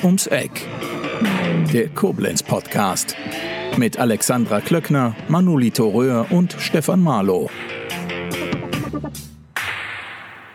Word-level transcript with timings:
Rund 0.00 0.04
ums 0.04 0.26
Eck. 0.28 0.66
Der 1.74 1.88
Koblenz 1.88 2.42
Podcast. 2.42 3.16
Mit 3.76 3.98
Alexandra 3.98 4.60
Klöckner, 4.60 5.14
Manolito 5.28 5.88
Röhr 5.88 6.26
und 6.30 6.52
Stefan 6.58 7.02
Marlow. 7.02 7.50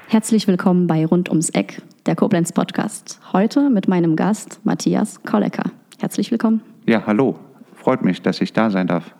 Herzlich 0.07 0.47
willkommen 0.47 0.87
bei 0.87 1.05
Rund 1.05 1.29
ums 1.29 1.49
Eck, 1.49 1.81
der 2.07 2.15
Koblenz 2.15 2.53
Podcast. 2.53 3.19
Heute 3.33 3.69
mit 3.69 3.87
meinem 3.87 4.15
Gast 4.15 4.61
Matthias 4.63 5.21
Kollecker. 5.23 5.69
Herzlich 5.99 6.31
willkommen. 6.31 6.61
Ja, 6.87 7.05
hallo. 7.05 7.37
Freut 7.75 8.03
mich, 8.03 8.21
dass 8.21 8.41
ich 8.41 8.51
da 8.51 8.71
sein 8.71 8.87
darf. 8.87 9.13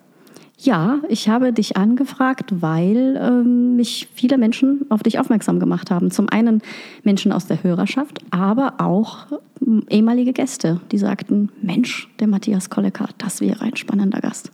Ja, 0.58 1.00
ich 1.08 1.28
habe 1.28 1.52
dich 1.52 1.76
angefragt, 1.76 2.62
weil 2.62 3.20
ähm, 3.20 3.76
mich 3.76 4.08
viele 4.14 4.38
Menschen 4.38 4.86
auf 4.88 5.02
dich 5.02 5.18
aufmerksam 5.18 5.60
gemacht 5.60 5.90
haben. 5.90 6.10
Zum 6.10 6.30
einen 6.30 6.62
Menschen 7.02 7.30
aus 7.30 7.46
der 7.46 7.62
Hörerschaft, 7.62 8.20
aber 8.30 8.74
auch 8.78 9.26
ähm, 9.60 9.84
ehemalige 9.90 10.32
Gäste, 10.32 10.80
die 10.92 10.98
sagten, 10.98 11.50
Mensch, 11.60 12.08
der 12.20 12.28
Matthias 12.28 12.70
Kollecker, 12.70 13.08
das 13.18 13.42
wäre 13.42 13.60
ein 13.60 13.76
spannender 13.76 14.20
Gast. 14.20 14.50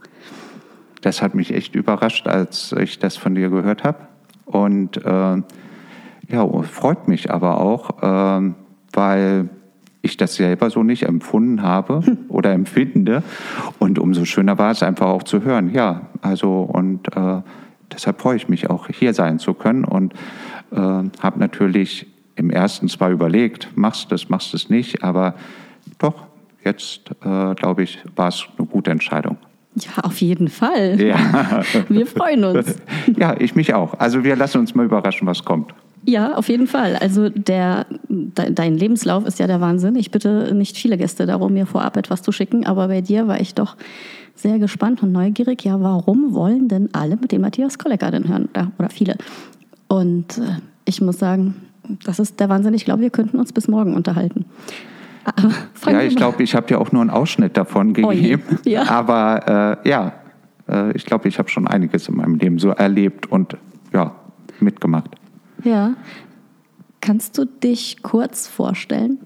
Das 1.03 1.23
hat 1.23 1.37
mich 1.37 1.55
echt 1.55 1.77
überrascht, 1.77 2.27
als 2.27 2.73
ich 2.73 2.99
das 2.99 3.17
von 3.17 3.37
dir 3.37 3.49
gehört 3.49 3.85
habe. 3.85 4.09
Und 4.45 4.97
äh, 5.05 5.43
ja, 6.29 6.63
freut 6.63 7.07
mich 7.07 7.31
aber 7.31 7.61
auch, 7.61 8.03
äh, 8.03 8.53
weil 8.93 9.51
ich 10.03 10.17
das 10.17 10.35
selber 10.35 10.69
so 10.69 10.83
nicht 10.83 11.05
empfunden 11.05 11.63
habe 11.63 12.03
oder 12.29 12.53
empfinde. 12.53 13.23
Und 13.79 13.99
umso 13.99 14.25
schöner 14.25 14.59
war 14.59 14.73
es 14.73 14.83
einfach 14.83 15.07
auch 15.07 15.23
zu 15.23 15.43
hören. 15.43 15.73
Ja, 15.73 16.09
also 16.21 16.63
und 16.63 17.17
äh, 17.17 17.41
deshalb 17.93 18.21
freue 18.21 18.37
ich 18.37 18.49
mich 18.49 18.69
auch 18.69 18.89
hier 18.89 19.15
sein 19.15 19.39
zu 19.39 19.55
können 19.55 19.85
und 19.85 20.13
äh, 20.73 20.77
habe 20.77 21.39
natürlich 21.39 22.07
im 22.35 22.51
ersten 22.51 22.89
zwar 22.89 23.11
überlegt, 23.11 23.69
machst 23.77 24.11
du 24.11 24.15
es, 24.15 24.29
machst 24.29 24.53
du 24.53 24.57
es 24.57 24.69
nicht, 24.69 25.05
aber 25.05 25.35
doch, 25.99 26.27
jetzt 26.65 27.11
äh, 27.25 27.55
glaube 27.55 27.83
ich, 27.83 27.99
war 28.17 28.29
es 28.29 28.47
eine 28.59 28.67
gute 28.67 28.91
Entscheidung. 28.91 29.37
Ja, 29.75 30.03
auf 30.03 30.21
jeden 30.21 30.49
Fall. 30.49 31.01
Ja. 31.01 31.63
Wir 31.89 32.07
freuen 32.07 32.45
uns. 32.45 32.77
Ja, 33.17 33.35
ich 33.39 33.55
mich 33.55 33.75
auch. 33.75 33.99
Also 33.99 34.23
wir 34.25 34.37
lassen 34.37 34.59
uns 34.59 34.75
mal 34.75 34.85
überraschen, 34.85 35.27
was 35.27 35.45
kommt. 35.45 35.75
Ja, 36.05 36.35
auf 36.35 36.49
jeden 36.49 36.67
Fall. 36.67 36.97
Also 36.97 37.29
der, 37.29 37.87
de, 38.09 38.53
dein 38.53 38.77
Lebenslauf 38.77 39.25
ist 39.27 39.39
ja 39.39 39.47
der 39.47 39.61
Wahnsinn. 39.61 39.95
Ich 39.97 40.11
bitte 40.11 40.53
nicht 40.55 40.77
viele 40.77 40.97
Gäste 40.97 41.27
darum, 41.27 41.53
mir 41.53 41.67
vorab 41.67 41.97
etwas 41.97 42.23
zu 42.23 42.33
schicken, 42.33 42.67
aber 42.67 42.89
bei 42.89 43.01
dir 43.01 43.29
war 43.29 43.41
ich 43.41 43.55
doch 43.55 43.77
sehr 44.35 44.59
gespannt 44.59 45.03
und 45.03 45.13
neugierig. 45.13 45.65
Ja, 45.65 45.81
warum 45.81 46.35
wollen 46.35 46.69
denn 46.69 46.89
alle 46.93 47.17
mit 47.17 47.31
dem 47.31 47.43
Matthias 47.43 47.79
Kollecker 47.79 48.11
denn 48.11 48.29
hören? 48.29 48.49
Oder, 48.53 48.73
oder 48.79 48.91
viele? 48.91 49.17
Und 49.87 50.39
äh, 50.39 50.57
ich 50.85 51.01
muss 51.01 51.19
sagen, 51.19 51.55
das 52.05 52.19
ist 52.19 52.41
der 52.41 52.49
Wahnsinn. 52.49 52.75
Ich 52.75 52.85
glaube, 52.85 53.03
wir 53.03 53.11
könnten 53.11 53.39
uns 53.39 53.53
bis 53.53 53.69
morgen 53.69 53.95
unterhalten. 53.95 54.47
ja, 55.87 56.03
ich 56.03 56.17
glaube, 56.17 56.43
ich 56.43 56.55
habe 56.57 56.67
dir 56.67 56.81
auch 56.81 56.91
nur 56.91 57.01
einen 57.01 57.11
Ausschnitt 57.11 57.57
davon 57.57 57.95
gegeben. 57.95 58.43
Oh 58.51 58.57
ja. 58.69 58.89
Aber 58.89 59.79
äh, 59.85 59.89
ja, 59.89 60.13
äh, 60.69 60.93
ich 60.97 61.07
glaube, 61.07 61.29
ich 61.29 61.39
habe 61.39 61.49
schon 61.49 61.69
einiges 61.69 62.09
in 62.09 62.17
meinem 62.17 62.35
Leben 62.37 62.59
so 62.59 62.71
erlebt 62.71 63.31
und 63.31 63.57
ja, 63.93 64.17
mitgemacht. 64.59 65.11
Ja. 65.65 65.95
Kannst 67.01 67.39
du 67.39 67.45
dich 67.45 68.03
kurz 68.03 68.47
vorstellen? 68.47 69.19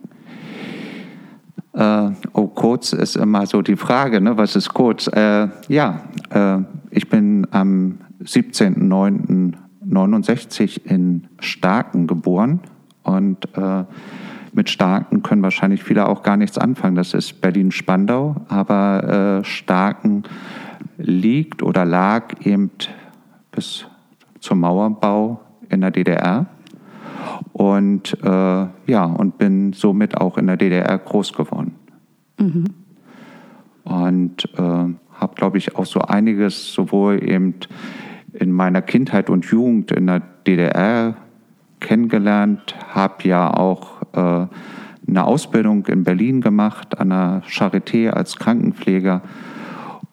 Äh, 1.75 2.11
oh, 2.33 2.47
kurz 2.47 2.95
ist 2.95 3.17
immer 3.17 3.45
so 3.47 3.61
die 3.61 3.77
Frage, 3.77 4.23
ne? 4.23 4.39
was 4.39 4.57
ist 4.57 4.73
kurz? 4.73 5.09
Äh, 5.09 5.49
ja, 5.69 6.01
äh, 6.31 6.61
ich 6.91 7.11
bin 7.11 7.47
am 7.51 7.99
17.09.69 8.25 10.87
in 10.87 11.29
Starken 11.39 12.07
geboren 12.07 12.61
und 13.03 13.47
äh, 13.57 13.85
mit 14.55 14.71
Starken 14.71 15.23
können 15.23 15.43
wahrscheinlich 15.43 15.85
viele 15.85 16.09
auch 16.09 16.23
gar 16.23 16.39
nichts 16.39 16.57
anfangen. 16.57 16.97
Das 16.97 17.13
ist 17.13 17.43
Berlin-Spandau, 17.43 18.37
aber 18.49 19.41
äh, 19.41 19.45
Starken 19.45 20.23
liegt 20.97 21.63
oder 21.63 21.85
lag 21.85 22.41
eben 22.41 22.71
bis 23.51 23.85
zum 24.41 24.61
Mauerbau 24.61 25.43
in 25.69 25.81
der 25.81 25.91
DDR 25.91 26.47
und 27.53 28.17
äh, 28.23 28.67
ja 28.87 29.05
und 29.05 29.39
bin 29.39 29.73
somit 29.73 30.17
auch 30.17 30.39
in 30.39 30.47
der 30.47 30.57
DDR 30.57 30.99
groß 30.99 31.33
geworden. 31.33 31.75
Mhm. 32.39 32.65
und 33.85 34.45
äh, 34.59 34.61
habe 34.61 35.35
glaube 35.35 35.57
ich 35.57 35.75
auch 35.75 35.87
so 35.87 36.01
einiges 36.01 36.75
sowohl 36.75 37.25
eben 37.27 37.55
in 38.35 38.53
meiner 38.53 38.83
Kindheit 38.83 39.31
und 39.31 39.47
Jugend 39.47 39.91
in 39.93 40.07
der 40.07 40.21
DDR 40.47 41.17
kennengelernt, 41.81 42.75
habe 42.89 43.29
ja 43.29 43.53
auch 43.53 44.03
äh, 44.13 44.47
eine 45.09 45.25
Ausbildung 45.25 45.87
in 45.87 46.05
Berlin 46.05 46.41
gemacht 46.41 46.99
an 46.99 47.11
der 47.11 47.43
Charité 47.49 48.11
als 48.11 48.37
Krankenpfleger 48.37 49.23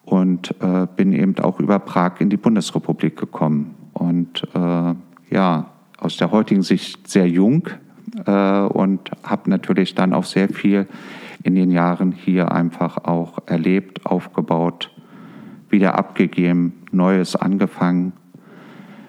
und 0.04 0.54
äh, 0.60 0.86
bin 0.96 1.12
eben 1.12 1.38
auch 1.38 1.60
über 1.60 1.78
Prag 1.78 2.20
in 2.20 2.30
die 2.30 2.36
Bundesrepublik 2.36 3.16
gekommen. 3.16 3.74
Und 3.92 4.46
äh, 4.54 4.94
ja, 5.30 5.70
aus 5.98 6.16
der 6.16 6.30
heutigen 6.30 6.62
Sicht 6.62 7.08
sehr 7.08 7.28
jung 7.28 7.68
äh, 8.26 8.60
und 8.60 9.10
habe 9.22 9.50
natürlich 9.50 9.94
dann 9.94 10.12
auch 10.12 10.24
sehr 10.24 10.48
viel 10.48 10.86
in 11.42 11.54
den 11.54 11.70
Jahren 11.70 12.12
hier 12.12 12.52
einfach 12.52 13.04
auch 13.04 13.38
erlebt, 13.46 14.06
aufgebaut, 14.06 14.90
wieder 15.68 15.98
abgegeben, 15.98 16.72
Neues 16.90 17.36
angefangen, 17.36 18.12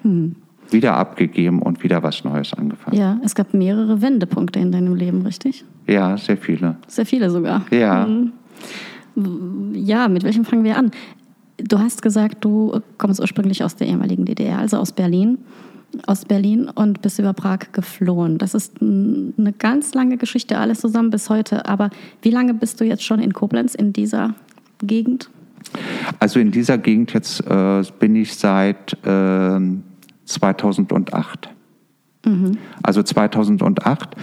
hm. 0.02 0.36
wieder 0.70 0.96
abgegeben 0.96 1.62
und 1.62 1.82
wieder 1.82 2.02
was 2.02 2.24
Neues 2.24 2.52
angefangen. 2.52 2.96
Ja, 2.96 3.18
es 3.24 3.34
gab 3.34 3.54
mehrere 3.54 4.02
Wendepunkte 4.02 4.58
in 4.58 4.72
deinem 4.72 4.94
Leben, 4.94 5.22
richtig? 5.22 5.64
Ja, 5.86 6.16
sehr 6.16 6.36
viele. 6.36 6.76
Sehr 6.88 7.06
viele 7.06 7.30
sogar. 7.30 7.62
Ja. 7.70 8.06
Hm. 8.06 8.32
Ja, 9.72 10.08
mit 10.08 10.24
welchem 10.24 10.44
fangen 10.44 10.64
wir 10.64 10.76
an? 10.76 10.90
Du 11.56 11.78
hast 11.78 12.02
gesagt, 12.02 12.44
du 12.44 12.80
kommst 12.98 13.18
ursprünglich 13.18 13.64
aus 13.64 13.76
der 13.76 13.86
ehemaligen 13.86 14.26
DDR, 14.26 14.58
also 14.58 14.76
aus 14.76 14.92
Berlin 14.92 15.38
aus 16.06 16.24
Berlin 16.24 16.68
und 16.68 17.02
bist 17.02 17.18
über 17.18 17.32
Prag 17.32 17.72
geflohen. 17.72 18.38
Das 18.38 18.54
ist 18.54 18.80
eine 18.80 19.52
ganz 19.58 19.94
lange 19.94 20.16
Geschichte, 20.16 20.58
alles 20.58 20.80
zusammen 20.80 21.10
bis 21.10 21.30
heute. 21.30 21.66
Aber 21.66 21.90
wie 22.22 22.30
lange 22.30 22.54
bist 22.54 22.80
du 22.80 22.84
jetzt 22.84 23.04
schon 23.04 23.20
in 23.20 23.32
Koblenz, 23.32 23.74
in 23.74 23.92
dieser 23.92 24.34
Gegend? 24.78 25.30
Also 26.18 26.38
in 26.40 26.50
dieser 26.50 26.78
Gegend 26.78 27.12
jetzt 27.12 27.40
äh, 27.46 27.82
bin 27.98 28.16
ich 28.16 28.34
seit 28.34 28.92
äh, 29.04 29.60
2008. 30.24 31.48
Mhm. 32.24 32.58
Also 32.82 33.02
2008. 33.02 34.16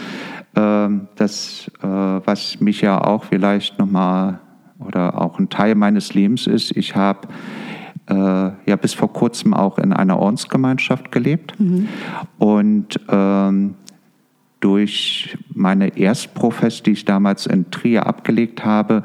Äh, 0.56 0.90
das, 1.16 1.72
was 1.81 2.59
mich 2.59 2.81
ja 2.81 3.03
auch 3.03 3.23
vielleicht 3.23 3.79
nochmal 3.79 4.40
oder 4.79 5.19
auch 5.22 5.40
ein 5.40 5.50
Teil 5.50 5.75
meines 5.75 6.13
Lebens 6.13 6.47
ist, 6.47 6.75
ich 6.75 6.96
habe 6.96 7.28
äh, 8.08 8.14
ja 8.14 8.75
bis 8.75 8.94
vor 8.94 9.12
kurzem 9.12 9.53
auch 9.53 9.78
in 9.78 9.94
einer 9.94 10.19
Ordensgemeinschaft 10.19 11.12
gelebt. 11.12 11.59
Mhm. 11.59 11.88
Und 12.38 13.00
ähm, 13.09 13.75
durch 14.59 15.38
meine 15.53 15.97
Erstprofess, 15.97 16.84
die 16.84 16.91
ich 16.91 17.03
damals 17.03 17.46
in 17.46 17.69
Trier 17.69 18.08
abgelegt 18.08 18.64
habe, 18.64 19.03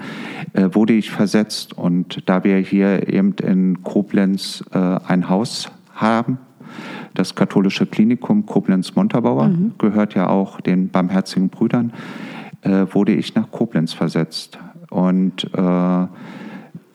äh, 0.52 0.68
wurde 0.72 0.92
ich 0.92 1.10
versetzt. 1.10 1.76
Und 1.76 2.22
da 2.26 2.44
wir 2.44 2.58
hier 2.58 3.08
eben 3.12 3.34
in 3.42 3.82
Koblenz 3.82 4.64
äh, 4.72 4.78
ein 4.78 5.28
Haus 5.28 5.68
haben, 5.94 6.38
das 7.14 7.34
katholische 7.34 7.86
Klinikum 7.86 8.46
Koblenz-Montabaur, 8.46 9.48
mhm. 9.48 9.72
gehört 9.78 10.14
ja 10.14 10.28
auch 10.28 10.60
den 10.60 10.90
Barmherzigen 10.90 11.48
Brüdern, 11.48 11.92
äh, 12.62 12.86
wurde 12.92 13.12
ich 13.14 13.34
nach 13.34 13.50
Koblenz 13.50 13.92
versetzt. 13.92 14.58
Und 14.90 15.50
äh, 15.54 16.06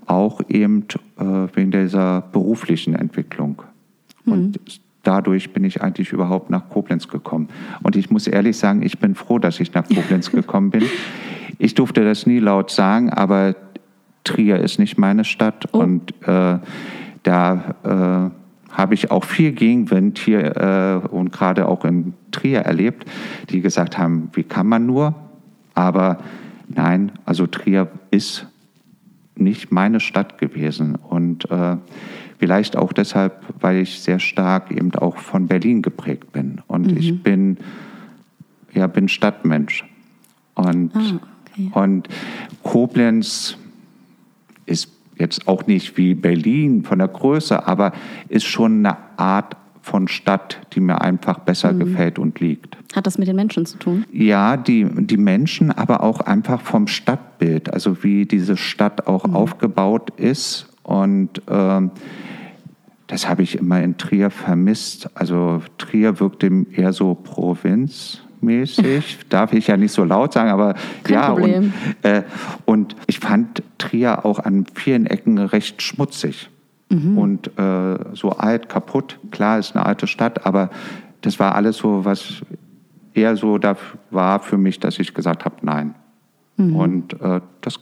auch 0.05 0.41
eben 0.49 0.85
äh, 1.17 1.23
wegen 1.53 1.71
dieser 1.71 2.21
beruflichen 2.21 2.95
Entwicklung. 2.95 3.61
Mhm. 4.25 4.33
Und 4.33 4.59
dadurch 5.03 5.51
bin 5.53 5.63
ich 5.63 5.81
eigentlich 5.81 6.11
überhaupt 6.11 6.49
nach 6.49 6.69
Koblenz 6.69 7.07
gekommen. 7.07 7.49
Und 7.83 7.95
ich 7.95 8.09
muss 8.09 8.27
ehrlich 8.27 8.57
sagen, 8.57 8.81
ich 8.81 8.99
bin 8.99 9.15
froh, 9.15 9.39
dass 9.39 9.59
ich 9.59 9.73
nach 9.73 9.87
Koblenz 9.87 10.31
gekommen 10.31 10.71
bin. 10.71 10.83
Ich 11.59 11.75
durfte 11.75 12.03
das 12.03 12.25
nie 12.25 12.39
laut 12.39 12.71
sagen, 12.71 13.09
aber 13.09 13.55
Trier 14.23 14.59
ist 14.59 14.79
nicht 14.79 14.97
meine 14.97 15.25
Stadt 15.25 15.67
oh. 15.73 15.79
und 15.79 16.13
äh, 16.25 16.57
da 17.23 17.75
äh, 17.83 18.75
habe 18.75 18.93
ich 18.93 19.11
auch 19.11 19.23
viel 19.23 19.51
Gegenwind 19.51 20.17
hier 20.17 21.01
äh, 21.03 21.07
und 21.07 21.31
gerade 21.31 21.67
auch 21.67 21.85
in 21.85 22.13
Trier 22.31 22.61
erlebt, 22.61 23.05
die 23.49 23.61
gesagt 23.61 23.97
haben, 23.97 24.29
wie 24.33 24.43
kann 24.43 24.67
man 24.67 24.85
nur? 24.85 25.13
Aber 25.75 26.17
nein, 26.67 27.11
also 27.25 27.45
Trier 27.45 27.89
ist 28.11 28.47
nicht 29.35 29.71
meine 29.71 29.99
Stadt 29.99 30.37
gewesen. 30.37 30.95
Und 30.95 31.49
äh, 31.49 31.77
vielleicht 32.39 32.75
auch 32.75 32.93
deshalb, 32.93 33.43
weil 33.59 33.77
ich 33.77 33.99
sehr 33.99 34.19
stark 34.19 34.71
eben 34.71 34.93
auch 34.95 35.17
von 35.17 35.47
Berlin 35.47 35.81
geprägt 35.81 36.31
bin. 36.31 36.61
Und 36.67 36.91
mhm. 36.91 36.97
ich 36.97 37.23
bin, 37.23 37.57
ja, 38.73 38.87
bin 38.87 39.07
Stadtmensch. 39.07 39.85
Und, 40.55 40.91
ah, 40.95 41.19
okay. 41.51 41.71
und 41.73 42.09
Koblenz 42.63 43.57
ist 44.65 44.89
jetzt 45.17 45.47
auch 45.47 45.67
nicht 45.67 45.97
wie 45.97 46.13
Berlin 46.13 46.83
von 46.83 46.99
der 46.99 47.07
Größe, 47.07 47.67
aber 47.67 47.93
ist 48.29 48.45
schon 48.45 48.85
eine 48.85 48.97
Art 49.17 49.55
von 49.83 50.07
Stadt, 50.07 50.61
die 50.73 50.79
mir 50.79 51.01
einfach 51.01 51.39
besser 51.39 51.73
mhm. 51.73 51.79
gefällt 51.79 52.17
und 52.17 52.39
liegt. 52.39 52.77
Hat 52.95 53.05
das 53.05 53.17
mit 53.17 53.27
den 53.27 53.35
Menschen 53.35 53.65
zu 53.65 53.77
tun? 53.77 54.05
Ja, 54.11 54.55
die, 54.55 54.85
die 54.85 55.17
Menschen, 55.17 55.71
aber 55.71 56.01
auch 56.01 56.21
einfach 56.21 56.61
vom 56.61 56.87
Stadtbild, 56.87 57.71
also 57.71 58.01
wie 58.01 58.25
diese 58.25 58.55
Stadt 58.55 59.07
auch 59.07 59.27
mhm. 59.27 59.35
aufgebaut 59.35 60.11
ist. 60.17 60.67
Und 60.83 61.41
ähm, 61.49 61.91
das 63.07 63.27
habe 63.27 63.43
ich 63.43 63.57
immer 63.57 63.83
in 63.83 63.97
Trier 63.97 64.31
vermisst. 64.31 65.09
Also 65.15 65.61
Trier 65.77 66.21
wirkte 66.21 66.65
eher 66.71 66.93
so 66.93 67.13
provinzmäßig, 67.13 69.19
darf 69.29 69.51
ich 69.51 69.67
ja 69.67 69.75
nicht 69.75 69.91
so 69.91 70.05
laut 70.05 70.31
sagen, 70.31 70.49
aber 70.49 70.75
Kein 71.03 71.13
ja. 71.13 71.31
Und, 71.33 71.73
äh, 72.03 72.23
und 72.63 72.95
ich 73.07 73.19
fand 73.19 73.63
Trier 73.77 74.25
auch 74.25 74.39
an 74.39 74.65
vielen 74.73 75.07
Ecken 75.07 75.39
recht 75.39 75.81
schmutzig 75.81 76.49
mhm. 76.89 77.17
und 77.17 77.57
äh, 77.57 77.97
so 78.13 78.31
alt, 78.31 78.69
kaputt. 78.69 79.19
Klar, 79.31 79.59
ist 79.59 79.75
eine 79.75 79.85
alte 79.85 80.07
Stadt, 80.07 80.45
aber 80.45 80.69
das 81.21 81.39
war 81.39 81.55
alles 81.55 81.77
so, 81.77 82.05
was 82.05 82.43
eher 83.13 83.37
so 83.37 83.57
da 83.57 83.75
war 84.11 84.39
für 84.39 84.57
mich, 84.57 84.79
dass 84.79 84.99
ich 84.99 85.13
gesagt 85.13 85.45
habe, 85.45 85.55
nein. 85.61 85.95
Mhm. 86.57 86.75
Und 86.75 87.21
äh, 87.21 87.41
das 87.61 87.79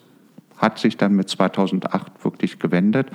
hat 0.57 0.77
sich 0.77 0.97
dann 0.97 1.15
mit 1.15 1.29
2008 1.29 2.23
wirklich 2.23 2.59
gewendet 2.59 3.07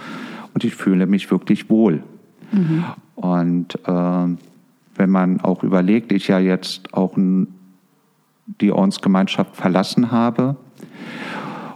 und 0.55 0.65
ich 0.65 0.75
fühle 0.75 1.07
mich 1.07 1.31
wirklich 1.31 1.71
wohl. 1.71 2.03
Mhm. 2.53 2.85
Und 3.15 3.75
äh, 3.87 4.37
wenn 4.97 5.11
man 5.11 5.41
auch 5.41 5.63
überlegt, 5.63 6.13
ich 6.13 6.29
ja 6.29 6.39
jetzt 6.39 6.93
auch 6.95 7.17
die 8.61 8.73
Ordensgemeinschaft 8.73 9.57
verlassen 9.57 10.11
habe 10.11 10.57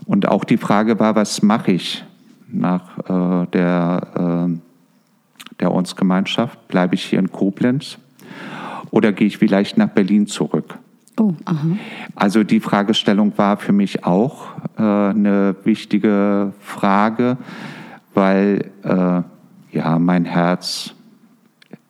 und 0.06 0.28
auch 0.28 0.44
die 0.44 0.56
Frage 0.56 0.98
war, 0.98 1.14
was 1.14 1.42
mache 1.42 1.72
ich 1.72 2.04
nach 2.52 2.98
äh, 2.98 3.46
der, 3.52 4.48
äh, 4.50 4.58
der 5.60 5.70
Ordensgemeinschaft? 5.70 6.68
Bleibe 6.68 6.94
ich 6.94 7.04
hier 7.04 7.18
in 7.18 7.30
Koblenz 7.30 7.98
oder 8.90 9.12
gehe 9.12 9.26
ich 9.26 9.38
vielleicht 9.38 9.78
nach 9.78 9.88
Berlin 9.88 10.26
zurück? 10.26 10.78
Oh. 11.18 11.34
Also 12.14 12.44
die 12.44 12.60
Fragestellung 12.60 13.36
war 13.36 13.58
für 13.58 13.72
mich 13.72 14.04
auch 14.04 14.46
äh, 14.78 14.82
eine 14.82 15.54
wichtige 15.64 16.54
Frage, 16.60 17.36
weil 18.14 18.70
äh, 18.82 19.22
ja 19.76 19.98
mein 19.98 20.24
Herz 20.24 20.94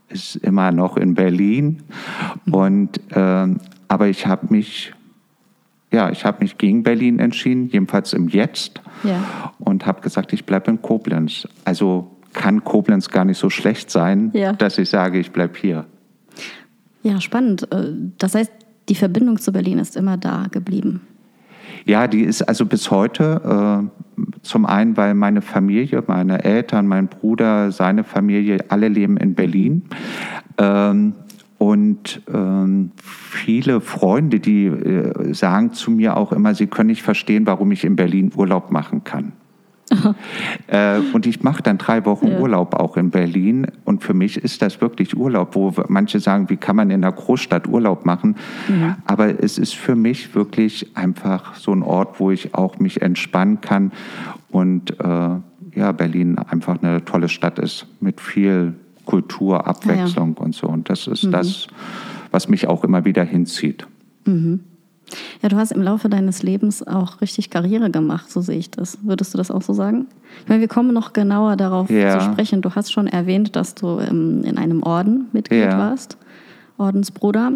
ist 0.08 0.34
immer 0.36 0.72
noch 0.72 0.96
in 0.96 1.14
Berlin 1.14 1.82
und 2.50 3.00
äh, 3.12 3.46
aber 3.88 4.08
ich 4.08 4.26
habe 4.26 4.48
mich 4.50 4.92
ja 5.92 6.10
ich 6.10 6.24
habe 6.24 6.38
mich 6.40 6.58
gegen 6.58 6.82
Berlin 6.82 7.18
entschieden, 7.18 7.68
jedenfalls 7.68 8.12
im 8.12 8.28
Jetzt 8.28 8.80
ja. 9.04 9.52
und 9.58 9.86
habe 9.86 10.00
gesagt, 10.00 10.32
ich 10.32 10.44
bleibe 10.44 10.70
in 10.70 10.82
Koblenz. 10.82 11.46
Also 11.64 12.16
kann 12.32 12.62
Koblenz 12.64 13.08
gar 13.08 13.24
nicht 13.24 13.38
so 13.38 13.50
schlecht 13.50 13.90
sein, 13.90 14.30
Ja. 14.34 14.52
dass 14.52 14.78
ich 14.78 14.88
sage, 14.88 15.18
ich 15.18 15.32
bleibe 15.32 15.58
hier. 15.58 15.86
Ja, 17.02 17.20
spannend. 17.20 17.66
Äh, 17.72 17.92
Das 18.18 18.34
heißt, 18.34 18.52
die 18.88 18.94
Verbindung 18.94 19.38
zu 19.38 19.52
Berlin 19.52 19.78
ist 19.78 19.96
immer 19.96 20.16
da 20.16 20.46
geblieben. 20.50 21.00
Ja, 21.86 22.06
die 22.06 22.22
ist 22.22 22.42
also 22.42 22.66
bis 22.66 22.90
heute 22.90 23.88
äh, 24.18 24.22
zum 24.42 24.66
einen, 24.66 24.96
weil 24.96 25.14
meine 25.14 25.40
Familie, 25.42 26.02
meine 26.06 26.44
Eltern, 26.44 26.86
mein 26.86 27.08
Bruder, 27.08 27.72
seine 27.72 28.04
Familie, 28.04 28.58
alle 28.68 28.88
leben 28.88 29.16
in 29.16 29.34
Berlin. 29.34 29.82
Ähm, 30.58 31.14
und 31.60 32.22
ähm, 32.32 32.92
viele 33.02 33.82
Freunde, 33.82 34.40
die 34.40 34.64
äh, 34.64 35.34
sagen 35.34 35.74
zu 35.74 35.90
mir 35.90 36.16
auch 36.16 36.32
immer, 36.32 36.54
sie 36.54 36.68
können 36.68 36.86
nicht 36.86 37.02
verstehen, 37.02 37.44
warum 37.44 37.70
ich 37.70 37.84
in 37.84 37.96
Berlin 37.96 38.32
Urlaub 38.34 38.70
machen 38.70 39.04
kann. 39.04 39.32
Äh, 40.68 41.00
und 41.12 41.26
ich 41.26 41.42
mache 41.42 41.64
dann 41.64 41.78
drei 41.78 42.04
Wochen 42.06 42.28
Ja. 42.28 42.38
Urlaub 42.38 42.74
auch 42.74 42.96
in 42.96 43.10
Berlin. 43.10 43.66
Und 43.84 44.04
für 44.04 44.14
mich 44.14 44.36
ist 44.36 44.62
das 44.62 44.80
wirklich 44.80 45.16
Urlaub, 45.16 45.56
wo 45.56 45.74
manche 45.88 46.20
sagen, 46.20 46.48
wie 46.48 46.56
kann 46.56 46.76
man 46.76 46.90
in 46.90 47.04
einer 47.04 47.12
Großstadt 47.12 47.66
Urlaub 47.66 48.06
machen? 48.06 48.36
Aber 49.04 49.42
es 49.42 49.58
ist 49.58 49.74
für 49.74 49.96
mich 49.96 50.32
wirklich 50.36 50.96
einfach 50.96 51.56
so 51.56 51.72
ein 51.72 51.82
Ort, 51.82 52.20
wo 52.20 52.30
ich 52.30 52.54
auch 52.54 52.78
mich 52.78 53.02
entspannen 53.02 53.60
kann. 53.60 53.90
Und 54.48 54.98
äh, 55.00 55.04
ja, 55.74 55.92
Berlin 55.92 56.38
einfach 56.38 56.80
eine 56.80 57.04
tolle 57.04 57.28
Stadt 57.28 57.58
ist 57.58 57.88
mit 58.00 58.20
viel 58.20 58.76
Kultur, 59.10 59.66
Abwechslung 59.66 60.34
und 60.34 60.54
so. 60.54 60.68
Und 60.68 60.88
das 60.88 61.06
ist 61.08 61.24
das, 61.32 61.66
was 62.30 62.48
mich 62.48 62.68
auch 62.68 62.84
immer 62.84 63.04
wieder 63.04 63.24
hinzieht. 63.24 63.86
Ja, 65.42 65.48
du 65.48 65.56
hast 65.56 65.72
im 65.72 65.82
Laufe 65.82 66.08
deines 66.08 66.44
Lebens 66.44 66.86
auch 66.86 67.20
richtig 67.20 67.50
Karriere 67.50 67.90
gemacht, 67.90 68.30
so 68.30 68.40
sehe 68.40 68.58
ich 68.58 68.70
das. 68.70 68.98
Würdest 69.02 69.34
du 69.34 69.38
das 69.38 69.50
auch 69.50 69.62
so 69.62 69.72
sagen? 69.72 70.06
Ich 70.44 70.48
meine, 70.48 70.60
wir 70.60 70.68
kommen 70.68 70.94
noch 70.94 71.12
genauer 71.12 71.56
darauf 71.56 71.90
Ja. 71.90 72.18
zu 72.20 72.24
sprechen. 72.26 72.62
Du 72.62 72.70
hast 72.76 72.92
schon 72.92 73.08
erwähnt, 73.08 73.56
dass 73.56 73.74
du 73.74 73.98
ähm, 73.98 74.44
in 74.44 74.56
einem 74.56 74.84
Orden 74.84 75.26
Mitglied 75.32 75.64
Ja. 75.64 75.78
warst, 75.78 76.16
Ordensbruder, 76.78 77.52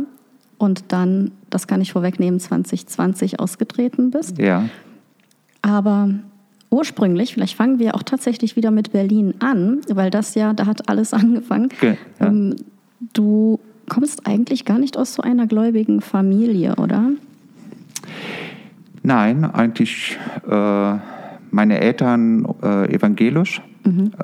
und 0.58 0.84
dann, 0.88 1.30
das 1.50 1.66
kann 1.66 1.80
ich 1.80 1.92
vorwegnehmen, 1.92 2.40
2020 2.40 3.38
ausgetreten 3.38 4.10
bist. 4.10 4.38
Ja. 4.38 4.68
Aber 5.62 6.08
ursprünglich, 6.74 7.34
vielleicht 7.34 7.56
fangen 7.56 7.78
wir 7.78 7.94
auch 7.94 8.02
tatsächlich 8.02 8.56
wieder 8.56 8.70
mit 8.70 8.92
Berlin 8.92 9.34
an, 9.38 9.80
weil 9.92 10.10
das 10.10 10.34
ja, 10.34 10.52
da 10.52 10.66
hat 10.66 10.88
alles 10.88 11.12
angefangen. 11.22 11.68
Ge- 11.80 11.96
ja. 12.20 12.26
Ähm, 12.26 12.56
du 13.12 13.60
kommst 13.88 14.26
eigentlich 14.26 14.64
gar 14.64 14.78
nicht 14.78 14.96
aus 14.96 15.14
so 15.14 15.22
einer 15.22 15.46
gläubigen 15.46 16.00
Familie, 16.00 16.76
oder? 16.76 17.10
Nein, 19.02 19.44
eigentlich 19.44 20.18
äh, 20.50 20.94
meine 21.50 21.80
Eltern 21.80 22.46
äh, 22.62 22.94
evangelisch, 22.94 23.60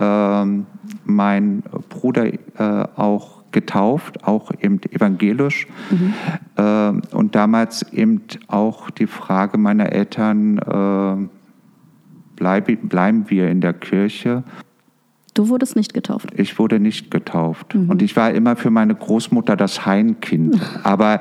ähm, 0.01 0.67
mein 1.05 1.63
Bruder 1.91 2.27
äh, 2.27 2.39
auch 2.97 3.43
getauft, 3.53 4.25
auch 4.25 4.53
eben 4.63 4.81
evangelisch. 4.91 5.67
Ähm, 6.57 7.03
und 7.13 7.35
damals 7.35 7.83
eben 7.93 8.23
auch 8.47 8.89
die 8.91 9.07
Frage 9.07 9.59
meiner 9.59 9.93
Eltern, 9.93 10.59
äh, 10.59 11.29
bleib, 12.41 12.67
bleiben 12.89 13.27
wir 13.29 13.49
in 13.49 13.61
der 13.61 13.75
Kirche? 13.75 14.43
Du 15.35 15.49
wurdest 15.49 15.77
nicht 15.77 15.95
getauft. 15.95 16.31
Ich 16.35 16.59
wurde 16.59 16.81
nicht 16.81 17.13
getauft. 17.13 17.77
Und 17.77 18.03
ich 18.03 18.17
war 18.17 18.33
immer 18.33 18.57
für 18.57 18.71
meine 18.71 18.97
Großmutter 18.97 19.55
das 19.55 19.87
Heinkind. 19.87 20.61
aber, 20.83 21.21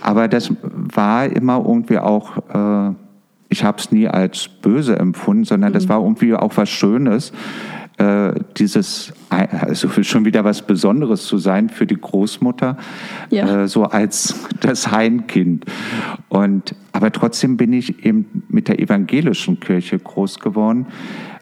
aber 0.00 0.28
das 0.28 0.50
war 0.62 1.26
immer 1.26 1.62
irgendwie 1.66 1.98
auch, 1.98 2.38
äh, 2.48 2.94
ich 3.50 3.64
habe 3.64 3.78
es 3.78 3.92
nie 3.92 4.08
als 4.08 4.48
böse 4.48 4.98
empfunden, 4.98 5.44
sondern 5.44 5.74
das 5.74 5.90
war 5.90 6.00
irgendwie 6.00 6.34
auch 6.34 6.56
was 6.56 6.70
Schönes. 6.70 7.32
Äh, 8.00 8.40
dieses, 8.56 9.12
also 9.28 9.90
schon 10.02 10.24
wieder 10.24 10.42
was 10.42 10.62
Besonderes 10.62 11.26
zu 11.26 11.36
sein 11.36 11.68
für 11.68 11.86
die 11.86 12.00
Großmutter, 12.00 12.78
Ja. 13.28 13.64
äh, 13.64 13.68
so 13.68 13.84
als 13.84 14.46
das 14.60 14.90
Heinkind. 14.90 15.66
Und, 16.30 16.74
aber 16.92 17.12
trotzdem 17.12 17.58
bin 17.58 17.74
ich 17.74 18.06
eben 18.06 18.44
mit 18.48 18.68
der 18.68 18.78
evangelischen 18.78 19.60
Kirche 19.60 19.98
groß 19.98 20.38
geworden, 20.38 20.86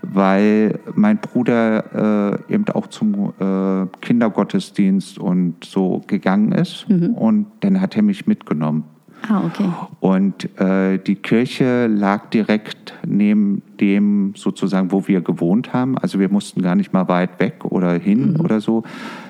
weil 0.02 0.80
mein 0.94 1.18
Bruder 1.18 2.34
äh, 2.48 2.52
eben 2.54 2.64
auch 2.70 2.88
zum 2.88 3.32
äh, 3.38 3.86
Kindergottesdienst 4.00 5.18
und 5.18 5.64
so 5.64 6.02
gegangen 6.08 6.50
ist. 6.50 6.86
Und 6.88 7.46
dann 7.60 7.80
hat 7.80 7.94
er 7.96 8.02
mich 8.02 8.26
mitgenommen. 8.26 8.82
Ah, 9.26 9.44
okay. 9.44 9.68
Und 10.00 10.58
äh, 10.60 10.98
die 10.98 11.16
Kirche 11.16 11.86
lag 11.86 12.30
direkt 12.30 12.94
neben 13.06 13.62
dem 13.80 14.34
sozusagen, 14.36 14.92
wo 14.92 15.06
wir 15.08 15.20
gewohnt 15.20 15.72
haben. 15.72 15.98
Also 15.98 16.18
wir 16.18 16.28
mussten 16.28 16.62
gar 16.62 16.74
nicht 16.74 16.92
mal 16.92 17.08
weit 17.08 17.40
weg 17.40 17.64
oder 17.64 17.92
hin 17.94 18.36
oder 18.36 18.60
so, 18.60 18.84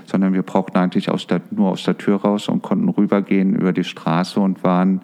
sondern 0.07 0.35
wir 0.35 0.43
brauchten 0.43 0.77
eigentlich 0.77 1.11
aus 1.11 1.27
der, 1.27 1.41
nur 1.51 1.71
aus 1.71 1.85
der 1.85 1.99
Tür 1.99 2.17
raus 2.17 2.49
und 2.49 2.63
konnten 2.63 2.89
rübergehen 2.89 3.57
über 3.57 3.73
die 3.73 3.85
Straße 3.85 4.39
und 4.39 4.63
waren 4.63 5.01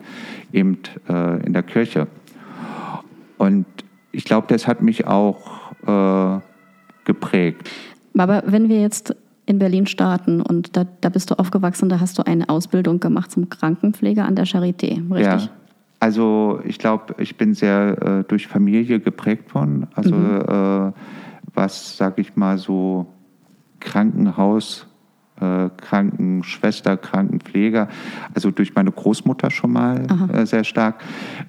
eben 0.53 0.79
äh, 1.09 1.45
in 1.45 1.53
der 1.53 1.62
Kirche. 1.62 2.07
Und 3.38 3.67
ich 4.12 4.25
glaube, 4.25 4.47
das 4.49 4.69
hat 4.69 4.81
mich 4.81 5.07
auch 5.07 5.73
äh, 5.87 6.41
geprägt. 7.05 7.71
Aber 8.17 8.45
wenn 8.47 8.69
wir 8.69 8.81
jetzt 8.81 9.17
in 9.46 9.58
Berlin 9.58 9.86
starten 9.86 10.40
und 10.40 10.76
da, 10.76 10.86
da 11.00 11.08
bist 11.08 11.30
du 11.30 11.38
aufgewachsen, 11.38 11.88
da 11.88 12.00
hast 12.00 12.18
du 12.18 12.26
eine 12.26 12.48
Ausbildung 12.48 13.00
gemacht 13.00 13.30
zum 13.30 13.48
Krankenpfleger 13.48 14.24
an 14.24 14.36
der 14.36 14.46
Charité, 14.46 15.02
richtig? 15.12 15.44
Ja. 15.44 15.48
Also 16.00 16.60
ich 16.64 16.78
glaube, 16.78 17.14
ich 17.18 17.36
bin 17.36 17.54
sehr 17.54 18.02
äh, 18.02 18.24
durch 18.24 18.46
Familie 18.46 19.00
geprägt 19.00 19.54
worden. 19.54 19.86
Also 19.94 20.14
äh, 20.14 20.92
was, 21.54 21.96
sag 21.96 22.18
ich 22.18 22.36
mal, 22.36 22.58
so 22.58 23.06
Krankenhaus, 23.80 24.86
äh, 25.41 25.69
Krankenschwester, 25.76 26.97
Krankenpfleger, 26.97 27.88
also 28.35 28.50
durch 28.50 28.75
meine 28.75 28.93
Großmutter 28.93 29.50
schon 29.50 29.73
mal 29.73 30.07
äh, 30.33 30.47
sehr 30.47 30.64
stark. 30.64 31.03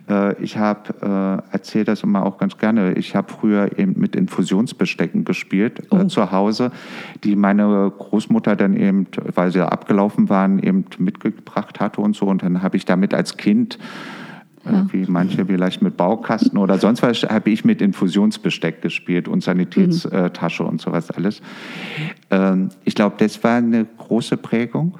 Äh, 0.09 0.41
ich 0.41 0.57
habe, 0.57 1.43
äh, 1.51 1.53
erzähle 1.53 1.85
das 1.85 2.03
immer 2.03 2.25
auch 2.25 2.37
ganz 2.37 2.57
gerne, 2.57 2.93
ich 2.93 3.15
habe 3.15 3.31
früher 3.31 3.77
eben 3.77 3.99
mit 3.99 4.15
Infusionsbestecken 4.15 5.25
gespielt 5.25 5.91
äh, 5.91 6.07
zu 6.07 6.31
Hause, 6.31 6.71
die 7.23 7.35
meine 7.35 7.91
Großmutter 7.97 8.55
dann 8.55 8.75
eben, 8.75 9.07
weil 9.33 9.51
sie 9.51 9.65
abgelaufen 9.65 10.29
waren, 10.29 10.59
eben 10.59 10.85
mitgebracht 10.97 11.79
hatte 11.79 12.01
und 12.01 12.15
so. 12.15 12.25
Und 12.25 12.43
dann 12.43 12.61
habe 12.61 12.77
ich 12.77 12.85
damit 12.85 13.13
als 13.13 13.37
Kind 13.37 13.77
Ja. 14.65 14.87
Wie 14.91 15.05
manche 15.07 15.45
vielleicht 15.45 15.81
mit 15.81 15.95
Baukasten 15.95 16.57
oder 16.57 16.79
sonst 16.79 17.03
was, 17.03 17.23
habe 17.23 17.49
ich 17.51 17.65
mit 17.65 17.81
Infusionsbesteck 17.81 18.81
gespielt 18.81 19.27
und 19.27 19.43
Sanitätstasche 19.43 20.63
mhm. 20.63 20.69
und 20.69 20.81
sowas 20.81 21.11
alles. 21.11 21.41
Ähm, 22.31 22.69
ich 22.83 22.95
glaube, 22.95 23.15
das 23.19 23.43
war 23.43 23.57
eine 23.57 23.85
große 23.85 24.37
Prägung. 24.37 24.97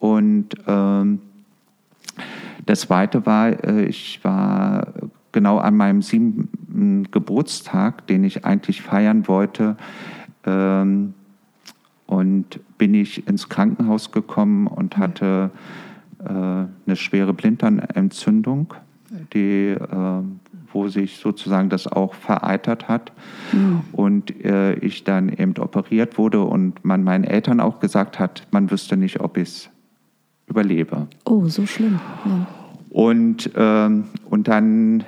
Und 0.00 0.48
ähm, 0.66 1.20
das 2.66 2.80
Zweite 2.80 3.24
war, 3.26 3.64
äh, 3.64 3.84
ich 3.84 4.20
war 4.24 4.92
genau 5.32 5.58
an 5.58 5.76
meinem 5.76 6.02
siebten 6.02 7.10
Geburtstag, 7.10 8.06
den 8.06 8.24
ich 8.24 8.44
eigentlich 8.44 8.82
feiern 8.82 9.28
wollte, 9.28 9.76
ähm, 10.44 11.14
und 12.06 12.58
bin 12.76 12.94
ich 12.94 13.28
ins 13.28 13.48
Krankenhaus 13.48 14.10
gekommen 14.10 14.66
und 14.66 14.96
hatte 14.96 15.50
äh, 15.54 15.89
eine 16.28 16.96
schwere 16.96 17.32
Blinddarmentzündung, 17.32 18.74
die, 19.32 19.68
äh, 19.70 20.22
wo 20.72 20.88
sich 20.88 21.16
sozusagen 21.16 21.68
das 21.68 21.86
auch 21.86 22.14
vereitert 22.14 22.88
hat. 22.88 23.12
Mhm. 23.52 23.80
Und 23.92 24.44
äh, 24.44 24.74
ich 24.74 25.04
dann 25.04 25.28
eben 25.30 25.56
operiert 25.58 26.18
wurde 26.18 26.42
und 26.42 26.84
man 26.84 27.02
meinen 27.02 27.24
Eltern 27.24 27.60
auch 27.60 27.80
gesagt 27.80 28.18
hat, 28.18 28.46
man 28.50 28.70
wüsste 28.70 28.96
nicht, 28.96 29.20
ob 29.20 29.36
ich 29.36 29.48
es 29.48 29.70
überlebe. 30.46 31.06
Oh, 31.24 31.46
so 31.46 31.66
schlimm. 31.66 32.00
Ja. 32.24 32.46
Und, 32.90 33.50
ähm, 33.56 34.04
und 34.28 34.48
dann 34.48 35.04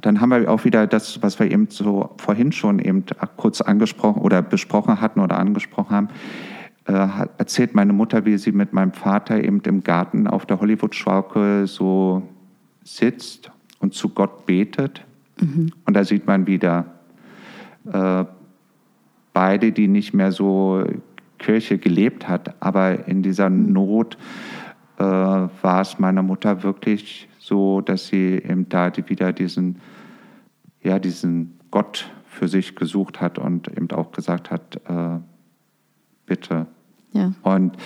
dann 0.00 0.20
haben 0.20 0.30
wir 0.30 0.50
auch 0.50 0.64
wieder 0.64 0.86
das, 0.86 1.22
was 1.22 1.38
wir 1.38 1.50
eben 1.50 1.68
so 1.70 2.10
vorhin 2.18 2.52
schon 2.52 2.78
eben 2.78 3.04
kurz 3.36 3.60
angesprochen 3.60 4.22
oder 4.22 4.42
besprochen 4.42 5.00
hatten 5.00 5.20
oder 5.20 5.38
angesprochen 5.38 5.90
haben, 5.90 6.08
äh, 6.08 6.59
erzählt 6.84 7.74
meine 7.74 7.92
Mutter, 7.92 8.24
wie 8.24 8.36
sie 8.38 8.52
mit 8.52 8.72
meinem 8.72 8.92
Vater 8.92 9.42
eben 9.42 9.60
im 9.60 9.84
Garten 9.84 10.26
auf 10.26 10.46
der 10.46 10.60
Hollywood-Schaukel 10.60 11.66
so 11.66 12.22
sitzt 12.82 13.50
und 13.78 13.94
zu 13.94 14.08
Gott 14.08 14.46
betet. 14.46 15.04
Mhm. 15.40 15.72
Und 15.86 15.94
da 15.94 16.04
sieht 16.04 16.26
man 16.26 16.46
wieder 16.46 16.86
äh, 17.92 18.24
beide, 19.32 19.72
die 19.72 19.88
nicht 19.88 20.14
mehr 20.14 20.32
so 20.32 20.84
Kirche 21.38 21.78
gelebt 21.78 22.28
hat, 22.28 22.54
aber 22.60 23.06
in 23.08 23.22
dieser 23.22 23.48
mhm. 23.48 23.72
Not 23.72 24.18
äh, 24.98 25.02
war 25.02 25.80
es 25.80 25.98
meiner 25.98 26.22
Mutter 26.22 26.62
wirklich 26.62 27.28
so, 27.38 27.80
dass 27.80 28.06
sie 28.06 28.34
eben 28.36 28.68
da 28.68 28.92
wieder 29.08 29.32
diesen, 29.32 29.80
ja, 30.82 30.98
diesen 30.98 31.58
Gott 31.70 32.10
für 32.26 32.48
sich 32.48 32.76
gesucht 32.76 33.20
hat 33.20 33.38
und 33.38 33.68
eben 33.68 33.90
auch 33.90 34.12
gesagt 34.12 34.50
hat, 34.50 34.80
äh, 34.86 35.18
bitte. 36.30 36.66
Ja. 37.12 37.32
Und 37.42 37.76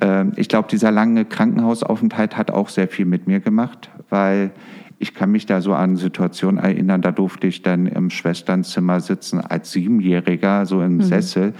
äh, 0.00 0.26
ich 0.36 0.48
glaube, 0.48 0.68
dieser 0.70 0.92
lange 0.92 1.24
Krankenhausaufenthalt 1.24 2.36
hat 2.36 2.52
auch 2.52 2.68
sehr 2.68 2.86
viel 2.86 3.04
mit 3.04 3.26
mir 3.26 3.40
gemacht, 3.40 3.90
weil 4.10 4.52
ich 5.00 5.12
kann 5.12 5.32
mich 5.32 5.44
da 5.44 5.60
so 5.60 5.74
an 5.74 5.96
Situationen 5.96 6.62
erinnern, 6.62 7.02
da 7.02 7.10
durfte 7.10 7.48
ich 7.48 7.62
dann 7.62 7.86
im 7.86 8.10
Schwesternzimmer 8.10 9.00
sitzen 9.00 9.40
als 9.40 9.72
Siebenjähriger, 9.72 10.66
so 10.66 10.82
im 10.82 10.98
mhm. 10.98 11.02
Sessel 11.02 11.52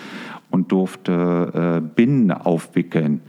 und 0.51 0.71
durfte 0.71 1.83
äh, 1.83 1.87
Binnen 1.97 2.31
aufwickeln. 2.31 3.23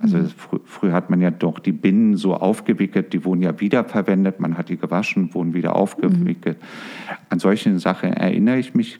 Also 0.00 0.18
mhm. 0.18 0.26
fr 0.26 0.58
früher 0.64 0.92
hat 0.92 1.10
man 1.10 1.20
ja 1.20 1.30
doch 1.30 1.60
die 1.60 1.70
Binnen 1.70 2.16
so 2.16 2.34
aufgewickelt, 2.34 3.12
die 3.12 3.24
wurden 3.24 3.42
ja 3.42 3.60
wiederverwendet, 3.60 4.40
man 4.40 4.58
hat 4.58 4.68
die 4.68 4.78
gewaschen, 4.78 5.32
wurden 5.32 5.54
wieder 5.54 5.76
aufgewickelt. 5.76 6.58
Mhm. 6.60 7.16
An 7.28 7.38
solche 7.38 7.78
Sachen 7.78 8.12
erinnere 8.12 8.58
ich 8.58 8.74
mich 8.74 8.98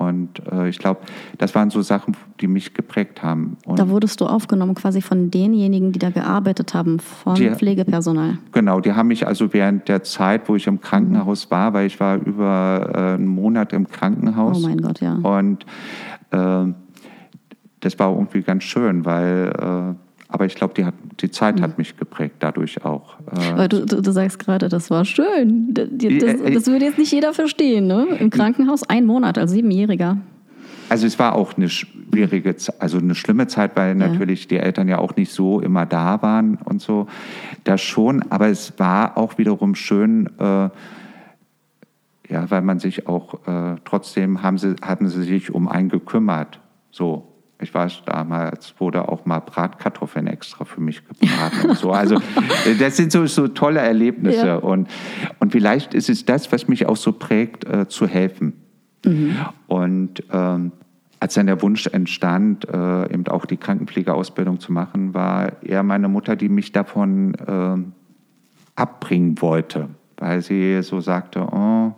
und 0.00 0.40
äh, 0.50 0.70
ich 0.70 0.78
glaube, 0.78 1.00
das 1.36 1.54
waren 1.54 1.68
so 1.68 1.82
Sachen, 1.82 2.16
die 2.40 2.46
mich 2.46 2.72
geprägt 2.72 3.22
haben. 3.22 3.58
Und 3.66 3.78
da 3.78 3.90
wurdest 3.90 4.22
du 4.22 4.26
aufgenommen 4.26 4.74
quasi 4.74 5.02
von 5.02 5.30
denjenigen, 5.30 5.92
die 5.92 5.98
da 5.98 6.08
gearbeitet 6.08 6.72
haben, 6.72 7.00
von 7.00 7.34
die, 7.34 7.50
Pflegepersonal. 7.50 8.38
Genau, 8.52 8.80
die 8.80 8.94
haben 8.94 9.08
mich 9.08 9.26
also 9.26 9.52
während 9.52 9.88
der 9.88 10.02
Zeit, 10.02 10.48
wo 10.48 10.56
ich 10.56 10.66
im 10.66 10.80
Krankenhaus 10.80 11.50
war, 11.50 11.74
weil 11.74 11.86
ich 11.86 12.00
war 12.00 12.16
über 12.16 12.90
äh, 12.94 12.98
einen 13.14 13.26
Monat 13.26 13.74
im 13.74 13.88
Krankenhaus. 13.88 14.64
Oh 14.64 14.66
mein 14.66 14.80
Gott, 14.80 15.02
ja. 15.02 15.16
Und 15.16 15.66
äh, 16.30 16.72
das 17.80 17.98
war 17.98 18.10
irgendwie 18.10 18.40
ganz 18.40 18.64
schön, 18.64 19.04
weil, 19.04 19.52
äh, 19.54 19.94
aber 20.30 20.46
ich 20.46 20.54
glaube, 20.54 20.74
die, 20.74 20.86
die 21.20 21.30
Zeit 21.30 21.58
mhm. 21.58 21.62
hat 21.62 21.78
mich 21.78 21.96
geprägt, 21.96 22.36
dadurch 22.38 22.84
auch. 22.84 23.18
Äh. 23.32 23.56
Weil 23.56 23.68
du, 23.68 23.84
du, 23.84 24.00
du 24.00 24.12
sagst 24.12 24.38
gerade, 24.38 24.68
das 24.68 24.90
war 24.90 25.04
schön. 25.04 25.74
Das, 25.74 25.88
das, 25.90 26.54
das, 26.54 26.66
würde 26.66 26.84
jetzt 26.84 26.98
nicht 26.98 27.12
jeder 27.12 27.34
verstehen, 27.34 27.86
ne? 27.86 28.06
Im 28.18 28.30
Krankenhaus 28.30 28.82
ein 28.88 29.06
Monat 29.06 29.38
als 29.38 29.50
Siebenjähriger. 29.50 30.18
Also 30.88 31.06
es 31.06 31.18
war 31.18 31.34
auch 31.34 31.56
eine 31.56 31.68
schwierige, 31.68 32.54
also 32.78 32.98
eine 32.98 33.14
schlimme 33.14 33.46
Zeit, 33.46 33.76
weil 33.76 33.90
ja. 33.90 34.08
natürlich 34.08 34.48
die 34.48 34.56
Eltern 34.56 34.88
ja 34.88 34.98
auch 34.98 35.14
nicht 35.16 35.32
so 35.32 35.60
immer 35.60 35.86
da 35.86 36.20
waren 36.22 36.56
und 36.64 36.80
so. 36.80 37.06
Das 37.64 37.80
schon, 37.80 38.22
aber 38.30 38.48
es 38.48 38.78
war 38.78 39.16
auch 39.16 39.38
wiederum 39.38 39.74
schön, 39.74 40.28
äh, 40.38 40.68
ja, 42.28 42.48
weil 42.48 42.62
man 42.62 42.78
sich 42.78 43.06
auch 43.06 43.46
äh, 43.46 43.76
trotzdem 43.84 44.42
haben 44.42 44.58
sie, 44.58 44.76
hatten 44.82 45.08
sie 45.08 45.22
sich 45.24 45.52
um 45.52 45.68
einen 45.68 45.88
gekümmert. 45.88 46.60
So, 46.90 47.29
ich 47.60 47.74
weiß, 47.74 48.02
damals 48.06 48.74
wurde 48.78 49.08
auch 49.08 49.26
mal 49.26 49.40
Bratkartoffeln 49.40 50.26
extra 50.26 50.64
für 50.64 50.80
mich 50.80 51.02
gebraten 51.06 51.70
und 51.70 51.78
so. 51.78 51.92
Also 51.92 52.16
das 52.78 52.96
sind 52.96 53.12
so, 53.12 53.26
so 53.26 53.48
tolle 53.48 53.80
Erlebnisse. 53.80 54.46
Ja. 54.46 54.56
Und, 54.56 54.88
und 55.38 55.52
vielleicht 55.52 55.94
ist 55.94 56.08
es 56.08 56.24
das, 56.24 56.50
was 56.52 56.68
mich 56.68 56.86
auch 56.86 56.96
so 56.96 57.12
prägt, 57.12 57.64
äh, 57.64 57.88
zu 57.88 58.06
helfen. 58.06 58.54
Mhm. 59.04 59.36
Und 59.66 60.24
ähm, 60.32 60.72
als 61.20 61.34
dann 61.34 61.46
der 61.46 61.60
Wunsch 61.60 61.86
entstand, 61.86 62.66
äh, 62.68 63.12
eben 63.12 63.26
auch 63.28 63.44
die 63.44 63.58
Krankenpflegeausbildung 63.58 64.58
zu 64.58 64.72
machen, 64.72 65.12
war 65.12 65.62
eher 65.62 65.82
meine 65.82 66.08
Mutter, 66.08 66.34
die 66.34 66.48
mich 66.48 66.72
davon 66.72 67.34
äh, 67.34 68.80
abbringen 68.80 69.40
wollte, 69.40 69.88
weil 70.16 70.40
sie 70.40 70.82
so 70.82 71.00
sagte, 71.00 71.40
oh, 71.40 71.92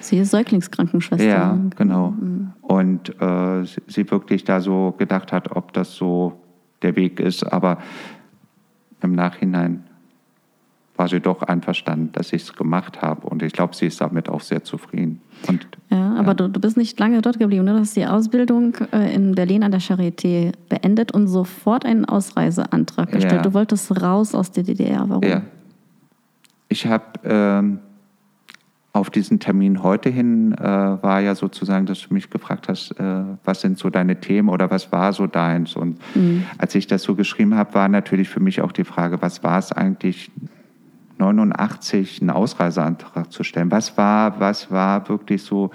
Sie 0.00 0.18
ist 0.18 0.30
Säuglingskrankenschwester. 0.30 1.26
Ja, 1.26 1.58
genau. 1.76 2.10
Mhm. 2.10 2.52
Und 2.62 3.20
äh, 3.20 3.64
sie 3.86 4.10
wirklich 4.10 4.44
da 4.44 4.60
so 4.60 4.94
gedacht 4.98 5.32
hat, 5.32 5.54
ob 5.54 5.72
das 5.72 5.94
so 5.94 6.40
der 6.82 6.96
Weg 6.96 7.20
ist. 7.20 7.44
Aber 7.44 7.78
im 9.02 9.14
Nachhinein 9.14 9.84
war 10.96 11.08
sie 11.08 11.20
doch 11.20 11.42
einverstanden, 11.42 12.12
dass 12.12 12.32
ich 12.32 12.42
es 12.42 12.52
gemacht 12.54 13.00
habe. 13.00 13.26
Und 13.26 13.42
ich 13.42 13.54
glaube, 13.54 13.74
sie 13.74 13.86
ist 13.86 14.00
damit 14.02 14.28
auch 14.28 14.42
sehr 14.42 14.64
zufrieden. 14.64 15.22
Und, 15.48 15.66
ja, 15.88 16.14
aber 16.16 16.28
ja. 16.28 16.34
Du, 16.34 16.48
du 16.48 16.60
bist 16.60 16.76
nicht 16.76 17.00
lange 17.00 17.22
dort 17.22 17.38
geblieben. 17.38 17.64
Ne? 17.64 17.72
Du 17.72 17.80
hast 17.80 17.96
die 17.96 18.04
Ausbildung 18.04 18.74
äh, 18.92 19.14
in 19.14 19.34
Berlin 19.34 19.62
an 19.62 19.70
der 19.70 19.80
Charité 19.80 20.52
beendet 20.68 21.12
und 21.12 21.26
sofort 21.26 21.86
einen 21.86 22.04
Ausreiseantrag 22.04 23.10
gestellt. 23.12 23.32
Ja. 23.32 23.42
Du 23.42 23.54
wolltest 23.54 24.02
raus 24.02 24.34
aus 24.34 24.50
der 24.52 24.64
DDR. 24.64 25.08
Warum? 25.08 25.22
Ja. 25.22 25.42
Ich 26.68 26.86
habe 26.86 27.04
ähm, 27.24 27.78
auf 29.00 29.08
diesen 29.08 29.40
Termin 29.40 29.82
heute 29.82 30.10
hin 30.10 30.52
äh, 30.52 30.62
war 30.62 31.20
ja 31.20 31.34
sozusagen, 31.34 31.86
dass 31.86 32.06
du 32.06 32.12
mich 32.12 32.28
gefragt 32.28 32.68
hast, 32.68 32.92
äh, 33.00 33.22
was 33.44 33.62
sind 33.62 33.78
so 33.78 33.88
deine 33.88 34.20
Themen 34.20 34.50
oder 34.50 34.70
was 34.70 34.92
war 34.92 35.14
so 35.14 35.26
deins? 35.26 35.74
Und 35.74 35.98
mhm. 36.14 36.44
als 36.58 36.74
ich 36.74 36.86
das 36.86 37.02
so 37.02 37.14
geschrieben 37.14 37.56
habe, 37.56 37.72
war 37.74 37.88
natürlich 37.88 38.28
für 38.28 38.40
mich 38.40 38.60
auch 38.60 38.72
die 38.72 38.84
Frage, 38.84 39.22
was 39.22 39.42
war 39.42 39.58
es 39.58 39.72
eigentlich 39.72 40.30
89 41.16 42.20
einen 42.20 42.30
Ausreiseantrag 42.30 43.32
zu 43.32 43.42
stellen? 43.42 43.70
Was 43.70 43.96
war, 43.96 44.38
was 44.38 44.70
war 44.70 45.08
wirklich 45.08 45.42
so, 45.42 45.70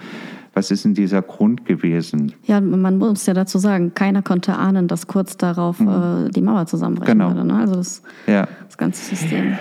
was 0.54 0.70
ist 0.70 0.84
in 0.84 0.94
dieser 0.94 1.22
Grund 1.22 1.64
gewesen? 1.64 2.32
Ja, 2.44 2.60
man 2.60 2.96
muss 2.96 3.26
ja 3.26 3.34
dazu 3.34 3.58
sagen, 3.58 3.92
keiner 3.94 4.22
konnte 4.22 4.54
ahnen, 4.54 4.86
dass 4.86 5.08
kurz 5.08 5.36
darauf 5.36 5.80
mhm. 5.80 6.26
äh, 6.26 6.30
die 6.30 6.42
Mauer 6.42 6.66
zusammenbrechen 6.66 7.18
genau. 7.18 7.34
würde. 7.34 7.44
Ne? 7.44 7.58
Also 7.58 7.74
das, 7.74 8.02
ja. 8.28 8.46
das 8.66 8.78
ganze 8.78 9.04
System. 9.16 9.58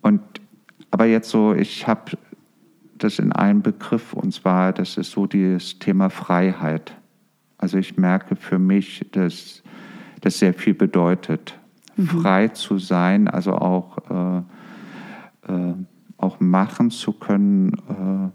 Und 0.00 0.22
aber 0.90 1.04
jetzt 1.04 1.28
so, 1.28 1.52
ich 1.52 1.86
habe 1.86 2.12
das 2.98 3.18
in 3.18 3.32
einem 3.32 3.62
Begriff, 3.62 4.12
und 4.12 4.32
zwar, 4.32 4.72
das 4.72 4.96
ist 4.96 5.12
so 5.12 5.26
das 5.26 5.78
Thema 5.78 6.10
Freiheit. 6.10 6.96
Also 7.56 7.78
ich 7.78 7.96
merke 7.96 8.36
für 8.36 8.58
mich, 8.58 9.06
dass 9.12 9.62
das 10.20 10.38
sehr 10.38 10.54
viel 10.54 10.74
bedeutet, 10.74 11.58
mhm. 11.96 12.06
frei 12.06 12.48
zu 12.48 12.78
sein, 12.78 13.28
also 13.28 13.54
auch, 13.54 13.98
äh, 14.10 15.52
äh, 15.52 15.74
auch 16.16 16.40
machen 16.40 16.90
zu 16.90 17.12
können, 17.12 17.72
äh, 17.74 18.30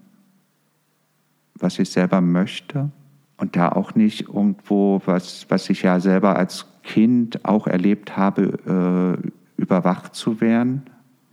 was 1.59 1.79
ich 1.79 1.89
selber 1.89 2.21
möchte. 2.21 2.89
Und 3.37 3.55
da 3.55 3.69
auch 3.69 3.95
nicht 3.95 4.27
irgendwo, 4.27 5.01
was, 5.05 5.45
was 5.49 5.69
ich 5.69 5.81
ja 5.81 5.99
selber 5.99 6.35
als 6.35 6.67
Kind 6.83 7.43
auch 7.45 7.67
erlebt 7.67 8.15
habe, 8.15 9.19
äh, 9.25 9.61
überwacht 9.61 10.15
zu 10.15 10.39
werden. 10.41 10.83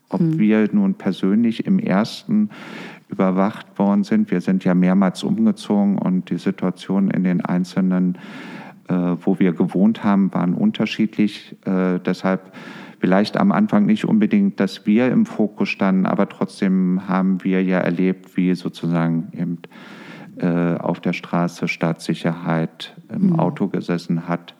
Ob 0.08 0.20
mhm. 0.20 0.38
wir 0.38 0.68
nun 0.72 0.94
persönlich 0.94 1.66
im 1.66 1.78
ersten 1.78 2.50
überwacht 3.10 3.78
worden 3.78 4.04
sind. 4.04 4.30
Wir 4.30 4.40
sind 4.40 4.64
ja 4.64 4.74
mehrmals 4.74 5.22
umgezogen 5.22 5.98
und 5.98 6.30
die 6.30 6.38
Situation 6.38 7.10
in 7.10 7.24
den 7.24 7.44
einzelnen, 7.44 8.18
äh, 8.88 8.94
wo 8.94 9.38
wir 9.38 9.52
gewohnt 9.52 10.04
haben, 10.04 10.32
waren 10.32 10.54
unterschiedlich. 10.54 11.56
Äh, 11.64 11.98
deshalb 12.00 12.52
vielleicht 13.00 13.36
am 13.36 13.50
Anfang 13.50 13.86
nicht 13.86 14.04
unbedingt, 14.04 14.60
dass 14.60 14.86
wir 14.86 15.10
im 15.10 15.26
Fokus 15.26 15.68
standen, 15.68 16.06
aber 16.06 16.28
trotzdem 16.28 17.08
haben 17.08 17.42
wir 17.42 17.62
ja 17.62 17.78
erlebt, 17.78 18.36
wie 18.36 18.54
sozusagen 18.54 19.28
eben 19.32 19.58
äh, 20.40 20.76
auf 20.76 21.00
der 21.00 21.12
Straße 21.12 21.68
Staatssicherheit 21.68 22.94
im 23.12 23.28
mhm. 23.28 23.40
Auto 23.40 23.68
gesessen 23.68 24.28
hat. 24.28 24.54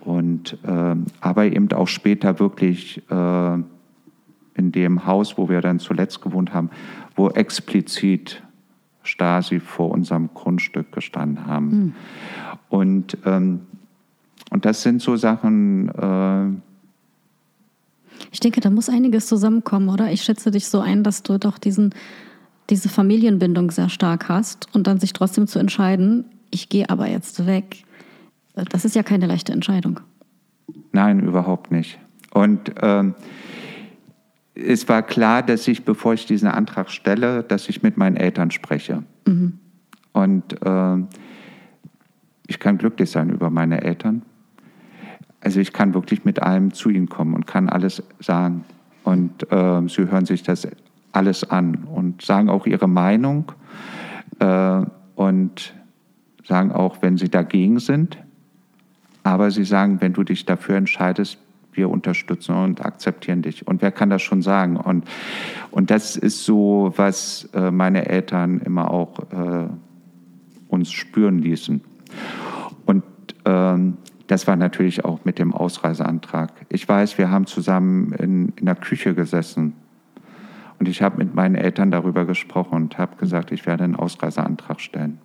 Und 0.00 0.58
äh, 0.64 0.96
aber 1.20 1.46
eben 1.46 1.72
auch 1.72 1.88
später 1.88 2.38
wirklich 2.38 3.02
äh, 3.10 3.54
in 4.54 4.72
dem 4.72 5.06
Haus, 5.06 5.36
wo 5.36 5.48
wir 5.48 5.60
dann 5.60 5.78
zuletzt 5.78 6.22
gewohnt 6.22 6.54
haben, 6.54 6.70
wo 7.14 7.30
explizit 7.30 8.42
Stasi 9.02 9.60
vor 9.60 9.90
unserem 9.90 10.30
Grundstück 10.32 10.92
gestanden 10.92 11.46
haben. 11.46 11.68
Mhm. 11.68 11.92
Und, 12.68 13.18
ähm, 13.24 13.60
und 14.50 14.64
das 14.64 14.82
sind 14.82 15.02
so 15.02 15.16
Sachen. 15.16 15.88
Äh, 15.90 16.48
ich 18.32 18.40
denke, 18.40 18.60
da 18.60 18.70
muss 18.70 18.88
einiges 18.88 19.26
zusammenkommen, 19.26 19.88
oder? 19.88 20.10
Ich 20.10 20.22
schätze 20.22 20.50
dich 20.50 20.66
so 20.66 20.80
ein, 20.80 21.02
dass 21.02 21.22
du 21.22 21.38
doch 21.38 21.58
diesen, 21.58 21.94
diese 22.70 22.88
Familienbindung 22.88 23.70
sehr 23.70 23.88
stark 23.88 24.28
hast 24.28 24.68
und 24.74 24.86
dann 24.86 24.98
sich 24.98 25.12
trotzdem 25.12 25.46
zu 25.46 25.58
entscheiden, 25.58 26.24
ich 26.50 26.68
gehe 26.68 26.88
aber 26.88 27.08
jetzt 27.08 27.46
weg. 27.46 27.84
Das 28.54 28.84
ist 28.84 28.94
ja 28.94 29.02
keine 29.02 29.26
leichte 29.26 29.52
Entscheidung. 29.52 30.00
Nein, 30.92 31.20
überhaupt 31.20 31.72
nicht. 31.72 31.98
Und 32.32 32.72
ähm, 32.80 33.14
es 34.54 34.88
war 34.88 35.02
klar, 35.02 35.42
dass 35.42 35.66
ich, 35.66 35.84
bevor 35.84 36.14
ich 36.14 36.26
diesen 36.26 36.48
Antrag 36.48 36.90
stelle, 36.90 37.42
dass 37.42 37.68
ich 37.68 37.82
mit 37.82 37.96
meinen 37.96 38.16
Eltern 38.16 38.50
spreche. 38.50 39.02
Mhm. 39.26 39.58
Und 40.12 40.62
äh, 40.64 40.96
ich 42.46 42.60
kann 42.60 42.78
glücklich 42.78 43.10
sein 43.10 43.30
über 43.30 43.50
meine 43.50 43.82
Eltern. 43.82 44.22
Also 45.40 45.60
ich 45.60 45.72
kann 45.72 45.92
wirklich 45.92 46.24
mit 46.24 46.42
allem 46.42 46.72
zu 46.72 46.88
ihnen 46.88 47.08
kommen 47.08 47.34
und 47.34 47.46
kann 47.46 47.68
alles 47.68 48.02
sagen. 48.20 48.64
Und 49.02 49.50
äh, 49.50 49.88
sie 49.88 50.10
hören 50.10 50.24
sich 50.24 50.42
das 50.42 50.66
alles 51.12 51.50
an 51.50 51.84
und 51.84 52.22
sagen 52.22 52.48
auch 52.48 52.66
ihre 52.66 52.88
Meinung 52.88 53.52
äh, 54.38 54.82
und 55.16 55.74
sagen 56.44 56.72
auch, 56.72 57.02
wenn 57.02 57.18
sie 57.18 57.28
dagegen 57.28 57.78
sind. 57.80 58.18
Aber 59.22 59.50
sie 59.50 59.64
sagen, 59.64 60.00
wenn 60.00 60.12
du 60.12 60.22
dich 60.22 60.44
dafür 60.46 60.76
entscheidest, 60.76 61.38
wir 61.76 61.90
unterstützen 61.90 62.54
und 62.54 62.84
akzeptieren 62.84 63.42
dich. 63.42 63.66
Und 63.66 63.82
wer 63.82 63.92
kann 63.92 64.10
das 64.10 64.22
schon 64.22 64.42
sagen? 64.42 64.76
Und, 64.76 65.04
und 65.70 65.90
das 65.90 66.16
ist 66.16 66.44
so, 66.44 66.92
was 66.96 67.48
äh, 67.54 67.70
meine 67.70 68.06
Eltern 68.06 68.60
immer 68.60 68.90
auch 68.90 69.18
äh, 69.32 69.68
uns 70.68 70.92
spüren 70.92 71.38
ließen. 71.38 71.80
Und 72.86 73.02
ähm, 73.44 73.96
das 74.26 74.46
war 74.46 74.56
natürlich 74.56 75.04
auch 75.04 75.24
mit 75.24 75.38
dem 75.38 75.52
Ausreiseantrag. 75.52 76.52
Ich 76.68 76.88
weiß, 76.88 77.18
wir 77.18 77.30
haben 77.30 77.46
zusammen 77.46 78.12
in, 78.12 78.52
in 78.56 78.66
der 78.66 78.74
Küche 78.74 79.14
gesessen 79.14 79.74
und 80.78 80.88
ich 80.88 81.02
habe 81.02 81.18
mit 81.18 81.34
meinen 81.34 81.54
Eltern 81.54 81.90
darüber 81.90 82.24
gesprochen 82.24 82.74
und 82.74 82.98
habe 82.98 83.16
gesagt, 83.16 83.52
ich 83.52 83.66
werde 83.66 83.84
einen 83.84 83.96
Ausreiseantrag 83.96 84.80
stellen. 84.80 85.18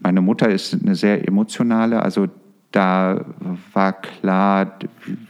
Meine 0.00 0.22
Mutter 0.22 0.48
ist 0.48 0.74
eine 0.74 0.94
sehr 0.94 1.26
emotionale, 1.28 2.02
also 2.02 2.28
da 2.72 3.24
war 3.72 3.92
klar, 4.00 4.78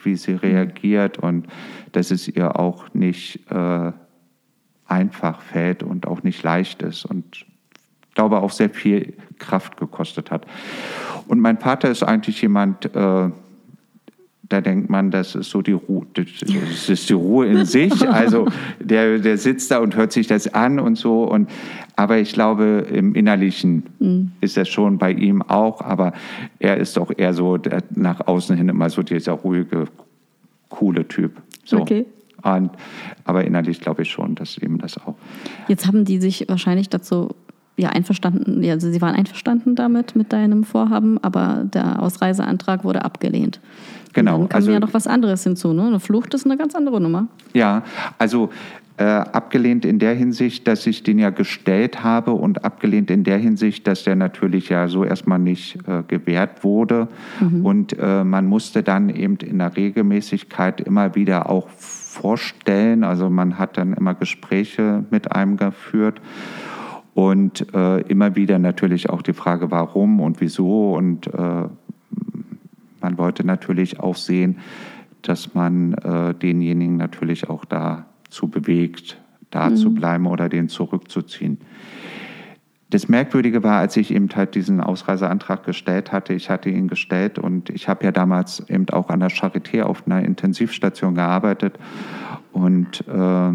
wie 0.02 0.16
sie 0.16 0.34
reagiert 0.34 1.18
und 1.18 1.46
dass 1.92 2.10
es 2.10 2.28
ihr 2.28 2.58
auch 2.58 2.92
nicht 2.92 3.50
äh, 3.50 3.92
einfach 4.86 5.40
fällt 5.40 5.82
und 5.82 6.06
auch 6.06 6.22
nicht 6.22 6.42
leicht 6.42 6.82
ist 6.82 7.04
und 7.04 7.46
glaube 8.14 8.40
auch 8.40 8.50
sehr 8.50 8.70
viel 8.70 9.14
Kraft 9.38 9.76
gekostet 9.76 10.30
hat. 10.30 10.46
Und 11.28 11.40
mein 11.40 11.58
Vater 11.58 11.90
ist 11.90 12.02
eigentlich 12.02 12.42
jemand, 12.42 12.94
äh, 12.94 13.30
da 14.50 14.60
denkt 14.60 14.90
man, 14.90 15.12
das 15.12 15.36
ist 15.36 15.48
so 15.48 15.62
die 15.62 15.72
Ruhe, 15.72 16.04
das 16.12 16.88
ist 16.88 17.08
die 17.08 17.14
Ruhe 17.14 17.46
in 17.46 17.64
sich. 17.64 17.92
Also 18.10 18.48
der, 18.80 19.18
der 19.20 19.38
sitzt 19.38 19.70
da 19.70 19.78
und 19.78 19.94
hört 19.94 20.12
sich 20.12 20.26
das 20.26 20.52
an 20.52 20.80
und 20.80 20.96
so. 20.96 21.22
Und, 21.22 21.48
aber 21.94 22.18
ich 22.18 22.32
glaube, 22.32 22.86
im 22.92 23.14
Innerlichen 23.14 23.84
mhm. 24.00 24.32
ist 24.40 24.56
das 24.56 24.68
schon 24.68 24.98
bei 24.98 25.12
ihm 25.12 25.42
auch. 25.42 25.80
Aber 25.80 26.12
er 26.58 26.76
ist 26.76 26.98
auch 26.98 27.12
eher 27.16 27.32
so 27.32 27.58
nach 27.94 28.26
außen 28.26 28.56
hin 28.56 28.68
immer 28.68 28.90
so 28.90 29.02
dieser 29.02 29.32
ruhige, 29.32 29.84
coole 30.68 31.06
Typ. 31.06 31.40
So. 31.64 31.78
Okay. 31.78 32.04
Und, 32.42 32.70
aber 33.24 33.44
innerlich 33.44 33.80
glaube 33.80 34.02
ich 34.02 34.10
schon, 34.10 34.34
dass 34.34 34.58
ihm 34.58 34.78
das 34.78 34.98
auch. 34.98 35.14
Jetzt 35.68 35.86
haben 35.86 36.04
die 36.04 36.20
sich 36.20 36.46
wahrscheinlich 36.48 36.88
dazu 36.88 37.36
ja 37.76 37.90
einverstanden, 37.90 38.64
also 38.68 38.90
sie 38.90 39.00
waren 39.00 39.14
einverstanden 39.14 39.74
damit 39.74 40.16
mit 40.16 40.32
deinem 40.32 40.64
Vorhaben, 40.64 41.18
aber 41.22 41.64
der 41.64 42.02
Ausreiseantrag 42.02 42.84
wurde 42.84 43.04
abgelehnt. 43.04 43.60
Genau. 44.12 44.34
Und 44.34 44.40
dann 44.42 44.48
kam 44.48 44.56
also, 44.56 44.72
ja 44.72 44.80
noch 44.80 44.94
was 44.94 45.06
anderes 45.06 45.44
hinzu. 45.44 45.72
Ne? 45.72 45.86
Eine 45.86 46.00
Flucht 46.00 46.34
ist 46.34 46.44
eine 46.44 46.56
ganz 46.56 46.74
andere 46.74 47.00
Nummer. 47.00 47.28
Ja, 47.52 47.82
also 48.18 48.50
äh, 49.00 49.04
abgelehnt 49.04 49.86
in 49.86 49.98
der 49.98 50.14
Hinsicht, 50.14 50.68
dass 50.68 50.86
ich 50.86 51.02
den 51.02 51.18
ja 51.18 51.30
gestellt 51.30 52.04
habe 52.04 52.32
und 52.32 52.66
abgelehnt 52.66 53.10
in 53.10 53.24
der 53.24 53.38
Hinsicht, 53.38 53.86
dass 53.86 54.04
der 54.04 54.14
natürlich 54.14 54.68
ja 54.68 54.88
so 54.88 55.04
erstmal 55.04 55.38
nicht 55.38 55.78
äh, 55.88 56.02
gewährt 56.06 56.64
wurde. 56.64 57.08
Mhm. 57.40 57.64
Und 57.64 57.98
äh, 57.98 58.24
man 58.24 58.44
musste 58.44 58.82
dann 58.82 59.08
eben 59.08 59.36
in 59.36 59.58
der 59.58 59.74
Regelmäßigkeit 59.74 60.82
immer 60.82 61.14
wieder 61.14 61.48
auch 61.48 61.68
vorstellen. 61.70 63.02
Also 63.02 63.30
man 63.30 63.58
hat 63.58 63.78
dann 63.78 63.94
immer 63.94 64.12
Gespräche 64.12 65.04
mit 65.10 65.32
einem 65.32 65.56
geführt. 65.56 66.20
Und 67.14 67.72
äh, 67.74 68.00
immer 68.02 68.36
wieder 68.36 68.58
natürlich 68.58 69.08
auch 69.08 69.22
die 69.22 69.32
Frage, 69.32 69.70
warum 69.70 70.20
und 70.20 70.42
wieso. 70.42 70.92
Und 70.92 71.26
äh, 71.26 71.68
man 73.00 73.18
wollte 73.18 73.44
natürlich 73.44 74.00
auch 74.00 74.16
sehen, 74.16 74.58
dass 75.22 75.54
man 75.54 75.94
äh, 75.94 76.34
denjenigen 76.34 76.96
natürlich 76.96 77.48
auch 77.48 77.64
dazu 77.64 78.48
bewegt, 78.48 79.20
da 79.50 79.70
mhm. 79.70 79.76
zu 79.76 79.94
bleiben 79.94 80.26
oder 80.26 80.48
den 80.48 80.68
zurückzuziehen. 80.68 81.58
Das 82.90 83.08
Merkwürdige 83.08 83.62
war, 83.62 83.78
als 83.78 83.96
ich 83.96 84.12
eben 84.12 84.28
halt 84.34 84.56
diesen 84.56 84.80
Ausreiseantrag 84.80 85.64
gestellt 85.64 86.10
hatte, 86.10 86.34
ich 86.34 86.50
hatte 86.50 86.70
ihn 86.70 86.88
gestellt 86.88 87.38
und 87.38 87.70
ich 87.70 87.88
habe 87.88 88.04
ja 88.04 88.10
damals 88.10 88.68
eben 88.68 88.88
auch 88.88 89.10
an 89.10 89.20
der 89.20 89.30
Charité 89.30 89.82
auf 89.82 90.06
einer 90.06 90.24
Intensivstation 90.24 91.14
gearbeitet 91.14 91.78
und 92.52 93.04
äh, 93.06 93.52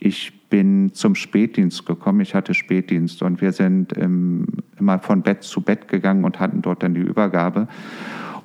ich 0.00 0.48
bin 0.50 0.92
zum 0.92 1.14
Spätdienst 1.14 1.86
gekommen. 1.86 2.20
Ich 2.20 2.34
hatte 2.34 2.52
Spätdienst 2.52 3.22
und 3.22 3.40
wir 3.40 3.52
sind 3.52 3.94
im, 3.94 4.46
immer 4.78 4.98
von 4.98 5.22
Bett 5.22 5.42
zu 5.42 5.62
Bett 5.62 5.88
gegangen 5.88 6.24
und 6.24 6.38
hatten 6.38 6.60
dort 6.60 6.82
dann 6.82 6.92
die 6.92 7.00
Übergabe. 7.00 7.68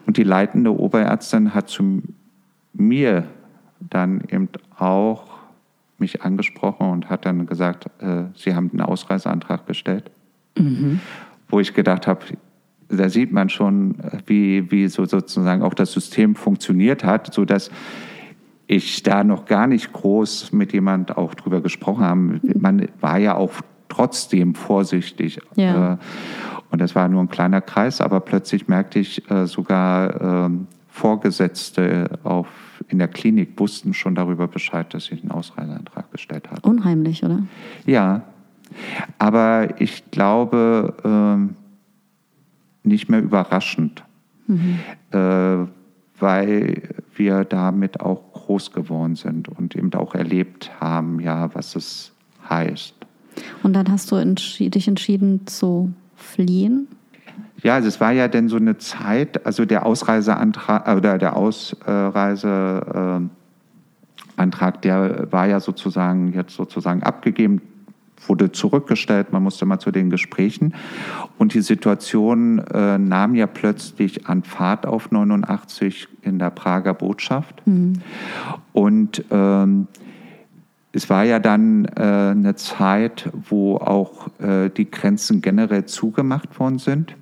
Und 0.06 0.18
die 0.18 0.24
leitende 0.24 0.78
Oberärztin 0.78 1.54
hat 1.54 1.70
zu 1.70 2.02
mir 2.74 3.26
dann 3.80 4.22
eben 4.30 4.50
auch 4.78 5.40
mich 5.98 6.24
angesprochen 6.24 6.90
und 6.90 7.10
hat 7.10 7.26
dann 7.26 7.46
gesagt, 7.46 7.88
äh, 8.02 8.24
Sie 8.36 8.56
haben 8.56 8.70
einen 8.72 8.82
Ausreiseantrag 8.82 9.68
gestellt. 9.68 10.10
Mhm. 10.58 11.00
Wo 11.50 11.60
ich 11.60 11.74
gedacht 11.74 12.08
habe, 12.08 12.22
da 12.90 13.10
sieht 13.10 13.32
man 13.32 13.50
schon, 13.50 13.96
wie, 14.26 14.72
wie 14.72 14.88
so 14.88 15.06
sozusagen 15.06 15.62
auch 15.62 15.74
das 15.74 15.92
System 15.92 16.36
funktioniert 16.36 17.04
hat, 17.04 17.34
sodass 17.34 17.70
ich 18.68 19.04
da 19.04 19.24
noch 19.24 19.46
gar 19.46 19.68
nicht 19.68 19.94
groß 19.94 20.52
mit 20.52 20.74
jemand 20.74 21.18
auch 21.18 21.34
drüber 21.34 21.62
gesprochen 21.62 22.04
habe. 22.04 22.40
Man 22.60 22.88
war 23.00 23.18
ja 23.18 23.36
auch 23.36 23.52
trotzdem 23.90 24.56
vorsichtig. 24.56 25.40
Ja. 25.56 25.94
Äh, 25.94 25.98
und 26.72 26.80
das 26.82 26.96
war 26.96 27.08
nur 27.08 27.22
ein 27.22 27.30
kleiner 27.30 27.62
Kreis, 27.62 28.02
aber 28.02 28.20
plötzlich 28.20 28.68
merkte 28.68 29.00
ich 29.00 29.30
äh, 29.30 29.48
sogar 29.48 30.46
ähm, 30.46 30.68
Vorgesetzte 30.88 32.20
auf, 32.24 32.48
in 32.88 33.00
der 33.00 33.08
Klinik 33.08 33.60
wussten 33.60 33.94
schon 33.94 34.16
darüber 34.16 34.48
Bescheid, 34.48 34.94
dass 34.94 35.12
ich 35.12 35.22
einen 35.22 35.32
Ausreiseantrag 35.32 36.12
gestellt 36.12 36.50
habe. 36.52 36.68
Unheimlich, 36.68 37.24
oder? 37.24 37.44
Ja, 37.86 38.24
aber 39.18 39.80
ich 39.80 40.12
glaube 40.12 40.94
ähm, 41.04 41.56
nicht 42.84 43.10
mehr 43.10 43.22
überraschend, 43.22 44.04
mhm. 44.48 44.80
äh, 45.12 45.66
weil 46.20 46.90
wir 47.16 47.46
damit 47.46 48.02
auch 48.02 48.34
groß 48.34 48.72
geworden 48.72 49.16
sind 49.16 49.48
und 49.48 49.76
eben 49.76 49.94
auch 49.94 50.16
erlebt 50.16 50.72
haben, 50.80 51.20
ja, 51.20 51.54
was 51.56 51.76
es 51.76 52.12
heißt. 52.50 52.96
Und 53.64 53.74
dann 53.74 53.90
hast 53.90 54.12
du 54.12 54.16
entschied, 54.16 54.76
dich 54.76 54.88
entschieden 54.88 55.48
zu 55.48 55.94
fliehen? 56.20 56.88
Ja, 57.64 57.76
also 57.76 57.88
es 57.88 58.00
war 58.00 58.12
ja 58.12 58.28
dann 58.28 58.48
so 58.48 58.58
eine 58.58 58.78
Zeit, 58.78 59.46
also 59.46 59.66
der 59.66 59.86
Ausreiseantrag 59.86 60.88
äh, 60.88 60.96
oder 60.96 61.18
der 61.18 61.36
Ausreiseantrag, 61.36 63.32
der 64.82 65.28
war 65.32 65.48
ja 65.48 65.60
sozusagen 65.60 66.34
jetzt 66.34 66.56
sozusagen 66.56 67.04
abgegeben, 67.04 67.62
wurde 68.28 68.52
zurückgestellt, 68.52 69.32
man 69.32 69.44
musste 69.44 69.66
mal 69.66 69.80
zu 69.80 69.92
den 69.92 70.10
Gesprächen 70.10 70.74
und 71.38 71.54
die 71.54 71.62
Situation 71.62 72.60
äh, 72.60 72.98
nahm 72.98 73.36
ja 73.36 73.48
plötzlich 73.48 74.28
an 74.28 74.44
Fahrt 74.44 74.86
auf 74.86 75.12
89 75.12 76.08
in 76.22 76.40
der 76.40 76.50
Prager 76.50 76.94
Botschaft 76.94 77.66
mhm. 77.66 77.94
und 78.74 79.24
ähm, 79.32 79.88
es 80.92 81.10
war 81.10 81.24
ja 81.24 81.40
dann 81.40 81.86
äh, 81.86 82.02
eine 82.02 82.56
Zeit, 82.56 83.30
wo 83.50 83.78
auch 83.78 84.28
äh, 84.40 84.70
die 84.70 84.90
Grenzen 84.90 85.42
generell 85.42 85.86
zugemacht 85.86 86.60
worden 86.60 86.80
sind 86.80 87.16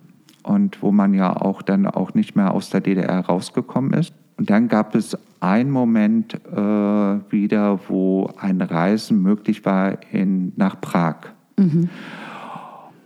und 0.44 0.82
wo 0.82 0.92
man 0.92 1.14
ja 1.14 1.36
auch 1.36 1.62
dann 1.62 1.86
auch 1.86 2.14
nicht 2.14 2.36
mehr 2.36 2.54
aus 2.54 2.70
der 2.70 2.82
DDR 2.82 3.20
rausgekommen 3.20 3.94
ist. 3.94 4.14
Und 4.38 4.50
dann 4.50 4.68
gab 4.68 4.96
es 4.96 5.18
einen 5.42 5.72
Moment 5.72 6.36
äh, 6.36 6.58
wieder, 6.58 7.80
wo 7.90 8.30
ein 8.38 8.62
Reisen 8.62 9.22
möglich 9.22 9.66
war 9.66 9.98
in, 10.12 10.54
nach 10.56 10.80
Prag. 10.80 11.16
Mhm. 11.58 11.90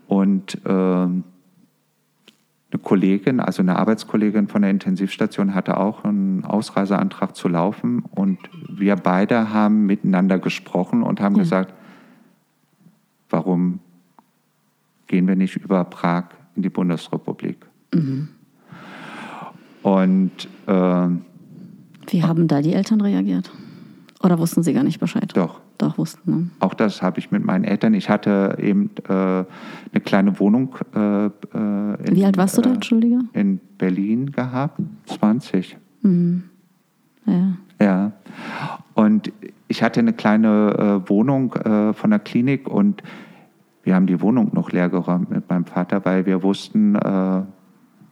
Und 0.08 0.60
ähm, 0.65 1.24
eine 2.72 2.82
Kollegin, 2.82 3.40
also 3.40 3.62
eine 3.62 3.78
Arbeitskollegin 3.78 4.48
von 4.48 4.62
der 4.62 4.72
Intensivstation, 4.72 5.54
hatte 5.54 5.78
auch 5.78 6.04
einen 6.04 6.46
Ausreiseantrag 6.46 7.36
zu 7.36 7.48
laufen 7.48 8.04
und 8.12 8.40
wir 8.70 8.96
beide 8.96 9.54
haben 9.54 9.86
miteinander 9.86 10.40
gesprochen 10.40 11.04
und 11.04 11.20
haben 11.20 11.36
ja. 11.36 11.44
gesagt, 11.44 11.74
warum 13.30 13.80
gehen 15.08 15.28
wir 15.28 15.36
nicht 15.36 15.58
über 15.58 15.84
Prag 15.84 16.26
in 16.56 16.62
die 16.62 16.70
Bundesrepublik? 16.70 17.58
Mhm. 17.94 18.30
Und 19.84 20.48
äh, 20.68 21.08
wie 22.08 22.24
haben 22.24 22.48
da 22.48 22.62
die 22.62 22.74
Eltern 22.74 23.02
reagiert? 23.02 23.52
Oder 24.24 24.38
wussten 24.38 24.62
sie 24.62 24.74
gar 24.74 24.84
nicht 24.84 25.00
Bescheid? 25.00 25.32
Doch. 25.34 25.62
Doch, 25.78 25.98
wussten. 25.98 26.32
Ne? 26.32 26.50
Auch 26.60 26.76
das 26.76 27.02
habe 27.02 27.20
ich 27.20 27.32
mit 27.32 27.44
meinen 27.44 27.64
Eltern. 27.64 27.96
Ich 27.96 28.10
hatte 28.10 28.58
eben 28.62 28.92
äh, 29.10 29.14
eine 29.14 29.46
kleine 30.04 30.40
Wohnung. 30.40 30.76
Äh, 30.94 31.26
in, 31.26 32.16
Wie 32.16 32.26
alt 32.26 32.38
warst 32.38 32.58
du 32.58 32.62
da, 32.62 32.70
äh, 32.70 32.74
Entschuldige? 32.74 33.20
In 33.34 33.60
Berlin 33.80 34.32
gehabt, 34.32 34.80
20. 35.08 35.78
Mhm. 36.04 36.44
Ja. 37.26 37.58
Ja. 37.82 38.12
Und 38.94 39.32
ich 39.68 39.82
hatte 39.82 40.00
eine 40.00 40.14
kleine 40.14 41.02
äh, 41.06 41.10
Wohnung 41.10 41.54
äh, 41.54 41.94
von 41.94 42.12
der 42.12 42.20
Klinik 42.20 42.68
und 42.68 43.02
wir 43.84 43.96
haben 43.96 44.06
die 44.06 44.22
Wohnung 44.22 44.52
noch 44.54 44.72
leer 44.72 44.90
geräumt 44.90 45.32
mit 45.32 45.50
meinem 45.50 45.66
Vater, 45.66 46.06
weil 46.06 46.28
wir 46.28 46.44
wussten, 46.44 46.94
äh, 46.94 47.42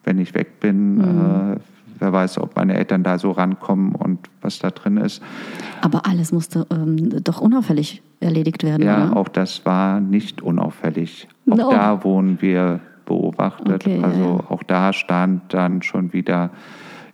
wenn 0.03 0.17
ich 0.17 0.33
weg 0.33 0.59
bin, 0.59 0.95
mhm. 0.95 1.57
Wer 1.99 2.11
weiß, 2.11 2.39
ob 2.39 2.55
meine 2.55 2.75
Eltern 2.75 3.03
da 3.03 3.17
so 3.17 3.31
rankommen 3.31 3.95
und 3.95 4.29
was 4.41 4.59
da 4.59 4.71
drin 4.71 4.97
ist. 4.97 5.21
Aber 5.81 6.05
alles 6.05 6.31
musste 6.31 6.65
ähm, 6.71 7.23
doch 7.23 7.41
unauffällig 7.41 8.01
erledigt 8.19 8.63
werden. 8.63 8.85
Ja, 8.85 9.07
oder? 9.07 9.17
auch 9.17 9.27
das 9.27 9.65
war 9.65 9.99
nicht 9.99 10.41
unauffällig. 10.41 11.27
Auch 11.49 11.57
no. 11.57 11.71
da 11.71 12.03
wurden 12.03 12.41
wir 12.41 12.79
beobachtet. 13.05 13.85
Okay, 13.85 14.01
also 14.03 14.43
ja. 14.43 14.51
auch 14.51 14.63
da 14.63 14.93
stand 14.93 15.53
dann 15.53 15.81
schon 15.81 16.13
wieder 16.13 16.51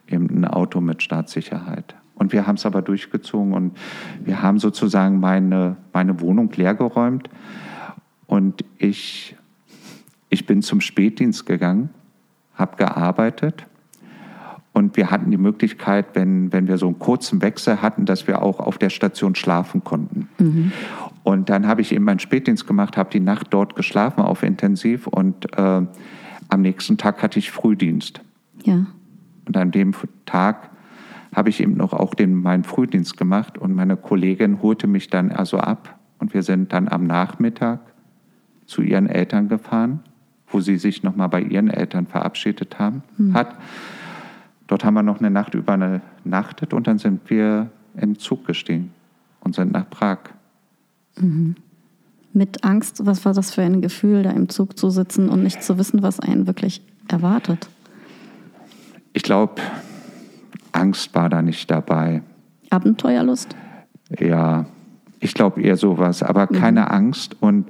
eben 0.08 0.30
ein 0.30 0.46
Auto 0.46 0.82
mit 0.82 1.02
Staatssicherheit. 1.02 1.96
Und 2.16 2.32
wir 2.32 2.48
haben 2.48 2.56
es 2.56 2.66
aber 2.66 2.82
durchgezogen 2.82 3.54
und 3.54 3.78
wir 4.24 4.42
haben 4.42 4.60
sozusagen 4.60 5.20
meine, 5.20 5.76
meine 5.94 6.22
Wohnung 6.22 6.52
leergeräumt. 6.56 7.30
Und 8.26 8.64
ich, 8.78 9.36
ich 10.30 10.46
bin 10.46 10.62
zum 10.62 10.82
Spätdienst 10.82 11.46
gegangen, 11.46 11.90
habe 12.54 12.78
gearbeitet 12.78 13.68
und 14.76 14.98
wir 14.98 15.10
hatten 15.10 15.32
die 15.32 15.38
Möglichkeit, 15.38 16.08
wenn, 16.16 16.52
wenn 16.52 16.68
wir 16.68 16.78
so 16.78 16.88
einen 16.88 17.00
kurzen 17.00 17.42
Wechsel 17.42 17.82
hatten, 17.82 18.06
dass 18.06 18.28
wir 18.28 18.42
auch 18.42 18.60
auf 18.60 18.78
der 18.78 18.90
Station 18.90 19.34
schlafen 19.34 19.86
konnten. 19.86 20.28
Mhm. 20.38 20.74
Und 21.24 21.50
dann 21.50 21.66
habe 21.66 21.80
ich 21.80 21.94
eben 21.94 22.04
meinen 22.04 22.20
Spätdienst 22.20 22.68
gemacht, 22.68 22.98
habe 22.98 23.10
die 23.10 23.22
Nacht 23.22 23.48
dort 23.52 23.78
geschlafen 23.78 24.20
auf 24.20 24.44
Intensiv 24.44 25.08
und 25.08 25.58
äh, 25.58 25.82
am 26.50 26.62
nächsten 26.62 26.98
Tag 26.98 27.24
hatte 27.24 27.40
ich 27.40 27.52
Frühdienst. 27.52 28.20
Ja. 28.66 28.86
Und 29.46 29.56
an 29.56 29.72
dem 29.72 29.94
Tag 30.26 30.70
habe 31.34 31.50
ich 31.50 31.62
eben 31.62 31.78
noch 31.78 31.94
auch 31.94 32.14
den, 32.14 32.36
meinen 32.36 32.66
Frühdienst 32.66 33.16
gemacht 33.16 33.58
und 33.58 33.76
meine 33.76 33.96
Kollegin 33.96 34.62
holte 34.62 34.88
mich 34.88 35.10
dann 35.10 35.32
also 35.32 35.58
ab 35.58 35.98
und 36.20 36.34
wir 36.34 36.44
sind 36.44 36.74
dann 36.74 36.90
am 36.90 37.08
Nachmittag 37.08 37.80
zu 38.66 38.82
ihren 38.82 39.08
Eltern 39.08 39.48
gefahren, 39.48 40.02
wo 40.50 40.60
sie 40.60 40.76
sich 40.76 41.02
nochmal 41.02 41.30
bei 41.30 41.40
ihren 41.40 41.70
Eltern 41.70 42.08
verabschiedet 42.08 42.78
haben, 42.78 43.04
mhm. 43.18 43.34
hat. 43.34 43.56
Dort 44.68 44.84
haben 44.84 44.96
wir 44.96 45.04
noch 45.04 45.20
eine 45.20 45.30
Nacht 45.30 45.54
übernachtet 45.54 46.74
und 46.74 46.88
dann 46.88 46.98
sind 46.98 47.30
wir 47.30 47.70
im 47.98 48.18
Zug 48.18 48.46
gestiegen 48.46 48.92
und 49.42 49.56
sind 49.56 49.72
nach 49.72 49.90
Prag. 49.90 50.20
Mhm. 51.18 51.56
Mit 52.34 52.64
Angst, 52.66 53.06
was 53.06 53.24
war 53.24 53.34
das 53.34 53.54
für 53.54 53.62
ein 53.62 53.82
Gefühl, 53.82 54.24
da 54.24 54.32
im 54.32 54.50
Zug 54.50 54.78
zu 54.78 54.90
sitzen 54.90 55.30
und 55.30 55.44
nicht 55.44 55.64
zu 55.64 55.78
wissen, 55.78 56.02
was 56.02 56.20
einen 56.20 56.48
wirklich 56.48 56.82
erwartet? 57.08 57.70
Ich 59.14 59.24
glaube, 59.24 59.62
Angst 60.74 61.16
war 61.16 61.30
da 61.30 61.42
nicht 61.42 61.72
dabei. 61.72 62.22
Abenteuerlust? 62.70 63.56
Ja, 64.20 64.66
ich 65.20 65.34
glaube 65.34 65.62
eher 65.62 65.78
sowas, 65.78 66.22
aber 66.22 66.48
mhm. 66.50 66.56
keine 66.56 66.92
Angst 66.92 67.38
und 67.40 67.68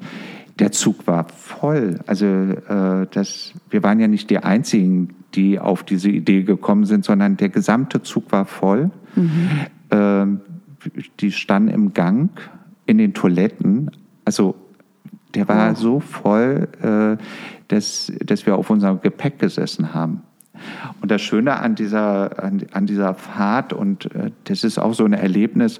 der 0.57 0.71
Zug 0.71 1.05
war 1.05 1.27
voll. 1.27 1.99
Also 2.07 2.25
äh, 2.25 3.07
das, 3.11 3.53
wir 3.69 3.83
waren 3.83 3.99
ja 3.99 4.07
nicht 4.07 4.29
die 4.29 4.39
Einzigen, 4.39 5.13
die 5.35 5.59
auf 5.59 5.83
diese 5.83 6.09
Idee 6.09 6.43
gekommen 6.43 6.85
sind, 6.85 7.05
sondern 7.05 7.37
der 7.37 7.49
gesamte 7.49 8.01
Zug 8.01 8.31
war 8.31 8.45
voll. 8.45 8.91
Mhm. 9.15 10.39
Die 11.19 11.31
standen 11.31 11.69
im 11.69 11.93
Gang, 11.93 12.29
in 12.85 12.97
den 12.97 13.13
Toiletten. 13.13 13.91
Also 14.23 14.55
der 15.35 15.47
war 15.47 15.71
oh. 15.71 15.75
so 15.75 15.99
voll, 15.99 16.67
äh, 16.81 17.21
dass, 17.67 18.11
dass 18.25 18.45
wir 18.45 18.55
auf 18.55 18.69
unserem 18.69 19.01
Gepäck 19.01 19.39
gesessen 19.39 19.93
haben. 19.93 20.21
Und 21.01 21.11
das 21.11 21.21
Schöne 21.21 21.59
an 21.59 21.75
dieser, 21.75 22.41
an, 22.41 22.63
an 22.71 22.85
dieser 22.85 23.13
Fahrt, 23.13 23.73
und 23.73 24.13
äh, 24.15 24.31
das 24.45 24.63
ist 24.63 24.77
auch 24.77 24.93
so 24.93 25.05
ein 25.05 25.13
Erlebnis, 25.13 25.79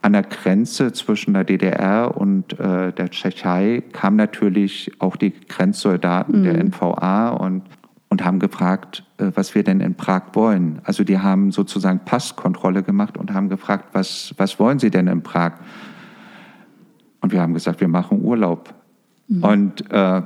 an 0.00 0.12
der 0.12 0.22
Grenze 0.22 0.92
zwischen 0.92 1.34
der 1.34 1.42
DDR 1.42 2.16
und 2.16 2.58
äh, 2.60 2.92
der 2.92 3.10
Tschechei 3.10 3.82
kamen 3.92 4.16
natürlich 4.16 4.92
auch 5.00 5.16
die 5.16 5.32
Grenzsoldaten 5.32 6.40
mhm. 6.40 6.44
der 6.44 6.64
NVA 6.64 7.30
und 7.30 7.62
und 8.08 8.24
haben 8.24 8.38
gefragt, 8.38 9.04
äh, 9.18 9.30
was 9.34 9.54
wir 9.54 9.62
denn 9.62 9.80
in 9.80 9.94
Prag 9.94 10.22
wollen. 10.32 10.80
Also 10.84 11.04
die 11.04 11.18
haben 11.18 11.52
sozusagen 11.52 12.00
Passkontrolle 12.04 12.82
gemacht 12.82 13.16
und 13.16 13.32
haben 13.32 13.48
gefragt, 13.48 13.90
was, 13.92 14.34
was 14.38 14.58
wollen 14.58 14.78
Sie 14.78 14.90
denn 14.90 15.06
in 15.06 15.22
Prag? 15.22 15.52
Und 17.20 17.32
wir 17.32 17.40
haben 17.40 17.54
gesagt, 17.54 17.80
wir 17.80 17.88
machen 17.88 18.22
Urlaub. 18.22 18.74
Mhm. 19.28 19.44
Und 19.44 19.90
äh, 19.90 20.22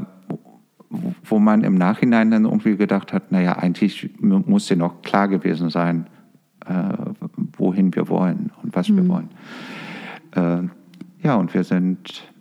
wo 1.25 1.39
man 1.39 1.65
im 1.65 1.75
Nachhinein 1.75 2.31
dann 2.31 2.45
irgendwie 2.45 2.77
gedacht 2.77 3.13
hat, 3.13 3.33
naja, 3.33 3.57
eigentlich 3.57 4.11
muss 4.21 4.69
ja 4.69 4.77
noch 4.77 5.01
klar 5.03 5.27
gewesen 5.29 5.71
sein, 5.71 6.07
äh, 6.67 6.97
wohin 7.57 7.95
wir 7.95 8.09
wollen 8.09 8.53
und 8.63 8.77
was 8.77 8.89
mhm. 8.89 8.97
wir 8.97 9.09
wollen. 9.09 9.31
Äh, 10.33 11.27
ja, 11.27 11.37
und 11.37 11.55
wir 11.55 11.65
sind 11.65 12.32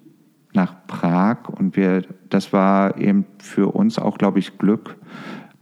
nach 0.53 0.75
Prag 0.87 1.49
und 1.49 1.75
wir, 1.75 2.03
das 2.29 2.53
war 2.53 2.97
eben 2.97 3.25
für 3.39 3.73
uns 3.73 3.97
auch, 3.99 4.17
glaube 4.17 4.39
ich, 4.39 4.57
Glück. 4.57 4.97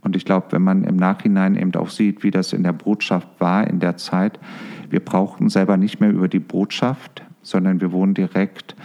Und 0.01 0.15
ich 0.15 0.25
glaube, 0.25 0.47
wenn 0.51 0.61
man 0.61 0.83
im 0.83 0.95
Nachhinein 0.95 1.55
eben 1.55 1.75
auch 1.75 1.89
sieht, 1.89 2.23
wie 2.23 2.31
das 2.31 2.53
in 2.53 2.63
der 2.63 2.73
Botschaft 2.73 3.27
war 3.39 3.67
in 3.67 3.79
der 3.79 3.97
Zeit, 3.97 4.39
wir 4.89 5.01
brauchten 5.01 5.49
selber 5.49 5.77
nicht 5.77 5.99
mehr 5.99 6.09
über 6.09 6.27
die 6.27 6.39
Botschaft, 6.39 7.23
sondern 7.41 7.81
wir 7.81 7.91
wurden 7.91 8.13
direkt, 8.13 8.75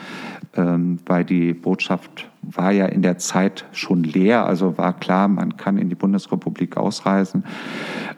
ähm, 0.55 0.99
weil 1.07 1.25
die 1.25 1.55
Botschaft 1.55 2.29
war 2.43 2.73
ja 2.73 2.87
in 2.87 3.03
der 3.03 3.19
Zeit 3.19 3.65
schon 3.73 4.03
leer, 4.03 4.47
also 4.47 4.77
war 4.77 4.99
klar, 4.99 5.29
man 5.29 5.57
kann 5.57 5.79
in 5.79 5.89
die 5.89 5.95
Bundesrepublik 5.95 6.77
ausreisen. 6.77 7.45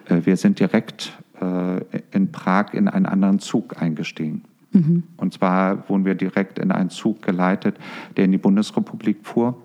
Äh, 0.06 0.22
wir 0.24 0.36
sind 0.36 0.58
direkt 0.58 1.12
äh, 1.40 1.80
in 2.10 2.32
Prag 2.32 2.72
in 2.72 2.88
einen 2.88 3.06
anderen 3.06 3.38
Zug 3.38 3.80
eingestiegen. 3.80 4.42
Mhm. 4.76 5.04
Und 5.16 5.32
zwar 5.32 5.88
wurden 5.88 6.04
wir 6.04 6.14
direkt 6.14 6.58
in 6.58 6.70
einen 6.70 6.90
Zug 6.90 7.22
geleitet, 7.22 7.76
der 8.16 8.26
in 8.26 8.32
die 8.32 8.38
Bundesrepublik 8.38 9.18
fuhr, 9.22 9.56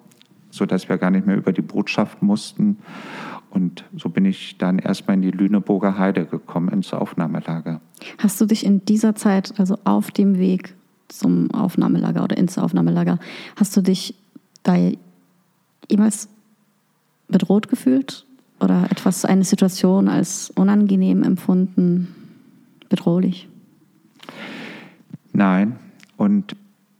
sodass 0.50 0.88
wir 0.88 0.97
gar 0.97 1.12
nicht 1.12 1.28
mehr 1.28 1.36
über 1.36 1.52
die 1.52 1.62
Botschaft 1.62 2.21
mussten. 2.21 2.78
Und 3.50 3.84
so 3.97 4.08
bin 4.08 4.24
ich 4.24 4.58
dann 4.58 4.80
erstmal 4.80 5.15
in 5.17 5.21
die 5.21 5.32
Lüneburger 5.32 5.97
Heide 5.97 6.26
gekommen, 6.26 6.69
ins 6.69 6.93
Aufnahmelager. 6.93 7.82
Hast 8.17 8.39
du 8.39 8.45
dich 8.45 8.65
in 8.65 8.86
dieser 8.86 9.13
Zeit, 9.15 9.54
also 9.60 9.78
auf 9.84 10.12
dem 10.12 10.38
Weg 10.38 10.76
zum 11.10 11.52
Aufnahmelager 11.52 12.24
oder 12.24 12.38
ins 12.38 12.58
Aufnahmelager, 12.58 13.19
hast 13.58 13.76
du 13.76 13.82
dich 13.82 14.15
da 14.63 14.78
jemals 15.89 16.30
bedroht 17.28 17.67
gefühlt 17.67 18.26
oder 18.62 18.88
etwas, 18.89 19.26
eine 19.26 19.43
Situation 19.43 20.08
als 20.08 20.52
unangenehm 20.52 21.24
empfunden, 21.24 22.15
bedrohlich? 22.88 23.50
Nein. 25.34 25.78
Und 26.17 26.56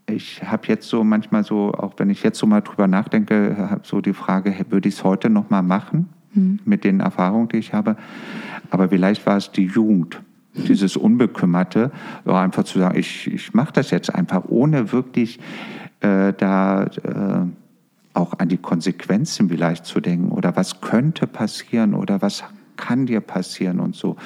ich 0.08 0.44
habe 0.44 0.67
jetzt 0.67 0.88
so 0.88 1.04
manchmal 1.04 1.44
so, 1.44 1.74
auch 1.74 1.94
wenn 1.98 2.10
ich 2.10 2.24
jetzt 2.24 2.39
so 2.39 2.46
mal 2.46 2.62
drüber 2.62 2.88
nachdenke, 2.88 3.56
habe 3.58 3.82
so 3.84 4.02
die 4.02 4.13
Frage, 4.13 4.54
würde 4.70 4.89
ich 4.89 4.96
es 4.96 5.04
heute 5.04 5.30
noch 5.30 5.50
mal 5.50 5.62
machen 5.62 6.10
mhm. 6.34 6.60
mit 6.65 6.84
den 6.84 7.00
Erfahrungen, 7.00 7.50
die 7.50 7.58
ich 7.58 7.74
habe? 7.74 7.96
Aber 8.70 8.89
vielleicht 8.89 9.26
war 9.26 9.38
es 9.38 9.52
die 9.52 9.65
Jugend, 9.65 10.22
mhm. 10.54 10.65
dieses 10.65 10.98
Unbekümmerte, 10.98 11.91
einfach 12.26 12.63
zu 12.63 12.80
sagen, 12.80 12.98
ich, 12.98 13.32
ich 13.32 13.54
mache 13.54 13.74
das 13.74 13.91
jetzt 13.91 14.13
einfach, 14.13 14.46
ohne 14.48 14.91
wirklich 14.91 15.39
äh, 16.02 16.34
da 16.34 16.86
äh, 16.86 17.46
auch 18.13 18.39
an 18.39 18.50
die 18.50 18.58
Konsequenzen 18.58 19.50
vielleicht 19.50 19.86
zu 19.86 20.02
denken 20.02 20.32
oder 20.32 20.56
was 20.56 20.82
könnte 20.82 21.28
passieren 21.28 21.94
oder 21.94 22.22
was 22.22 22.44
kann 22.76 23.06
dir 23.06 23.22
passieren 23.22 23.80
und 23.80 23.96
so 23.96 24.17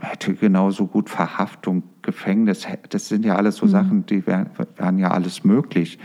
hätte 0.00 0.34
genauso 0.34 0.86
gut 0.86 1.10
Verhaftung, 1.10 1.82
Gefängnis, 2.02 2.66
das 2.88 3.08
sind 3.08 3.24
ja 3.24 3.36
alles 3.36 3.56
so 3.56 3.66
mhm. 3.66 3.70
Sachen, 3.70 4.06
die 4.06 4.26
wären, 4.26 4.50
wären 4.76 4.98
ja 4.98 5.10
alles 5.10 5.44
möglich. 5.44 5.98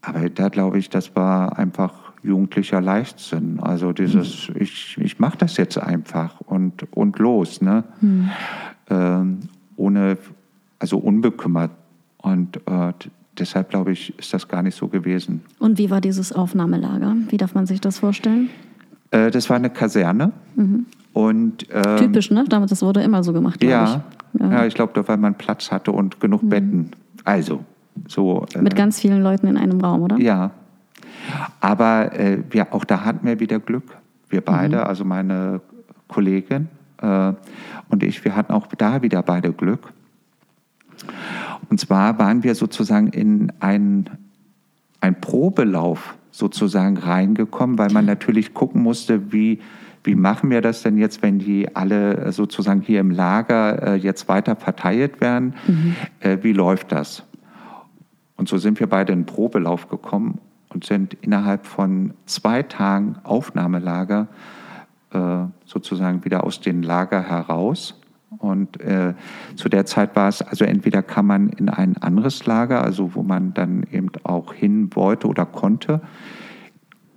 Aber 0.00 0.28
da 0.28 0.48
glaube 0.48 0.78
ich, 0.78 0.90
das 0.90 1.14
war 1.16 1.58
einfach 1.58 1.94
jugendlicher 2.22 2.80
Leichtsinn. 2.80 3.58
Also 3.60 3.92
dieses, 3.92 4.48
mhm. 4.48 4.56
ich, 4.60 4.98
ich 4.98 5.18
mache 5.18 5.38
das 5.38 5.56
jetzt 5.56 5.78
einfach 5.78 6.40
und, 6.40 6.86
und 6.92 7.18
los, 7.18 7.60
ne? 7.60 7.84
Mhm. 8.00 8.30
Ähm, 8.90 9.38
ohne, 9.76 10.18
also 10.78 10.98
unbekümmert. 10.98 11.70
Und 12.18 12.56
äh, 12.66 12.92
deshalb 13.38 13.70
glaube 13.70 13.92
ich, 13.92 14.18
ist 14.18 14.32
das 14.32 14.48
gar 14.48 14.62
nicht 14.62 14.76
so 14.76 14.88
gewesen. 14.88 15.42
Und 15.58 15.78
wie 15.78 15.90
war 15.90 16.00
dieses 16.00 16.32
Aufnahmelager? 16.32 17.16
Wie 17.28 17.36
darf 17.36 17.54
man 17.54 17.66
sich 17.66 17.80
das 17.80 17.98
vorstellen? 17.98 18.50
Äh, 19.10 19.30
das 19.30 19.48
war 19.50 19.56
eine 19.56 19.70
Kaserne. 19.70 20.32
Mhm. 20.56 20.86
Und, 21.14 21.66
ähm, 21.72 21.96
Typisch, 21.96 22.30
ne? 22.30 22.44
Damit 22.46 22.70
das 22.70 22.82
wurde 22.82 23.00
immer 23.00 23.22
so 23.24 23.32
gemacht. 23.32 23.62
Ja, 23.62 24.02
ich. 24.34 24.40
ja, 24.40 24.50
ja, 24.50 24.66
ich 24.66 24.74
glaube, 24.74 25.06
weil 25.08 25.16
man 25.16 25.36
Platz 25.36 25.70
hatte 25.70 25.92
und 25.92 26.20
genug 26.20 26.42
mhm. 26.42 26.48
Betten. 26.50 26.90
Also 27.24 27.64
so. 28.06 28.44
Äh, 28.54 28.60
Mit 28.60 28.76
ganz 28.76 29.00
vielen 29.00 29.22
Leuten 29.22 29.46
in 29.46 29.56
einem 29.56 29.80
Raum, 29.80 30.02
oder? 30.02 30.18
Ja. 30.18 30.50
Aber 31.60 32.12
äh, 32.18 32.42
wir, 32.50 32.74
auch 32.74 32.84
da 32.84 33.04
hatten 33.04 33.26
wir 33.26 33.40
wieder 33.40 33.58
Glück. 33.60 33.96
Wir 34.28 34.42
beide, 34.42 34.78
mhm. 34.78 34.82
also 34.82 35.04
meine 35.04 35.60
Kollegin 36.08 36.68
äh, 37.04 37.32
und 37.88 38.02
ich, 38.02 38.24
wir 38.24 38.34
hatten 38.34 38.52
auch 38.52 38.66
da 38.66 39.02
wieder 39.02 39.22
beide 39.22 39.52
Glück. 39.52 39.92
Und 41.70 41.80
zwar 41.80 42.18
waren 42.18 42.42
wir 42.42 42.54
sozusagen 42.54 43.08
in 43.08 43.52
einen, 43.60 44.10
einen 45.00 45.20
Probelauf 45.20 46.14
sozusagen 46.30 46.96
reingekommen, 46.96 47.78
weil 47.78 47.90
man 47.92 48.06
natürlich 48.06 48.54
gucken 48.54 48.82
musste, 48.82 49.32
wie, 49.32 49.60
wie 50.04 50.14
machen 50.14 50.50
wir 50.50 50.60
das 50.60 50.82
denn 50.82 50.98
jetzt, 50.98 51.22
wenn 51.22 51.38
die 51.38 51.74
alle 51.74 52.30
sozusagen 52.30 52.82
hier 52.82 53.00
im 53.00 53.10
Lager 53.10 53.82
äh, 53.82 53.94
jetzt 53.96 54.28
weiter 54.28 54.54
verteilt 54.54 55.20
werden? 55.22 55.54
Mhm. 55.66 55.96
Äh, 56.20 56.38
wie 56.42 56.52
läuft 56.52 56.92
das? 56.92 57.24
Und 58.36 58.48
so 58.48 58.58
sind 58.58 58.78
wir 58.80 58.86
beide 58.86 59.12
in 59.14 59.20
den 59.20 59.26
Probelauf 59.26 59.88
gekommen 59.88 60.40
und 60.68 60.84
sind 60.84 61.14
innerhalb 61.14 61.66
von 61.66 62.12
zwei 62.26 62.62
Tagen 62.62 63.16
Aufnahmelager 63.22 64.28
äh, 65.12 65.44
sozusagen 65.64 66.24
wieder 66.24 66.44
aus 66.44 66.60
den 66.60 66.82
Lager 66.82 67.22
heraus. 67.22 67.98
Und 68.38 68.80
äh, 68.80 69.14
zu 69.54 69.68
der 69.70 69.86
Zeit 69.86 70.16
war 70.16 70.28
es, 70.28 70.42
also 70.42 70.66
entweder 70.66 71.02
kann 71.02 71.24
man 71.24 71.48
in 71.48 71.70
ein 71.70 71.96
anderes 71.96 72.44
Lager, 72.44 72.82
also 72.82 73.14
wo 73.14 73.22
man 73.22 73.54
dann 73.54 73.84
eben 73.90 74.10
auch 74.24 74.52
hin 74.52 74.90
wollte 74.94 75.28
oder 75.28 75.46
konnte. 75.46 76.02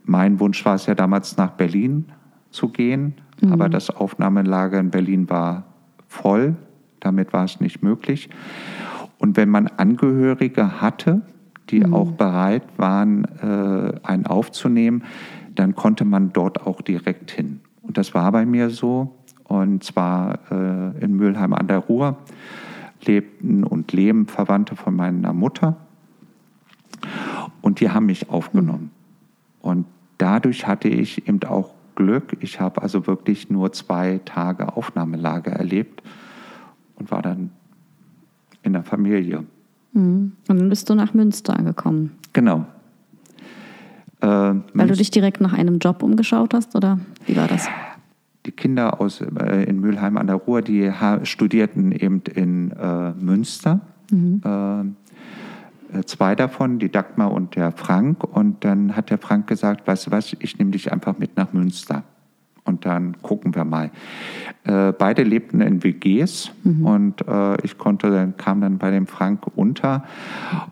Mein 0.06 0.39
Wunsch 0.39 0.63
war 0.63 0.76
es 0.76 0.86
ja 0.86 0.95
damals 0.95 1.36
nach 1.36 1.52
Berlin 1.52 2.06
zu 2.52 2.70
gehen, 2.70 3.16
mhm. 3.42 3.54
aber 3.54 3.70
das 3.70 3.90
Aufnahmelager 3.90 4.80
in 4.80 4.90
Berlin 4.90 5.30
war 5.30 5.64
voll, 6.08 6.56
damit 7.00 7.34
war 7.34 7.46
es 7.46 7.60
nicht 7.60 7.84
möglich. 7.84 8.30
Und 9.20 9.38
wenn 9.38 9.50
man 9.50 9.68
Angehörige 9.68 10.82
hatte, 10.82 11.22
die 11.70 11.82
mhm. 11.82 11.94
auch 11.94 12.12
bereit 12.12 12.64
waren, 12.78 13.26
äh, 13.42 14.00
einen 14.04 14.26
aufzunehmen, 14.26 15.04
dann 15.56 15.76
konnte 15.76 16.06
man 16.06 16.34
dort 16.34 16.66
auch 16.66 16.82
direkt 16.82 17.32
hin. 17.32 17.62
Und 17.82 17.98
das 17.98 18.14
war 18.14 18.32
bei 18.32 18.46
mir 18.46 18.70
so. 18.70 19.16
Und 19.44 19.84
zwar 19.84 20.40
äh, 20.52 21.04
in 21.04 21.16
Mülheim 21.16 21.54
an 21.54 21.68
der 21.68 21.80
Ruhr 21.80 22.18
lebten 23.06 23.64
und 23.64 23.94
leben 23.94 24.28
Verwandte 24.28 24.76
von 24.76 24.96
meiner 24.96 25.34
Mutter. 25.34 25.78
Und 27.62 27.80
die 27.80 27.90
haben 27.90 28.08
mich 28.08 28.30
aufgenommen. 28.30 28.92
Mhm. 28.92 29.70
Und 29.70 29.86
dadurch 30.18 30.68
hatte 30.68 30.90
ich 30.90 31.28
eben 31.28 31.44
auch 31.44 31.74
Glück. 31.98 32.38
Ich 32.40 32.62
habe 32.62 32.82
also 32.82 33.08
wirklich 33.08 33.50
nur 33.50 33.74
zwei 33.74 34.22
Tage 34.24 34.78
Aufnahmelager 34.78 35.52
erlebt 35.52 36.04
und 36.96 37.12
war 37.12 37.22
dann 37.22 37.50
in 38.62 38.74
der 38.74 38.84
Familie. 38.84 39.44
Mhm. 39.94 40.34
Und 40.48 40.60
dann 40.60 40.70
bist 40.70 40.90
du 40.90 40.96
nach 40.96 41.14
Münster 41.14 41.56
gekommen. 41.56 42.12
Genau. 42.34 42.66
Äh, 44.22 44.28
Weil 44.28 44.88
du 44.88 44.94
dich 44.94 45.12
direkt 45.12 45.42
nach 45.42 45.54
einem 45.54 45.80
Job 45.80 46.04
umgeschaut 46.04 46.54
hast, 46.54 46.76
oder 46.76 47.00
wie 47.26 47.36
war 47.36 47.48
das? 47.48 47.68
Die 48.46 48.52
Kinder 48.52 49.02
aus, 49.02 49.22
äh, 49.22 49.64
in 49.64 49.80
Mülheim 49.80 50.18
an 50.18 50.28
der 50.28 50.38
Ruhr, 50.38 50.62
die 50.62 50.92
studierten 51.24 51.92
eben 51.92 52.22
in 52.34 52.72
äh, 52.72 53.12
Münster. 53.14 53.82
Mhm. 54.12 54.96
Äh, 55.93 56.04
zwei 56.04 56.36
davon, 56.36 56.80
die 56.80 56.91
Dagmar 56.91 57.32
und 57.32 57.56
der 57.56 57.71
Frank. 57.71 58.23
Und 58.23 58.63
dann 58.63 58.95
hat 58.95 59.10
der 59.10 59.17
Frank 59.17 59.47
gesagt, 59.47 59.88
weißt 59.88 60.08
du 60.08 60.12
was, 60.12 60.36
ich 60.39 60.58
nehme 60.58 60.71
dich 60.71 60.91
einfach 60.91 61.17
mit 61.17 61.38
nach 61.38 61.54
Münster 61.54 62.04
und 62.67 62.86
dann 62.86 63.21
gucken 63.21 63.56
wir 63.56 63.63
mal. 63.63 63.91
Äh, 64.65 64.91
beide 64.91 65.23
lebten 65.23 65.62
in 65.62 65.84
WGs 65.84 66.52
mhm. 66.63 66.86
und 66.86 67.28
äh, 67.28 67.62
ich 67.63 67.78
konnte 67.78 68.12
dann 68.12 68.36
kam 68.38 68.62
dann 68.62 68.78
bei 68.78 68.91
dem 68.91 69.08
Frank 69.08 69.47
unter 69.56 70.04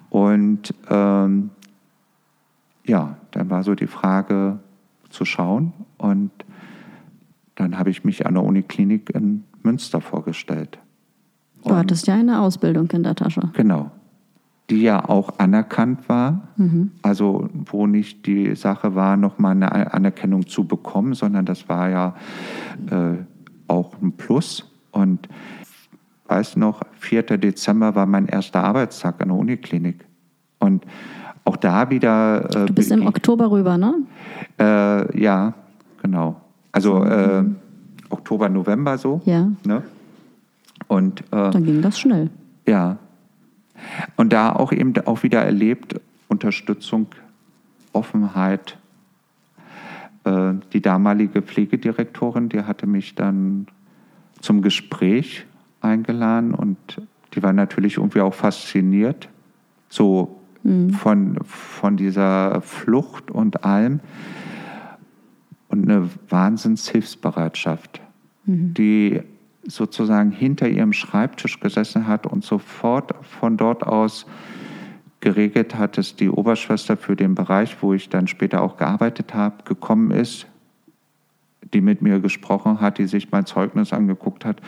und 0.10 0.74
ähm, 0.90 1.50
ja, 2.86 3.18
dann 3.32 3.50
war 3.50 3.64
so 3.64 3.74
die 3.74 3.88
Frage 3.88 4.60
zu 5.10 5.26
schauen 5.26 5.74
und 5.98 6.32
dann 7.56 7.80
habe 7.80 7.90
ich 7.90 8.04
mich 8.04 8.26
an 8.28 8.34
der 8.34 8.44
Uniklinik 8.44 9.10
in 9.12 9.46
Münster 9.64 10.02
vorgestellt. 10.02 10.78
Du 11.64 11.74
hattest 11.74 12.06
ja 12.06 12.14
eine 12.14 12.42
Ausbildung 12.42 12.92
in 12.92 13.02
der 13.02 13.16
Tasche. 13.16 13.50
Genau 13.54 13.90
die 14.70 14.82
ja 14.82 15.08
auch 15.08 15.38
anerkannt 15.38 16.10
war. 16.10 16.48
Mhm. 16.58 16.92
Also 17.02 17.50
wo 17.54 17.88
nicht 17.88 18.26
die 18.26 18.56
Sache 18.56 18.96
war, 18.96 19.18
nochmal 19.18 19.52
eine 19.52 19.94
Anerkennung 19.94 20.48
zu 20.48 20.66
bekommen, 20.66 21.14
sondern 21.14 21.46
das 21.46 21.70
war 21.70 21.90
ja 21.90 22.16
äh, 22.90 23.24
auch 23.68 23.94
ein 24.02 24.14
Plus. 24.14 24.66
Und 24.92 25.28
weiß 26.28 26.56
noch, 26.58 26.82
4. 27.00 27.24
Dezember 27.38 27.96
war 27.96 28.06
mein 28.06 28.28
erster 28.28 28.64
Arbeitstag 28.64 29.22
an 29.22 29.30
der 29.30 29.38
Uniklinik. 29.38 30.06
Und 30.60 30.86
auch 31.44 31.58
da 31.58 31.90
wieder. 31.92 32.46
Äh, 32.50 32.66
du 32.66 32.74
bist 32.74 32.92
im 32.92 33.06
Oktober 33.06 33.52
rüber, 33.52 33.78
ne? 33.78 33.94
Äh, 34.60 35.22
ja, 35.22 35.54
genau. 36.02 36.42
Also 36.72 37.04
äh, 37.04 37.44
Oktober, 38.10 38.50
November 38.50 38.98
so. 38.98 39.22
Ja. 39.26 39.48
Ne? 39.64 39.84
Und, 40.88 41.22
äh, 41.32 41.52
Dann 41.52 41.64
ging 41.64 41.82
das 41.82 42.00
schnell. 42.00 42.30
Ja, 42.68 42.98
und 44.16 44.34
da 44.34 44.54
auch 44.54 44.72
eben 44.72 44.94
auch 45.06 45.24
wieder 45.24 45.42
erlebt, 45.42 46.00
Unterstützung, 46.28 47.08
Offenheit. 47.94 48.78
Äh, 50.24 50.54
die 50.74 50.82
damalige 50.82 51.42
Pflegedirektorin, 51.42 52.50
die 52.50 52.62
hatte 52.62 52.88
mich 52.88 53.16
dann 53.16 53.68
zum 54.42 54.62
Gespräch 54.62 55.46
eingeladen 55.82 56.54
und 56.54 56.78
die 57.34 57.44
war 57.44 57.54
natürlich 57.54 57.98
irgendwie 57.98 58.22
auch 58.22 58.34
fasziniert, 58.34 59.30
so 59.90 60.40
mhm. 60.64 60.92
von, 60.92 61.38
von 61.44 61.98
dieser 61.98 62.62
Flucht 62.62 63.32
und 63.32 63.64
allem. 63.64 64.00
Und 65.68 65.90
eine 65.90 66.10
Wahnsinnshilfsbereitschaft, 66.30 68.02
mhm. 68.46 68.74
die 68.74 69.22
sozusagen 69.68 70.32
hinter 70.32 70.68
ihrem 70.68 70.94
Schreibtisch 70.94 71.60
gesessen 71.60 72.08
hat 72.08 72.26
und 72.28 72.44
sofort 72.44 73.14
von 73.26 73.58
dort 73.58 73.86
aus 73.86 74.26
geregelt 75.20 75.76
hat, 75.76 75.98
dass 75.98 76.16
die 76.16 76.30
Oberschwester 76.30 76.98
für 76.98 77.16
den 77.16 77.34
Bereich, 77.34 77.78
wo 77.82 77.94
ich 77.94 78.10
dann 78.10 78.28
später 78.28 78.62
auch 78.62 78.78
gearbeitet 78.78 79.34
habe, 79.34 79.64
gekommen 79.64 80.12
ist, 80.12 80.46
die 81.74 81.82
mit 81.82 82.04
mir 82.04 82.20
gesprochen 82.20 82.80
hat, 82.80 83.00
die 83.00 83.08
sich 83.08 83.32
mein 83.32 83.48
Zeugnis 83.48 83.92
angeguckt 83.92 84.46
hat, 84.46 84.62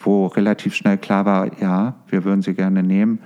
wo 0.00 0.26
relativ 0.26 0.74
schnell 0.74 0.98
klar 0.98 1.24
war, 1.24 1.60
ja, 1.60 1.94
wir 2.08 2.24
würden 2.24 2.42
sie 2.42 2.54
gerne 2.54 2.82
nehmen, 2.82 3.20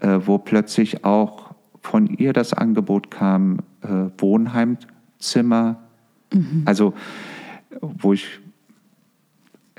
äh, 0.00 0.18
wo 0.24 0.38
plötzlich 0.38 1.04
auch 1.04 1.54
von 1.80 2.06
ihr 2.06 2.32
das 2.32 2.52
Angebot 2.52 3.10
kam, 3.10 3.60
äh, 3.82 4.10
Wohnheimzimmer, 4.18 5.76
mhm. 6.32 6.62
also 6.64 6.94
wo 7.80 8.12
ich 8.12 8.41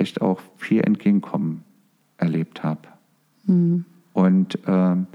echt 0.03 0.21
auch 0.21 0.39
viel 0.57 0.81
Entgegenkommen 0.81 1.63
erlebt 2.17 2.63
habe. 2.63 2.81
Mhm. 3.45 3.85
Und 4.13 4.59
ähm, 4.67 5.07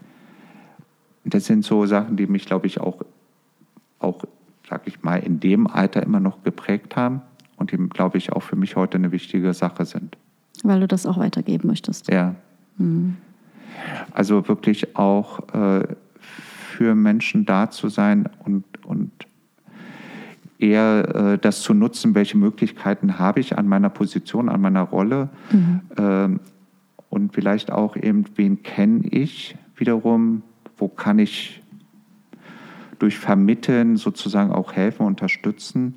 das 1.24 1.44
sind 1.44 1.64
so 1.64 1.87
Sachen, 1.87 2.16
die 2.16 2.27
mich, 2.27 2.46
glaube 2.46 2.66
ich, 2.66 2.81
auch, 2.81 3.03
auch, 4.01 4.24
sag 4.68 4.87
ich 4.87 5.03
mal, 5.03 5.18
in 5.18 5.38
dem 5.38 5.66
Alter 5.66 6.03
immer 6.03 6.20
noch 6.20 6.42
geprägt 6.42 6.96
haben 6.96 7.22
und 7.57 7.70
die, 7.70 7.77
glaube 7.77 8.18
ich, 8.18 8.33
auch 8.33 8.42
für 8.42 8.57
mich 8.57 8.74
heute 8.74 8.96
eine 8.96 9.12
wichtige 9.12 9.53
Sache 9.53 9.85
sind. 9.85 10.16
Weil 10.64 10.81
du 10.81 10.88
das 10.88 11.07
auch 11.07 11.18
weitergeben 11.18 11.68
möchtest. 11.68 12.11
Ja. 12.11 12.35
Mhm. 12.79 13.16
Also 14.12 14.48
wirklich 14.48 14.96
auch 14.96 15.40
äh, 15.55 15.87
für 16.20 16.94
Menschen 16.94 17.44
da 17.44 17.70
zu 17.70 17.88
sein 17.88 18.29
und, 18.44 18.64
und 18.85 19.12
eher 20.59 21.14
äh, 21.35 21.38
das 21.38 21.62
zu 21.62 21.75
nutzen, 21.75 22.14
welche 22.14 22.37
Möglichkeiten 22.37 23.18
habe 23.18 23.40
ich 23.40 23.57
an 23.57 23.68
meiner 23.68 23.90
Position, 23.90 24.49
an 24.49 24.61
meiner 24.61 24.83
Rolle 24.83 25.29
mhm. 25.53 25.81
ähm, 25.97 26.40
und 27.09 27.33
vielleicht 27.33 27.71
auch 27.73 27.97
eben, 27.97 28.25
wen 28.37 28.62
kenne 28.62 29.07
ich 29.09 29.57
wiederum, 29.77 30.42
wo 30.77 30.88
kann 30.88 31.18
ich 31.18 31.62
durch 32.99 33.18
Vermitteln 33.18 33.97
sozusagen 33.97 34.51
auch 34.51 34.73
helfen, 34.73 35.07
unterstützen. 35.07 35.94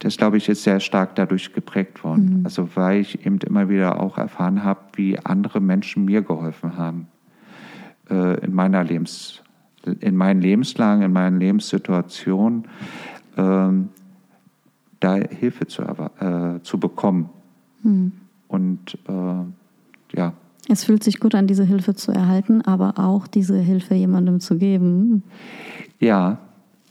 Das, 0.00 0.16
glaube 0.16 0.36
ich, 0.36 0.48
ist 0.48 0.64
sehr 0.64 0.80
stark 0.80 1.14
dadurch 1.14 1.52
geprägt 1.52 2.02
worden. 2.02 2.40
Mhm. 2.40 2.44
Also 2.44 2.68
weil 2.74 3.00
ich 3.00 3.24
eben 3.24 3.38
immer 3.38 3.68
wieder 3.68 4.00
auch 4.00 4.18
erfahren 4.18 4.64
habe, 4.64 4.80
wie 4.94 5.18
andere 5.18 5.60
Menschen 5.60 6.04
mir 6.04 6.22
geholfen 6.22 6.76
haben 6.76 7.06
äh, 8.10 8.44
in 8.44 8.52
meiner 8.52 8.82
Lebens, 8.82 9.42
in 10.00 10.16
meinen 10.16 10.40
Lebenslagen, 10.40 11.02
in 11.04 11.12
meinen 11.12 11.38
Lebenssituationen 11.38 12.66
ähm, 13.36 13.88
da 15.00 15.14
Hilfe 15.14 15.66
zu, 15.66 15.82
äh, 15.82 16.62
zu 16.62 16.78
bekommen. 16.78 17.30
Mhm. 17.82 18.12
Und 18.48 18.98
äh, 19.08 20.16
ja, 20.16 20.32
Es 20.68 20.84
fühlt 20.84 21.02
sich 21.02 21.18
gut 21.18 21.34
an, 21.34 21.46
diese 21.46 21.64
Hilfe 21.64 21.94
zu 21.94 22.12
erhalten, 22.12 22.62
aber 22.62 22.98
auch 22.98 23.26
diese 23.26 23.58
Hilfe 23.58 23.94
jemandem 23.94 24.40
zu 24.40 24.58
geben. 24.58 25.22
Ja, 25.98 26.38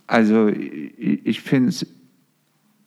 also 0.07 0.47
ich 0.47 1.41
finde 1.41 1.69
es 1.69 1.87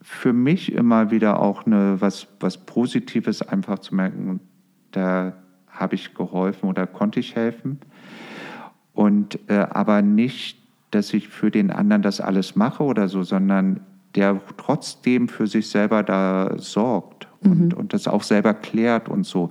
für 0.02 0.34
mich 0.34 0.72
immer 0.72 1.10
wieder 1.10 1.40
auch 1.40 1.64
eine, 1.64 2.00
was, 2.00 2.26
was 2.40 2.58
Positives, 2.58 3.40
einfach 3.40 3.78
zu 3.78 3.94
merken, 3.94 4.40
da 4.90 5.32
habe 5.68 5.94
ich 5.94 6.14
geholfen 6.14 6.68
oder 6.68 6.86
konnte 6.86 7.20
ich 7.20 7.34
helfen. 7.34 7.78
Und 8.92 9.38
äh, 9.48 9.66
aber 9.70 10.02
nicht, 10.02 10.58
dass 10.94 11.12
ich 11.12 11.28
für 11.28 11.50
den 11.50 11.70
anderen 11.70 12.02
das 12.02 12.20
alles 12.20 12.57
mache 12.57 12.83
oder 12.83 13.09
so, 13.09 13.22
sondern 13.22 13.80
der 14.14 14.40
trotzdem 14.57 15.28
für 15.28 15.46
sich 15.46 15.68
selber 15.68 16.02
da 16.02 16.54
sorgt 16.59 17.26
und, 17.40 17.72
mhm. 17.72 17.78
und 17.78 17.92
das 17.92 18.07
auch 18.07 18.22
selber 18.22 18.54
klärt 18.54 19.09
und 19.09 19.24
so. 19.26 19.50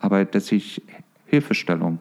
Aber 0.00 0.24
dass 0.24 0.50
ich 0.52 0.82
Hilfestellung 1.26 1.98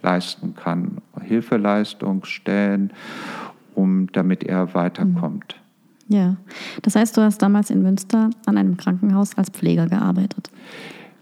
leisten 0.00 0.54
kann, 0.54 0.98
Hilfeleistung 1.20 2.24
stellen, 2.24 2.92
um 3.74 4.10
damit 4.12 4.44
er 4.44 4.74
weiterkommt. 4.74 5.56
Mhm. 6.08 6.16
Ja, 6.16 6.36
das 6.82 6.96
heißt, 6.96 7.16
du 7.16 7.22
hast 7.22 7.38
damals 7.38 7.70
in 7.70 7.82
Münster 7.82 8.30
an 8.46 8.58
einem 8.58 8.76
Krankenhaus 8.76 9.36
als 9.36 9.50
Pfleger 9.50 9.86
gearbeitet. 9.86 10.50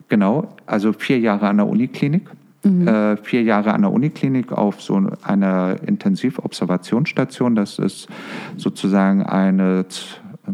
Genau, 0.09 0.49
also 0.67 0.93
vier 0.93 1.19
Jahre 1.19 1.49
an 1.49 1.59
der 1.59 1.67
Uniklinik. 1.67 2.29
Mhm. 2.63 2.87
Äh, 2.87 3.17
vier 3.19 3.43
Jahre 3.43 3.73
an 3.73 3.83
der 3.83 3.93
Uniklinik 3.93 4.53
auf 4.53 4.83
so 4.83 5.11
einer 5.23 5.77
Intensivobservationsstation. 5.87 7.55
Das 7.55 7.79
ist 7.79 8.09
sozusagen 8.57 9.23
eine 9.23 9.87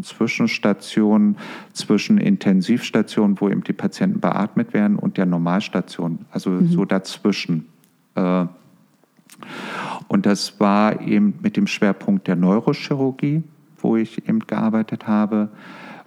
Zwischenstation 0.02 1.36
zwischen 1.72 2.18
Intensivstation, 2.18 3.40
wo 3.40 3.48
eben 3.48 3.64
die 3.64 3.72
Patienten 3.72 4.20
beatmet 4.20 4.72
werden, 4.72 4.96
und 4.98 5.16
der 5.16 5.26
Normalstation, 5.26 6.20
also 6.30 6.50
mhm. 6.50 6.68
so 6.68 6.84
dazwischen. 6.84 7.66
Äh, 8.14 8.46
und 10.08 10.26
das 10.26 10.60
war 10.60 11.00
eben 11.00 11.34
mit 11.42 11.56
dem 11.56 11.66
Schwerpunkt 11.66 12.28
der 12.28 12.36
Neurochirurgie, 12.36 13.42
wo 13.78 13.96
ich 13.96 14.28
eben 14.28 14.40
gearbeitet 14.40 15.06
habe. 15.06 15.48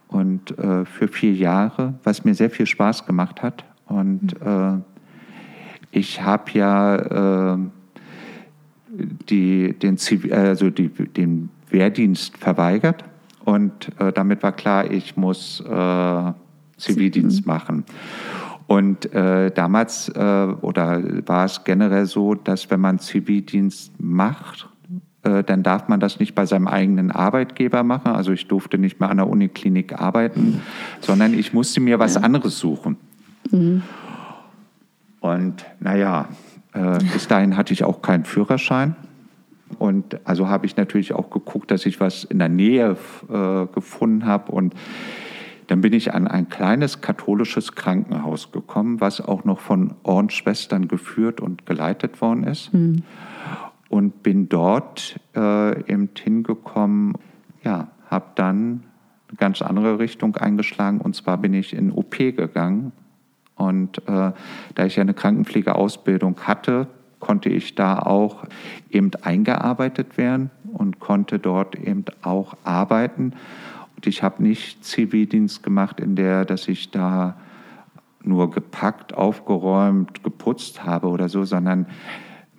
Und 0.08 0.58
äh, 0.58 0.86
für 0.86 1.08
vier 1.08 1.34
Jahre, 1.34 1.94
was 2.04 2.26
mir 2.26 2.34
sehr 2.34 2.50
viel 2.50 2.66
Spaß 2.66 3.06
gemacht 3.06 3.44
hat. 3.44 3.64
Und 3.86 4.40
mhm. 4.44 4.84
Ich 5.92 6.22
habe 6.22 6.52
ja 6.54 7.54
äh, 7.54 7.58
die, 9.30 9.74
den, 9.74 9.98
also 10.32 10.70
die, 10.70 10.90
den 10.90 11.50
Wehrdienst 11.70 12.38
verweigert 12.38 13.04
und 13.46 13.90
äh, 14.00 14.12
damit 14.12 14.44
war 14.44 14.52
klar, 14.52 14.90
ich 14.90 15.18
muss 15.18 15.62
äh, 15.62 16.32
Zivildienst 16.78 17.46
machen. 17.46 17.84
Und 18.68 19.12
äh, 19.14 19.52
damals 19.52 20.10
äh, 20.10 20.48
oder 20.62 21.02
war 21.28 21.46
es 21.46 21.64
generell 21.64 22.06
so, 22.06 22.36
dass 22.36 22.70
wenn 22.70 22.80
man 22.80 23.00
Zivildienst 23.00 23.92
macht, 24.00 24.70
äh, 25.24 25.44
dann 25.44 25.64
darf 25.64 25.88
man 25.88 26.00
das 26.00 26.20
nicht 26.20 26.36
bei 26.36 26.46
seinem 26.46 26.68
eigenen 26.68 27.12
Arbeitgeber 27.12 27.84
machen. 27.84 28.12
Also 28.12 28.32
ich 28.32 28.48
durfte 28.48 28.78
nicht 28.78 29.00
mehr 29.00 29.10
an 29.10 29.18
der 29.18 29.28
Uniklinik 29.28 30.00
arbeiten, 30.00 30.62
sondern 31.02 31.34
ich 31.34 31.52
musste 31.52 31.82
mir 31.82 31.98
was 32.00 32.16
anderes 32.16 32.60
suchen. 32.60 32.98
Mhm. 33.50 33.82
Und 35.20 35.66
naja, 35.80 36.28
äh, 36.74 36.98
bis 37.14 37.28
dahin 37.28 37.58
hatte 37.58 37.74
ich 37.74 37.84
auch 37.84 38.02
keinen 38.02 38.26
Führerschein. 38.26 38.96
Und 39.78 40.20
also 40.26 40.48
habe 40.48 40.66
ich 40.66 40.78
natürlich 40.78 41.14
auch 41.14 41.30
geguckt, 41.30 41.72
dass 41.72 41.86
ich 41.86 42.00
was 42.00 42.24
in 42.24 42.40
der 42.40 42.50
Nähe 42.50 42.98
äh, 43.30 43.66
gefunden 43.68 44.26
habe. 44.26 44.52
Und 44.52 44.74
dann 45.68 45.82
bin 45.82 45.94
ich 45.94 46.14
an 46.14 46.28
ein 46.28 46.50
kleines 46.50 47.02
katholisches 47.02 47.74
Krankenhaus 47.74 48.52
gekommen, 48.52 49.02
was 49.02 49.22
auch 49.22 49.46
noch 49.46 49.60
von 49.60 49.94
Ordensschwestern 50.02 50.88
geführt 50.88 51.42
und 51.42 51.68
geleitet 51.68 52.22
worden 52.22 52.44
ist. 52.44 52.74
Mhm. 52.74 53.04
Und 53.90 54.24
bin 54.24 54.50
dort 54.50 55.20
äh, 55.36 55.80
eben 55.92 56.10
hingekommen, 56.18 57.14
ja, 57.64 57.90
habe 58.10 58.26
dann 58.36 58.84
eine 59.28 59.38
ganz 59.38 59.62
andere 59.62 60.00
Richtung 60.00 60.36
eingeschlagen. 60.38 61.02
Und 61.02 61.16
zwar 61.16 61.38
bin 61.38 61.54
ich 61.54 61.74
in 61.74 61.92
OP 61.92 62.18
gegangen. 62.18 62.92
Und 63.60 64.00
äh, 64.08 64.32
da 64.76 64.86
ich 64.86 64.96
ja 64.96 65.02
eine 65.02 65.14
Krankenpflegeausbildung 65.14 66.40
hatte, 66.44 66.88
konnte 67.20 67.50
ich 67.50 67.76
da 67.76 68.00
auch 68.00 68.46
eben 68.90 69.12
eingearbeitet 69.22 70.18
werden 70.18 70.50
und 70.74 71.00
konnte 71.00 71.40
dort 71.40 71.76
eben 71.76 72.06
auch 72.22 72.56
arbeiten. 72.64 73.34
Und 73.96 74.08
ich 74.08 74.24
habe 74.24 74.42
nicht 74.42 74.86
Zivildienst 74.86 75.62
gemacht, 75.62 76.00
in 76.00 76.16
der, 76.16 76.46
dass 76.46 76.70
ich 76.70 76.90
da 76.90 77.36
nur 78.24 78.50
gepackt, 78.50 79.14
aufgeräumt, 79.14 80.24
geputzt 80.24 80.86
habe 80.86 81.08
oder 81.08 81.28
so, 81.28 81.44
sondern 81.44 81.86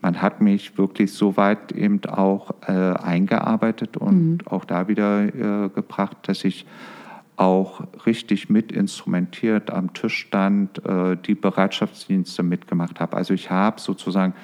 man 0.02 0.20
hat 0.20 0.40
mich 0.42 0.76
wirklich 0.76 1.12
so 1.12 1.36
weit 1.38 1.72
eben 1.72 2.04
auch 2.06 2.50
äh, 2.66 2.72
eingearbeitet 2.72 3.96
und 3.96 4.30
mhm. 4.32 4.38
auch 4.46 4.64
da 4.66 4.88
wieder 4.88 5.22
äh, 5.22 5.68
gebracht, 5.70 6.16
dass 6.22 6.44
ich 6.44 6.66
auch 7.40 7.80
richtig 8.04 8.50
mit 8.50 8.70
instrumentiert 8.70 9.70
am 9.70 9.94
Tisch 9.94 10.26
stand, 10.26 10.84
äh, 10.84 11.16
die 11.16 11.34
Bereitschaftsdienste 11.34 12.42
mitgemacht 12.42 13.00
habe. 13.00 13.16
Also 13.16 13.32
ich 13.32 13.50
habe 13.50 13.80
sozusagen 13.80 14.34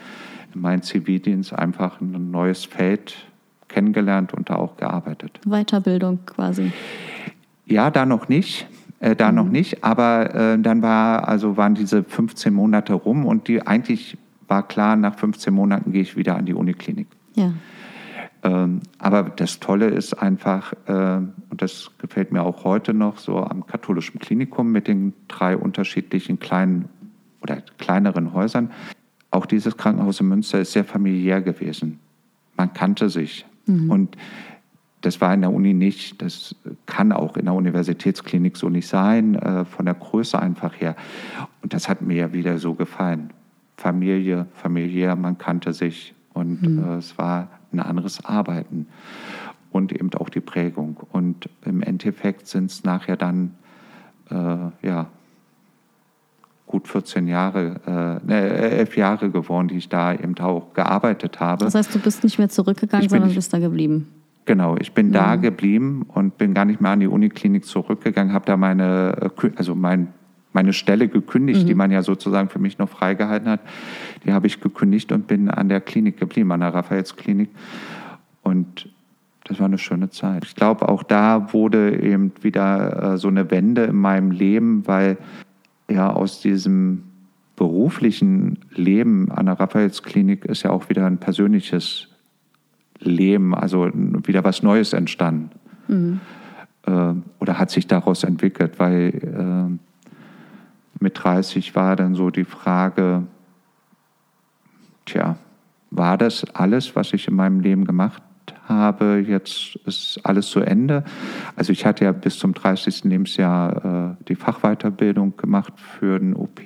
in 0.54 0.62
meinem 0.62 0.82
Zivildienst 0.82 1.52
einfach 1.52 2.00
ein 2.00 2.30
neues 2.30 2.64
Feld 2.64 3.14
kennengelernt 3.68 4.32
und 4.32 4.48
da 4.48 4.56
auch 4.56 4.78
gearbeitet. 4.78 5.38
Weiterbildung 5.44 6.20
quasi. 6.24 6.72
Ja, 7.66 7.90
da 7.90 8.06
noch 8.06 8.30
nicht. 8.30 8.66
Äh, 8.98 9.14
da 9.14 9.28
mhm. 9.28 9.36
noch 9.36 9.48
nicht, 9.48 9.84
aber 9.84 10.34
äh, 10.34 10.58
dann 10.58 10.80
war, 10.80 11.28
also 11.28 11.58
waren 11.58 11.74
diese 11.74 12.02
15 12.02 12.54
Monate 12.54 12.94
rum 12.94 13.26
und 13.26 13.46
die 13.46 13.66
eigentlich 13.66 14.16
war 14.48 14.66
klar, 14.66 14.96
nach 14.96 15.18
15 15.18 15.52
Monaten 15.52 15.92
gehe 15.92 16.00
ich 16.00 16.16
wieder 16.16 16.36
an 16.36 16.46
die 16.46 16.54
Uniklinik. 16.54 17.08
Ja. 17.34 17.52
Ähm, 18.42 18.80
aber 18.98 19.24
das 19.24 19.60
Tolle 19.60 19.86
ist 19.86 20.14
einfach, 20.14 20.72
äh, 20.86 21.16
und 21.50 21.62
das 21.62 21.90
gefällt 21.98 22.32
mir 22.32 22.42
auch 22.42 22.64
heute 22.64 22.94
noch, 22.94 23.18
so 23.18 23.38
am 23.38 23.66
katholischen 23.66 24.20
Klinikum 24.20 24.70
mit 24.70 24.88
den 24.88 25.14
drei 25.28 25.56
unterschiedlichen 25.56 26.38
kleinen 26.38 26.88
oder 27.42 27.62
kleineren 27.78 28.32
Häusern. 28.32 28.70
Auch 29.30 29.46
dieses 29.46 29.76
Krankenhaus 29.76 30.20
in 30.20 30.28
Münster 30.28 30.60
ist 30.60 30.72
sehr 30.72 30.84
familiär 30.84 31.40
gewesen. 31.40 31.98
Man 32.56 32.72
kannte 32.72 33.08
sich. 33.10 33.46
Mhm. 33.66 33.90
Und 33.90 34.16
das 35.00 35.20
war 35.20 35.32
in 35.34 35.42
der 35.42 35.52
Uni 35.52 35.74
nicht, 35.74 36.20
das 36.22 36.56
kann 36.86 37.12
auch 37.12 37.36
in 37.36 37.44
der 37.44 37.54
Universitätsklinik 37.54 38.56
so 38.56 38.68
nicht 38.68 38.88
sein, 38.88 39.34
äh, 39.36 39.64
von 39.64 39.84
der 39.84 39.94
Größe 39.94 40.38
einfach 40.38 40.80
her. 40.80 40.96
Und 41.62 41.74
das 41.74 41.88
hat 41.88 42.02
mir 42.02 42.16
ja 42.16 42.32
wieder 42.32 42.58
so 42.58 42.74
gefallen. 42.74 43.30
Familie, 43.76 44.46
familiär, 44.54 45.14
man 45.16 45.38
kannte 45.38 45.72
sich 45.72 46.14
und 46.32 46.62
mhm. 46.62 46.84
äh, 46.84 46.96
es 46.96 47.18
war 47.18 47.48
ein 47.76 47.80
anderes 47.80 48.24
Arbeiten 48.24 48.86
und 49.70 49.92
eben 49.92 50.12
auch 50.14 50.28
die 50.28 50.40
Prägung. 50.40 50.96
Und 51.12 51.48
im 51.64 51.82
Endeffekt 51.82 52.46
sind 52.46 52.70
es 52.70 52.84
nachher 52.84 53.16
dann, 53.16 53.54
äh, 54.30 54.86
ja, 54.86 55.06
gut 56.66 56.88
14 56.88 57.28
Jahre, 57.28 58.20
äh, 58.24 58.26
ne, 58.26 58.48
elf 58.48 58.96
Jahre 58.96 59.30
geworden, 59.30 59.68
die 59.68 59.76
ich 59.76 59.88
da 59.88 60.12
eben 60.12 60.36
auch 60.38 60.72
gearbeitet 60.74 61.38
habe. 61.38 61.64
Das 61.64 61.74
heißt, 61.74 61.94
du 61.94 62.00
bist 62.00 62.24
nicht 62.24 62.38
mehr 62.38 62.48
zurückgegangen, 62.48 63.08
sondern 63.08 63.32
bist 63.32 63.52
da 63.52 63.58
geblieben. 63.58 64.08
Genau, 64.46 64.76
ich 64.76 64.92
bin 64.92 65.08
mhm. 65.08 65.12
da 65.12 65.36
geblieben 65.36 66.06
und 66.08 66.38
bin 66.38 66.54
gar 66.54 66.64
nicht 66.64 66.80
mehr 66.80 66.92
an 66.92 67.00
die 67.00 67.08
Uniklinik 67.08 67.64
zurückgegangen, 67.64 68.32
habe 68.32 68.46
da 68.46 68.56
meine, 68.56 69.30
also 69.56 69.74
mein, 69.74 70.08
meine 70.56 70.72
Stelle 70.72 71.06
gekündigt, 71.06 71.62
mhm. 71.62 71.66
die 71.66 71.74
man 71.74 71.90
ja 71.90 72.02
sozusagen 72.02 72.48
für 72.48 72.58
mich 72.58 72.78
noch 72.78 72.88
freigehalten 72.88 73.48
hat. 73.48 73.60
Die 74.24 74.32
habe 74.32 74.46
ich 74.46 74.60
gekündigt 74.60 75.12
und 75.12 75.28
bin 75.28 75.50
an 75.50 75.68
der 75.68 75.80
Klinik 75.80 76.18
geblieben, 76.18 76.50
an 76.50 76.60
der 76.60 76.74
Raphaels-Klinik. 76.74 77.50
Und 78.42 78.88
das 79.44 79.60
war 79.60 79.66
eine 79.66 79.78
schöne 79.78 80.08
Zeit. 80.08 80.44
Ich 80.44 80.56
glaube, 80.56 80.88
auch 80.88 81.02
da 81.02 81.52
wurde 81.52 82.02
eben 82.02 82.32
wieder 82.40 83.14
äh, 83.14 83.18
so 83.18 83.28
eine 83.28 83.50
Wende 83.50 83.84
in 83.84 83.96
meinem 83.96 84.30
Leben, 84.30 84.86
weil 84.86 85.18
ja 85.88 86.10
aus 86.10 86.40
diesem 86.40 87.04
beruflichen 87.54 88.58
Leben 88.74 89.30
an 89.30 89.46
der 89.46 89.60
Raphaels-Klinik 89.60 90.46
ist 90.46 90.62
ja 90.62 90.70
auch 90.70 90.88
wieder 90.88 91.06
ein 91.06 91.18
persönliches 91.18 92.08
Leben, 92.98 93.54
also 93.54 93.90
wieder 93.92 94.42
was 94.42 94.62
Neues 94.62 94.94
entstanden. 94.94 95.50
Mhm. 95.88 96.20
Äh, 96.86 97.12
oder 97.40 97.58
hat 97.58 97.70
sich 97.70 97.86
daraus 97.86 98.24
entwickelt, 98.24 98.78
weil 98.78 99.10
äh, 99.10 99.85
mit 101.00 101.22
30 101.22 101.74
war 101.74 101.96
dann 101.96 102.14
so 102.14 102.30
die 102.30 102.44
Frage, 102.44 103.24
tja, 105.04 105.36
war 105.90 106.18
das 106.18 106.44
alles, 106.54 106.96
was 106.96 107.12
ich 107.12 107.28
in 107.28 107.34
meinem 107.34 107.60
Leben 107.60 107.84
gemacht 107.84 108.22
habe, 108.68 109.24
jetzt 109.26 109.76
ist 109.84 110.20
alles 110.24 110.48
zu 110.48 110.60
Ende. 110.60 111.04
Also 111.54 111.72
ich 111.72 111.86
hatte 111.86 112.04
ja 112.04 112.12
bis 112.12 112.38
zum 112.38 112.54
30. 112.54 113.04
Lebensjahr 113.04 114.16
äh, 114.20 114.24
die 114.24 114.34
Fachweiterbildung 114.34 115.36
gemacht 115.36 115.72
für 115.76 116.18
den 116.18 116.34
OP. 116.34 116.60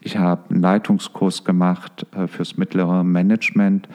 Ich 0.00 0.16
habe 0.16 0.50
einen 0.50 0.60
Leitungskurs 0.60 1.44
gemacht 1.44 2.06
äh, 2.14 2.26
fürs 2.26 2.56
mittlere 2.56 3.04
Management. 3.04 3.88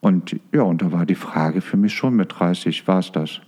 Und 0.00 0.36
ja, 0.52 0.62
und 0.62 0.82
da 0.82 0.92
war 0.92 1.06
die 1.06 1.14
Frage 1.14 1.60
für 1.60 1.76
mich 1.76 1.94
schon 1.94 2.14
mit 2.14 2.38
30, 2.38 2.86
war 2.86 3.00
es 3.00 3.12
das? 3.12 3.40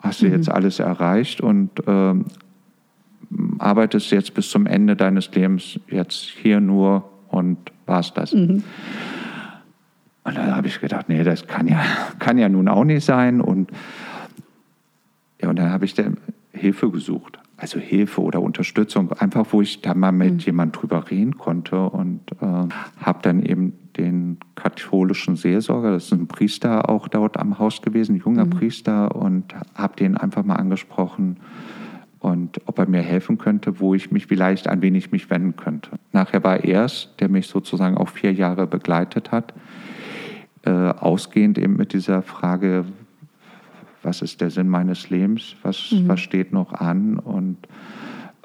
Hast 0.00 0.22
du 0.22 0.26
mhm. 0.26 0.32
jetzt 0.32 0.50
alles 0.50 0.80
erreicht 0.80 1.40
und 1.40 1.70
ähm, 1.86 2.26
arbeitest 3.58 4.10
jetzt 4.10 4.34
bis 4.34 4.50
zum 4.50 4.66
Ende 4.66 4.96
deines 4.96 5.32
Lebens 5.34 5.78
jetzt 5.88 6.24
hier 6.40 6.60
nur 6.60 7.08
und 7.28 7.58
war's 7.86 8.12
das. 8.14 8.32
Mhm. 8.32 8.62
Und 10.24 10.38
dann 10.38 10.56
habe 10.56 10.66
ich 10.68 10.80
gedacht, 10.80 11.08
nee, 11.08 11.22
das 11.22 11.46
kann 11.46 11.68
ja, 11.68 11.84
kann 12.18 12.38
ja 12.38 12.48
nun 12.48 12.68
auch 12.68 12.84
nicht 12.84 13.04
sein. 13.04 13.40
Und, 13.40 13.70
ja, 15.40 15.50
und 15.50 15.58
dann 15.58 15.70
habe 15.70 15.84
ich 15.84 15.94
dann 15.94 16.16
Hilfe 16.52 16.90
gesucht. 16.90 17.38
Also 17.56 17.78
Hilfe 17.78 18.20
oder 18.20 18.42
Unterstützung, 18.42 19.12
einfach 19.12 19.46
wo 19.50 19.62
ich 19.62 19.80
da 19.80 19.94
mal 19.94 20.12
mit 20.12 20.32
mhm. 20.32 20.38
jemand 20.40 20.80
drüber 20.80 21.10
reden 21.10 21.38
konnte 21.38 21.88
und 21.88 22.20
äh, 22.40 22.46
habe 23.00 23.18
dann 23.22 23.42
eben 23.44 23.74
den 23.96 24.38
katholischen 24.56 25.36
Seelsorger, 25.36 25.92
das 25.92 26.06
ist 26.06 26.12
ein 26.12 26.26
Priester 26.26 26.88
auch 26.88 27.06
dort 27.06 27.36
am 27.36 27.60
Haus 27.60 27.80
gewesen, 27.80 28.16
junger 28.16 28.46
mhm. 28.46 28.50
Priester, 28.50 29.14
und 29.14 29.54
habe 29.74 29.94
den 29.96 30.16
einfach 30.16 30.42
mal 30.42 30.56
angesprochen 30.56 31.36
und 32.24 32.58
ob 32.64 32.78
er 32.78 32.88
mir 32.88 33.02
helfen 33.02 33.36
könnte, 33.36 33.80
wo 33.80 33.94
ich 33.94 34.10
mich 34.10 34.26
vielleicht 34.26 34.66
ein 34.66 34.80
wenig 34.80 35.12
mich 35.12 35.28
wenden 35.28 35.56
könnte. 35.56 35.90
Nachher 36.12 36.42
war 36.42 36.64
er 36.64 36.86
es, 36.86 37.10
der 37.20 37.28
mich 37.28 37.48
sozusagen 37.48 37.98
auch 37.98 38.08
vier 38.08 38.32
Jahre 38.32 38.66
begleitet 38.66 39.30
hat, 39.30 39.52
äh, 40.64 40.70
ausgehend 40.70 41.58
eben 41.58 41.76
mit 41.76 41.92
dieser 41.92 42.22
Frage, 42.22 42.86
was 44.02 44.22
ist 44.22 44.40
der 44.40 44.48
Sinn 44.48 44.70
meines 44.70 45.10
Lebens, 45.10 45.54
was, 45.62 45.92
mhm. 45.92 46.08
was 46.08 46.20
steht 46.20 46.50
noch 46.50 46.72
an 46.72 47.18
und 47.18 47.58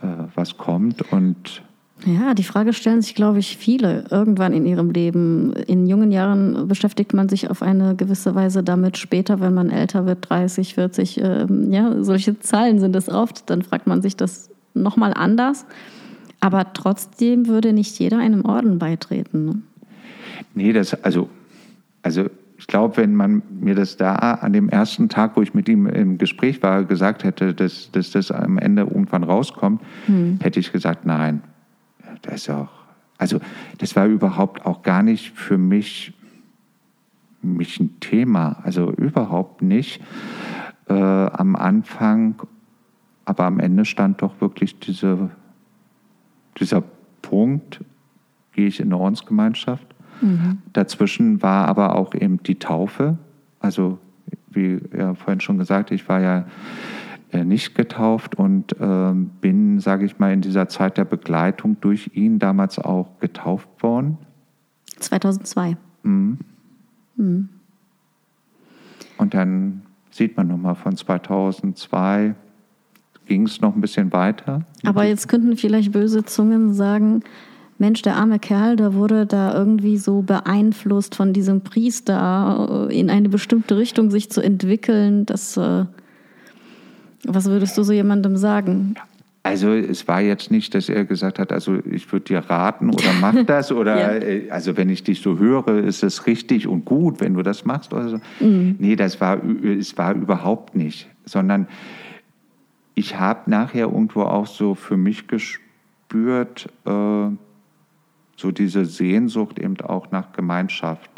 äh, 0.02 0.08
was 0.36 0.58
kommt 0.58 1.02
und 1.14 1.64
ja, 2.06 2.34
die 2.34 2.44
Frage 2.44 2.74
stellen 2.74 3.02
sich, 3.02 3.14
glaube 3.14 3.40
ich, 3.40 3.58
viele 3.58 4.06
irgendwann 4.10 4.54
in 4.54 4.66
ihrem 4.66 4.92
Leben. 4.92 5.54
In 5.54 5.86
jungen 5.86 6.12
Jahren 6.12 6.68
beschäftigt 6.68 7.14
man 7.14 7.28
sich 7.28 7.50
auf 7.50 7.62
eine 7.62 7.96
gewisse 7.96 8.36
Weise 8.36 8.64
damit. 8.64 8.98
Später, 8.98 9.42
wenn 9.42 9.54
man 9.54 9.70
älter 9.70 10.06
wird, 10.06 10.30
30, 10.30 10.76
40, 10.76 11.22
äh, 11.22 11.48
ja, 11.70 12.02
solche 12.04 12.40
Zahlen 12.40 12.80
sind 12.80 12.96
es 12.96 13.10
oft, 13.10 13.50
dann 13.50 13.64
fragt 13.64 13.86
man 13.86 14.02
sich 14.02 14.16
das 14.16 14.50
nochmal 14.74 15.14
anders. 15.14 15.66
Aber 16.40 16.72
trotzdem 16.74 17.48
würde 17.48 17.74
nicht 17.74 18.00
jeder 18.00 18.20
einem 18.20 18.46
Orden 18.46 18.80
beitreten. 18.80 19.46
Ne? 19.46 19.62
Nee, 20.54 20.72
das, 20.72 20.94
also, 21.04 21.30
also 22.02 22.26
ich 22.58 22.68
glaube, 22.68 22.96
wenn 22.98 23.14
man 23.14 23.42
mir 23.60 23.76
das 23.76 23.98
da 23.98 24.16
an 24.16 24.54
dem 24.54 24.70
ersten 24.70 25.10
Tag, 25.10 25.36
wo 25.36 25.42
ich 25.42 25.54
mit 25.54 25.68
ihm 25.68 25.86
im 25.88 26.18
Gespräch 26.18 26.64
war, 26.64 26.86
gesagt 26.86 27.26
hätte, 27.26 27.54
dass, 27.54 27.92
dass 27.92 28.12
das 28.12 28.32
am 28.32 28.58
Ende 28.58 28.84
irgendwann 28.84 29.24
rauskommt, 29.24 29.82
hm. 30.06 30.40
hätte 30.42 30.60
ich 30.60 30.72
gesagt, 30.72 31.06
nein, 31.06 31.42
das 32.22 32.50
auch, 32.50 32.70
also 33.18 33.40
das 33.78 33.96
war 33.96 34.06
überhaupt 34.06 34.66
auch 34.66 34.82
gar 34.82 35.04
nicht 35.04 35.38
für 35.38 35.58
mich, 35.58 36.14
mich 37.42 37.80
ein 37.80 38.00
Thema, 38.00 38.60
also 38.64 38.92
überhaupt 38.92 39.62
nicht 39.62 40.02
äh, 40.88 40.94
am 40.94 41.56
Anfang, 41.56 42.42
aber 43.26 43.46
am 43.46 43.60
Ende 43.60 43.86
stand 43.86 44.22
doch 44.22 44.42
wirklich 44.42 44.80
diese, 44.80 45.30
dieser 46.60 46.84
Punkt, 47.22 47.82
gehe 48.54 48.68
ich 48.68 48.80
in 48.80 48.88
eine 48.88 48.98
Ordensgemeinschaft. 48.98 49.86
Mhm. 50.22 50.60
Dazwischen 50.74 51.42
war 51.42 51.68
aber 51.68 51.96
auch 51.96 52.14
eben 52.14 52.42
die 52.44 52.60
Taufe, 52.60 53.18
also 53.60 54.00
wie 54.50 54.80
ja 54.96 55.14
vorhin 55.14 55.40
schon 55.40 55.58
gesagt, 55.58 55.92
ich 55.92 56.10
war 56.10 56.20
ja 56.20 56.46
nicht 57.34 57.76
getauft 57.76 58.36
und 58.36 58.74
äh, 58.80 59.14
bin, 59.42 59.80
sage 59.80 60.06
ich 60.06 60.20
mal, 60.20 60.34
in 60.34 60.42
dieser 60.42 60.68
Zeit 60.68 60.98
der 60.98 61.06
Begleitung 61.06 61.78
durch 61.82 62.12
ihn 62.14 62.40
damals 62.40 62.80
auch 62.80 63.20
getauft 63.20 63.70
worden. 63.82 64.18
2002. 65.00 65.78
Mhm. 66.04 66.38
Mhm. 67.16 67.50
Und 69.18 69.34
dann 69.34 69.82
sieht 70.12 70.38
man 70.38 70.48
nochmal 70.48 70.76
von 70.76 70.96
2002 70.96 72.36
ging 73.26 73.44
es 73.46 73.62
noch 73.62 73.76
ein 73.76 73.82
bisschen 73.82 74.12
weiter. 74.12 74.64
Aber 74.84 75.06
jetzt 75.06 75.28
könnten 75.30 75.56
vielleicht 75.56 75.92
böse 75.92 76.26
Zungen 76.26 76.74
sagen, 76.74 77.22
Mensch, 77.78 78.02
der 78.02 78.18
arme 78.18 78.40
Kerl, 78.40 78.76
der 78.76 78.94
wurde 78.94 79.26
da 79.26 79.54
irgendwie 79.54 79.98
so 79.98 80.22
beeinflusst 80.22 81.16
von 81.16 81.32
diesem 81.32 81.62
Priester 81.62 82.90
äh, 82.90 83.00
in 83.00 83.10
eine 83.10 83.30
bestimmte 83.30 83.78
Richtung 83.78 84.12
sich 84.12 84.30
zu 84.30 84.42
entwickeln, 84.42 85.26
dass 85.26 85.56
äh, 85.56 85.86
was 87.24 87.46
würdest 87.46 87.78
du 87.78 87.84
so 87.84 87.94
jemandem 87.94 88.38
sagen? 88.38 88.96
Also 89.42 89.72
es 89.72 90.08
war 90.08 90.22
jetzt 90.22 90.52
nicht, 90.52 90.76
dass 90.76 90.90
er 90.90 91.06
gesagt 91.06 91.40
hat, 91.40 91.52
also 91.52 91.80
ich 91.90 92.12
würde 92.12 92.26
dir 92.26 92.40
raten 92.40 92.90
oder 92.90 93.14
mach 93.22 93.36
das 93.48 93.72
oder 93.72 93.98
ja. 93.98 94.28
Äh, 94.28 94.50
also 94.52 94.76
wenn 94.76 94.90
ich 94.90 95.04
dich 95.04 95.22
so 95.22 95.40
höre, 95.40 95.84
ist 95.84 96.04
es 96.04 96.28
richtig 96.28 96.68
und 96.68 96.86
gut, 96.86 97.22
wenn 97.22 97.34
du 97.34 97.42
das 97.42 97.64
machst 97.66 97.94
oder 97.94 98.10
so. 98.10 98.20
Mhm. 98.42 98.76
Nee, 98.80 98.96
das 98.96 99.22
war 99.22 99.42
es 99.44 99.98
war 99.98 100.14
überhaupt 100.14 100.76
nicht, 100.76 101.08
sondern 101.26 101.68
ich 102.96 103.18
habe 103.18 103.50
nachher 103.50 103.86
irgendwo 103.86 104.24
auch 104.24 104.46
so 104.46 104.76
für 104.76 104.98
mich 104.98 105.28
gespürt, 105.28 106.68
äh, 106.86 107.30
so 108.36 108.52
diese 108.52 108.86
Sehnsucht 108.86 109.58
eben 109.58 109.80
auch 109.82 110.12
nach 110.12 110.34
Gemeinschaft. 110.34 111.10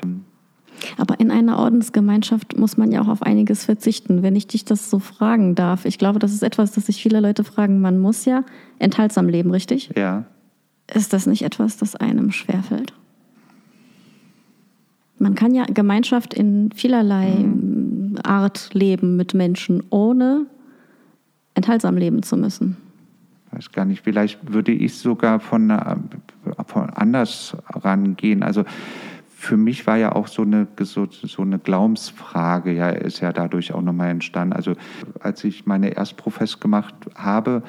Aber 0.97 1.19
in 1.19 1.31
einer 1.31 1.59
Ordensgemeinschaft 1.59 2.57
muss 2.57 2.77
man 2.77 2.91
ja 2.91 3.01
auch 3.01 3.07
auf 3.07 3.23
einiges 3.23 3.65
verzichten. 3.65 4.23
Wenn 4.23 4.35
ich 4.35 4.47
dich 4.47 4.65
das 4.65 4.89
so 4.89 4.99
fragen 4.99 5.55
darf, 5.55 5.85
ich 5.85 5.97
glaube, 5.97 6.19
das 6.19 6.33
ist 6.33 6.43
etwas, 6.43 6.71
das 6.71 6.85
sich 6.87 7.01
viele 7.01 7.19
Leute 7.19 7.43
fragen. 7.43 7.81
Man 7.81 7.99
muss 7.99 8.25
ja 8.25 8.43
enthaltsam 8.79 9.29
leben, 9.29 9.51
richtig? 9.51 9.91
Ja. 9.95 10.25
Ist 10.93 11.13
das 11.13 11.25
nicht 11.25 11.43
etwas, 11.43 11.77
das 11.77 11.95
einem 11.95 12.31
schwerfällt? 12.31 12.93
Man 15.19 15.35
kann 15.35 15.53
ja 15.53 15.65
Gemeinschaft 15.65 16.33
in 16.33 16.71
vielerlei 16.73 17.29
mhm. 17.29 18.17
Art 18.23 18.71
leben 18.73 19.15
mit 19.17 19.33
Menschen, 19.33 19.83
ohne 19.91 20.47
enthaltsam 21.53 21.95
leben 21.95 22.23
zu 22.23 22.37
müssen. 22.37 22.77
Ich 23.47 23.57
weiß 23.57 23.71
gar 23.71 23.85
nicht, 23.85 24.01
vielleicht 24.01 24.51
würde 24.51 24.71
ich 24.71 24.95
sogar 24.95 25.39
von, 25.39 25.69
äh, 25.69 25.95
von 26.65 26.89
anders 26.89 27.55
rangehen. 27.69 28.43
Also 28.43 28.63
für 29.41 29.57
mich 29.57 29.87
war 29.87 29.97
ja 29.97 30.11
auch 30.11 30.27
so 30.27 30.43
eine, 30.43 30.67
so, 30.81 31.07
so 31.09 31.41
eine 31.41 31.57
Glaubensfrage, 31.57 32.71
ja, 32.71 32.89
ist 32.89 33.21
ja 33.21 33.33
dadurch 33.33 33.73
auch 33.73 33.81
nochmal 33.81 34.09
entstanden. 34.09 34.53
Also 34.53 34.75
als 35.19 35.43
ich 35.43 35.65
meine 35.65 35.95
Erstprofess 35.95 36.59
gemacht 36.59 36.93
habe, 37.15 37.63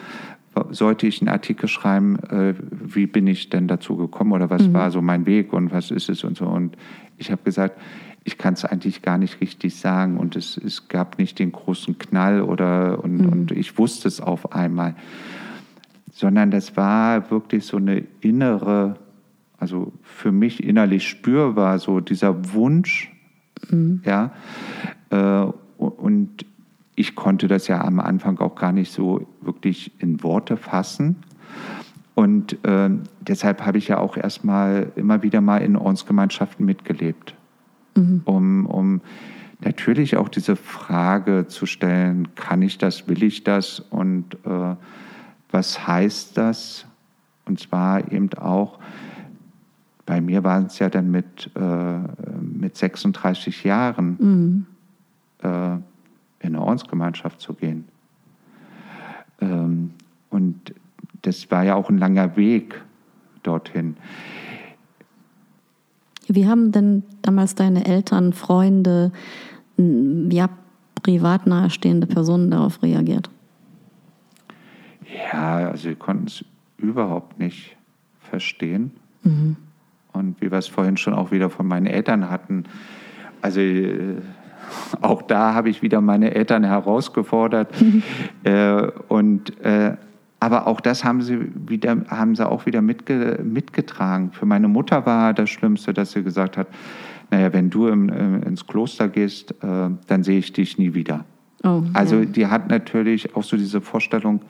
sollte 0.68 1.06
ich 1.06 1.22
einen 1.22 1.30
Artikel 1.30 1.68
schreiben, 1.68 2.18
äh, 2.24 2.54
wie 2.70 3.06
bin 3.06 3.26
ich 3.26 3.48
denn 3.48 3.68
dazu 3.68 3.96
gekommen 3.96 4.32
oder 4.32 4.50
was 4.50 4.68
mhm. 4.68 4.74
war 4.74 4.90
so 4.90 5.00
mein 5.00 5.24
Weg 5.24 5.54
und 5.54 5.72
was 5.72 5.90
ist 5.90 6.10
es 6.10 6.24
und 6.24 6.36
so. 6.36 6.44
Und 6.44 6.76
ich 7.16 7.30
habe 7.30 7.42
gesagt, 7.42 7.80
ich 8.22 8.36
kann 8.36 8.52
es 8.52 8.66
eigentlich 8.66 9.00
gar 9.00 9.16
nicht 9.16 9.40
richtig 9.40 9.74
sagen 9.76 10.18
und 10.18 10.36
es, 10.36 10.58
es 10.58 10.88
gab 10.88 11.18
nicht 11.18 11.38
den 11.38 11.52
großen 11.52 11.96
Knall 11.96 12.42
oder 12.42 13.02
und, 13.02 13.16
mhm. 13.16 13.28
und 13.30 13.52
ich 13.52 13.78
wusste 13.78 14.08
es 14.08 14.20
auf 14.20 14.52
einmal, 14.52 14.94
sondern 16.12 16.50
das 16.50 16.76
war 16.76 17.30
wirklich 17.30 17.64
so 17.64 17.78
eine 17.78 18.04
innere 18.20 18.96
also 19.62 19.92
für 20.02 20.32
mich 20.32 20.64
innerlich 20.64 21.06
spürbar, 21.06 21.78
so 21.78 22.00
dieser 22.00 22.52
Wunsch, 22.52 23.12
mhm. 23.70 24.02
ja. 24.04 24.32
Äh, 25.10 25.46
und 25.76 26.44
ich 26.96 27.14
konnte 27.14 27.46
das 27.46 27.68
ja 27.68 27.80
am 27.80 28.00
Anfang 28.00 28.40
auch 28.40 28.56
gar 28.56 28.72
nicht 28.72 28.92
so 28.92 29.28
wirklich 29.40 29.92
in 30.00 30.24
Worte 30.24 30.56
fassen. 30.56 31.16
Und 32.16 32.64
äh, 32.64 32.90
deshalb 33.20 33.64
habe 33.64 33.78
ich 33.78 33.86
ja 33.86 33.98
auch 33.98 34.16
erstmal 34.16 34.90
immer 34.96 35.22
wieder 35.22 35.40
mal 35.40 35.58
in 35.58 35.76
Ordensgemeinschaften 35.76 36.66
mitgelebt, 36.66 37.36
mhm. 37.96 38.22
um, 38.24 38.66
um 38.66 39.00
natürlich 39.60 40.16
auch 40.16 40.28
diese 40.28 40.56
Frage 40.56 41.46
zu 41.46 41.66
stellen, 41.66 42.34
kann 42.34 42.62
ich 42.62 42.78
das, 42.78 43.06
will 43.06 43.22
ich 43.22 43.44
das 43.44 43.78
und 43.78 44.34
äh, 44.44 44.74
was 45.52 45.86
heißt 45.86 46.36
das? 46.36 46.84
Und 47.44 47.60
zwar 47.60 48.10
eben 48.12 48.32
auch, 48.34 48.80
bei 50.06 50.20
mir 50.20 50.42
waren 50.44 50.66
es 50.66 50.78
ja 50.78 50.88
dann 50.88 51.10
mit, 51.10 51.50
äh, 51.54 51.98
mit 52.40 52.76
36 52.76 53.64
Jahren 53.64 54.16
mhm. 54.18 54.66
äh, 55.42 55.74
in 55.74 56.56
eine 56.56 56.60
Ordensgemeinschaft 56.60 57.40
zu 57.40 57.54
gehen. 57.54 57.84
Ähm, 59.40 59.92
und 60.30 60.74
das 61.22 61.50
war 61.50 61.62
ja 61.62 61.74
auch 61.74 61.88
ein 61.88 61.98
langer 61.98 62.36
Weg 62.36 62.82
dorthin. 63.42 63.96
Wie 66.28 66.46
haben 66.46 66.72
denn 66.72 67.02
damals 67.22 67.54
deine 67.54 67.84
Eltern, 67.84 68.32
Freunde, 68.32 69.12
ja, 69.76 70.48
privat 71.02 71.46
nahestehende 71.46 72.06
Personen 72.06 72.50
darauf 72.50 72.82
reagiert? 72.82 73.28
Ja, 75.32 75.68
also 75.68 75.88
sie 75.88 75.94
konnten 75.94 76.26
es 76.26 76.44
überhaupt 76.78 77.38
nicht 77.38 77.76
verstehen. 78.20 78.92
Mhm. 79.22 79.56
Und 80.12 80.40
wie 80.40 80.50
wir 80.50 80.58
es 80.58 80.68
vorhin 80.68 80.96
schon 80.96 81.14
auch 81.14 81.30
wieder 81.30 81.50
von 81.50 81.66
meinen 81.66 81.86
Eltern 81.86 82.30
hatten, 82.30 82.64
also 83.40 83.60
äh, 83.60 84.16
auch 85.00 85.22
da 85.22 85.54
habe 85.54 85.70
ich 85.70 85.82
wieder 85.82 86.00
meine 86.00 86.34
Eltern 86.34 86.64
herausgefordert. 86.64 87.68
äh, 88.44 88.82
und, 89.08 89.58
äh, 89.60 89.96
aber 90.40 90.66
auch 90.66 90.80
das 90.80 91.04
haben 91.04 91.22
sie, 91.22 91.38
wieder, 91.68 91.96
haben 92.08 92.34
sie 92.34 92.48
auch 92.48 92.66
wieder 92.66 92.82
mitge 92.82 93.40
mitgetragen. 93.42 94.32
Für 94.32 94.46
meine 94.46 94.68
Mutter 94.68 95.06
war 95.06 95.34
das 95.34 95.50
Schlimmste, 95.50 95.92
dass 95.92 96.12
sie 96.12 96.22
gesagt 96.22 96.56
hat, 96.56 96.68
naja, 97.30 97.52
wenn 97.52 97.70
du 97.70 97.88
im, 97.88 98.08
äh, 98.08 98.46
ins 98.46 98.66
Kloster 98.66 99.08
gehst, 99.08 99.52
äh, 99.62 99.90
dann 100.06 100.22
sehe 100.22 100.38
ich 100.38 100.52
dich 100.52 100.78
nie 100.78 100.94
wieder. 100.94 101.24
Oh, 101.64 101.82
also 101.92 102.16
ja. 102.16 102.24
die 102.24 102.46
hat 102.48 102.68
natürlich 102.68 103.36
auch 103.36 103.44
so 103.44 103.56
diese 103.56 103.80
Vorstellung, 103.80 104.42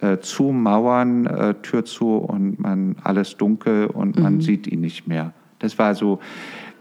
äh, 0.00 0.18
zu 0.18 0.44
Mauern, 0.44 1.26
äh, 1.26 1.54
Tür 1.62 1.84
zu 1.84 2.16
und 2.16 2.58
man 2.60 2.96
alles 3.02 3.36
dunkel 3.36 3.86
und 3.86 4.18
man 4.18 4.40
sieht 4.40 4.66
ihn 4.66 4.80
nicht 4.80 5.06
mehr. 5.06 5.32
Das 5.58 5.78
war 5.78 5.94
so 5.94 6.20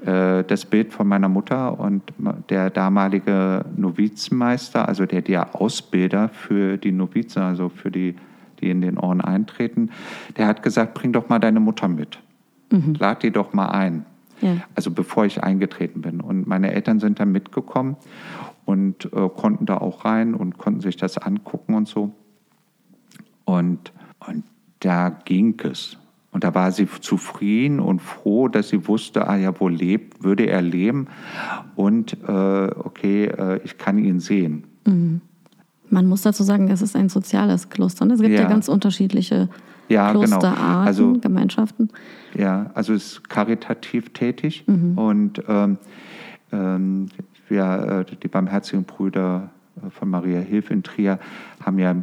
äh, 0.06 0.44
das 0.44 0.66
Bild 0.66 0.94
von 0.94 1.08
meiner 1.08 1.30
Mutter 1.30 1.80
und 1.80 2.04
der 2.50 2.70
damalige 2.70 3.66
Novizenmeister, 3.76 4.88
also 4.88 5.06
der, 5.06 5.22
der 5.22 5.60
Ausbilder 5.60 6.30
für 6.30 6.78
die 6.78 6.92
Novizen, 6.92 7.42
also 7.42 7.70
für 7.70 7.90
die, 7.90 8.16
die 8.60 8.70
in 8.70 8.82
den 8.82 8.98
Orden 8.98 9.22
eintreten, 9.22 9.90
der 10.38 10.48
hat 10.48 10.62
gesagt, 10.62 10.94
bring 10.94 11.14
doch 11.14 11.30
mal 11.30 11.40
deine 11.40 11.60
Mutter 11.60 11.88
mit. 11.88 12.20
Mhm. 12.72 12.96
Lad 13.00 13.24
die 13.24 13.32
doch 13.32 13.54
mal 13.54 13.70
ein. 13.70 14.06
Ja. 14.42 14.58
Also 14.76 14.92
bevor 14.92 15.26
ich 15.26 15.44
eingetreten 15.44 16.02
bin. 16.02 16.22
Und 16.22 16.46
meine 16.46 16.72
Eltern 16.72 17.00
sind 17.00 17.20
dann 17.20 17.32
mitgekommen 17.32 17.96
und 18.66 19.06
äh, 19.06 19.30
konnten 19.30 19.66
da 19.66 19.78
auch 19.78 20.06
rein 20.06 20.34
und 20.34 20.58
konnten 20.58 20.82
sich 20.82 20.98
das 20.98 21.18
angucken 21.18 21.74
und 21.74 21.88
so. 21.88 22.14
Und, 23.46 23.92
und 24.28 24.44
da 24.80 25.10
ging 25.10 25.60
es. 25.64 25.98
Und 26.32 26.44
da 26.44 26.54
war 26.54 26.72
sie 26.74 26.88
zufrieden 27.00 27.80
und 27.80 28.02
froh, 28.02 28.50
dass 28.50 28.68
sie 28.68 28.88
wusste, 28.90 29.28
ah 29.28 29.38
ja, 29.38 29.58
wo 29.58 29.70
lebt, 29.70 30.22
würde 30.22 30.48
er 30.48 30.62
leben. 30.62 31.08
Und 31.76 32.18
äh, 32.28 32.32
okay, 32.32 33.26
äh, 33.26 33.62
ich 33.64 33.78
kann 33.78 33.98
ihn 33.98 34.20
sehen. 34.20 34.66
Mhm. 34.86 35.22
Man 35.90 36.08
muss 36.08 36.24
dazu 36.24 36.44
sagen, 36.44 36.70
es 36.70 36.82
ist 36.82 36.96
ein 36.96 37.10
soziales 37.10 37.70
Kloster. 37.70 38.06
Es 38.08 38.20
gibt 38.20 38.34
ja, 38.34 38.42
ja 38.42 38.50
ganz 38.50 38.68
unterschiedliche 38.68 39.48
ja, 39.88 40.12
genau. 40.12 40.26
Klosterarten, 40.26 40.66
genau. 40.66 40.80
also, 40.80 41.14
Gemeinschaften. 41.20 41.90
Ja, 42.34 42.70
also 42.74 42.94
es 42.94 43.14
ist 43.14 43.30
karitativ 43.30 44.12
tätig 44.14 44.66
mhm. 44.68 44.98
und 44.98 45.44
ähm, 45.48 45.78
ähm, 46.52 47.08
wir, 47.48 48.06
äh, 48.10 48.16
die 48.22 48.28
Barmherzigen 48.28 48.84
Brüder 48.84 49.52
äh, 49.78 49.90
von 49.90 50.10
Maria 50.10 50.40
Hilf 50.40 50.72
in 50.72 50.84
Trier 50.84 51.20
haben 51.64 51.80
ja 51.80 51.96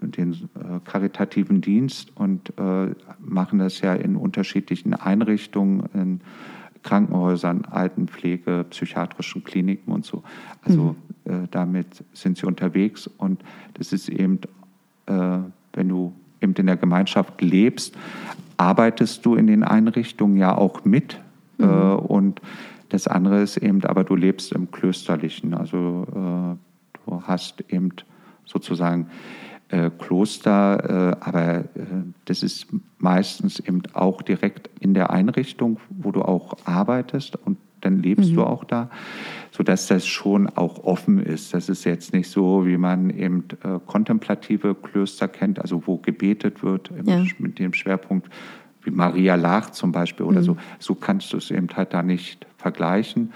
den 0.00 0.32
äh, 0.32 0.80
karitativen 0.84 1.60
Dienst 1.60 2.12
und 2.16 2.52
äh, 2.58 2.94
machen 3.18 3.58
das 3.58 3.80
ja 3.80 3.94
in 3.94 4.16
unterschiedlichen 4.16 4.94
Einrichtungen, 4.94 5.88
in 5.94 6.20
Krankenhäusern, 6.82 7.64
Altenpflege, 7.64 8.66
psychiatrischen 8.70 9.44
Kliniken 9.44 9.92
und 9.92 10.04
so. 10.04 10.22
Also 10.62 10.96
mhm. 11.24 11.32
äh, 11.32 11.48
damit 11.50 12.04
sind 12.12 12.38
sie 12.38 12.46
unterwegs 12.46 13.06
und 13.06 13.42
das 13.74 13.92
ist 13.92 14.08
eben, 14.08 14.40
äh, 15.06 15.38
wenn 15.72 15.88
du 15.88 16.12
eben 16.40 16.54
in 16.54 16.66
der 16.66 16.76
Gemeinschaft 16.76 17.40
lebst, 17.40 17.96
arbeitest 18.56 19.24
du 19.24 19.36
in 19.36 19.46
den 19.46 19.62
Einrichtungen 19.62 20.36
ja 20.36 20.56
auch 20.56 20.84
mit 20.84 21.20
mhm. 21.58 21.64
Äh, 21.64 21.94
und 21.94 22.40
das 22.88 23.06
andere 23.06 23.40
ist 23.40 23.56
eben, 23.56 23.82
aber 23.84 24.04
du 24.04 24.14
lebst 24.14 24.52
im 24.52 24.70
Klösterlichen, 24.70 25.54
also 25.54 26.06
äh, 26.10 26.56
du 27.06 27.22
hast 27.22 27.64
eben 27.70 27.90
sozusagen 28.44 29.06
äh, 29.72 29.90
Kloster, 29.98 31.14
äh, 31.20 31.26
aber 31.26 31.58
äh, 31.60 31.64
das 32.26 32.42
ist 32.42 32.66
meistens 32.98 33.58
eben 33.58 33.82
auch 33.94 34.20
direkt 34.20 34.68
in 34.80 34.92
der 34.92 35.10
Einrichtung, 35.10 35.80
wo 35.88 36.12
du 36.12 36.22
auch 36.22 36.54
arbeitest 36.64 37.36
und 37.36 37.56
dann 37.80 38.00
lebst 38.02 38.30
mhm. 38.30 38.34
du 38.36 38.44
auch 38.44 38.64
da, 38.64 38.90
sodass 39.50 39.86
das 39.86 40.06
schon 40.06 40.46
auch 40.46 40.84
offen 40.84 41.18
ist. 41.18 41.52
Das 41.54 41.68
ist 41.68 41.84
jetzt 41.84 42.12
nicht 42.12 42.28
so, 42.28 42.66
wie 42.66 42.76
man 42.76 43.10
eben 43.10 43.44
äh, 43.64 43.80
kontemplative 43.86 44.74
Klöster 44.74 45.26
kennt, 45.26 45.58
also 45.58 45.82
wo 45.86 45.96
gebetet 45.96 46.62
wird 46.62 46.90
ja. 47.04 47.24
mit 47.38 47.58
dem 47.58 47.72
Schwerpunkt 47.72 48.28
wie 48.82 48.90
Maria 48.90 49.36
Lach 49.36 49.70
zum 49.70 49.90
Beispiel 49.90 50.26
oder 50.26 50.40
mhm. 50.40 50.44
so. 50.44 50.56
So 50.80 50.94
kannst 50.94 51.32
du 51.32 51.38
es 51.38 51.50
eben 51.50 51.68
halt 51.74 51.94
da 51.94 52.02
nicht 52.02 52.46
vergleichen, 52.58 53.32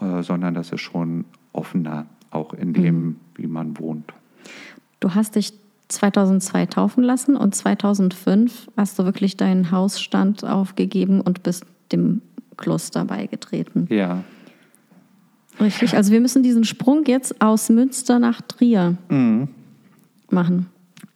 äh, 0.00 0.22
sondern 0.22 0.52
das 0.52 0.72
ist 0.72 0.82
schon 0.82 1.24
offener, 1.52 2.06
auch 2.30 2.52
in 2.52 2.74
dem, 2.74 2.94
mhm. 2.94 3.16
wie 3.36 3.46
man 3.46 3.78
wohnt. 3.78 4.12
Du 5.04 5.14
hast 5.14 5.36
dich 5.36 5.52
2002 5.88 6.64
taufen 6.64 7.04
lassen 7.04 7.36
und 7.36 7.54
2005 7.54 8.70
hast 8.74 8.98
du 8.98 9.04
wirklich 9.04 9.36
deinen 9.36 9.70
Hausstand 9.70 10.44
aufgegeben 10.44 11.20
und 11.20 11.42
bist 11.42 11.66
dem 11.92 12.22
Kloster 12.56 13.04
beigetreten. 13.04 13.86
Ja. 13.90 14.24
Richtig, 15.60 15.94
also 15.94 16.10
wir 16.10 16.22
müssen 16.22 16.42
diesen 16.42 16.64
Sprung 16.64 17.04
jetzt 17.04 17.38
aus 17.42 17.68
Münster 17.68 18.18
nach 18.18 18.40
Trier 18.40 18.96
mhm. 19.10 19.48
machen. 20.30 20.70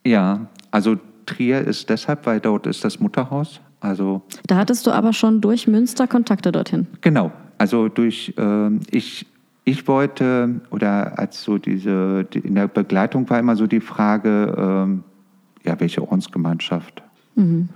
Ja, 0.04 0.48
also 0.70 0.96
Trier 1.24 1.62
ist 1.62 1.88
deshalb, 1.88 2.26
weil 2.26 2.40
dort 2.40 2.66
ist 2.66 2.84
das 2.84 3.00
Mutterhaus. 3.00 3.58
Also 3.80 4.20
da 4.46 4.56
hattest 4.56 4.86
du 4.86 4.90
aber 4.90 5.14
schon 5.14 5.40
durch 5.40 5.66
Münster 5.66 6.06
Kontakte 6.06 6.52
dorthin. 6.52 6.86
Genau, 7.00 7.32
also 7.56 7.88
durch 7.88 8.34
äh, 8.36 8.68
ich 8.90 9.24
ich 9.68 9.86
wollte, 9.86 10.60
oder 10.70 11.18
als 11.18 11.42
so 11.42 11.58
diese, 11.58 12.26
in 12.32 12.54
der 12.54 12.68
Begleitung 12.68 13.28
war 13.28 13.38
immer 13.38 13.56
so 13.56 13.66
die 13.66 13.80
Frage, 13.80 14.54
ähm, 14.56 15.04
ja, 15.64 15.78
welche 15.78 16.02
Ordensgemeinschaft? 16.02 17.02
Mhm. 17.34 17.68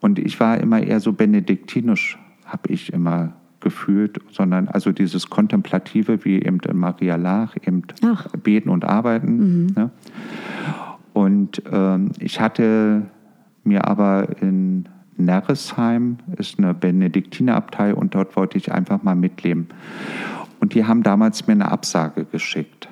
Und 0.00 0.18
ich 0.18 0.40
war 0.40 0.58
immer 0.58 0.82
eher 0.82 1.00
so 1.00 1.12
benediktinisch, 1.12 2.18
habe 2.44 2.72
ich 2.72 2.92
immer 2.92 3.34
gefühlt, 3.60 4.20
sondern 4.32 4.66
also 4.66 4.90
dieses 4.90 5.30
Kontemplative, 5.30 6.24
wie 6.24 6.42
eben 6.42 6.58
in 6.60 6.76
Maria 6.76 7.14
Lach, 7.14 7.54
eben 7.64 7.82
Ach. 8.04 8.26
beten 8.42 8.68
und 8.68 8.84
arbeiten. 8.84 9.36
Mhm. 9.36 9.66
Ne? 9.76 9.90
Und 11.12 11.62
ähm, 11.70 12.10
ich 12.18 12.40
hatte 12.40 13.02
mir 13.62 13.86
aber 13.86 14.26
in 14.40 14.88
Neresheim, 15.16 16.18
ist 16.36 16.58
eine 16.58 16.74
Benediktinerabtei 16.74 17.94
und 17.94 18.14
dort 18.16 18.34
wollte 18.34 18.58
ich 18.58 18.72
einfach 18.72 19.04
mal 19.04 19.14
mitleben. 19.14 19.68
Und 20.62 20.74
die 20.74 20.84
haben 20.84 21.02
damals 21.02 21.48
mir 21.48 21.54
eine 21.54 21.72
Absage 21.72 22.24
geschickt. 22.24 22.88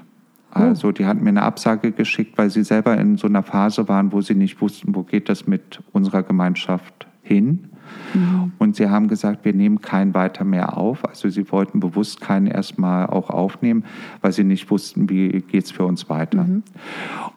Oh. 0.52 0.58
Also 0.58 0.90
die 0.90 1.06
hatten 1.06 1.22
mir 1.22 1.28
eine 1.28 1.42
Absage 1.42 1.92
geschickt, 1.92 2.36
weil 2.36 2.50
sie 2.50 2.64
selber 2.64 2.98
in 2.98 3.16
so 3.16 3.28
einer 3.28 3.44
Phase 3.44 3.86
waren, 3.86 4.10
wo 4.10 4.20
sie 4.20 4.34
nicht 4.34 4.60
wussten, 4.60 4.92
wo 4.96 5.04
geht 5.04 5.28
das 5.28 5.46
mit 5.46 5.80
unserer 5.92 6.24
Gemeinschaft 6.24 7.06
hin. 7.22 7.68
Mhm. 8.12 8.50
Und 8.58 8.74
sie 8.74 8.90
haben 8.90 9.06
gesagt, 9.06 9.44
wir 9.44 9.52
nehmen 9.52 9.80
keinen 9.80 10.14
weiter 10.14 10.42
mehr 10.42 10.76
auf. 10.78 11.04
Also 11.04 11.28
sie 11.28 11.48
wollten 11.52 11.78
bewusst 11.78 12.20
keinen 12.20 12.48
erstmal 12.48 13.06
auch 13.06 13.30
aufnehmen, 13.30 13.84
weil 14.20 14.32
sie 14.32 14.42
nicht 14.42 14.68
wussten, 14.68 15.08
wie 15.08 15.28
geht 15.28 15.66
es 15.66 15.70
für 15.70 15.84
uns 15.84 16.10
weiter. 16.10 16.42
Mhm. 16.42 16.64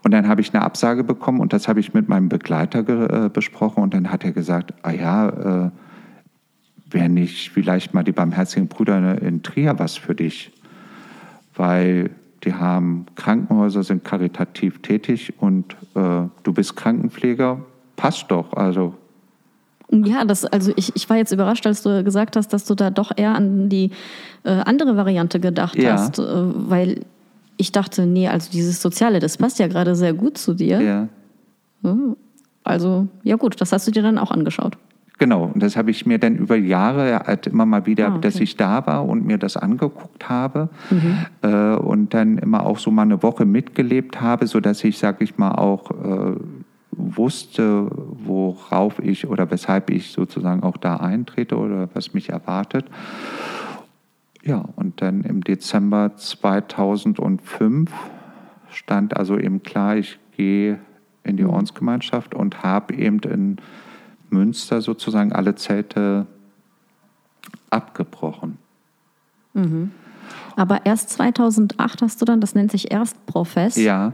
Und 0.03 0.11
dann 0.11 0.27
habe 0.27 0.41
ich 0.41 0.51
eine 0.51 0.63
Absage 0.63 1.03
bekommen 1.03 1.41
und 1.41 1.53
das 1.53 1.67
habe 1.67 1.79
ich 1.79 1.93
mit 1.93 2.09
meinem 2.09 2.29
Begleiter 2.29 3.25
äh, 3.25 3.29
besprochen 3.29 3.83
und 3.83 3.93
dann 3.93 4.11
hat 4.11 4.23
er 4.23 4.31
gesagt, 4.31 4.73
ah 4.81 4.89
ja, 4.89 5.65
äh, 5.65 5.69
wäre 6.93 7.09
nicht 7.09 7.51
vielleicht 7.51 7.93
mal 7.93 8.03
die 8.03 8.11
Barmherzigen 8.11 8.67
Brüder 8.67 9.21
in 9.21 9.43
Trier 9.43 9.77
was 9.79 9.97
für 9.97 10.15
dich? 10.15 10.51
Weil 11.55 12.09
die 12.43 12.53
haben 12.53 13.05
Krankenhäuser, 13.15 13.83
sind 13.83 14.03
karitativ 14.03 14.81
tätig 14.81 15.33
und 15.39 15.73
äh, 15.95 16.27
du 16.43 16.53
bist 16.53 16.75
Krankenpfleger, 16.75 17.59
passt 17.95 18.29
doch. 18.29 18.53
Also 18.53 18.95
ja, 19.91 20.25
das, 20.25 20.45
also 20.45 20.71
ich, 20.75 20.95
ich 20.95 21.09
war 21.09 21.17
jetzt 21.17 21.31
überrascht, 21.31 21.67
als 21.67 21.83
du 21.83 22.03
gesagt 22.03 22.35
hast, 22.35 22.51
dass 22.51 22.65
du 22.65 22.73
da 22.73 22.89
doch 22.89 23.11
eher 23.15 23.35
an 23.35 23.69
die 23.69 23.91
äh, 24.43 24.49
andere 24.49 24.97
Variante 24.97 25.39
gedacht 25.39 25.75
ja. 25.75 25.93
hast, 25.93 26.17
äh, 26.17 26.23
weil 26.25 27.05
ich 27.57 27.71
dachte, 27.71 28.05
nee, 28.07 28.27
also 28.27 28.49
dieses 28.51 28.81
Soziale, 28.81 29.19
das 29.19 29.37
passt 29.37 29.59
ja 29.59 29.67
gerade 29.67 29.95
sehr 29.95 30.13
gut 30.13 30.37
zu 30.37 30.55
dir. 30.55 30.81
Ja. 30.81 31.07
Also, 32.63 33.07
ja 33.23 33.35
gut, 33.35 33.59
das 33.61 33.71
hast 33.71 33.87
du 33.87 33.91
dir 33.91 34.01
dann 34.01 34.17
auch 34.17 34.31
angeschaut. 34.31 34.77
Genau, 35.19 35.45
und 35.45 35.61
das 35.61 35.77
habe 35.77 35.91
ich 35.91 36.05
mir 36.05 36.17
dann 36.17 36.35
über 36.35 36.55
Jahre 36.55 37.21
halt 37.25 37.47
immer 37.47 37.65
mal 37.65 37.85
wieder, 37.85 38.07
ah, 38.07 38.11
okay. 38.11 38.21
dass 38.21 38.39
ich 38.39 38.57
da 38.57 38.85
war 38.87 39.05
und 39.07 39.25
mir 39.25 39.37
das 39.37 39.57
angeguckt 39.57 40.27
habe 40.27 40.69
mhm. 40.89 41.25
äh, 41.41 41.75
und 41.75 42.13
dann 42.13 42.39
immer 42.39 42.65
auch 42.65 42.79
so 42.79 42.89
mal 42.91 43.03
eine 43.03 43.21
Woche 43.21 43.45
mitgelebt 43.45 44.21
habe, 44.21 44.47
sodass 44.47 44.83
ich, 44.83 44.97
sag 44.97 45.21
ich 45.21 45.37
mal, 45.37 45.51
auch 45.51 45.91
äh, 45.91 46.35
wusste, 46.91 47.87
worauf 47.91 48.99
ich 48.99 49.27
oder 49.27 49.49
weshalb 49.51 49.89
ich 49.91 50.11
sozusagen 50.11 50.63
auch 50.63 50.77
da 50.77 50.97
eintrete 50.97 51.57
oder 51.57 51.89
was 51.93 52.13
mich 52.13 52.29
erwartet. 52.29 52.85
Ja, 54.43 54.65
und 54.75 55.01
dann 55.01 55.21
im 55.21 55.43
Dezember 55.43 56.15
2005 56.15 57.91
stand 58.71 59.15
also 59.15 59.37
eben 59.37 59.63
klar, 59.63 59.95
ich 59.95 60.19
gehe 60.35 60.79
in 61.23 61.37
die 61.37 61.43
mhm. 61.43 61.51
Ordensgemeinschaft 61.51 62.35
und 62.35 62.63
habe 62.63 62.95
eben 62.95 63.19
in 63.19 63.57
Münster 64.33 64.81
sozusagen 64.81 65.31
alle 65.31 65.55
Zelte 65.55 66.25
abgebrochen. 67.69 68.57
Mhm. 69.53 69.91
Aber 70.55 70.85
erst 70.85 71.09
2008 71.11 72.01
hast 72.01 72.21
du 72.21 72.25
dann, 72.25 72.41
das 72.41 72.55
nennt 72.55 72.71
sich 72.71 72.91
Erstprofess. 72.91 73.75
Ja, 73.75 74.13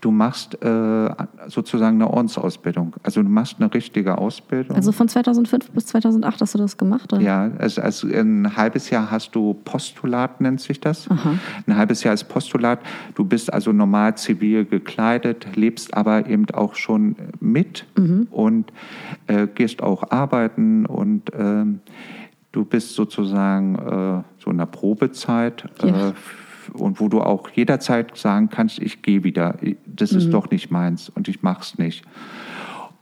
du 0.00 0.10
machst 0.10 0.62
äh, 0.62 1.10
sozusagen 1.48 1.96
eine 1.96 2.10
Ordensausbildung. 2.10 2.94
Also 3.02 3.22
du 3.22 3.28
machst 3.28 3.56
eine 3.58 3.72
richtige 3.72 4.18
Ausbildung. 4.18 4.76
Also 4.76 4.92
von 4.92 5.08
2005 5.08 5.70
bis 5.70 5.86
2008 5.86 6.40
hast 6.40 6.54
du 6.54 6.58
das 6.58 6.76
gemacht? 6.76 7.12
Oder? 7.12 7.22
Ja, 7.22 7.50
also, 7.58 7.82
also 7.82 8.08
ein 8.08 8.56
halbes 8.56 8.90
Jahr 8.90 9.10
hast 9.10 9.34
du 9.34 9.54
Postulat, 9.64 10.40
nennt 10.40 10.60
sich 10.60 10.80
das. 10.80 11.10
Aha. 11.10 11.34
Ein 11.66 11.76
halbes 11.76 12.02
Jahr 12.02 12.14
ist 12.14 12.24
Postulat. 12.24 12.80
Du 13.14 13.24
bist 13.24 13.52
also 13.52 13.72
normal 13.72 14.16
zivil 14.16 14.64
gekleidet, 14.64 15.56
lebst 15.56 15.94
aber 15.94 16.26
eben 16.26 16.48
auch 16.50 16.74
schon 16.74 17.16
mit 17.40 17.86
mhm. 17.96 18.28
und 18.30 18.72
äh, 19.26 19.46
gehst 19.46 19.82
auch 19.82 20.10
arbeiten 20.10 20.86
und 20.86 21.32
äh, 21.32 21.64
du 22.52 22.64
bist 22.64 22.94
sozusagen 22.94 23.74
äh, 23.76 24.22
so 24.42 24.50
in 24.50 24.58
der 24.58 24.66
Probezeit. 24.66 25.64
Ja. 25.82 26.12
Und 26.72 27.00
wo 27.00 27.08
du 27.08 27.20
auch 27.20 27.48
jederzeit 27.50 28.16
sagen 28.16 28.48
kannst, 28.50 28.78
ich 28.78 29.02
gehe 29.02 29.24
wieder, 29.24 29.56
das 29.86 30.12
ist 30.12 30.26
mhm. 30.26 30.30
doch 30.32 30.50
nicht 30.50 30.70
meins 30.70 31.08
und 31.08 31.28
ich 31.28 31.42
mach's 31.42 31.78
nicht. 31.78 32.04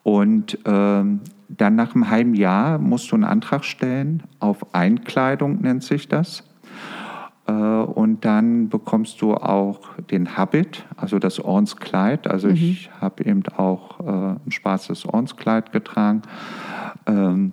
Und 0.02 0.58
ähm, 0.64 1.20
dann 1.48 1.74
nach 1.74 1.94
einem 1.94 2.10
halben 2.10 2.34
Jahr 2.34 2.78
musst 2.78 3.10
du 3.10 3.16
einen 3.16 3.24
Antrag 3.24 3.64
stellen 3.64 4.22
auf 4.38 4.74
Einkleidung, 4.74 5.60
nennt 5.60 5.82
sich 5.82 6.08
das. 6.08 6.44
Äh, 7.46 7.52
und 7.52 8.24
dann 8.24 8.68
bekommst 8.68 9.20
du 9.22 9.34
auch 9.34 9.80
den 10.10 10.36
Habit, 10.36 10.84
also 10.96 11.18
das 11.18 11.40
Ordenskleid. 11.40 12.28
Also 12.28 12.48
mhm. 12.48 12.54
ich 12.54 12.90
habe 13.00 13.24
eben 13.24 13.42
auch 13.56 14.00
äh, 14.00 14.36
ein 14.46 14.50
schwarzes 14.50 15.06
Ordenskleid 15.06 15.72
getragen. 15.72 16.22
Ähm, 17.06 17.52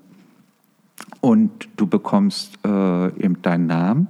und 1.21 1.69
du 1.77 1.87
bekommst 1.87 2.59
äh, 2.65 3.07
eben 3.19 3.41
deinen 3.41 3.67
Namen, 3.67 4.07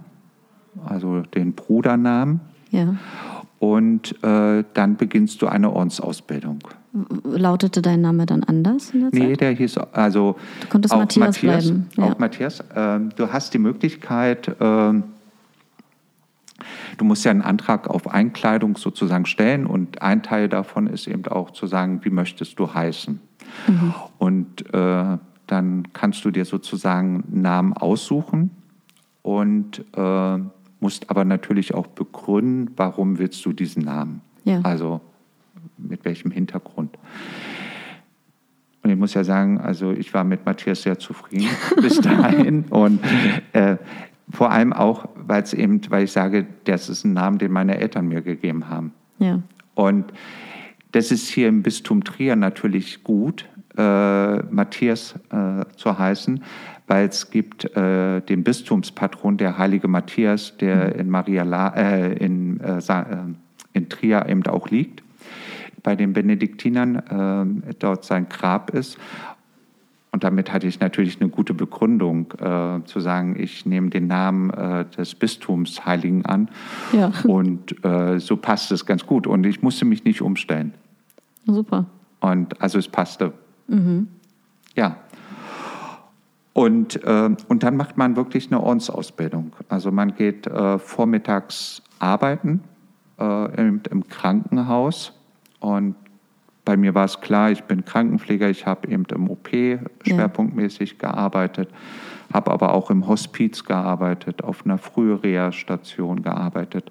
also 0.87 1.21
den 1.21 1.53
Brudernamen. 1.53 2.39
Ja. 2.71 2.95
Und 3.59 4.21
äh, 4.23 4.63
dann 4.73 4.95
beginnst 4.97 5.41
du 5.41 5.47
eine 5.47 5.71
Ordensausbildung. 5.71 6.59
Lautete 7.23 7.81
dein 7.81 8.01
Name 8.01 8.25
dann 8.25 8.43
anders? 8.43 8.91
In 8.91 9.01
der 9.01 9.11
Zeit? 9.11 9.19
Nee, 9.19 9.35
der 9.35 9.51
hieß 9.51 9.77
also. 9.77 10.35
Du 10.61 10.67
konntest 10.67 10.93
auch 10.93 10.99
Matthias, 10.99 11.27
Matthias 11.27 11.65
bleiben. 11.65 11.89
Ja. 11.97 12.03
Auch 12.03 12.19
Matthias. 12.19 12.59
Äh, 12.59 12.99
du 13.15 13.31
hast 13.31 13.53
die 13.53 13.59
Möglichkeit, 13.59 14.47
äh, 14.59 14.93
Du 16.97 17.05
musst 17.05 17.25
ja 17.25 17.31
einen 17.31 17.41
Antrag 17.41 17.87
auf 17.89 18.07
Einkleidung 18.07 18.77
sozusagen 18.77 19.25
stellen 19.25 19.65
und 19.65 20.01
ein 20.01 20.23
Teil 20.23 20.47
davon 20.47 20.87
ist 20.87 21.07
eben 21.07 21.25
auch 21.27 21.51
zu 21.51 21.67
sagen, 21.67 21.99
wie 22.03 22.09
möchtest 22.09 22.59
du 22.59 22.73
heißen. 22.73 23.19
Mhm. 23.67 23.93
Und 24.17 24.73
äh, 24.73 25.17
dann 25.47 25.87
kannst 25.93 26.25
du 26.25 26.31
dir 26.31 26.45
sozusagen 26.45 27.23
einen 27.31 27.41
Namen 27.41 27.73
aussuchen 27.73 28.51
und 29.21 29.79
äh, 29.95 30.39
musst 30.85 31.09
aber 31.09 31.25
natürlich 31.25 31.73
auch 31.73 31.87
begründen, 31.87 32.71
warum 32.77 33.17
willst 33.17 33.43
du 33.43 33.53
diesen 33.53 33.81
Namen. 33.85 34.21
Ja. 34.43 34.59
Also 34.61 35.01
mit 35.79 36.05
welchem 36.05 36.29
Hintergrund. 36.29 36.95
Und 38.83 38.91
ich 38.91 38.95
muss 38.95 39.15
ja 39.15 39.23
sagen, 39.23 39.59
also 39.59 39.93
ich 39.93 40.13
war 40.13 40.23
mit 40.23 40.45
Matthias 40.45 40.83
sehr 40.83 40.99
zufrieden 40.99 41.47
bis 41.81 41.99
dahin. 42.01 42.65
Und 42.69 42.99
äh, 43.53 43.77
vor 44.29 44.51
allem 44.51 44.73
auch, 44.73 45.09
weil 45.15 45.41
es 45.41 45.53
eben, 45.53 45.81
weil 45.89 46.03
ich 46.03 46.11
sage, 46.11 46.45
das 46.65 46.87
ist 46.87 47.03
ein 47.03 47.13
Name, 47.13 47.39
den 47.39 47.51
meine 47.51 47.79
Eltern 47.79 48.07
mir 48.07 48.21
gegeben 48.21 48.69
haben. 48.69 48.93
Ja. 49.17 49.41
Und 49.73 50.13
das 50.91 51.11
ist 51.11 51.27
hier 51.29 51.47
im 51.47 51.63
Bistum 51.63 52.03
Trier 52.03 52.35
natürlich 52.35 53.03
gut, 53.03 53.49
äh, 53.75 54.37
Matthias 54.43 55.15
äh, 55.31 55.65
zu 55.77 55.97
heißen, 55.97 56.43
weil 56.87 57.07
es 57.07 57.31
gibt 57.31 57.65
äh, 57.75 58.21
den 58.21 58.43
Bistumspatron, 58.43 59.37
der 59.37 59.57
heilige 59.57 59.87
Matthias, 59.87 60.55
der 60.57 60.93
mhm. 60.93 60.99
in, 60.99 61.09
Maria 61.09 61.43
La, 61.43 61.69
äh, 61.69 62.13
in, 62.13 62.59
äh, 62.59 62.77
äh, 62.77 63.03
in 63.73 63.89
Trier 63.89 64.25
eben 64.27 64.45
auch 64.47 64.69
liegt 64.69 65.03
bei 65.83 65.95
den 65.95 66.13
Benediktinern 66.13 67.61
dort 67.77 68.05
sein 68.05 68.27
Grab 68.27 68.71
ist. 68.71 68.97
Und 70.15 70.23
damit 70.23 70.53
hatte 70.53 70.65
ich 70.65 70.79
natürlich 70.79 71.19
eine 71.19 71.29
gute 71.29 71.53
Begründung, 71.53 72.31
äh, 72.39 72.85
zu 72.85 73.01
sagen, 73.01 73.35
ich 73.37 73.65
nehme 73.65 73.89
den 73.89 74.07
Namen 74.07 74.49
äh, 74.49 74.85
des 74.85 75.13
Bistums 75.13 75.85
Heiligen 75.85 76.25
an. 76.25 76.47
Ja. 76.93 77.11
Und 77.25 77.83
äh, 77.83 78.17
so 78.21 78.37
passt 78.37 78.71
es 78.71 78.85
ganz 78.85 79.05
gut. 79.05 79.27
Und 79.27 79.45
ich 79.45 79.61
musste 79.61 79.83
mich 79.83 80.05
nicht 80.05 80.21
umstellen. 80.21 80.73
Super. 81.45 81.87
Und 82.21 82.61
also 82.61 82.79
es 82.79 82.87
passte. 82.87 83.33
Mhm. 83.67 84.07
Ja. 84.77 84.95
Und, 86.55 87.03
äh, 87.03 87.35
und 87.49 87.63
dann 87.63 87.75
macht 87.75 87.97
man 87.97 88.15
wirklich 88.15 88.49
eine 88.49 88.63
Ordensausbildung. 88.63 89.51
Also 89.67 89.91
man 89.91 90.15
geht 90.15 90.47
äh, 90.47 90.79
vormittags 90.79 91.81
arbeiten 91.99 92.61
äh, 93.19 93.61
im, 93.61 93.81
im 93.91 94.07
Krankenhaus 94.07 95.11
und 95.59 95.95
bei 96.63 96.77
mir 96.77 96.95
war 96.95 97.03
es 97.03 97.19
klar, 97.19 97.51
ich 97.51 97.65
bin 97.65 97.83
Krankenpfleger, 97.83 98.49
ich 98.49 98.65
habe 98.65 98.87
eben 98.87 99.03
im 99.13 99.29
OP 99.29 99.49
schwerpunktmäßig 100.07 100.91
ja. 101.01 101.11
gearbeitet, 101.11 101.69
habe 102.33 102.51
aber 102.51 102.73
auch 102.73 102.89
im 102.89 103.05
Hospiz 103.05 103.65
gearbeitet, 103.65 104.41
auf 104.41 104.63
einer 104.63 104.77
Frühreha-Station 104.77 106.23
gearbeitet. 106.23 106.89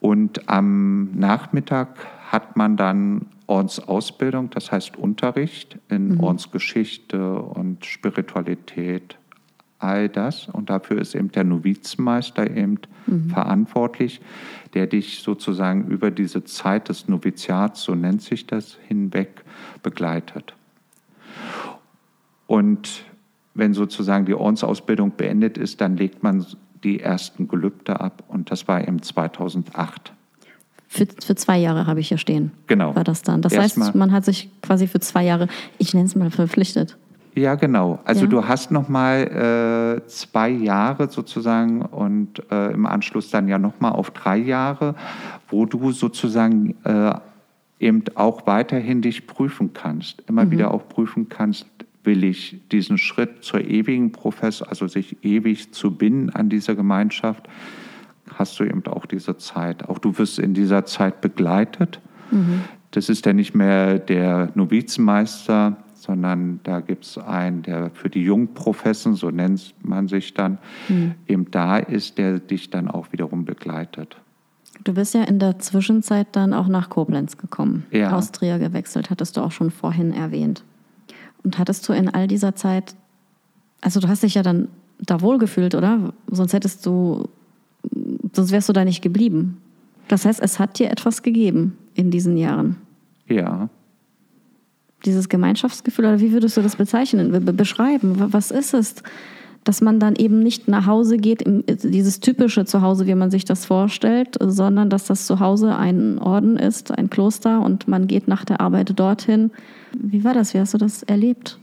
Und 0.00 0.50
am 0.50 1.12
Nachmittag 1.14 1.96
hat 2.30 2.58
man 2.58 2.76
dann 2.76 3.24
Ordensausbildung, 3.46 4.50
das 4.50 4.72
heißt 4.72 4.96
Unterricht 4.96 5.78
in 5.88 6.14
mhm. 6.14 6.20
Ordensgeschichte 6.20 7.40
und 7.40 7.84
Spiritualität 7.84 9.16
all 9.78 10.08
das. 10.08 10.48
Und 10.48 10.70
dafür 10.70 11.00
ist 11.00 11.14
eben 11.14 11.30
der 11.30 11.44
Novizenmeister 11.44 12.50
eben 12.50 12.78
mhm. 13.06 13.30
verantwortlich, 13.30 14.20
der 14.74 14.86
dich 14.86 15.20
sozusagen 15.20 15.86
über 15.88 16.10
diese 16.10 16.44
Zeit 16.44 16.88
des 16.88 17.08
Noviziats, 17.08 17.82
so 17.82 17.94
nennt 17.94 18.22
sich 18.22 18.46
das, 18.46 18.78
hinweg 18.88 19.44
begleitet. 19.82 20.54
Und 22.46 23.04
wenn 23.54 23.74
sozusagen 23.74 24.26
die 24.26 24.34
Ordensausbildung 24.34 25.16
beendet 25.16 25.58
ist, 25.58 25.80
dann 25.80 25.96
legt 25.96 26.22
man 26.22 26.44
die 26.84 27.00
ersten 27.00 27.48
Gelübde 27.48 28.00
ab. 28.00 28.22
Und 28.28 28.50
das 28.50 28.68
war 28.68 28.86
eben 28.86 29.02
2008. 29.02 30.12
Für, 30.96 31.06
für 31.22 31.34
zwei 31.34 31.58
Jahre 31.58 31.86
habe 31.86 32.00
ich 32.00 32.08
hier 32.08 32.16
stehen. 32.16 32.52
Genau. 32.66 32.96
War 32.96 33.04
das 33.04 33.22
dann. 33.22 33.42
Das 33.42 33.52
Erst 33.52 33.76
heißt, 33.76 33.94
man 33.94 34.12
hat 34.12 34.24
sich 34.24 34.48
quasi 34.62 34.86
für 34.86 35.00
zwei 35.00 35.24
Jahre, 35.24 35.46
ich 35.76 35.92
nenne 35.92 36.06
es 36.06 36.16
mal 36.16 36.30
verpflichtet. 36.30 36.96
Ja, 37.34 37.54
genau. 37.54 37.98
Also 38.06 38.22
ja. 38.22 38.30
du 38.30 38.48
hast 38.48 38.70
noch 38.70 38.88
mal 38.88 40.00
äh, 40.02 40.08
zwei 40.08 40.48
Jahre 40.48 41.10
sozusagen 41.10 41.82
und 41.82 42.42
äh, 42.50 42.72
im 42.72 42.86
Anschluss 42.86 43.30
dann 43.30 43.46
ja 43.46 43.58
noch 43.58 43.78
mal 43.78 43.90
auf 43.90 44.10
drei 44.10 44.38
Jahre, 44.38 44.94
wo 45.48 45.66
du 45.66 45.92
sozusagen 45.92 46.74
äh, 46.84 47.12
eben 47.78 48.04
auch 48.14 48.46
weiterhin 48.46 49.02
dich 49.02 49.26
prüfen 49.26 49.74
kannst, 49.74 50.22
immer 50.28 50.46
mhm. 50.46 50.50
wieder 50.52 50.70
auch 50.72 50.88
prüfen 50.88 51.28
kannst, 51.28 51.66
will 52.04 52.24
ich 52.24 52.58
diesen 52.72 52.96
Schritt 52.96 53.44
zur 53.44 53.60
ewigen 53.60 54.12
Professor, 54.12 54.70
also 54.70 54.88
sich 54.88 55.22
ewig 55.22 55.74
zu 55.74 55.90
binden 55.90 56.30
an 56.30 56.48
dieser 56.48 56.74
Gemeinschaft, 56.74 57.48
hast 58.34 58.58
du 58.58 58.64
eben 58.64 58.84
auch 58.86 59.06
diese 59.06 59.36
Zeit. 59.36 59.88
Auch 59.88 59.98
du 59.98 60.18
wirst 60.18 60.38
in 60.38 60.54
dieser 60.54 60.84
Zeit 60.84 61.20
begleitet. 61.20 62.00
Mhm. 62.30 62.62
Das 62.90 63.08
ist 63.08 63.26
ja 63.26 63.32
nicht 63.32 63.54
mehr 63.54 63.98
der 63.98 64.50
Novizenmeister, 64.54 65.76
sondern 65.94 66.60
da 66.62 66.80
gibt 66.80 67.04
es 67.04 67.18
einen, 67.18 67.62
der 67.62 67.90
für 67.90 68.08
die 68.08 68.22
Jungprofessen, 68.22 69.14
so 69.14 69.30
nennt 69.30 69.74
man 69.82 70.08
sich 70.08 70.34
dann, 70.34 70.58
mhm. 70.88 71.14
eben 71.26 71.50
da 71.50 71.78
ist, 71.78 72.18
der 72.18 72.38
dich 72.38 72.70
dann 72.70 72.88
auch 72.88 73.12
wiederum 73.12 73.44
begleitet. 73.44 74.16
Du 74.84 74.94
bist 74.94 75.14
ja 75.14 75.24
in 75.24 75.38
der 75.38 75.58
Zwischenzeit 75.58 76.28
dann 76.32 76.52
auch 76.52 76.68
nach 76.68 76.90
Koblenz 76.90 77.38
gekommen, 77.38 77.86
ja. 77.90 78.12
aus 78.12 78.30
Trier 78.30 78.58
gewechselt, 78.58 79.10
hattest 79.10 79.36
du 79.36 79.40
auch 79.40 79.52
schon 79.52 79.70
vorhin 79.70 80.12
erwähnt. 80.12 80.62
Und 81.42 81.58
hattest 81.58 81.88
du 81.88 81.92
in 81.92 82.08
all 82.08 82.28
dieser 82.28 82.54
Zeit, 82.54 82.94
also 83.80 84.00
du 84.00 84.08
hast 84.08 84.22
dich 84.22 84.34
ja 84.34 84.42
dann 84.42 84.68
da 85.00 85.20
wohlgefühlt, 85.20 85.74
oder? 85.74 86.12
Sonst 86.30 86.52
hättest 86.52 86.84
du, 86.86 87.28
sonst 88.36 88.52
wärst 88.52 88.68
du 88.68 88.72
da 88.72 88.84
nicht 88.84 89.02
geblieben. 89.02 89.58
Das 90.08 90.24
heißt, 90.24 90.40
es 90.40 90.58
hat 90.58 90.78
dir 90.78 90.90
etwas 90.90 91.22
gegeben 91.22 91.76
in 91.94 92.10
diesen 92.10 92.36
Jahren. 92.36 92.76
Ja 93.28 93.68
dieses 95.04 95.28
Gemeinschaftsgefühl 95.28 96.04
oder 96.04 96.20
wie 96.20 96.32
würdest 96.32 96.56
du 96.56 96.62
das 96.62 96.76
bezeichnen, 96.76 97.56
beschreiben? 97.56 98.14
Was 98.32 98.50
ist 98.50 98.74
es, 98.74 98.96
dass 99.64 99.80
man 99.80 99.98
dann 99.98 100.14
eben 100.16 100.40
nicht 100.40 100.68
nach 100.68 100.86
Hause 100.86 101.16
geht, 101.16 101.44
dieses 101.46 102.20
typische 102.20 102.64
Zuhause, 102.64 103.06
wie 103.06 103.14
man 103.14 103.30
sich 103.30 103.44
das 103.44 103.64
vorstellt, 103.64 104.36
sondern 104.40 104.90
dass 104.90 105.06
das 105.06 105.26
Zuhause 105.26 105.76
ein 105.76 106.18
Orden 106.18 106.56
ist, 106.56 106.96
ein 106.96 107.10
Kloster 107.10 107.62
und 107.62 107.88
man 107.88 108.06
geht 108.06 108.28
nach 108.28 108.44
der 108.44 108.60
Arbeit 108.60 108.98
dorthin. 108.98 109.50
Wie 109.92 110.24
war 110.24 110.34
das? 110.34 110.54
Wie 110.54 110.60
hast 110.60 110.74
du 110.74 110.78
das 110.78 111.02
erlebt? 111.02 111.58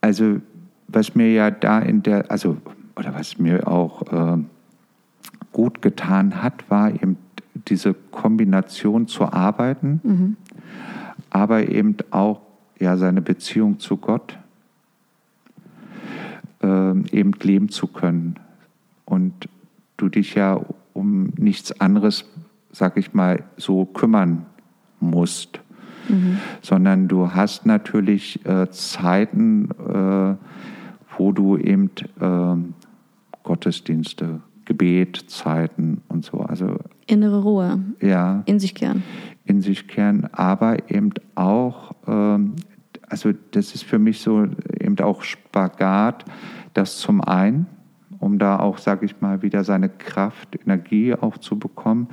Also, 0.00 0.40
was 0.88 1.14
mir 1.14 1.30
ja 1.32 1.50
da 1.50 1.80
in 1.80 2.02
der, 2.02 2.30
also, 2.30 2.56
oder 2.96 3.14
was 3.14 3.38
mir 3.38 3.68
auch 3.68 4.02
äh, 4.12 4.38
gut 5.52 5.82
getan 5.82 6.42
hat, 6.42 6.70
war 6.70 6.92
eben 6.92 7.16
diese 7.68 7.94
Kombination 7.94 9.06
zu 9.08 9.32
arbeiten, 9.32 10.00
mhm. 10.02 10.36
aber 11.30 11.68
eben 11.68 11.96
auch 12.10 12.40
ja, 12.78 12.96
seine 12.96 13.20
Beziehung 13.20 13.78
zu 13.78 13.96
Gott 13.96 14.38
äh, 16.62 16.90
eben 17.10 17.32
leben 17.42 17.68
zu 17.68 17.86
können. 17.86 18.36
Und 19.04 19.48
du 19.96 20.08
dich 20.08 20.34
ja 20.34 20.60
um 20.92 21.32
nichts 21.36 21.78
anderes, 21.80 22.24
sag 22.72 22.96
ich 22.96 23.12
mal, 23.12 23.44
so 23.56 23.84
kümmern 23.84 24.46
musst. 25.00 25.60
Mhm. 26.08 26.38
Sondern 26.62 27.08
du 27.08 27.32
hast 27.32 27.66
natürlich 27.66 28.44
äh, 28.46 28.70
Zeiten, 28.70 29.70
äh, 29.70 30.36
wo 31.18 31.32
du 31.32 31.56
eben 31.56 31.90
äh, 32.20 32.56
Gottesdienste, 33.42 34.40
Gebetzeiten 34.70 36.02
und 36.08 36.24
so. 36.24 36.38
Also 36.38 36.76
innere 37.06 37.42
Ruhe. 37.42 37.80
Ja. 38.00 38.42
In 38.46 38.60
sich 38.60 38.74
kehren. 38.76 39.02
In 39.44 39.62
sich 39.62 39.88
kehren, 39.88 40.32
aber 40.32 40.90
eben 40.90 41.10
auch 41.34 41.92
ähm, 42.06 42.54
also 43.08 43.32
das 43.50 43.74
ist 43.74 43.82
für 43.82 43.98
mich 43.98 44.20
so 44.20 44.46
eben 44.78 44.96
auch 45.00 45.24
Spagat, 45.24 46.24
das 46.74 46.98
zum 46.98 47.20
einen 47.20 47.66
um 48.20 48.38
da 48.38 48.58
auch, 48.58 48.78
sage 48.78 49.06
ich 49.06 49.20
mal, 49.20 49.42
wieder 49.42 49.64
seine 49.64 49.88
Kraft, 49.88 50.58
Energie 50.62 51.14
auch 51.14 51.38
zu 51.38 51.58
bekommen 51.58 52.08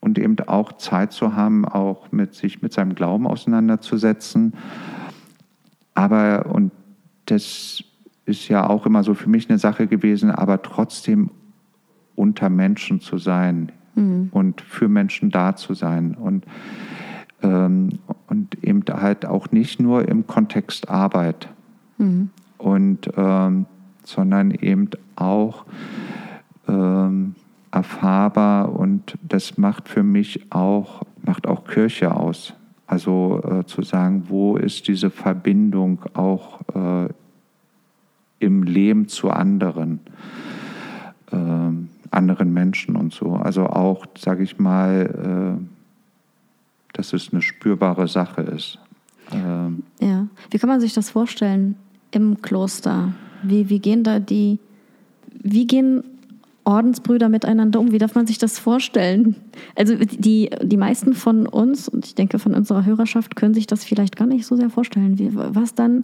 und 0.00 0.18
eben 0.18 0.36
auch 0.48 0.72
Zeit 0.72 1.12
zu 1.12 1.36
haben, 1.36 1.64
auch 1.64 2.10
mit 2.10 2.34
sich 2.34 2.60
mit 2.60 2.72
seinem 2.72 2.96
Glauben 2.96 3.26
auseinanderzusetzen. 3.26 4.54
Aber, 5.94 6.46
und 6.52 6.72
das 7.26 7.84
ist 8.32 8.48
ja 8.48 8.68
auch 8.68 8.86
immer 8.86 9.04
so 9.04 9.14
für 9.14 9.28
mich 9.28 9.48
eine 9.48 9.58
Sache 9.58 9.86
gewesen, 9.86 10.30
aber 10.30 10.62
trotzdem 10.62 11.30
unter 12.16 12.48
Menschen 12.48 13.00
zu 13.00 13.18
sein 13.18 13.70
mhm. 13.94 14.28
und 14.32 14.60
für 14.60 14.88
Menschen 14.88 15.30
da 15.30 15.54
zu 15.54 15.74
sein 15.74 16.14
und, 16.14 16.44
ähm, 17.42 17.90
und 18.26 18.62
eben 18.64 18.82
halt 18.90 19.26
auch 19.26 19.52
nicht 19.52 19.80
nur 19.80 20.08
im 20.08 20.26
Kontext 20.26 20.88
Arbeit, 20.88 21.48
mhm. 21.98 22.30
und, 22.58 23.10
ähm, 23.16 23.66
sondern 24.04 24.50
eben 24.50 24.90
auch 25.16 25.64
ähm, 26.68 27.34
erfahrbar 27.70 28.74
und 28.74 29.16
das 29.22 29.58
macht 29.58 29.88
für 29.88 30.02
mich 30.02 30.52
auch, 30.52 31.02
macht 31.24 31.46
auch 31.46 31.64
Kirche 31.64 32.14
aus. 32.14 32.54
Also 32.86 33.40
äh, 33.44 33.64
zu 33.64 33.82
sagen, 33.82 34.24
wo 34.28 34.56
ist 34.56 34.86
diese 34.88 35.08
Verbindung 35.08 36.00
auch 36.12 36.60
äh, 36.74 37.08
im 38.42 38.62
Leben 38.64 39.08
zu 39.08 39.30
anderen, 39.30 40.00
äh, 41.30 41.36
anderen 42.10 42.52
Menschen 42.52 42.96
und 42.96 43.12
so. 43.12 43.34
Also 43.34 43.66
auch, 43.66 44.06
sage 44.18 44.42
ich 44.42 44.58
mal, 44.58 45.58
äh, 45.60 45.64
dass 46.92 47.12
es 47.12 47.32
eine 47.32 47.40
spürbare 47.40 48.08
Sache 48.08 48.42
ist. 48.42 48.78
Ähm, 49.32 49.82
ja, 50.00 50.26
wie 50.50 50.58
kann 50.58 50.68
man 50.68 50.80
sich 50.80 50.92
das 50.92 51.10
vorstellen 51.10 51.76
im 52.10 52.42
Kloster? 52.42 53.14
Wie, 53.42 53.68
wie 53.70 53.78
gehen 53.78 54.04
da 54.04 54.18
die, 54.18 54.58
wie 55.42 55.66
gehen 55.66 56.04
Ordensbrüder 56.64 57.28
miteinander 57.28 57.80
um? 57.80 57.92
Wie 57.92 57.98
darf 57.98 58.14
man 58.14 58.26
sich 58.26 58.38
das 58.38 58.58
vorstellen? 58.58 59.36
Also 59.74 59.96
die, 59.96 60.50
die 60.62 60.76
meisten 60.76 61.14
von 61.14 61.46
uns, 61.46 61.88
und 61.88 62.06
ich 62.06 62.14
denke 62.14 62.38
von 62.38 62.54
unserer 62.54 62.84
Hörerschaft, 62.84 63.36
können 63.36 63.54
sich 63.54 63.66
das 63.66 63.84
vielleicht 63.84 64.16
gar 64.16 64.26
nicht 64.26 64.46
so 64.46 64.56
sehr 64.56 64.70
vorstellen, 64.70 65.18
wie, 65.18 65.30
was 65.34 65.74
dann 65.74 66.02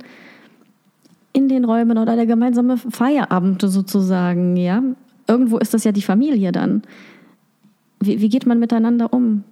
in 1.38 1.48
den 1.48 1.64
Räumen 1.64 1.98
oder 1.98 2.16
der 2.16 2.26
gemeinsame 2.26 2.76
Feierabend 2.76 3.62
sozusagen, 3.62 4.56
ja. 4.56 4.82
Irgendwo 5.28 5.58
ist 5.58 5.72
das 5.72 5.84
ja 5.84 5.92
die 5.92 6.02
Familie 6.02 6.50
dann. 6.50 6.82
Wie, 8.00 8.20
wie 8.20 8.28
geht 8.28 8.46
man 8.46 8.58
miteinander 8.58 9.12
um? 9.12 9.44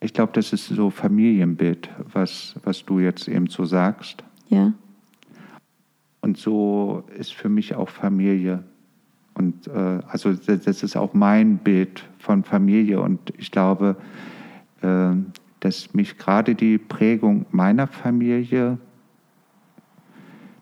Ich 0.00 0.12
glaube, 0.12 0.32
das 0.34 0.52
ist 0.52 0.66
so 0.66 0.90
Familienbild, 0.90 1.88
was, 2.12 2.56
was 2.64 2.84
du 2.84 2.98
jetzt 2.98 3.28
eben 3.28 3.46
so 3.46 3.64
sagst. 3.64 4.24
Ja. 4.48 4.72
Und 6.20 6.36
so 6.36 7.04
ist 7.16 7.32
für 7.32 7.48
mich 7.48 7.74
auch 7.76 7.88
Familie. 7.88 8.64
Und 9.34 9.68
äh, 9.68 10.00
also 10.08 10.32
das 10.32 10.82
ist 10.82 10.96
auch 10.96 11.14
mein 11.14 11.58
Bild 11.58 12.04
von 12.18 12.42
Familie. 12.42 13.00
Und 13.00 13.20
ich 13.38 13.52
glaube, 13.52 13.96
äh, 14.82 15.10
dass 15.60 15.94
mich 15.94 16.18
gerade 16.18 16.54
die 16.54 16.78
Prägung 16.78 17.46
meiner 17.52 17.86
Familie 17.86 18.78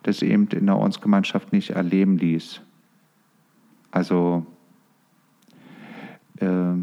das 0.05 0.23
eben 0.23 0.47
in 0.49 0.67
der 0.67 0.77
Ordensgemeinschaft 0.77 1.53
nicht 1.53 1.71
erleben 1.71 2.17
ließ. 2.19 2.61
Also 3.91 4.47
äh, 6.41 6.75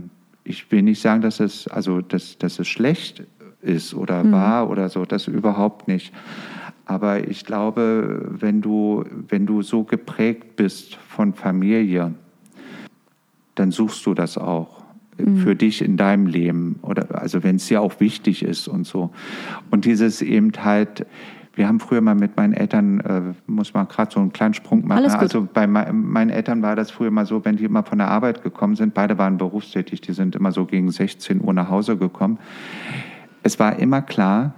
ich 0.43 0.71
will 0.71 0.81
nicht 0.81 1.01
sagen, 1.01 1.21
dass 1.21 1.39
es, 1.39 1.67
also, 1.67 2.01
dass, 2.01 2.37
dass 2.37 2.59
es 2.59 2.67
schlecht 2.67 3.23
ist 3.61 3.93
oder 3.93 4.23
mhm. 4.23 4.31
war 4.31 4.69
oder 4.69 4.89
so, 4.89 5.05
das 5.05 5.27
überhaupt 5.27 5.87
nicht. 5.87 6.13
Aber 6.85 7.27
ich 7.27 7.45
glaube, 7.45 8.27
wenn 8.31 8.61
du, 8.61 9.05
wenn 9.29 9.45
du 9.45 9.61
so 9.61 9.83
geprägt 9.83 10.55
bist 10.55 10.95
von 10.95 11.33
Familie, 11.33 12.13
dann 13.55 13.71
suchst 13.71 14.05
du 14.05 14.13
das 14.13 14.37
auch 14.37 14.83
mhm. 15.17 15.37
für 15.37 15.55
dich 15.55 15.81
in 15.81 15.95
deinem 15.95 16.25
Leben. 16.25 16.79
Oder 16.81 17.21
also 17.21 17.43
wenn 17.43 17.57
es 17.57 17.67
dir 17.67 17.81
auch 17.81 17.99
wichtig 17.99 18.43
ist 18.43 18.67
und 18.67 18.85
so. 18.87 19.11
Und 19.69 19.85
dieses 19.85 20.21
eben 20.21 20.51
halt, 20.63 21.05
wir 21.53 21.67
haben 21.67 21.79
früher 21.79 22.01
mal 22.01 22.15
mit 22.15 22.37
meinen 22.37 22.53
Eltern, 22.53 22.99
äh, 23.01 23.21
muss 23.45 23.73
man 23.73 23.87
gerade 23.87 24.11
so 24.11 24.19
einen 24.19 24.31
kleinen 24.31 24.53
Sprung 24.53 24.87
machen. 24.87 25.05
Also 25.05 25.47
bei 25.53 25.67
meinen 25.67 26.29
Eltern 26.29 26.61
war 26.61 26.75
das 26.75 26.91
früher 26.91 27.11
mal 27.11 27.25
so, 27.25 27.43
wenn 27.43 27.57
die 27.57 27.65
immer 27.65 27.83
von 27.83 27.97
der 27.97 28.07
Arbeit 28.07 28.41
gekommen 28.41 28.75
sind, 28.75 28.93
beide 28.93 29.17
waren 29.17 29.37
berufstätig, 29.37 30.01
die 30.01 30.13
sind 30.13 30.35
immer 30.35 30.51
so 30.51 30.65
gegen 30.65 30.91
16 30.91 31.41
Uhr 31.41 31.53
nach 31.53 31.69
Hause 31.69 31.97
gekommen. 31.97 32.39
Es 33.43 33.59
war 33.59 33.79
immer 33.79 34.01
klar, 34.01 34.53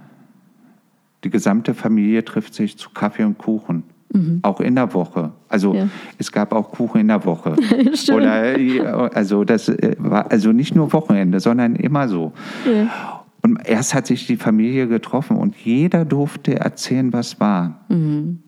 die 1.24 1.30
gesamte 1.30 1.74
Familie 1.74 2.24
trifft 2.24 2.54
sich 2.54 2.76
zu 2.76 2.90
Kaffee 2.90 3.24
und 3.24 3.38
Kuchen. 3.38 3.82
Mhm. 4.12 4.40
Auch 4.42 4.60
in 4.60 4.76
der 4.76 4.94
Woche. 4.94 5.32
Also 5.48 5.74
ja. 5.74 5.88
es 6.18 6.30
gab 6.30 6.52
auch 6.52 6.70
Kuchen 6.70 7.00
in 7.00 7.08
der 7.08 7.24
Woche. 7.24 7.56
Oder 8.12 8.56
äh, 8.56 8.80
also 8.80 9.42
das 9.42 9.68
äh, 9.68 9.96
war 9.98 10.30
also 10.30 10.52
nicht 10.52 10.76
nur 10.76 10.92
Wochenende, 10.92 11.40
sondern 11.40 11.74
immer 11.74 12.08
so. 12.08 12.32
Ja. 12.64 13.13
Und 13.44 13.58
erst 13.68 13.92
hat 13.92 14.06
sich 14.06 14.26
die 14.26 14.38
Familie 14.38 14.88
getroffen 14.88 15.36
und 15.36 15.54
jeder 15.54 16.06
durfte 16.06 16.58
erzählen, 16.58 17.12
was 17.12 17.40
war. 17.40 17.78
Mhm. 17.90 18.38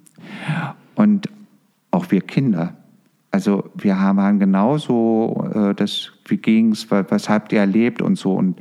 Und 0.94 1.28
auch 1.90 2.10
wir 2.10 2.22
Kinder. 2.22 2.72
Also 3.30 3.68
wir 3.74 4.00
haben 4.00 4.38
genauso 4.38 5.50
äh, 5.52 5.74
das, 5.74 6.12
wie 6.24 6.38
ging 6.38 6.72
es, 6.72 6.90
was 6.90 7.28
habt 7.28 7.52
ihr 7.52 7.60
erlebt 7.60 8.00
und 8.00 8.16
so. 8.16 8.32
Und, 8.32 8.58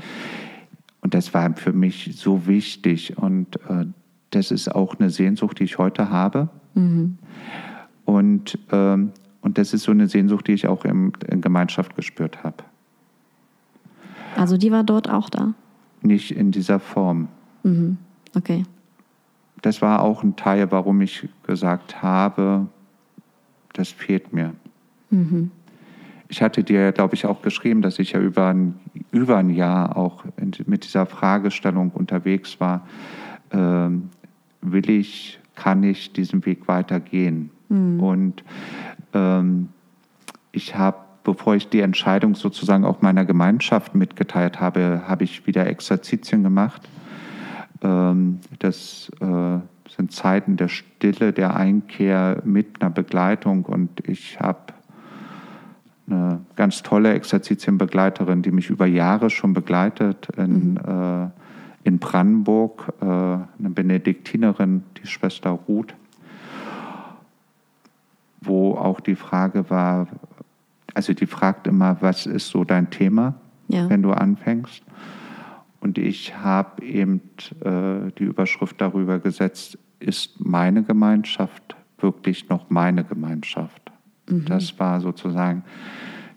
und 1.00 1.14
das 1.14 1.34
war 1.34 1.56
für 1.56 1.72
mich 1.72 2.12
so 2.18 2.46
wichtig. 2.48 3.18
Und 3.18 3.56
äh, 3.70 3.86
das 4.32 4.52
ist 4.52 4.68
auch 4.68 5.00
eine 5.00 5.12
Sehnsucht, 5.12 5.60
die 5.60 5.64
ich 5.64 5.78
heute 5.78 6.10
habe. 6.10 6.50
Mhm. 6.74 7.18
Und, 8.04 8.60
ähm, 8.74 9.14
und 9.40 9.58
das 9.58 9.74
ist 9.74 9.84
so 9.84 9.92
eine 9.92 10.10
Sehnsucht, 10.10 10.48
die 10.48 10.52
ich 10.52 10.68
auch 10.68 10.84
im, 10.84 11.14
in 11.30 11.40
Gemeinschaft 11.40 11.96
gespürt 11.96 12.44
habe. 12.44 12.58
Also 14.36 14.58
die 14.58 14.74
war 14.74 14.84
dort 14.84 15.10
auch 15.10 15.30
da? 15.30 15.54
Nicht 16.02 16.32
in 16.32 16.52
dieser 16.52 16.80
Form. 16.80 17.28
Mhm. 17.64 17.98
Okay. 18.36 18.64
Das 19.62 19.82
war 19.82 20.02
auch 20.02 20.24
ein 20.24 20.36
Teil, 20.36 20.72
warum 20.72 21.02
ich 21.02 21.28
gesagt 21.44 22.02
habe, 22.02 22.68
das 23.74 23.90
fehlt 23.90 24.34
mir. 24.34 24.54
Mhm. 25.10 25.52
Ich 26.28 26.42
hatte 26.42 26.64
dir, 26.64 26.92
glaube 26.92 27.16
ich, 27.16 27.26
auch 27.26 27.42
geschrieben, 27.42 27.82
dass 27.82 28.00
ich 28.00 28.14
ja 28.14 28.20
über 28.20 28.48
ein, 28.48 28.76
über 29.12 29.38
ein 29.38 29.50
Jahr 29.50 29.96
auch 29.96 30.26
in, 30.38 30.52
mit 30.66 30.84
dieser 30.84 31.06
Fragestellung 31.06 31.92
unterwegs 31.92 32.60
war. 32.60 32.88
Ähm, 33.52 34.10
will 34.62 34.90
ich, 34.90 35.40
kann 35.56 35.84
ich 35.84 36.14
diesen 36.14 36.46
Weg 36.46 36.68
weitergehen? 36.68 37.52
Mhm. 37.70 38.00
Und 38.00 38.44
ähm, 39.14 39.70
ich 40.52 40.76
habe, 40.76 40.98
bevor 41.26 41.56
ich 41.56 41.68
die 41.68 41.82
Entscheidung 41.82 42.36
sozusagen 42.36 42.86
auch 42.86 43.02
meiner 43.02 43.26
Gemeinschaft 43.26 43.96
mitgeteilt 43.96 44.62
habe, 44.62 45.04
habe 45.06 45.26
ich 45.26 45.46
wieder 45.46 45.68
Exerzitien 45.68 46.44
gemacht. 46.44 46.88
Ähm, 47.82 48.40
das 48.60 49.12
äh, 49.20 49.60
sind 49.94 50.14
Zeiten 50.14 50.56
der 50.56 50.70
Stille, 50.70 51.34
der 51.34 51.58
Einkehr 51.58 52.42
mit 52.46 52.82
einer 52.82 52.92
Begleitung 52.92 53.66
und 53.66 54.08
ich 54.08 54.40
habe 54.40 54.60
eine 56.08 56.40
ganz 56.56 56.84
tolle 56.84 57.14
Exerzitienbegleiterin, 57.14 58.44
die 58.44 58.52
mich 58.52 58.70
über 58.70 58.86
Jahre 58.86 59.30
schon 59.30 59.54
begleitet 59.54 60.30
in 60.38 60.74
mhm. 60.74 60.78
äh, 60.78 61.30
in 61.86 62.00
Brandenburg, 62.00 62.94
äh, 63.00 63.06
eine 63.06 63.48
Benediktinerin, 63.60 64.84
die 64.98 65.08
Schwester 65.08 65.52
Ruth, 65.52 65.94
wo 68.42 68.74
auch 68.74 69.00
die 69.00 69.16
Frage 69.16 69.70
war, 69.70 70.08
also 70.96 71.14
die 71.14 71.28
fragt 71.28 71.68
immer, 71.68 71.98
was 72.02 72.26
ist 72.26 72.50
so 72.50 72.64
dein 72.64 72.90
Thema, 72.90 73.36
ja. 73.68 73.88
wenn 73.90 74.02
du 74.02 74.12
anfängst? 74.12 74.82
Und 75.82 76.00
ich 76.00 76.36
habe 76.36 76.84
eben 76.84 77.22
äh, 77.64 78.12
die 78.18 78.24
Überschrift 78.24 78.82
darüber 78.82 79.20
gesetzt, 79.20 79.78
ist 80.00 80.40
meine 80.40 80.82
Gemeinschaft 80.82 81.76
wirklich 82.00 82.50
noch 82.50 82.70
meine 82.70 83.04
Gemeinschaft? 83.04 83.92
Mhm. 84.28 84.46
Das 84.46 84.80
war 84.80 85.00
sozusagen 85.02 85.64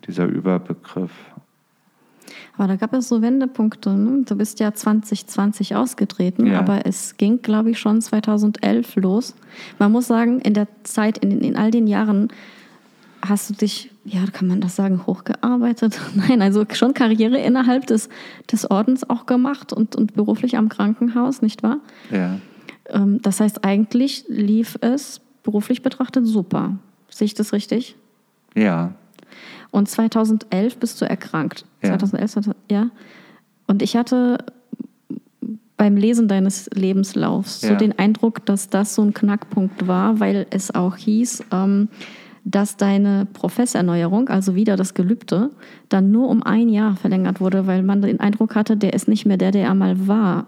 dieser 0.06 0.26
Überbegriff. 0.26 1.12
Aber 2.56 2.66
da 2.66 2.76
gab 2.76 2.92
es 2.92 3.08
so 3.08 3.22
Wendepunkte. 3.22 3.90
Ne? 3.90 4.24
Du 4.24 4.36
bist 4.36 4.58
ja 4.60 4.74
2020 4.74 5.76
ausgetreten, 5.76 6.46
ja. 6.46 6.58
aber 6.58 6.86
es 6.86 7.16
ging, 7.16 7.40
glaube 7.40 7.70
ich, 7.70 7.78
schon 7.78 8.00
2011 8.00 8.96
los. 8.96 9.34
Man 9.78 9.92
muss 9.92 10.08
sagen, 10.08 10.40
in 10.40 10.54
der 10.54 10.66
Zeit, 10.82 11.18
in, 11.18 11.40
in 11.40 11.56
all 11.56 11.70
den 11.70 11.86
Jahren 11.86 12.28
hast 13.26 13.50
du 13.50 13.54
dich, 13.54 13.90
ja, 14.08 14.24
kann 14.32 14.48
man 14.48 14.60
das 14.60 14.76
sagen, 14.76 15.06
hochgearbeitet? 15.06 16.00
Nein, 16.14 16.42
also 16.42 16.64
schon 16.72 16.94
Karriere 16.94 17.38
innerhalb 17.38 17.86
des, 17.86 18.08
des 18.50 18.70
Ordens 18.70 19.08
auch 19.08 19.26
gemacht 19.26 19.72
und, 19.72 19.96
und 19.96 20.14
beruflich 20.14 20.56
am 20.56 20.68
Krankenhaus, 20.68 21.42
nicht 21.42 21.62
wahr? 21.62 21.78
Ja. 22.10 22.38
Ähm, 22.88 23.20
das 23.22 23.40
heißt, 23.40 23.64
eigentlich 23.64 24.24
lief 24.28 24.78
es 24.80 25.20
beruflich 25.42 25.82
betrachtet 25.82 26.26
super. 26.26 26.78
Sehe 27.10 27.26
ich 27.26 27.34
das 27.34 27.52
richtig? 27.52 27.96
Ja, 28.54 28.94
und 29.70 29.88
2011 29.88 30.78
bist 30.78 31.00
du 31.00 31.08
erkrankt. 31.08 31.64
Ja. 31.82 31.98
2011, 31.98 32.54
ja. 32.70 32.90
Und 33.66 33.82
ich 33.82 33.96
hatte 33.96 34.38
beim 35.76 35.96
Lesen 35.96 36.26
deines 36.26 36.68
Lebenslaufs 36.74 37.62
ja. 37.62 37.70
so 37.70 37.74
den 37.76 37.98
Eindruck, 37.98 38.44
dass 38.46 38.68
das 38.68 38.94
so 38.94 39.02
ein 39.02 39.14
Knackpunkt 39.14 39.86
war, 39.86 40.18
weil 40.20 40.46
es 40.50 40.74
auch 40.74 40.96
hieß, 40.96 41.44
ähm, 41.52 41.88
dass 42.50 42.76
deine 42.78 43.26
Professerneuerung, 43.34 44.28
also 44.28 44.54
wieder 44.54 44.76
das 44.76 44.94
Gelübde, 44.94 45.50
dann 45.90 46.10
nur 46.10 46.28
um 46.28 46.42
ein 46.42 46.70
Jahr 46.70 46.96
verlängert 46.96 47.40
wurde, 47.40 47.66
weil 47.66 47.82
man 47.82 48.00
den 48.00 48.20
Eindruck 48.20 48.54
hatte, 48.54 48.76
der 48.76 48.94
ist 48.94 49.06
nicht 49.06 49.26
mehr 49.26 49.36
der, 49.36 49.50
der 49.50 49.66
er 49.66 49.74
mal 49.74 50.08
war. 50.08 50.46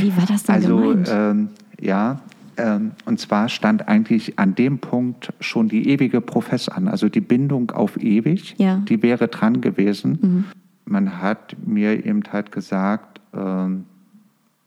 Wie 0.00 0.16
war 0.16 0.26
das 0.26 0.42
denn 0.42 0.56
also, 0.56 0.76
gemeint? 0.76 1.08
Ähm, 1.10 1.48
ja, 1.80 2.20
ähm, 2.56 2.92
und 3.04 3.20
zwar 3.20 3.48
stand 3.48 3.86
eigentlich 3.86 4.38
an 4.38 4.56
dem 4.56 4.78
Punkt 4.78 5.32
schon 5.38 5.68
die 5.68 5.88
ewige 5.88 6.20
Profess 6.20 6.68
an, 6.68 6.88
also 6.88 7.08
die 7.08 7.20
Bindung 7.20 7.70
auf 7.70 7.96
ewig, 7.96 8.56
ja. 8.58 8.82
die 8.88 9.02
wäre 9.02 9.28
dran 9.28 9.60
gewesen. 9.60 10.18
Mhm. 10.20 10.44
Man 10.84 11.22
hat 11.22 11.56
mir 11.64 12.04
eben 12.04 12.22
halt 12.32 12.50
gesagt, 12.50 13.20
ähm, 13.34 13.84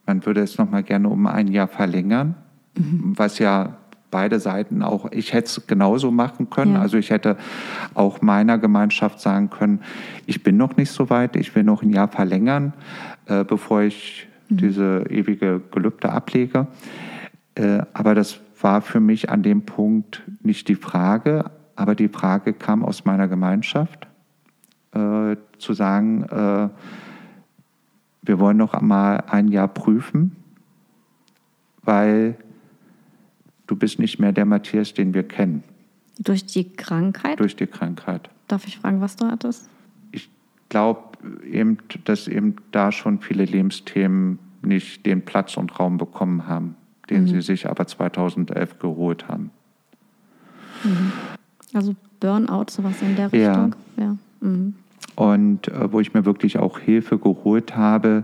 man 0.06 0.26
würde 0.26 0.42
es 0.42 0.58
noch 0.58 0.70
mal 0.70 0.84
gerne 0.84 1.10
um 1.10 1.28
ein 1.28 1.48
Jahr 1.50 1.68
verlängern, 1.68 2.36
mhm. 2.78 3.14
was 3.18 3.40
ja 3.40 3.78
beide 4.12 4.40
Seiten 4.40 4.82
auch, 4.82 5.12
ich 5.12 5.34
hätte 5.34 5.46
es 5.48 5.68
genauso 5.68 6.12
machen 6.12 6.50
können. 6.50 6.76
Ja. 6.76 6.82
Also 6.82 6.98
ich 6.98 7.10
hätte 7.10 7.38
auch 7.94 8.22
meiner 8.22 8.58
Gemeinschaft 8.58 9.20
sagen 9.20 9.50
können, 9.50 9.82
ich 10.26 10.44
bin 10.44 10.58
noch 10.58 10.78
nicht 10.78 10.92
so 10.92 11.10
weit, 11.10 11.36
ich 11.36 11.56
will 11.56 11.64
noch 11.64 11.84
ein 11.84 11.90
Jahr 11.90 12.08
verlängern, 12.08 12.74
äh, 13.28 13.44
bevor 13.44 13.82
ich 13.82 14.28
mhm. 14.50 14.58
diese 14.58 15.06
ewige 15.10 15.62
Gelübde 15.72 16.12
ablege. 16.12 16.68
Äh, 17.56 17.84
aber 17.94 18.16
das 18.16 18.40
war 18.62 18.82
für 18.82 19.00
mich 19.00 19.30
an 19.30 19.44
dem 19.44 19.64
Punkt 19.64 20.24
nicht 20.42 20.68
die 20.68 20.76
Frage, 20.76 21.46
aber 21.76 21.96
die 21.96 22.10
Frage 22.10 22.54
kam 22.54 22.84
aus 22.84 23.06
meiner 23.06 23.28
Gemeinschaft, 23.28 24.08
äh, 24.94 25.36
zu 25.58 25.74
sagen, 25.74 26.24
äh, 26.24 26.70
wir 28.22 28.40
wollen 28.40 28.58
noch 28.58 28.74
einmal 28.74 29.24
ein 29.28 29.48
Jahr 29.48 29.68
prüfen, 29.68 30.36
weil 31.84 32.36
du 33.70 33.76
bist 33.76 34.00
nicht 34.00 34.20
mehr 34.20 34.32
der 34.32 34.46
Matthias, 34.46 34.94
den 34.94 35.14
wir 35.14 35.24
kennen. 35.24 35.64
Durch 36.18 36.46
die 36.46 36.74
Krankheit? 36.74 37.40
Durch 37.40 37.56
die 37.56 37.68
Krankheit. 37.68 38.30
Darf 38.48 38.68
ich 38.68 38.80
fragen, 38.80 39.00
was 39.00 39.16
du 39.16 39.28
hattest? 39.28 39.70
Ich 40.12 40.30
glaube 40.70 41.02
eben, 41.46 41.78
dass 42.06 42.28
eben 42.28 42.56
da 42.72 42.92
schon 42.92 43.20
viele 43.20 43.46
Lebensthemen 43.46 44.40
nicht 44.62 45.06
den 45.06 45.24
Platz 45.24 45.56
und 45.56 45.80
Raum 45.80 45.98
bekommen 45.98 46.48
haben, 46.48 46.76
den 47.10 47.24
mhm. 47.24 47.28
sie 47.28 47.42
sich 47.42 47.70
aber 47.70 47.86
2011 47.86 48.80
geholt 48.80 49.28
haben. 49.28 49.52
Mhm. 50.84 51.12
Also 51.74 51.96
Burnout, 52.20 52.66
sowas 52.72 53.02
in 53.02 53.16
der 53.16 53.32
Richtung? 53.32 53.76
Ja. 53.98 54.04
ja. 54.04 54.18
Mhm. 54.42 54.74
Und 55.16 55.68
äh, 55.68 55.92
wo 55.92 56.00
ich 56.00 56.14
mir 56.14 56.26
wirklich 56.26 56.58
auch 56.58 56.80
Hilfe 56.80 57.20
geholt 57.20 57.76
habe 57.76 58.24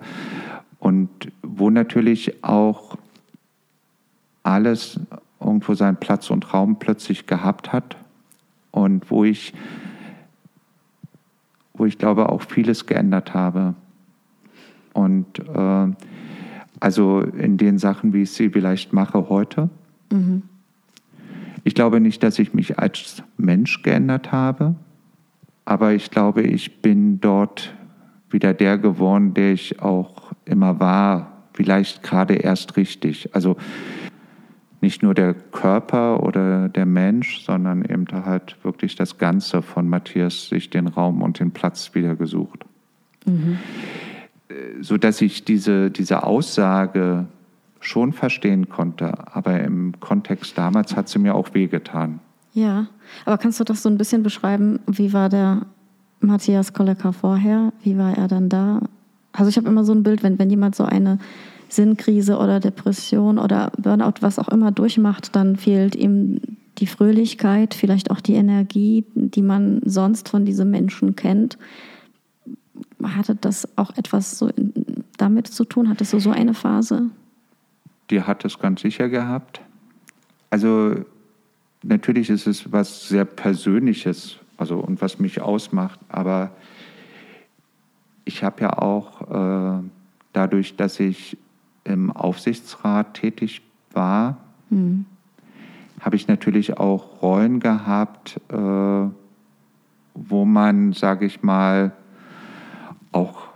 und 0.79 1.09
wo 1.43 1.69
natürlich 1.69 2.43
auch 2.43 2.97
alles 4.43 4.99
irgendwo 5.45 5.73
seinen 5.75 5.97
Platz 5.97 6.29
und 6.29 6.53
Raum 6.53 6.79
plötzlich 6.79 7.27
gehabt 7.27 7.71
hat 7.71 7.97
und 8.71 9.09
wo 9.11 9.23
ich, 9.23 9.53
wo 11.73 11.85
ich 11.85 11.97
glaube, 11.97 12.29
auch 12.29 12.41
vieles 12.41 12.85
geändert 12.85 13.33
habe. 13.33 13.75
Und 14.93 15.39
äh, 15.39 15.87
also 16.79 17.21
in 17.21 17.57
den 17.57 17.77
Sachen, 17.77 18.13
wie 18.13 18.23
ich 18.23 18.31
sie 18.31 18.49
vielleicht 18.49 18.91
mache 18.93 19.29
heute. 19.29 19.69
Mhm. 20.11 20.43
Ich 21.63 21.73
glaube 21.73 21.99
nicht, 21.99 22.21
dass 22.23 22.37
ich 22.39 22.53
mich 22.53 22.79
als 22.79 23.23
Mensch 23.37 23.81
geändert 23.81 24.31
habe, 24.31 24.75
aber 25.63 25.93
ich 25.93 26.11
glaube, 26.11 26.43
ich 26.43 26.81
bin 26.81 27.19
dort 27.21 27.73
wieder 28.29 28.53
der 28.53 28.77
geworden, 28.77 29.33
der 29.33 29.53
ich 29.53 29.81
auch 29.81 30.31
immer 30.45 30.79
war, 30.79 31.43
vielleicht 31.53 32.03
gerade 32.03 32.35
erst 32.35 32.77
richtig. 32.77 33.33
Also 33.33 33.57
nicht 34.85 35.01
nur 35.01 35.15
der 35.15 35.33
Körper 35.33 36.21
oder 36.21 36.69
der 36.69 36.85
Mensch, 36.85 37.43
sondern 37.43 37.83
eben 37.83 38.05
halt 38.11 38.55
wirklich 38.63 38.95
das 38.95 39.17
Ganze 39.17 39.63
von 39.63 39.89
Matthias 39.89 40.49
sich 40.49 40.69
den 40.69 40.85
Raum 40.85 41.23
und 41.23 41.39
den 41.39 41.49
Platz 41.49 41.95
wieder 41.95 42.15
gesucht. 42.15 42.65
Mhm. 43.25 43.57
So 44.81 44.97
dass 44.97 45.21
ich 45.21 45.43
diese, 45.43 45.89
diese 45.89 46.21
Aussage 46.21 47.25
schon 47.79 48.13
verstehen 48.13 48.69
konnte, 48.69 49.35
aber 49.35 49.59
im 49.61 49.99
Kontext 49.99 50.55
damals 50.55 50.95
hat 50.95 51.09
sie 51.09 51.17
mir 51.17 51.33
auch 51.33 51.55
wehgetan. 51.55 52.19
Ja, 52.53 52.85
aber 53.25 53.39
kannst 53.39 53.59
du 53.59 53.63
das 53.63 53.81
so 53.81 53.89
ein 53.89 53.97
bisschen 53.97 54.21
beschreiben? 54.21 54.81
Wie 54.85 55.13
war 55.13 55.29
der 55.29 55.65
Matthias 56.19 56.73
Kollecker 56.73 57.11
vorher? 57.11 57.73
Wie 57.81 57.97
war 57.97 58.15
er 58.15 58.27
dann 58.27 58.49
da? 58.49 58.81
Also 59.33 59.49
ich 59.49 59.57
habe 59.57 59.67
immer 59.67 59.83
so 59.83 59.93
ein 59.93 60.03
Bild, 60.03 60.21
wenn, 60.21 60.37
wenn 60.37 60.51
jemand 60.51 60.75
so 60.75 60.83
eine 60.83 61.17
Sinnkrise 61.69 62.37
oder 62.37 62.59
Depression 62.59 63.37
oder 63.37 63.71
Burnout, 63.77 64.21
was 64.21 64.39
auch 64.39 64.49
immer 64.49 64.71
durchmacht, 64.71 65.35
dann 65.35 65.55
fehlt 65.55 65.95
ihm 65.95 66.39
die 66.77 66.87
Fröhlichkeit, 66.87 67.73
vielleicht 67.73 68.11
auch 68.11 68.21
die 68.21 68.33
Energie, 68.33 69.05
die 69.15 69.41
man 69.41 69.81
sonst 69.85 70.29
von 70.29 70.45
diesen 70.45 70.69
Menschen 70.69 71.15
kennt. 71.15 71.57
Hatte 73.01 73.35
das 73.35 73.67
auch 73.77 73.95
etwas 73.95 74.37
so 74.37 74.49
damit 75.17 75.47
zu 75.47 75.63
tun? 75.63 75.89
Hattest 75.89 76.13
du 76.13 76.19
so 76.19 76.31
eine 76.31 76.53
Phase? 76.53 77.09
Die 78.09 78.21
hat 78.21 78.45
es 78.45 78.59
ganz 78.59 78.81
sicher 78.81 79.09
gehabt. 79.09 79.61
Also 80.49 80.95
natürlich 81.83 82.29
ist 82.29 82.47
es 82.47 82.71
was 82.71 83.07
sehr 83.07 83.25
Persönliches, 83.25 84.37
also 84.57 84.77
und 84.77 85.01
was 85.01 85.19
mich 85.19 85.41
ausmacht, 85.41 85.99
aber 86.09 86.51
ich 88.25 88.43
habe 88.43 88.61
ja 88.61 88.77
auch 88.79 89.79
äh, 89.79 89.83
dadurch, 90.33 90.75
dass 90.75 90.99
ich 90.99 91.37
im 91.85 92.11
Aufsichtsrat 92.11 93.13
tätig 93.13 93.61
war, 93.93 94.37
mhm. 94.69 95.05
habe 96.01 96.17
ich 96.17 96.27
natürlich 96.27 96.77
auch 96.77 97.21
Rollen 97.21 97.59
gehabt, 97.59 98.41
äh, 98.49 99.09
wo 100.15 100.45
man, 100.45 100.93
sage 100.93 101.25
ich 101.25 101.43
mal, 101.43 101.93
auch 103.11 103.47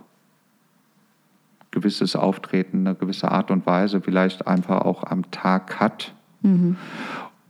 gewisses 1.70 2.16
Auftreten, 2.16 2.86
eine 2.86 2.96
gewisse 2.96 3.30
Art 3.30 3.50
und 3.50 3.66
Weise 3.66 4.00
vielleicht 4.00 4.46
einfach 4.46 4.82
auch 4.82 5.04
am 5.04 5.30
Tag 5.30 5.78
hat 5.78 6.14
mhm. 6.42 6.76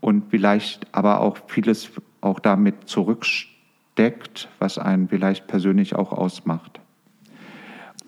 und 0.00 0.24
vielleicht 0.30 0.86
aber 0.94 1.20
auch 1.20 1.38
vieles 1.46 1.90
auch 2.20 2.38
damit 2.38 2.88
zurücksteckt, 2.88 4.48
was 4.58 4.78
einen 4.78 5.08
vielleicht 5.08 5.46
persönlich 5.46 5.94
auch 5.94 6.12
ausmacht. 6.12 6.79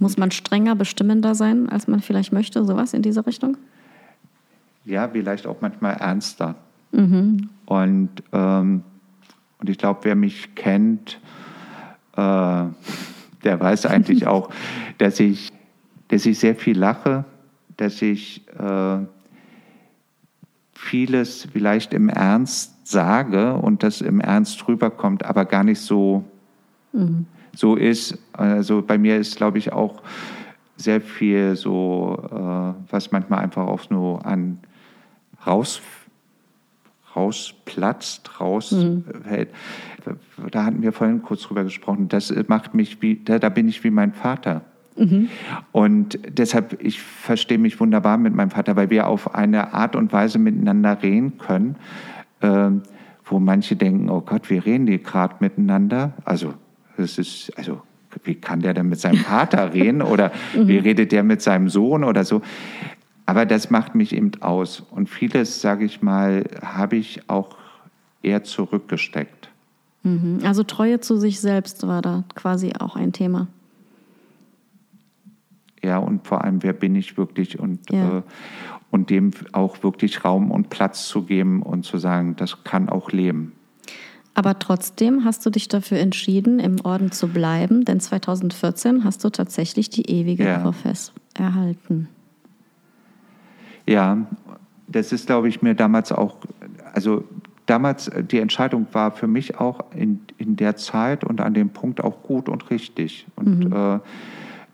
Muss 0.03 0.17
man 0.17 0.33
strenger 0.33 0.75
bestimmender 0.75 1.37
sein, 1.37 1.69
als 1.69 1.87
man 1.87 2.01
vielleicht 2.01 2.33
möchte, 2.33 2.65
sowas 2.65 2.93
in 2.93 3.03
diese 3.03 3.25
Richtung? 3.25 3.57
Ja, 4.85 5.09
vielleicht 5.09 5.47
auch 5.47 5.61
manchmal 5.61 5.95
ernster. 5.95 6.57
Mhm. 6.91 7.49
Und, 7.67 8.11
ähm, 8.33 8.83
und 9.59 9.71
ich 9.71 9.79
glaube, 9.79 10.01
wer 10.03 10.17
mich 10.17 10.57
kennt, 10.57 11.21
äh, 12.17 12.65
der 13.45 13.61
weiß 13.61 13.87
eigentlich 13.87 14.27
auch, 14.27 14.51
dass 14.99 15.21
ich, 15.21 15.53
dass 16.09 16.27
ich 16.27 16.37
sehr 16.37 16.57
viel 16.57 16.77
lache, 16.77 17.25
dass 17.77 18.03
ich 18.03 18.43
äh, 18.59 18.99
vieles 20.75 21.47
vielleicht 21.53 21.95
im 21.95 22.09
Ernst 22.09 22.89
sage 22.89 23.55
und 23.55 23.85
das 23.85 24.01
im 24.01 24.19
Ernst 24.19 24.67
rüberkommt, 24.67 25.25
aber 25.25 25.45
gar 25.45 25.63
nicht 25.63 25.81
so, 25.81 26.25
mhm 26.93 27.27
so 27.55 27.77
ist. 27.77 28.19
Also 28.33 28.83
bei 28.83 28.99
mir 28.99 29.17
ist, 29.17 29.37
glaube 29.37 29.59
ich, 29.59 29.73
auch 29.73 30.03
sehr 30.77 31.01
viel 31.01 31.57
so, 31.57 32.23
äh, 32.31 32.93
was 32.93 33.13
manchmal 33.13 33.41
einfach 33.41 33.67
auch 33.67 33.91
nur 33.91 34.25
an 34.27 34.59
raus 35.47 35.81
rausplatzt, 37.15 38.41
rausfällt. 38.41 39.51
Mhm. 40.07 40.51
Da 40.51 40.65
hatten 40.65 40.83
wir 40.83 40.93
vorhin 40.93 41.23
kurz 41.23 41.43
drüber 41.43 41.65
gesprochen. 41.65 42.09
Das 42.09 42.33
macht 42.49 42.75
mich 42.75 43.03
wie, 43.03 43.21
da, 43.23 43.39
da 43.39 43.49
bin 43.49 43.69
ich 43.69 43.85
wie 43.85 43.91
mein 43.91 44.13
Vater. 44.13 44.63
Mhm. 44.97 45.29
Und 45.73 46.19
deshalb, 46.27 46.83
ich 46.83 47.01
verstehe 47.01 47.59
mich 47.59 47.79
wunderbar 47.81 48.19
mit 48.19 48.35
meinem 48.35 48.51
Vater, 48.51 48.77
weil 48.77 48.91
wir 48.91 49.07
auf 49.07 49.35
eine 49.35 49.73
Art 49.75 49.97
und 49.97 50.13
Weise 50.13 50.39
miteinander 50.39 51.03
reden 51.03 51.39
können, 51.39 51.77
äh, 52.41 52.71
wo 53.25 53.39
manche 53.39 53.77
denken, 53.77 54.11
oh 54.11 54.21
Gott, 54.21 54.51
wie 54.51 54.59
reden 54.59 54.87
die 54.87 55.03
gerade 55.03 55.37
miteinander? 55.41 56.13
Also 56.25 56.55
das 57.03 57.19
ist, 57.19 57.53
also, 57.57 57.83
wie 58.25 58.35
kann 58.35 58.61
der 58.61 58.75
denn 58.75 58.89
mit 58.89 59.01
seinem 59.01 59.19
Vater 59.19 59.75
reden 59.75 60.03
oder 60.03 60.33
mhm. 60.55 60.69
wie 60.69 60.79
redet 60.79 61.13
der 61.13 61.23
mit 61.23 61.43
seinem 61.43 61.69
Sohn 61.69 62.05
oder 62.05 62.25
so? 62.25 62.43
Aber 63.27 63.47
das 63.47 63.71
macht 63.71 63.95
mich 63.95 64.15
eben 64.15 64.33
aus. 64.41 64.81
Und 64.81 65.09
vieles, 65.09 65.61
sage 65.61 65.85
ich 65.85 66.03
mal, 66.03 66.45
habe 66.63 66.97
ich 66.97 67.29
auch 67.29 67.57
eher 68.23 68.45
zurückgesteckt. 68.45 69.49
Mhm. 70.03 70.41
Also 70.45 70.65
Treue 70.65 71.01
zu 71.01 71.17
sich 71.17 71.41
selbst 71.41 71.87
war 71.87 72.03
da 72.03 72.25
quasi 72.35 72.73
auch 72.79 72.97
ein 72.97 73.13
Thema. 73.13 73.47
Ja, 75.83 75.99
und 75.99 76.27
vor 76.27 76.45
allem, 76.45 76.63
wer 76.63 76.73
bin 76.73 76.95
ich 76.95 77.17
wirklich 77.17 77.59
und, 77.59 77.91
ja. 77.91 78.19
äh, 78.19 78.23
und 78.91 79.11
dem 79.11 79.33
auch 79.53 79.83
wirklich 79.83 80.25
Raum 80.25 80.51
und 80.51 80.71
Platz 80.71 81.09
zu 81.09 81.23
geben 81.23 81.63
und 81.63 81.85
zu 81.85 81.99
sagen, 81.99 82.37
das 82.37 82.63
kann 82.65 82.89
auch 82.89 83.11
leben. 83.11 83.53
Aber 84.35 84.59
trotzdem 84.59 85.25
hast 85.25 85.45
du 85.45 85.51
dich 85.51 85.69
dafür 85.69 85.99
entschieden, 85.99 86.59
im 86.59 86.81
Orden 86.85 87.13
zu 87.13 87.29
bleiben, 87.29 87.85
denn 87.85 88.01
2014 88.01 89.05
hast 89.05 89.23
du 89.25 89.31
tatsächlich 89.31 89.91
die 89.91 90.11
ewige 90.11 90.45
ja. 90.45 90.59
Profess 90.59 91.13
erhalten. 91.35 92.09
Ja, 93.87 94.27
das 94.87 95.13
ist, 95.13 95.27
glaube 95.27 95.49
ich, 95.49 95.61
mir 95.61 95.75
damals 95.75 96.13
auch, 96.13 96.37
also 96.95 97.25
damals, 97.67 98.11
die 98.31 98.39
Entscheidung 98.39 98.87
war 98.93 99.11
für 99.11 99.27
mich 99.27 99.59
auch 99.59 99.81
in, 99.95 100.21
in 100.39 100.57
der 100.57 100.77
Zeit 100.77 101.25
und 101.25 101.41
an 101.41 101.55
dem 101.55 101.71
Punkt 101.71 102.03
auch 102.03 102.23
gut 102.23 102.49
und 102.49 102.71
richtig. 102.71 103.27
Und 103.37 103.67
mhm. 103.67 103.73
äh, 103.73 103.99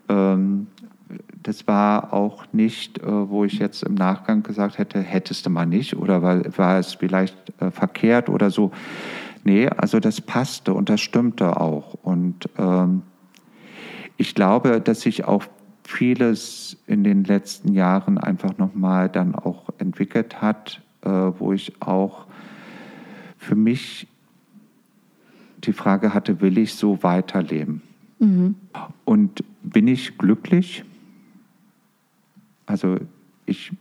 ähm, 0.09 0.67
das 1.43 1.67
war 1.67 2.13
auch 2.13 2.45
nicht, 2.53 2.99
äh, 2.99 3.29
wo 3.29 3.45
ich 3.45 3.59
jetzt 3.59 3.83
im 3.83 3.95
Nachgang 3.95 4.43
gesagt 4.43 4.79
hätte, 4.79 5.01
hättest 5.01 5.47
du 5.47 5.51
mal 5.51 5.67
nicht 5.67 5.97
oder 5.97 6.23
war, 6.23 6.43
war 6.57 6.79
es 6.79 6.95
vielleicht 6.95 7.37
äh, 7.61 7.71
verkehrt 7.71 8.29
oder 8.29 8.51
so. 8.51 8.73
Nee, 9.49 9.67
also 9.67 9.99
das 9.99 10.21
passte 10.21 10.75
und 10.75 10.91
das 10.91 11.01
stimmte 11.01 11.59
auch. 11.59 11.95
Und 12.03 12.51
ähm, 12.59 13.01
ich 14.19 14.35
glaube, 14.35 14.79
dass 14.79 15.01
sich 15.01 15.25
auch 15.25 15.43
vieles 15.85 16.77
in 16.87 17.03
den 17.03 17.25
letzten 17.25 17.73
Jahren 17.73 18.19
einfach 18.19 18.59
nochmal 18.59 19.09
dann 19.09 19.35
auch 19.35 19.71
entwickelt 19.79 20.43
hat, 20.43 20.83
äh, 21.01 21.09
wo 21.09 21.55
ich 21.55 21.81
auch 21.81 22.27
für 23.39 23.55
mich 23.55 24.07
die 25.65 25.73
Frage 25.73 26.13
hatte, 26.13 26.43
will 26.43 26.59
ich 26.59 26.75
so 26.75 27.03
weiterleben? 27.03 27.81
Mhm. 28.19 28.55
Und 29.07 29.45
bin 29.63 29.89
ich 29.89 30.19
glücklich? 30.19 30.85
Also 32.67 32.99
ich 33.47 33.73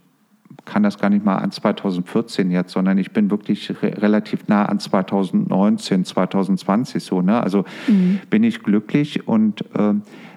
kann 0.68 0.84
das 0.84 1.00
gar 1.00 1.10
nicht 1.10 1.26
mal 1.26 1.38
an 1.38 1.52
2014 1.52 2.52
jetzt, 2.52 2.74
sondern 2.74 2.98
ich 2.98 3.12
bin 3.12 3.32
wirklich 3.32 3.72
re 3.82 4.02
relativ 4.02 4.48
nah 4.48 4.66
an 4.66 4.80
2019, 4.80 6.06
2020 6.06 7.04
so. 7.04 7.22
Ne? 7.22 7.42
Also 7.42 7.66
mhm. 7.88 8.20
bin 8.30 8.44
ich 8.44 8.62
glücklich 8.62 9.28
und 9.28 9.62
äh, 9.74 9.94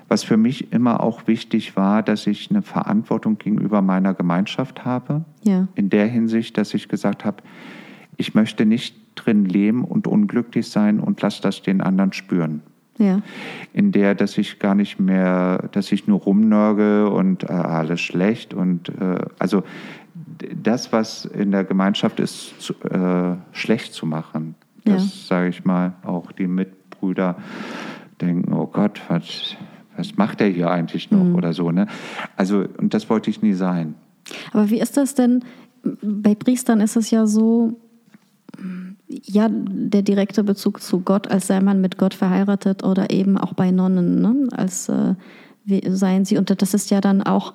was 0.09 0.25
für 0.25 0.37
mich 0.37 0.73
immer 0.73 1.01
auch 1.01 1.27
wichtig 1.27 1.77
war, 1.77 2.03
dass 2.03 2.27
ich 2.27 2.51
eine 2.51 2.63
Verantwortung 2.63 3.39
gegenüber 3.39 3.83
meiner 3.83 4.15
Gemeinschaft 4.15 4.85
habe. 4.85 5.25
Ja. 5.45 5.69
In 5.77 5.89
der 5.89 6.07
Hinsicht, 6.07 6.59
dass 6.59 6.75
ich 6.75 6.89
gesagt 6.89 7.25
habe, 7.25 7.43
ich 8.17 8.35
möchte 8.35 8.67
nicht 8.67 8.97
drin 9.15 9.45
leben 9.45 9.85
und 9.85 10.07
unglücklich 10.07 10.69
sein 10.69 11.01
und 11.01 11.23
lass 11.23 11.41
das 11.41 11.63
den 11.63 11.81
anderen 11.81 12.13
spüren. 12.13 12.63
Ja. 13.01 13.23
In 13.73 13.93
der, 13.93 14.15
dass 14.15 14.37
ich 14.37 14.59
gar 14.59 14.75
nicht 14.75 15.01
mehr, 15.01 15.69
dass 15.73 15.91
ich 15.91 16.07
nur 16.07 16.21
rumnörge 16.21 17.09
und 17.09 17.45
äh, 17.45 17.47
alles 17.47 18.01
schlecht 18.01 18.53
und 18.53 18.91
äh, 18.91 19.25
also 19.39 19.63
das, 20.63 20.93
was 20.93 21.25
in 21.25 21.51
der 21.51 21.65
Gemeinschaft 21.65 22.21
ist, 22.21 22.61
zu, 22.61 22.75
äh, 22.85 23.37
schlecht 23.53 23.93
zu 23.93 24.07
machen. 24.07 24.55
Das 24.85 25.03
ja. 25.03 25.27
sage 25.27 25.49
ich 25.49 25.65
mal, 25.65 25.95
auch 26.03 26.33
die 26.33 26.47
Mitbrüder 26.47 27.37
denken, 28.21 28.53
oh 28.53 28.67
Gott, 28.67 29.01
was, 29.09 29.57
was 29.97 30.17
macht 30.17 30.41
er 30.41 30.49
hier 30.49 30.71
eigentlich 30.71 31.11
noch 31.11 31.25
mhm. 31.25 31.35
oder 31.35 31.53
so. 31.53 31.71
Ne? 31.71 31.87
Also, 32.37 32.67
und 32.79 32.95
das 32.95 33.09
wollte 33.11 33.31
ich 33.31 33.43
nie 33.43 33.55
sein. 33.55 33.95
Aber 34.53 34.71
wie 34.71 34.81
ist 34.81 34.97
das 34.97 35.15
denn? 35.15 35.45
Bei 36.03 36.35
Priestern 36.35 36.81
ist 36.81 36.97
es 36.97 37.11
ja 37.11 37.27
so, 37.27 37.79
ja, 39.09 39.49
der 39.51 40.03
direkte 40.03 40.45
Bezug 40.45 40.83
zu 40.83 41.01
Gott, 41.01 41.29
als 41.31 41.47
sei 41.47 41.61
man 41.61 41.81
mit 41.81 41.99
Gott 41.99 42.15
verheiratet 42.15 42.85
oder 42.85 43.11
eben 43.11 43.39
auch 43.39 43.55
bei 43.55 43.71
Nonnen, 43.71 44.21
ne? 44.21 44.49
als 44.53 44.89
äh, 44.89 45.15
seien 45.89 46.25
sie. 46.25 46.37
Und 46.37 46.63
das 46.63 46.75
ist 46.75 46.91
ja 46.91 47.01
dann 47.01 47.23
auch 47.23 47.55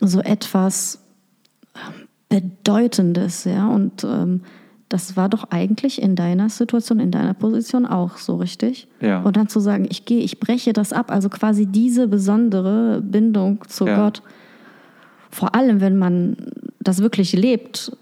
so 0.00 0.20
etwas 0.20 1.00
Bedeutendes, 2.28 3.44
ja. 3.44 3.68
Und 3.68 4.04
ähm, 4.04 4.42
das 4.88 5.16
war 5.16 5.28
doch 5.28 5.50
eigentlich 5.50 6.00
in 6.00 6.14
deiner 6.14 6.48
Situation, 6.48 7.00
in 7.00 7.10
deiner 7.10 7.34
Position 7.34 7.86
auch 7.86 8.18
so 8.18 8.36
richtig. 8.36 8.88
Ja. 9.00 9.22
Und 9.22 9.36
dann 9.36 9.48
zu 9.48 9.60
sagen, 9.60 9.86
ich 9.90 10.04
gehe, 10.04 10.20
ich 10.20 10.38
breche 10.38 10.72
das 10.72 10.92
ab, 10.92 11.10
also 11.10 11.28
quasi 11.28 11.66
diese 11.66 12.06
besondere 12.06 13.00
Bindung 13.02 13.64
zu 13.68 13.86
ja. 13.86 13.96
Gott, 13.96 14.22
vor 15.30 15.54
allem 15.54 15.80
wenn 15.80 15.96
man 15.96 16.36
das 16.80 17.00
wirklich 17.00 17.32
lebt, 17.32 17.96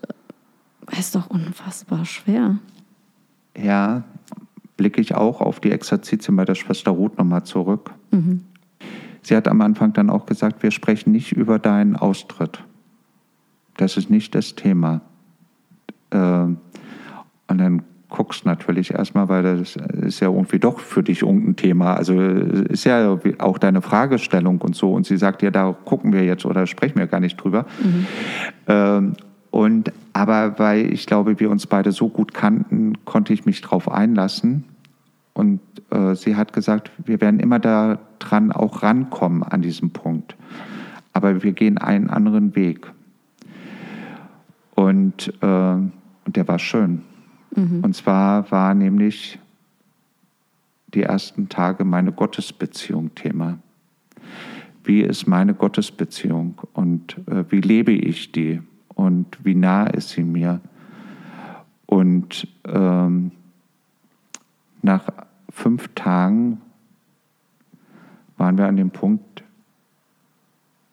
ist 0.98 1.14
doch 1.14 1.28
unfassbar 1.30 2.04
schwer. 2.04 2.58
Ja, 3.56 4.04
blicke 4.76 5.00
ich 5.00 5.14
auch 5.14 5.40
auf 5.40 5.60
die 5.60 5.70
Exerzitien 5.70 6.36
bei 6.36 6.44
der 6.44 6.54
Schwester 6.54 6.90
Ruth 6.90 7.16
nochmal 7.16 7.44
zurück. 7.44 7.92
Mhm. 8.10 8.44
Sie 9.22 9.34
hat 9.34 9.48
am 9.48 9.60
Anfang 9.62 9.94
dann 9.94 10.10
auch 10.10 10.26
gesagt, 10.26 10.62
wir 10.62 10.70
sprechen 10.70 11.12
nicht 11.12 11.32
über 11.32 11.58
deinen 11.58 11.96
Austritt. 11.96 12.62
Das 13.76 13.96
ist 13.96 14.10
nicht 14.10 14.34
das 14.34 14.54
Thema. 14.54 15.00
Ähm, 16.10 16.58
und 17.48 17.58
dann 17.58 17.82
guckst 18.14 18.46
natürlich 18.46 18.92
erstmal, 18.92 19.28
weil 19.28 19.42
das 19.42 19.76
ist 19.76 20.20
ja 20.20 20.28
irgendwie 20.28 20.60
doch 20.60 20.78
für 20.78 21.02
dich 21.02 21.22
irgendein 21.22 21.56
Thema. 21.56 21.94
Also 21.94 22.20
ist 22.20 22.84
ja 22.84 23.18
auch 23.38 23.58
deine 23.58 23.82
Fragestellung 23.82 24.60
und 24.60 24.76
so. 24.76 24.92
Und 24.92 25.04
sie 25.04 25.16
sagt 25.16 25.42
ja, 25.42 25.50
da 25.50 25.74
gucken 25.84 26.12
wir 26.12 26.24
jetzt 26.24 26.46
oder 26.46 26.66
sprechen 26.68 26.96
wir 26.96 27.08
gar 27.08 27.18
nicht 27.18 27.36
drüber. 27.36 27.66
Mhm. 27.82 28.06
Ähm, 28.68 29.12
und 29.50 29.92
aber 30.12 30.58
weil 30.58 30.92
ich 30.92 31.06
glaube, 31.06 31.40
wir 31.40 31.50
uns 31.50 31.66
beide 31.66 31.90
so 31.90 32.08
gut 32.08 32.34
kannten, 32.34 33.04
konnte 33.04 33.32
ich 33.32 33.46
mich 33.46 33.60
darauf 33.62 33.90
einlassen. 33.90 34.64
Und 35.32 35.60
äh, 35.90 36.14
sie 36.14 36.36
hat 36.36 36.52
gesagt, 36.52 36.92
wir 37.04 37.20
werden 37.20 37.40
immer 37.40 37.58
daran 37.58 38.52
auch 38.52 38.84
rankommen 38.84 39.42
an 39.42 39.60
diesem 39.60 39.90
Punkt. 39.90 40.36
Aber 41.12 41.42
wir 41.42 41.52
gehen 41.52 41.78
einen 41.78 42.10
anderen 42.10 42.54
Weg. 42.54 42.92
Und, 44.74 45.32
äh, 45.40 45.46
und 45.46 46.36
der 46.36 46.48
war 46.48 46.58
schön. 46.58 47.02
Mhm. 47.54 47.80
Und 47.82 47.94
zwar 47.94 48.50
war 48.50 48.74
nämlich 48.74 49.38
die 50.94 51.02
ersten 51.02 51.48
Tage 51.48 51.84
meine 51.84 52.12
Gottesbeziehung 52.12 53.14
Thema. 53.14 53.58
Wie 54.84 55.00
ist 55.00 55.26
meine 55.26 55.54
Gottesbeziehung 55.54 56.60
und 56.72 57.16
äh, 57.26 57.44
wie 57.50 57.60
lebe 57.60 57.92
ich 57.92 58.32
die 58.32 58.60
und 58.88 59.38
wie 59.42 59.54
nah 59.54 59.86
ist 59.86 60.10
sie 60.10 60.22
mir? 60.22 60.60
Und 61.86 62.46
ähm, 62.66 63.30
nach 64.82 65.04
fünf 65.50 65.88
Tagen 65.94 66.60
waren 68.36 68.58
wir 68.58 68.66
an 68.66 68.76
dem 68.76 68.90
Punkt, 68.90 69.44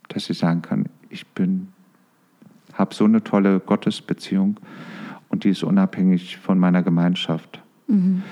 dass 0.07 0.29
ich 0.29 0.37
sagen 0.37 0.61
kann, 0.61 0.85
ich 1.09 1.27
bin, 1.27 1.67
habe 2.81 2.95
so 2.95 3.05
eine 3.05 3.23
tolle 3.23 3.59
Gottesbeziehung 3.59 4.59
und 5.29 5.43
die 5.43 5.49
ist 5.49 5.63
unabhängig 5.63 6.37
von 6.37 6.57
meiner 6.57 6.81
Gemeinschaft. 6.81 7.61
Mhm. 7.87 8.23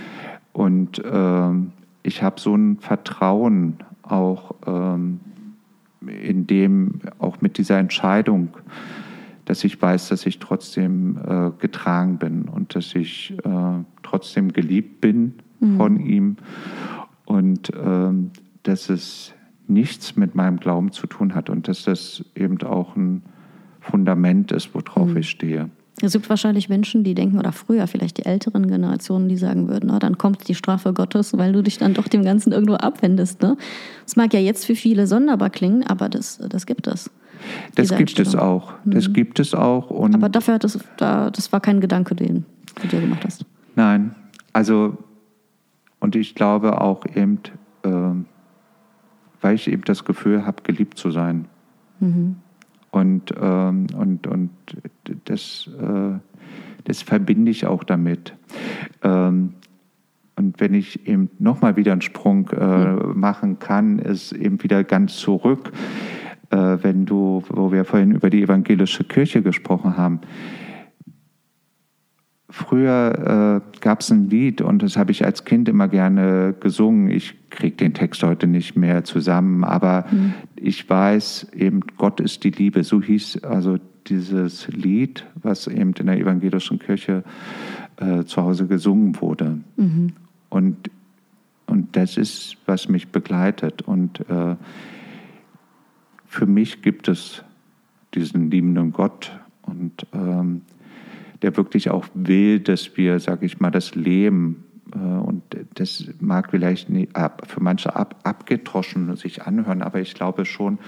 Und 0.51 1.01
ähm, 1.05 1.71
ich 2.01 2.23
habe 2.23 2.41
so 2.41 2.55
ein 2.55 2.79
Vertrauen 2.79 3.77
auch 4.01 4.55
ähm, 4.65 5.19
in 6.01 6.47
dem, 6.47 6.99
auch 7.19 7.41
mit 7.41 7.59
dieser 7.59 7.77
Entscheidung, 7.77 8.49
dass 9.45 9.63
ich 9.63 9.79
weiß, 9.79 10.09
dass 10.09 10.25
ich 10.25 10.39
trotzdem 10.39 11.17
äh, 11.17 11.51
getragen 11.59 12.17
bin 12.17 12.43
und 12.43 12.75
dass 12.75 12.95
ich 12.95 13.37
äh, 13.43 13.83
trotzdem 14.01 14.51
geliebt 14.51 14.99
bin 14.99 15.35
mhm. 15.59 15.77
von 15.77 15.99
ihm 15.99 16.37
und 17.25 17.71
ähm, 17.75 18.31
dass 18.63 18.89
es 18.89 19.33
nichts 19.67 20.15
mit 20.15 20.33
meinem 20.33 20.59
Glauben 20.59 20.91
zu 20.91 21.05
tun 21.05 21.35
hat 21.35 21.51
und 21.51 21.67
dass 21.67 21.83
das 21.83 22.25
eben 22.35 22.59
auch 22.63 22.95
ein 22.95 23.21
Fundament 23.89 24.51
ist, 24.51 24.73
worauf 24.73 25.09
mhm. 25.09 25.17
ich 25.17 25.29
stehe. 25.29 25.69
Es 26.01 26.13
gibt 26.13 26.29
wahrscheinlich 26.29 26.69
Menschen, 26.69 27.03
die 27.03 27.13
denken, 27.13 27.37
oder 27.39 27.51
früher 27.51 27.85
vielleicht 27.87 28.17
die 28.17 28.25
älteren 28.25 28.67
Generationen, 28.67 29.27
die 29.27 29.35
sagen 29.35 29.67
würden, 29.67 29.87
na, 29.87 29.99
dann 29.99 30.17
kommt 30.17 30.47
die 30.47 30.55
Strafe 30.55 30.93
Gottes, 30.93 31.37
weil 31.37 31.51
du 31.51 31.61
dich 31.61 31.77
dann 31.77 31.93
doch 31.93 32.07
dem 32.07 32.23
Ganzen 32.23 32.53
irgendwo 32.53 32.75
abwendest. 32.75 33.41
Ne? 33.41 33.57
Das 34.05 34.15
mag 34.15 34.33
ja 34.33 34.39
jetzt 34.39 34.65
für 34.65 34.75
viele 34.75 35.07
sonderbar 35.07 35.49
klingen, 35.49 35.83
aber 35.85 36.07
das, 36.07 36.39
das 36.49 36.65
gibt 36.65 36.87
es. 36.87 37.11
Das 37.75 37.95
gibt 37.95 38.19
es 38.19 38.35
auch. 38.35 38.73
Das 38.85 39.09
mhm. 39.09 39.13
gibt 39.13 39.39
es 39.39 39.53
auch. 39.53 39.89
Und 39.89 40.13
aber 40.15 40.29
dafür 40.29 40.55
hat 40.55 40.63
es, 40.63 40.79
da, 40.97 41.29
das 41.29 41.51
war 41.51 41.59
kein 41.59 41.81
Gedanke, 41.81 42.15
den 42.15 42.45
du 42.81 42.87
dir 42.87 43.01
gemacht 43.01 43.23
hast. 43.25 43.45
Nein, 43.75 44.15
also 44.53 44.97
und 45.99 46.15
ich 46.15 46.35
glaube 46.35 46.81
auch 46.81 47.05
eben, 47.05 47.39
äh, 47.83 47.89
weil 49.41 49.55
ich 49.55 49.67
eben 49.67 49.83
das 49.83 50.05
Gefühl 50.05 50.45
habe, 50.45 50.63
geliebt 50.63 50.97
zu 50.97 51.11
sein. 51.11 51.45
Mhm. 51.99 52.37
Und, 52.91 53.33
ähm, 53.39 53.87
und, 53.95 54.27
und 54.27 54.49
das, 55.25 55.69
äh, 55.79 56.19
das 56.85 57.01
verbinde 57.01 57.51
ich 57.51 57.65
auch 57.65 57.83
damit. 57.83 58.33
Ähm, 59.03 59.53
und 60.35 60.59
wenn 60.61 60.73
ich 60.73 61.05
eben 61.05 61.29
nochmal 61.37 61.75
wieder 61.75 61.91
einen 61.91 62.01
Sprung 62.01 62.49
äh, 62.51 62.65
mhm. 62.65 63.19
machen 63.19 63.59
kann, 63.59 63.99
ist 63.99 64.31
eben 64.31 64.63
wieder 64.63 64.83
ganz 64.85 65.17
zurück, 65.17 65.71
äh, 66.49 66.77
wenn 66.81 67.05
du, 67.05 67.43
wo 67.49 67.71
wir 67.71 67.83
vorhin 67.83 68.11
über 68.11 68.29
die 68.29 68.43
evangelische 68.43 69.03
Kirche 69.03 69.41
gesprochen 69.41 69.97
haben. 69.97 70.21
Früher 72.49 73.61
äh, 73.67 73.68
gab 73.81 74.01
es 74.01 74.11
ein 74.11 74.29
Lied 74.29 74.61
und 74.61 74.83
das 74.83 74.97
habe 74.97 75.11
ich 75.11 75.25
als 75.25 75.45
Kind 75.45 75.69
immer 75.69 75.87
gerne 75.87 76.55
gesungen. 76.59 77.09
Ich 77.09 77.35
kriege 77.49 77.75
den 77.75 77.93
Text 77.93 78.23
heute 78.23 78.47
nicht 78.47 78.75
mehr 78.75 79.03
zusammen, 79.03 79.63
aber 79.63 80.05
mhm. 80.11 80.33
ich 80.55 80.89
weiß 80.89 81.47
eben, 81.55 81.81
Gott 81.97 82.19
ist 82.19 82.43
die 82.43 82.51
Liebe. 82.51 82.83
So 82.83 83.01
hieß 83.01 83.43
also 83.43 83.77
dieses 84.07 84.67
Lied, 84.67 85.25
was 85.35 85.67
eben 85.67 85.93
in 85.93 86.05
der 86.07 86.17
evangelischen 86.17 86.79
Kirche 86.79 87.23
äh, 87.97 88.23
zu 88.23 88.41
Hause 88.41 88.67
gesungen 88.67 89.19
wurde. 89.21 89.59
Mhm. 89.77 90.13
Und, 90.49 90.89
und 91.67 91.95
das 91.95 92.17
ist, 92.17 92.57
was 92.65 92.89
mich 92.89 93.09
begleitet. 93.09 93.81
Und 93.81 94.21
äh, 94.29 94.55
für 96.25 96.45
mich 96.45 96.81
gibt 96.81 97.07
es 97.07 97.43
diesen 98.13 98.49
liebenden 98.49 98.91
Gott 98.91 99.39
und 99.63 100.05
ähm, 100.13 100.61
der 101.41 101.55
wirklich 101.57 101.89
auch 101.89 102.05
will, 102.13 102.59
dass 102.59 102.97
wir, 102.97 103.19
sage 103.19 103.45
ich 103.45 103.59
mal, 103.59 103.71
das 103.71 103.95
Leben 103.95 104.65
äh, 104.93 104.97
und 104.97 105.43
das 105.75 106.09
mag 106.19 106.51
vielleicht 106.51 106.89
ab, 107.13 107.43
für 107.47 107.61
manche 107.61 107.95
ab, 107.95 108.19
abgetroschen 108.23 109.15
sich 109.15 109.43
anhören, 109.43 109.81
aber 109.81 109.99
ich 109.99 110.13
glaube 110.13 110.45
schon, 110.45 110.79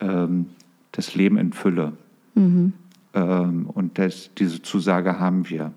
ähm, 0.00 0.46
das 0.92 1.14
Leben 1.14 1.36
in 1.36 1.52
Fülle. 1.52 1.92
Mhm. 2.34 2.72
Ähm, 3.14 3.66
und 3.66 3.98
das, 3.98 4.30
diese 4.34 4.62
Zusage 4.62 5.18
haben 5.18 5.48
wir. 5.48 5.72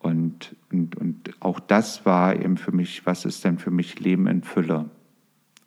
Und, 0.00 0.56
und, 0.72 0.96
und 0.96 1.30
auch 1.40 1.60
das 1.60 2.04
war 2.04 2.34
eben 2.34 2.56
für 2.56 2.72
mich, 2.72 3.06
was 3.06 3.24
ist 3.24 3.44
denn 3.44 3.58
für 3.58 3.70
mich 3.70 4.00
Leben 4.00 4.26
in 4.26 4.42
Fülle? 4.42 4.90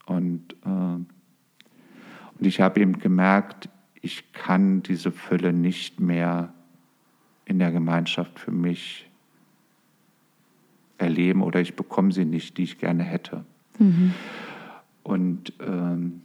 Und, 0.05 0.53
äh, 0.65 0.67
und 0.67 1.05
ich 2.41 2.59
habe 2.59 2.82
eben 2.82 2.99
gemerkt, 2.99 3.69
ich 4.01 4.34
kann 4.34 4.84
diese 4.84 5.11
Fülle 5.11 5.53
nicht 5.53 5.99
mehr 5.99 6.53
in 7.45 7.59
der 7.59 7.71
Gemeinschaft 7.71 8.39
für 8.39 8.51
mich 8.51 9.09
erleben 10.97 11.41
oder 11.41 11.61
ich 11.61 11.75
bekomme 11.75 12.11
sie 12.11 12.25
nicht, 12.25 12.57
die 12.57 12.63
ich 12.63 12.77
gerne 12.77 13.03
hätte. 13.03 13.45
Mhm. 13.79 14.13
Und, 15.03 15.53
ähm, 15.59 16.21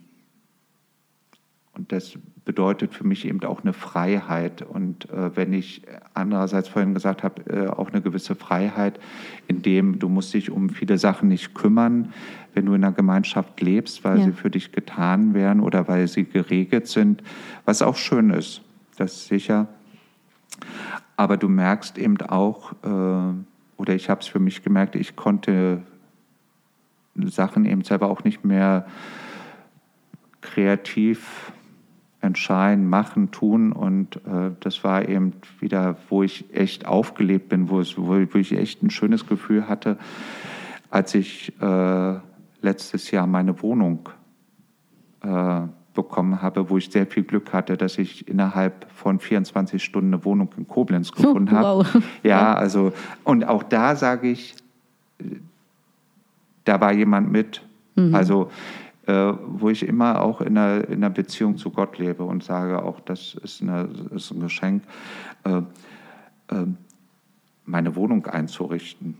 und 1.73 1.91
das 1.91 2.17
bedeutet 2.45 2.93
für 2.93 3.05
mich 3.05 3.25
eben 3.25 3.43
auch 3.43 3.61
eine 3.61 3.73
Freiheit. 3.73 4.61
Und 4.61 5.09
äh, 5.09 5.35
wenn 5.35 5.53
ich 5.53 5.83
andererseits 6.13 6.67
vorhin 6.67 6.93
gesagt 6.93 7.23
habe, 7.23 7.41
äh, 7.49 7.67
auch 7.67 7.89
eine 7.89 8.01
gewisse 8.01 8.35
Freiheit, 8.35 8.99
in 9.47 9.61
dem 9.61 9.99
du 9.99 10.09
musst 10.09 10.33
dich 10.33 10.49
um 10.49 10.69
viele 10.69 10.97
Sachen 10.97 11.29
nicht 11.29 11.53
kümmern, 11.53 12.13
wenn 12.53 12.65
du 12.65 12.73
in 12.73 12.83
einer 12.83 12.93
Gemeinschaft 12.93 13.61
lebst, 13.61 14.03
weil 14.03 14.19
ja. 14.19 14.25
sie 14.25 14.31
für 14.31 14.49
dich 14.49 14.71
getan 14.71 15.33
werden 15.33 15.61
oder 15.61 15.87
weil 15.87 16.07
sie 16.07 16.25
geregelt 16.25 16.87
sind, 16.87 17.23
was 17.65 17.81
auch 17.81 17.95
schön 17.95 18.31
ist, 18.31 18.61
das 18.97 19.13
ist 19.13 19.27
sicher. 19.27 19.67
Aber 21.21 21.37
du 21.37 21.49
merkst 21.49 21.99
eben 21.99 22.19
auch, 22.21 22.71
äh, 22.81 23.33
oder 23.77 23.93
ich 23.93 24.09
habe 24.09 24.21
es 24.21 24.27
für 24.27 24.39
mich 24.39 24.63
gemerkt, 24.63 24.95
ich 24.95 25.15
konnte 25.15 25.83
Sachen 27.13 27.65
eben 27.65 27.83
selber 27.83 28.09
auch 28.09 28.23
nicht 28.23 28.43
mehr 28.43 28.87
kreativ 30.41 31.53
entscheiden, 32.21 32.89
machen, 32.89 33.29
tun. 33.29 33.71
Und 33.71 34.15
äh, 34.25 34.49
das 34.61 34.83
war 34.83 35.07
eben 35.07 35.33
wieder, 35.59 35.95
wo 36.09 36.23
ich 36.23 36.51
echt 36.55 36.87
aufgelebt 36.87 37.49
bin, 37.49 37.69
wo, 37.69 37.79
es, 37.79 37.99
wo, 37.99 38.15
ich 38.15 38.57
echt 38.57 38.81
ein 38.81 38.89
schönes 38.89 39.27
Gefühl 39.27 39.67
hatte, 39.67 39.99
als 40.89 41.13
ich 41.13 41.53
äh, 41.61 42.15
letztes 42.63 43.11
Jahr 43.11 43.27
meine 43.27 43.61
Wohnung 43.61 44.09
äh, 45.21 45.67
bekommen 45.93 46.41
habe, 46.41 46.69
wo 46.69 46.77
ich 46.77 46.89
sehr 46.89 47.05
viel 47.05 47.23
Glück 47.23 47.53
hatte, 47.53 47.77
dass 47.77 47.97
ich 47.97 48.27
innerhalb 48.27 48.89
von 48.91 49.19
24 49.19 49.83
Stunden 49.83 50.13
eine 50.13 50.23
Wohnung 50.25 50.49
in 50.57 50.67
Koblenz 50.67 51.11
gefunden 51.13 51.51
wow. 51.51 51.85
habe. 51.85 52.03
Ja, 52.23 52.53
also 52.53 52.93
und 53.23 53.43
auch 53.43 53.63
da 53.63 53.95
sage 53.95 54.29
ich, 54.29 54.55
da 56.63 56.79
war 56.79 56.93
jemand 56.93 57.31
mit. 57.31 57.61
Mhm. 57.95 58.15
Also 58.15 58.49
äh, 59.07 59.33
wo 59.45 59.69
ich 59.69 59.83
immer 59.85 60.21
auch 60.21 60.41
in 60.41 60.57
einer, 60.57 60.87
in 60.87 60.95
einer 60.95 61.09
Beziehung 61.09 61.57
zu 61.57 61.71
Gott 61.71 61.97
lebe 61.97 62.23
und 62.23 62.43
sage, 62.43 62.83
auch 62.83 62.99
das 62.99 63.35
ist, 63.43 63.61
eine, 63.61 63.89
ist 64.13 64.31
ein 64.31 64.39
Geschenk, 64.39 64.83
äh, 65.43 65.57
äh, 66.55 66.65
meine 67.65 67.95
Wohnung 67.95 68.25
einzurichten. 68.27 69.17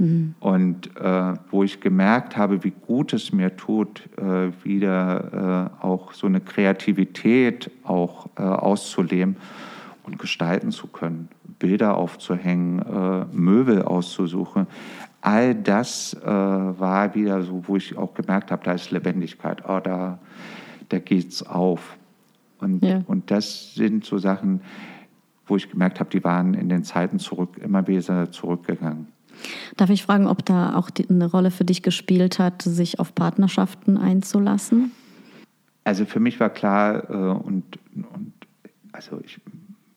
Mhm. 0.00 0.34
Und 0.40 0.96
äh, 0.96 1.34
wo 1.50 1.62
ich 1.62 1.80
gemerkt 1.80 2.36
habe, 2.36 2.64
wie 2.64 2.72
gut 2.86 3.12
es 3.12 3.32
mir 3.32 3.56
tut, 3.56 4.08
äh, 4.18 4.50
wieder 4.64 5.70
äh, 5.80 5.84
auch 5.84 6.12
so 6.12 6.26
eine 6.26 6.40
Kreativität 6.40 7.70
auch 7.84 8.28
auszuleben 8.36 9.36
und 10.04 10.18
gestalten 10.18 10.72
zu 10.72 10.86
können, 10.88 11.28
Bilder 11.58 11.96
aufzuhängen, 11.96 13.28
Möbel 13.32 13.82
auszusuchen 13.82 14.66
all 15.20 15.54
das 15.54 16.14
äh, 16.14 16.26
war 16.26 17.14
wieder 17.14 17.42
so, 17.42 17.62
wo 17.66 17.76
ich 17.76 17.96
auch 17.96 18.14
gemerkt 18.14 18.50
habe, 18.50 18.64
da 18.64 18.72
ist 18.72 18.90
Lebendigkeit, 18.90 19.62
oh, 19.68 19.80
da, 19.80 20.18
da 20.88 20.98
geht's 20.98 21.42
auf. 21.42 21.96
Und, 22.58 22.84
ja. 22.84 23.02
und 23.06 23.30
das 23.30 23.74
sind 23.74 24.04
so 24.04 24.18
Sachen, 24.18 24.60
wo 25.46 25.56
ich 25.56 25.70
gemerkt 25.70 26.00
habe, 26.00 26.10
die 26.10 26.22
waren 26.24 26.54
in 26.54 26.68
den 26.68 26.84
Zeiten 26.84 27.18
zurück, 27.18 27.58
immer 27.62 27.86
wieder 27.86 28.30
zurückgegangen. 28.30 29.08
Darf 29.76 29.90
ich 29.90 30.02
fragen, 30.02 30.26
ob 30.26 30.44
da 30.44 30.76
auch 30.76 30.90
die, 30.90 31.08
eine 31.08 31.26
Rolle 31.26 31.50
für 31.50 31.64
dich 31.64 31.82
gespielt 31.82 32.38
hat, 32.38 32.62
sich 32.62 32.98
auf 32.98 33.14
Partnerschaften 33.14 33.96
einzulassen? 33.96 34.92
Also 35.84 36.04
für 36.04 36.20
mich 36.20 36.38
war 36.40 36.50
klar, 36.50 37.08
äh, 37.10 37.14
und, 37.14 37.78
und 37.94 38.32
also 38.92 39.20
ich 39.24 39.40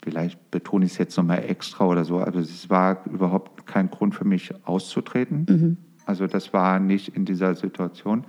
vielleicht 0.03 0.51
betone 0.51 0.85
ich 0.85 0.91
es 0.91 0.97
jetzt 0.97 1.17
nochmal 1.17 1.43
extra 1.47 1.85
oder 1.85 2.03
so, 2.03 2.19
aber 2.19 2.39
es 2.39 2.69
war 2.69 3.05
überhaupt 3.05 3.65
kein 3.65 3.89
Grund 3.89 4.13
für 4.13 4.25
mich 4.25 4.53
auszutreten. 4.65 5.45
Mhm. 5.49 5.77
Also 6.05 6.27
das 6.27 6.53
war 6.53 6.79
nicht 6.79 7.15
in 7.15 7.25
dieser 7.25 7.55
Situation. 7.55 8.25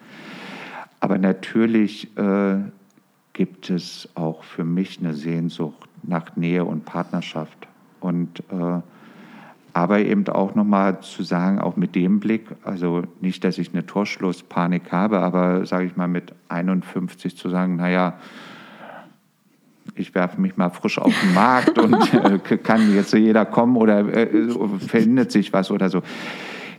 Aber 1.00 1.18
natürlich 1.18 2.16
äh, 2.16 2.58
gibt 3.32 3.70
es 3.70 4.08
auch 4.14 4.44
für 4.44 4.64
mich 4.64 5.00
eine 5.00 5.14
Sehnsucht 5.14 5.88
nach 6.02 6.36
Nähe 6.36 6.64
und 6.64 6.84
Partnerschaft. 6.84 7.66
Und 8.00 8.40
äh, 8.50 8.80
aber 9.74 9.98
eben 9.98 10.26
auch 10.28 10.54
nochmal 10.54 11.00
zu 11.00 11.24
sagen, 11.24 11.58
auch 11.58 11.76
mit 11.76 11.96
dem 11.96 12.20
Blick, 12.20 12.46
also 12.62 13.02
nicht, 13.20 13.42
dass 13.42 13.58
ich 13.58 13.72
eine 13.72 13.84
Torschlusspanik 13.84 14.92
habe, 14.92 15.18
aber 15.18 15.66
sage 15.66 15.86
ich 15.86 15.96
mal 15.96 16.06
mit 16.06 16.32
51 16.48 17.36
zu 17.36 17.50
sagen, 17.50 17.76
naja, 17.76 18.14
ich 19.96 20.14
werfe 20.14 20.40
mich 20.40 20.56
mal 20.56 20.70
frisch 20.70 20.98
auf 20.98 21.12
den 21.20 21.34
Markt 21.34 21.78
und 21.78 22.14
äh, 22.14 22.38
kann 22.58 22.94
jetzt 22.94 23.12
jeder 23.12 23.44
kommen 23.44 23.76
oder 23.76 24.06
äh, 24.14 24.48
verändert 24.78 25.32
sich 25.32 25.52
was 25.52 25.72
oder 25.72 25.90
so. 25.90 26.02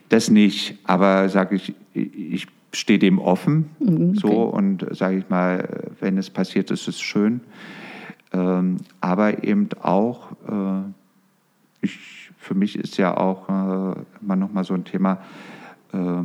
Das 0.08 0.30
nicht, 0.30 0.80
aber 0.86 1.28
sage 1.28 1.56
ich, 1.56 1.76
ich 1.94 2.48
stehe 2.72 3.00
dem 3.00 3.20
offen 3.20 3.70
mhm, 3.80 4.10
okay. 4.10 4.20
so 4.22 4.44
und 4.44 4.86
sage 4.92 5.18
ich 5.18 5.30
mal, 5.30 5.92
wenn 6.00 6.18
es 6.18 6.30
passiert, 6.30 6.72
ist 6.72 6.88
es 6.88 7.02
schön. 7.02 7.42
Ähm, 8.32 8.78
aber 9.02 9.44
eben 9.44 9.70
auch, 9.82 10.32
äh, 10.48 10.82
ich, 11.82 12.00
für 12.46 12.54
mich 12.54 12.78
ist 12.78 12.98
ja 12.98 13.18
auch 13.18 13.50
äh, 13.50 13.96
immer 14.22 14.36
noch 14.36 14.54
mal 14.54 14.64
so 14.64 14.76
ein 14.76 14.86
Thema, 14.86 15.20
äh, 15.94 16.22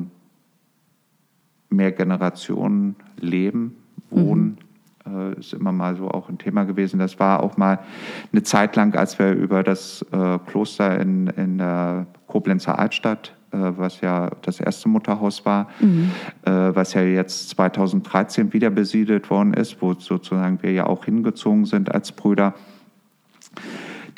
mehr 1.70 1.92
Generationen 1.92 2.96
leben, 3.18 3.76
wohnen. 4.10 4.58
Mhm 4.60 4.70
äh, 5.06 5.38
ist 5.38 5.54
immer 5.54 5.72
mal 5.72 5.96
so 5.96 6.10
auch 6.10 6.28
ein 6.28 6.36
Thema 6.36 6.64
gewesen. 6.64 6.98
Das 6.98 7.18
war 7.18 7.42
auch 7.42 7.56
mal 7.56 7.78
eine 8.32 8.42
Zeit 8.42 8.76
lang, 8.76 8.94
als 8.94 9.18
wir 9.18 9.32
über 9.32 9.62
das 9.62 10.04
äh, 10.12 10.38
Kloster 10.46 11.00
in, 11.00 11.28
in 11.28 11.56
der 11.56 12.06
Koblenzer 12.26 12.78
Altstadt 12.78 13.34
äh, 13.50 13.56
was 13.56 14.02
ja 14.02 14.30
das 14.42 14.60
erste 14.60 14.90
Mutterhaus 14.90 15.46
war, 15.46 15.70
mhm. 15.80 16.10
was 16.44 16.92
ja 16.92 17.00
jetzt 17.00 17.48
2013 17.48 18.52
wieder 18.52 18.68
besiedelt 18.68 19.30
worden 19.30 19.54
ist, 19.54 19.80
wo 19.80 19.94
sozusagen 19.94 20.62
wir 20.62 20.72
ja 20.72 20.86
auch 20.86 21.06
hingezogen 21.06 21.64
sind 21.64 21.90
als 21.90 22.12
Brüder. 22.12 22.54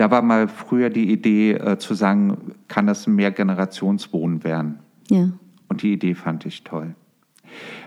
Da 0.03 0.11
war 0.11 0.21
mal 0.21 0.49
früher 0.49 0.91
die 0.91 1.13
Idee 1.13 1.53
äh, 1.53 1.79
zu 1.79 1.95
sagen, 1.95 2.57
kann 2.67 2.89
das 2.89 3.07
ein 3.07 3.15
Mehrgenerationswohnen 3.15 4.43
werden? 4.43 4.81
Ja. 5.09 5.29
Und 5.69 5.83
die 5.83 5.93
Idee 5.93 6.17
fand 6.17 6.45
ich 6.45 6.65
toll 6.65 6.97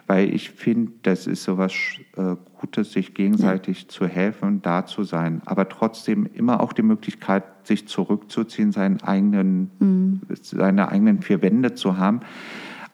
weil 0.07 0.33
ich 0.33 0.51
finde, 0.51 0.91
das 1.01 1.25
ist 1.25 1.43
so 1.43 1.57
was 1.57 1.73
äh, 2.15 2.35
Gutes, 2.59 2.91
sich 2.91 3.15
gegenseitig 3.15 3.81
ja. 3.81 3.87
zu 3.87 4.05
helfen, 4.05 4.61
da 4.61 4.85
zu 4.85 5.03
sein, 5.03 5.41
aber 5.45 5.67
trotzdem 5.67 6.29
immer 6.31 6.61
auch 6.61 6.73
die 6.73 6.83
Möglichkeit, 6.83 7.43
sich 7.63 7.87
zurückzuziehen, 7.87 8.71
seinen 8.71 9.01
eigenen, 9.01 9.71
mhm. 9.79 10.21
seine 10.41 10.89
eigenen 10.89 11.23
vier 11.23 11.41
Wände 11.41 11.73
zu 11.73 11.97
haben, 11.97 12.19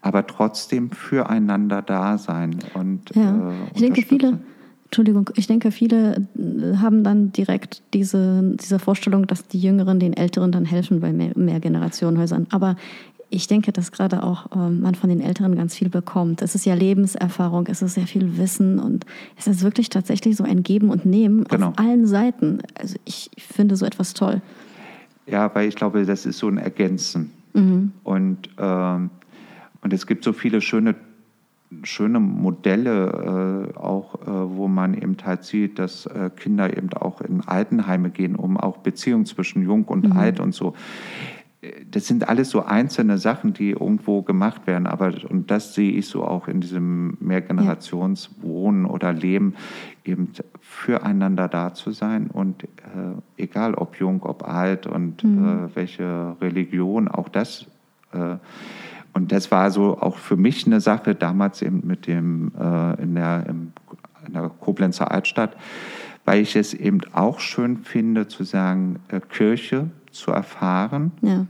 aber 0.01 0.25
trotzdem 0.25 0.91
füreinander 0.91 1.81
da 1.81 2.17
sein 2.17 2.59
und 2.73 3.13
ja. 3.13 3.49
Äh, 3.49 3.53
ich 3.75 3.81
denke 3.81 4.01
viele 4.03 4.39
Entschuldigung, 4.91 5.29
ich 5.37 5.47
denke, 5.47 5.71
viele 5.71 6.27
äh, 6.37 6.75
haben 6.77 7.05
dann 7.05 7.31
direkt 7.31 7.81
diese, 7.93 8.43
diese 8.59 8.77
Vorstellung, 8.77 9.25
dass 9.25 9.47
die 9.47 9.59
Jüngeren 9.59 10.01
den 10.01 10.11
Älteren 10.11 10.51
dann 10.51 10.65
helfen 10.65 10.99
bei 10.99 11.13
mehr, 11.13 11.31
mehr 11.37 11.61
Generationenhäusern. 11.61 12.47
Aber 12.49 12.75
ich 13.29 13.47
denke, 13.47 13.71
dass 13.71 13.93
gerade 13.93 14.21
auch 14.21 14.47
ähm, 14.53 14.81
man 14.81 14.95
von 14.95 15.09
den 15.09 15.21
Älteren 15.21 15.55
ganz 15.55 15.75
viel 15.75 15.87
bekommt. 15.87 16.41
Es 16.41 16.55
ist 16.55 16.65
ja 16.65 16.73
Lebenserfahrung, 16.73 17.67
es 17.67 17.81
ist 17.81 17.93
sehr 17.93 18.05
viel 18.05 18.37
Wissen 18.37 18.79
und 18.79 19.05
es 19.37 19.47
ist 19.47 19.63
wirklich 19.63 19.87
tatsächlich 19.87 20.35
so 20.35 20.43
ein 20.43 20.61
Geben 20.61 20.89
und 20.89 21.05
Nehmen 21.05 21.45
genau. 21.45 21.69
auf 21.69 21.79
allen 21.79 22.05
Seiten. 22.05 22.59
Also 22.75 22.97
ich 23.05 23.31
finde 23.37 23.77
so 23.77 23.85
etwas 23.85 24.13
toll. 24.13 24.41
Ja, 25.25 25.49
weil 25.55 25.69
ich 25.69 25.75
glaube, 25.75 26.05
das 26.05 26.25
ist 26.25 26.39
so 26.39 26.49
ein 26.49 26.57
Ergänzen. 26.57 27.31
Mhm. 27.53 27.93
Und, 28.03 28.49
ähm, 28.57 29.09
und 29.81 29.93
es 29.93 30.05
gibt 30.05 30.25
so 30.25 30.33
viele 30.33 30.59
schöne, 30.59 30.95
schöne 31.83 32.19
Modelle, 32.19 33.71
äh, 33.75 33.77
auch 33.77 34.15
äh, 34.21 34.27
wo 34.27 34.67
man 34.67 34.93
eben 34.93 35.15
halt 35.23 35.43
sieht, 35.43 35.79
dass 35.79 36.05
äh, 36.05 36.29
Kinder 36.35 36.75
eben 36.75 36.91
auch 36.93 37.21
in 37.21 37.41
Altenheime 37.41 38.09
gehen, 38.09 38.35
um 38.35 38.57
auch 38.57 38.77
Beziehungen 38.77 39.25
zwischen 39.25 39.63
Jung 39.63 39.85
und 39.85 40.09
mhm. 40.09 40.17
Alt 40.17 40.39
und 40.39 40.53
so 40.53 40.73
das 41.91 42.07
sind 42.07 42.27
alles 42.27 42.49
so 42.49 42.63
einzelne 42.63 43.19
Sachen, 43.19 43.53
die 43.53 43.71
irgendwo 43.71 44.23
gemacht 44.23 44.65
werden, 44.65 44.87
aber 44.87 45.13
und 45.29 45.51
das 45.51 45.75
sehe 45.75 45.91
ich 45.91 46.07
so 46.07 46.23
auch 46.23 46.47
in 46.47 46.61
diesem 46.61 47.17
Mehrgenerationswohnen 47.19 48.85
oder 48.85 49.13
Leben, 49.13 49.53
eben 50.03 50.29
füreinander 50.59 51.47
da 51.47 51.73
zu 51.73 51.91
sein 51.91 52.27
und 52.31 52.63
äh, 52.63 52.67
egal 53.37 53.75
ob 53.75 53.97
jung, 53.97 54.23
ob 54.23 54.47
alt 54.47 54.87
und 54.87 55.23
mhm. 55.23 55.67
äh, 55.69 55.75
welche 55.75 56.35
Religion, 56.41 57.07
auch 57.07 57.29
das. 57.29 57.67
Und 59.13 59.31
das 59.31 59.51
war 59.51 59.71
so 59.71 59.99
auch 59.99 60.17
für 60.17 60.37
mich 60.37 60.65
eine 60.65 60.79
Sache 60.79 61.15
damals 61.15 61.61
eben 61.61 61.85
mit 61.85 62.07
dem 62.07 62.51
äh, 62.59 63.01
in, 63.01 63.15
der, 63.15 63.45
im, 63.47 63.73
in 64.25 64.33
der 64.33 64.49
Koblenzer 64.49 65.11
Altstadt, 65.11 65.55
weil 66.25 66.41
ich 66.41 66.55
es 66.55 66.73
eben 66.73 67.01
auch 67.13 67.39
schön 67.39 67.77
finde 67.77 68.27
zu 68.27 68.43
sagen, 68.43 68.99
äh, 69.09 69.19
Kirche 69.19 69.89
zu 70.11 70.31
erfahren. 70.31 71.11
Ja. 71.21 71.45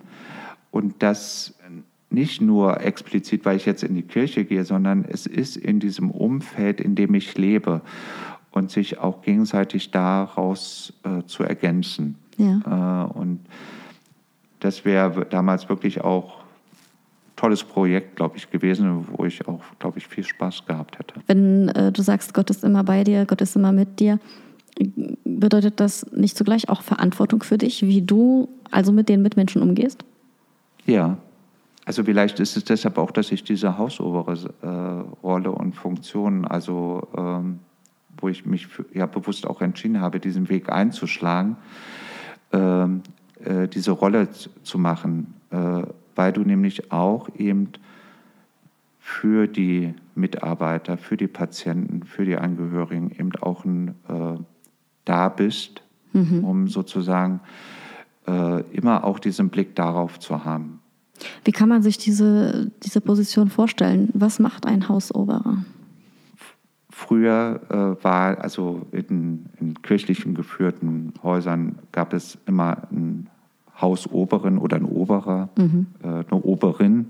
Und 0.72 1.04
das 1.04 1.54
nicht 2.10 2.42
nur 2.42 2.82
explizit, 2.82 3.46
weil 3.46 3.58
ich 3.58 3.66
jetzt 3.66 3.84
in 3.84 3.96
die 3.96 4.02
Kirche 4.02 4.44
gehe, 4.44 4.66
sondern 4.66 5.06
es 5.06 5.26
ist 5.26 5.56
in 5.56 5.80
diesem 5.80 6.12
Umfeld, 6.12 6.82
in 6.82 6.96
dem 6.96 7.14
ich 7.14 7.38
lebe 7.38 7.82
und 8.52 8.70
sich 8.70 9.00
auch 9.00 9.22
gegenseitig 9.22 9.92
daraus 9.92 10.94
äh, 11.04 11.24
zu 11.26 11.44
ergänzen. 11.44 12.16
Ja. 12.38 13.08
Äh, 13.08 13.18
und 13.18 13.40
das 14.60 14.84
wäre 14.84 15.26
damals 15.26 15.70
wirklich 15.70 16.02
auch 16.02 16.41
tolles 17.42 17.64
Projekt, 17.64 18.18
glaube 18.18 18.38
ich, 18.38 18.52
gewesen, 18.52 19.08
wo 19.12 19.26
ich 19.26 19.48
auch, 19.48 19.64
glaube 19.80 19.98
ich, 19.98 20.08
viel 20.08 20.24
Spaß 20.24 20.64
gehabt 20.68 21.00
hätte. 21.00 21.16
Wenn 21.26 21.70
äh, 21.70 21.92
du 21.92 22.04
sagst, 22.04 22.36
Gott 22.36 22.52
ist 22.52 22.64
immer 22.64 22.84
bei 22.84 23.04
dir, 23.04 23.26
Gott 23.26 23.42
ist 23.42 23.56
immer 23.56 23.72
mit 23.72 24.00
dir, 24.00 24.20
bedeutet 25.24 25.80
das 25.80 26.06
nicht 26.12 26.38
zugleich 26.38 26.70
auch 26.70 26.84
Verantwortung 26.84 27.42
für 27.42 27.58
dich, 27.58 27.82
wie 27.82 28.04
du 28.04 28.48
also 28.70 28.92
mit 28.92 29.10
den 29.10 29.24
Mitmenschen 29.24 29.64
umgehst? 29.64 30.06
Ja, 30.86 31.18
also 31.84 32.04
vielleicht 32.04 32.40
ist 32.40 32.58
es 32.58 32.64
deshalb 32.64 33.00
auch, 33.00 33.10
dass 33.10 33.32
ich 33.32 33.44
diese 33.44 33.76
hausobere 33.76 34.34
äh, 34.62 35.26
Rolle 35.26 35.52
und 35.52 35.76
Funktion, 35.76 36.46
also 36.46 37.08
ähm, 37.18 37.60
wo 38.20 38.30
ich 38.30 38.46
mich 38.46 38.68
für, 38.68 38.86
ja 38.94 39.08
bewusst 39.08 39.48
auch 39.48 39.62
entschieden 39.62 40.00
habe, 40.00 40.20
diesen 40.20 40.48
Weg 40.48 40.72
einzuschlagen, 40.72 41.58
ähm, 42.54 43.02
äh, 43.44 43.68
diese 43.68 43.92
Rolle 43.92 44.30
zu 44.62 44.78
machen, 44.78 45.34
äh, 45.50 45.82
weil 46.16 46.34
du 46.34 46.42
nämlich 46.42 46.92
auch 46.92 47.30
eben 47.36 47.70
für 49.00 49.48
die 49.48 49.94
Mitarbeiter, 50.16 50.98
für 50.98 51.18
die 51.18 51.28
Patienten, 51.28 52.04
für 52.04 52.26
die 52.26 52.38
Angehörigen 52.38 53.12
eben 53.12 53.32
auch 53.42 53.66
ein, 53.66 53.96
äh, 54.08 54.38
da 55.06 55.30
bist, 55.30 55.84
mhm. 56.14 56.44
um 56.44 56.68
sozusagen 56.68 57.42
äh, 58.28 58.62
immer 58.72 59.04
auch 59.04 59.20
diesen 59.20 59.50
Blick 59.50 59.76
darauf 59.76 60.20
zu 60.20 60.46
haben. 60.46 60.80
Wie 61.44 61.52
kann 61.52 61.70
man 61.70 61.82
sich 61.82 61.98
diese, 61.98 62.72
diese 62.84 63.02
Position 63.02 63.50
vorstellen? 63.50 64.10
Was 64.14 64.40
macht 64.40 64.66
ein 64.66 64.88
Hausoberer? 64.88 65.66
Früher 66.90 67.62
äh, 67.70 68.04
war, 68.04 68.40
also 68.40 68.86
in, 68.92 69.46
in, 69.60 69.82
kirchlichen 69.82 70.36
geführten 70.36 71.14
Häusern 71.24 71.80
gab 71.92 72.14
es 72.14 72.38
immer 72.46 72.88
einen 72.92 73.28
Hausoberin 73.82 74.58
oder 74.58 74.78
einen 74.78 74.86
Oberer, 74.86 75.50
mhm. 75.58 75.88
äh, 76.04 76.08
eine 76.08 76.42
Oberin, 76.44 77.08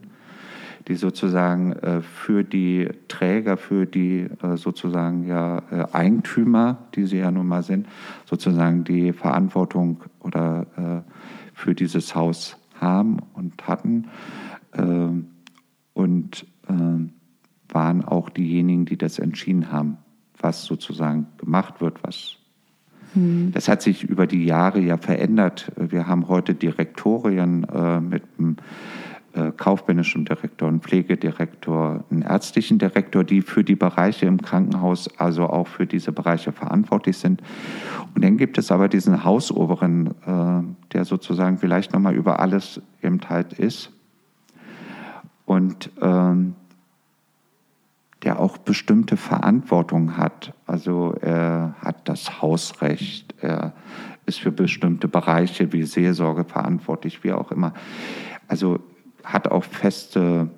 die 0.87 0.95
sozusagen 0.95 1.73
äh, 1.73 2.01
für 2.01 2.43
die 2.43 2.89
Träger, 3.07 3.57
für 3.57 3.85
die 3.85 4.27
äh, 4.41 4.57
sozusagen 4.57 5.27
ja 5.27 5.59
äh, 5.71 5.85
Eigentümer, 5.91 6.77
die 6.95 7.05
sie 7.05 7.17
ja 7.17 7.31
nun 7.31 7.47
mal 7.47 7.63
sind, 7.63 7.87
sozusagen 8.25 8.83
die 8.83 9.13
Verantwortung 9.13 10.03
oder 10.19 10.65
äh, 11.05 11.11
für 11.53 11.75
dieses 11.75 12.15
Haus 12.15 12.57
haben 12.79 13.17
und 13.33 13.67
hatten 13.67 14.07
ähm, 14.73 15.27
und 15.93 16.45
ähm, 16.67 17.11
waren 17.69 18.03
auch 18.03 18.29
diejenigen, 18.29 18.85
die 18.85 18.97
das 18.97 19.19
entschieden 19.19 19.71
haben, 19.71 19.97
was 20.39 20.65
sozusagen 20.65 21.27
gemacht 21.37 21.81
wird, 21.81 22.03
was 22.03 22.37
hm. 23.13 23.51
das 23.53 23.67
hat 23.67 23.81
sich 23.81 24.03
über 24.03 24.27
die 24.27 24.45
Jahre 24.45 24.79
ja 24.79 24.97
verändert. 24.97 25.71
Wir 25.75 26.07
haben 26.07 26.27
heute 26.27 26.53
Direktorien 26.53 27.63
äh, 27.65 27.99
mit 27.99 28.23
einem 28.37 28.57
äh, 29.33 29.51
kaufmännischen 29.51 30.25
Direktor, 30.25 30.67
einen 30.67 30.81
Pflegedirektor, 30.81 32.03
einen 32.11 32.21
ärztlichen 32.21 32.79
Direktor, 32.79 33.23
die 33.23 33.41
für 33.41 33.63
die 33.63 33.75
Bereiche 33.75 34.25
im 34.25 34.41
Krankenhaus, 34.41 35.09
also 35.19 35.47
auch 35.47 35.67
für 35.67 35.85
diese 35.85 36.11
Bereiche 36.11 36.51
verantwortlich 36.51 37.17
sind. 37.17 37.41
Und 38.13 38.25
dann 38.25 38.37
gibt 38.37 38.57
es 38.57 38.71
aber 38.71 38.89
diesen 38.89 39.23
Hausoberen, 39.23 40.07
äh, 40.25 40.93
der 40.93 41.05
sozusagen 41.05 41.57
vielleicht 41.57 41.93
nochmal 41.93 42.15
über 42.15 42.39
alles 42.39 42.81
eben 43.01 43.21
halt 43.29 43.53
ist 43.53 43.91
und 45.45 45.89
ähm, 46.01 46.55
der 48.23 48.39
auch 48.39 48.57
bestimmte 48.57 49.17
Verantwortung 49.17 50.17
hat. 50.17 50.53
Also 50.67 51.15
er 51.21 51.75
hat 51.81 52.07
das 52.07 52.41
Hausrecht, 52.41 53.33
er 53.41 53.73
ist 54.25 54.39
für 54.39 54.51
bestimmte 54.51 55.07
Bereiche 55.07 55.73
wie 55.73 55.83
Seelsorge 55.83 56.43
verantwortlich, 56.43 57.23
wie 57.23 57.33
auch 57.33 57.51
immer. 57.51 57.73
Also 58.47 58.79
hat 59.23 59.47
auch 59.47 59.63
feste 59.63 60.49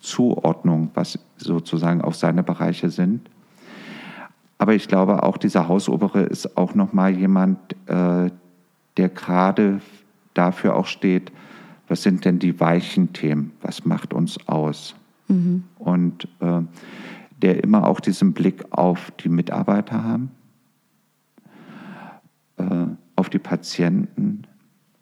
Zuordnung, 0.00 0.90
was 0.94 1.18
sozusagen 1.36 2.02
auch 2.02 2.14
seine 2.14 2.42
Bereiche 2.42 2.90
sind. 2.90 3.28
Aber 4.58 4.74
ich 4.74 4.88
glaube, 4.88 5.22
auch 5.22 5.36
dieser 5.36 5.68
Hausobere 5.68 6.22
ist 6.22 6.56
auch 6.56 6.74
nochmal 6.74 7.14
jemand, 7.16 7.58
äh, 7.86 8.30
der 8.96 9.08
gerade 9.08 9.80
dafür 10.32 10.76
auch 10.76 10.86
steht, 10.86 11.32
was 11.88 12.02
sind 12.02 12.24
denn 12.24 12.38
die 12.38 12.60
weichen 12.60 13.12
Themen, 13.12 13.52
was 13.60 13.84
macht 13.84 14.14
uns 14.14 14.38
aus? 14.48 14.94
Mhm. 15.34 15.64
Und 15.78 16.28
äh, 16.40 16.62
der 17.42 17.62
immer 17.62 17.86
auch 17.86 18.00
diesen 18.00 18.32
Blick 18.32 18.64
auf 18.70 19.10
die 19.22 19.28
Mitarbeiter 19.28 20.02
haben, 20.02 20.30
äh, 22.56 22.86
auf 23.16 23.28
die 23.28 23.38
Patienten, 23.38 24.46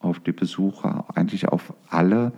auf 0.01 0.19
die 0.21 0.33
Besucher, 0.33 1.05
eigentlich 1.15 1.49
auf 1.49 1.73
alle 1.89 2.33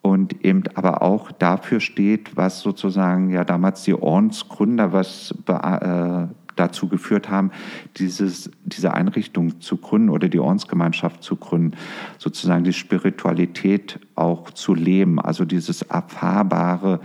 und 0.00 0.44
eben 0.44 0.64
aber 0.74 1.02
auch 1.02 1.30
dafür 1.30 1.80
steht, 1.80 2.36
was 2.36 2.60
sozusagen 2.60 3.30
ja 3.30 3.44
damals 3.44 3.84
die 3.84 3.94
Ordensgründer 3.94 4.92
was 4.92 5.32
äh, 5.46 6.26
dazu 6.56 6.88
geführt 6.88 7.30
haben, 7.30 7.50
dieses, 7.96 8.50
diese 8.64 8.94
Einrichtung 8.94 9.60
zu 9.60 9.76
gründen 9.76 10.10
oder 10.10 10.28
die 10.28 10.38
Ordensgemeinschaft 10.38 11.22
zu 11.22 11.36
gründen, 11.36 11.76
sozusagen 12.18 12.64
die 12.64 12.72
Spiritualität 12.72 14.00
auch 14.14 14.50
zu 14.50 14.74
leben, 14.74 15.20
also 15.20 15.44
dieses 15.44 15.82
Erfahrbare 15.82 17.00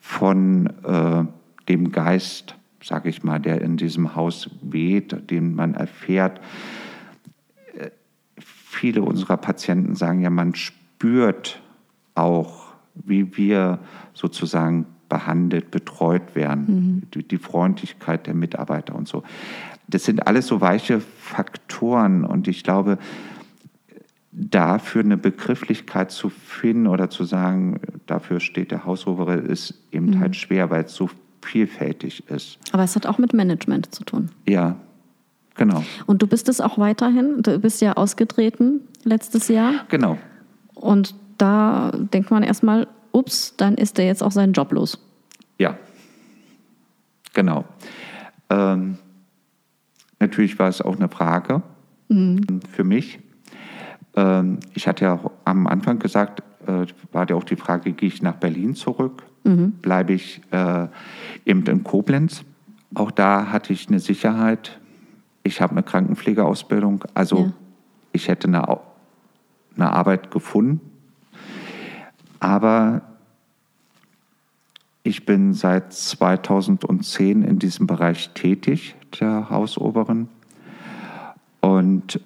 von 0.00 0.66
äh, 0.84 1.24
dem 1.68 1.92
Geist, 1.92 2.56
sage 2.82 3.08
ich 3.08 3.22
mal, 3.22 3.38
der 3.38 3.62
in 3.62 3.76
diesem 3.76 4.16
Haus 4.16 4.50
weht, 4.62 5.30
den 5.30 5.54
man 5.54 5.74
erfährt, 5.74 6.40
viele 8.72 9.02
unserer 9.02 9.36
Patienten 9.36 9.94
sagen 9.94 10.22
ja, 10.22 10.30
man 10.30 10.54
spürt 10.54 11.60
auch, 12.14 12.72
wie 12.94 13.36
wir 13.36 13.78
sozusagen 14.14 14.86
behandelt, 15.12 15.70
betreut 15.70 16.34
werden, 16.34 16.64
mhm. 16.66 17.02
die, 17.12 17.22
die, 17.28 17.36
Freundlichkeit 17.36 18.26
der 18.26 18.32
Mitarbeiter 18.32 18.94
und 18.94 19.06
so. 19.06 19.24
Das 19.86 20.04
sind 20.04 20.26
alles 20.26 20.46
so 20.46 20.62
weiche 20.62 21.00
Faktoren 21.00 22.24
und 22.24 22.48
ich 22.48 22.64
glaube, 22.64 22.96
dafür 24.32 25.02
eine 25.02 25.18
Begrifflichkeit 25.18 26.10
zu 26.10 26.30
finden 26.30 26.86
oder 26.86 27.10
zu 27.10 27.24
sagen, 27.24 27.78
dafür 28.06 28.40
steht 28.40 28.70
der 28.70 28.86
Hausobere, 28.86 29.34
ist 29.34 29.74
eben 29.92 30.06
mhm. 30.06 30.20
halt 30.20 30.34
schwer, 30.34 30.70
weil 30.70 30.84
es 30.84 30.94
so 30.94 31.10
vielfältig 31.42 32.26
ist. 32.30 32.58
Aber 32.72 32.84
es 32.84 32.96
hat 32.96 33.06
auch 33.06 33.18
mit 33.18 33.34
Management 33.34 33.94
zu 33.94 34.04
tun. 34.04 34.30
Ja, 34.48 34.76
Genau. 35.54 35.84
Und 36.06 36.22
du 36.22 36.26
bist 36.26 36.48
es 36.48 36.62
auch 36.62 36.78
weiterhin. 36.78 37.42
Du 37.42 37.58
bist 37.58 37.82
ja 37.82 37.92
ausgetreten 37.92 38.80
letztes 39.04 39.48
Jahr. 39.48 39.84
Genau. 39.88 40.16
Und 40.72 41.14
da 41.36 41.92
denkt 41.94 42.30
man 42.30 42.42
erstmal, 42.42 42.88
ups, 43.12 43.54
dann 43.56 43.76
ist 43.76 43.98
er 43.98 44.06
jetzt 44.06 44.22
auch 44.22 44.32
seinen 44.32 44.52
Job 44.52 44.72
los. 44.72 44.98
Ja, 45.58 45.78
genau. 47.32 47.64
Ähm, 48.50 48.98
natürlich 50.18 50.58
war 50.58 50.68
es 50.68 50.80
auch 50.80 50.96
eine 50.96 51.08
Frage 51.08 51.62
mhm. 52.08 52.60
für 52.70 52.84
mich. 52.84 53.20
Ähm, 54.14 54.58
ich 54.74 54.86
hatte 54.86 55.04
ja 55.04 55.20
am 55.44 55.66
Anfang 55.66 55.98
gesagt, 55.98 56.42
äh, 56.66 56.86
war 57.12 57.28
ja 57.28 57.36
auch 57.36 57.44
die 57.44 57.56
Frage, 57.56 57.92
gehe 57.92 58.08
ich 58.08 58.22
nach 58.22 58.36
Berlin 58.36 58.74
zurück? 58.74 59.22
Mhm. 59.44 59.72
Bleibe 59.82 60.12
ich 60.12 60.40
äh, 60.50 60.88
eben 61.44 61.64
in 61.66 61.82
Koblenz? 61.82 62.44
Auch 62.94 63.10
da 63.10 63.50
hatte 63.50 63.72
ich 63.72 63.88
eine 63.88 64.00
Sicherheit, 64.00 64.78
ich 65.42 65.60
habe 65.60 65.72
eine 65.72 65.82
Krankenpflegeausbildung, 65.82 67.04
also 67.14 67.38
ja. 67.38 67.52
ich 68.12 68.28
hätte 68.28 68.48
eine, 68.48 68.78
eine 69.76 69.92
Arbeit 69.92 70.30
gefunden. 70.30 70.91
Aber 72.42 73.02
ich 75.04 75.24
bin 75.24 75.54
seit 75.54 75.92
2010 75.92 77.42
in 77.42 77.60
diesem 77.60 77.86
Bereich 77.86 78.30
tätig, 78.30 78.96
der 79.20 79.48
Hausoberen. 79.48 80.28
Und 81.60 82.18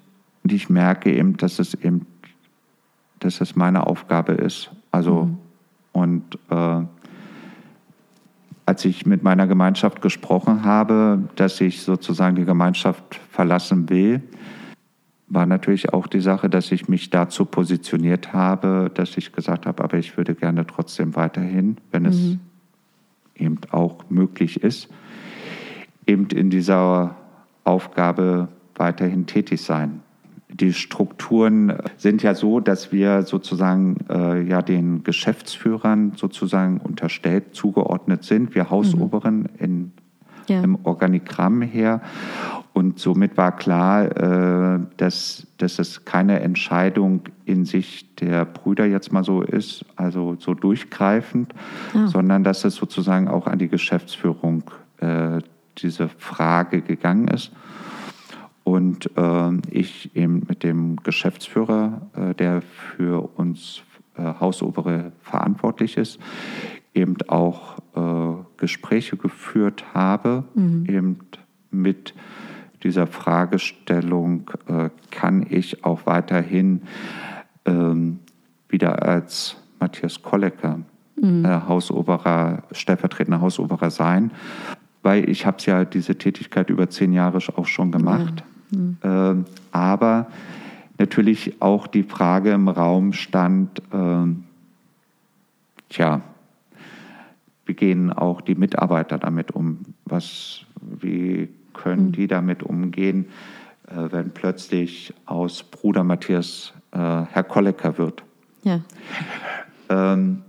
ich 0.43 0.71
merke 0.71 1.13
eben, 1.13 1.37
dass 1.37 1.59
es 1.59 1.75
eben, 1.75 2.07
dass 3.19 3.41
es 3.41 3.55
meine 3.55 3.85
Aufgabe 3.85 4.31
ist. 4.33 4.71
Also 4.89 5.25
Mhm. 5.25 5.37
und 5.91 6.39
äh, 6.49 6.81
als 8.65 8.85
ich 8.85 9.05
mit 9.05 9.21
meiner 9.21 9.45
Gemeinschaft 9.45 10.01
gesprochen 10.01 10.65
habe, 10.65 11.29
dass 11.35 11.61
ich 11.61 11.83
sozusagen 11.83 12.35
die 12.35 12.45
Gemeinschaft 12.45 13.19
verlassen 13.29 13.87
will, 13.87 14.23
war 15.27 15.45
natürlich 15.45 15.93
auch 15.93 16.07
die 16.07 16.21
Sache, 16.21 16.49
dass 16.49 16.71
ich 16.71 16.87
mich 16.87 17.09
dazu 17.09 17.45
positioniert 17.45 18.33
habe, 18.33 18.89
dass 18.93 19.17
ich 19.17 19.33
gesagt 19.33 19.65
habe, 19.65 19.83
aber 19.83 19.97
ich 19.97 20.15
würde 20.17 20.35
gerne 20.35 20.65
trotzdem 20.65 21.15
weiterhin, 21.15 21.77
wenn 21.91 22.05
es 22.05 22.37
eben 23.35 23.59
auch 23.71 24.09
möglich 24.09 24.63
ist, 24.63 24.87
eben 26.05 26.27
in 26.27 26.49
dieser 26.49 27.15
Aufgabe 27.65 28.47
weiterhin 28.75 29.25
tätig 29.25 29.61
sein. 29.61 30.01
Die 30.49 30.71
Strukturen 30.71 31.73
sind 31.97 32.23
ja 32.23 32.33
so, 32.33 32.61
dass 32.61 32.91
wir 32.93 33.23
sozusagen 33.23 33.97
äh, 34.09 34.41
ja 34.43 34.61
den 34.61 35.03
Geschäftsführern 35.03 36.13
sozusagen 36.15 36.79
unterstellt 36.79 37.53
zugeordnet 37.53 38.23
sind, 38.23 38.55
wir 38.55 38.69
Hausoberen 38.69 39.49
in, 39.59 39.91
Ja. 40.47 40.61
im 40.63 40.77
Organigramm 40.83 41.61
her. 41.61 42.01
Und 42.77 42.99
somit 42.99 43.37
war 43.37 43.55
klar, 43.55 44.05
äh, 44.05 44.79
dass, 44.97 45.47
dass 45.57 45.79
es 45.79 46.05
keine 46.05 46.41
Entscheidung 46.41 47.21
in 47.43 47.65
Sicht 47.65 48.21
der 48.21 48.45
Brüder 48.45 48.85
jetzt 48.85 49.11
mal 49.11 49.23
so 49.23 49.41
ist, 49.41 49.83
also 49.95 50.35
so 50.37 50.53
durchgreifend, 50.53 51.55
Ah. 51.95 52.05
sondern 52.05 52.43
dass 52.43 52.65
es 52.65 52.75
sozusagen 52.75 53.29
auch 53.29 53.47
an 53.47 53.57
die 53.57 53.67
Geschäftsführung 53.67 54.61
äh, 54.99 55.39
diese 55.79 56.07
Frage 56.19 56.83
gegangen 56.83 57.29
ist. 57.29 57.51
Und 58.63 59.09
äh, 59.17 59.51
ich 59.71 60.15
eben 60.15 60.43
mit 60.47 60.61
dem 60.61 60.97
Geschäftsführer, 60.97 62.03
der 62.37 62.61
für 62.61 63.27
uns 63.39 63.81
Hausobere 64.19 65.13
verantwortlich 65.23 65.97
ist, 65.97 66.19
eben 66.93 67.15
auch 67.27 67.77
Gespräche 68.57 69.15
geführt 69.15 69.85
habe, 69.93 70.43
eben 70.55 71.19
mit 71.69 72.13
dieser 72.87 73.05
Fragestellung, 73.05 74.49
äh, 74.69 74.89
kann 75.11 75.45
ich 75.49 75.83
auch 75.83 76.05
weiterhin 76.05 76.83
ähm, 77.65 78.19
wieder 78.69 79.03
als 79.03 79.57
Matthias 79.77 80.21
Kollecker 80.21 80.79
äh, 81.21 81.47
Hausoberer, 81.67 82.63
stellvertretender 82.71 83.41
Hausoberer 83.41 83.91
sein, 83.91 84.31
weil 85.03 85.29
ich 85.29 85.45
habe 85.45 85.57
ja 85.65 85.83
diese 85.83 86.17
Tätigkeit 86.17 86.69
über 86.69 86.89
zehn 86.89 87.11
Jahre 87.11 87.39
auch 87.57 87.65
schon 87.65 87.91
gemacht. 87.91 88.43
Ähm, 89.03 89.45
aber 89.71 90.27
natürlich 90.97 91.61
auch 91.61 91.87
die 91.87 92.03
Frage 92.03 92.51
im 92.51 92.69
Raum 92.69 93.11
stand, 93.11 93.81
ähm, 93.91 94.45
tja, 95.89 96.21
wie 97.65 97.73
gehen 97.73 98.13
auch 98.13 98.39
die 98.39 98.55
Mitarbeiter 98.55 99.17
damit 99.17 99.51
um? 99.51 99.79
Was, 100.05 100.61
wie 100.81 101.49
können 101.77 102.11
die 102.11 102.27
damit 102.27 102.63
umgehen, 102.63 103.27
äh, 103.87 104.11
wenn 104.11 104.31
plötzlich 104.31 105.13
aus 105.25 105.63
Bruder 105.63 106.03
Matthias 106.03 106.73
äh, 106.91 106.97
Herr 106.97 107.43
Kollecker 107.43 107.97
wird? 107.97 108.23
Ja. 108.63 108.81
Ähm, 109.89 110.43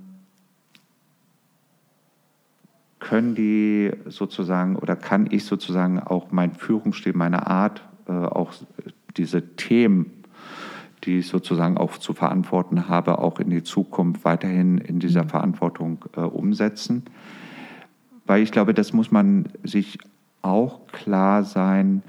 können 2.98 3.34
die 3.34 3.92
sozusagen 4.06 4.76
oder 4.76 4.96
kann 4.96 5.28
ich 5.30 5.44
sozusagen 5.44 6.00
auch 6.00 6.32
mein 6.32 6.52
Führungsstil, 6.52 7.12
meine 7.14 7.46
Art, 7.46 7.82
äh, 8.08 8.12
auch 8.12 8.52
diese 9.16 9.54
Themen, 9.56 10.24
die 11.04 11.20
ich 11.20 11.28
sozusagen 11.28 11.76
auch 11.78 11.96
zu 11.98 12.12
verantworten 12.12 12.88
habe, 12.88 13.18
auch 13.18 13.38
in 13.38 13.50
die 13.50 13.62
Zukunft 13.62 14.24
weiterhin 14.24 14.78
in 14.78 14.98
dieser 14.98 15.24
Verantwortung 15.24 16.04
äh, 16.16 16.20
umsetzen? 16.20 17.04
Weil 18.26 18.42
ich 18.42 18.50
glaube, 18.50 18.74
das 18.74 18.92
muss 18.92 19.10
man 19.10 19.48
sich 19.62 19.98
auch 20.42 20.86
klar 20.88 21.44
sein, 21.44 22.02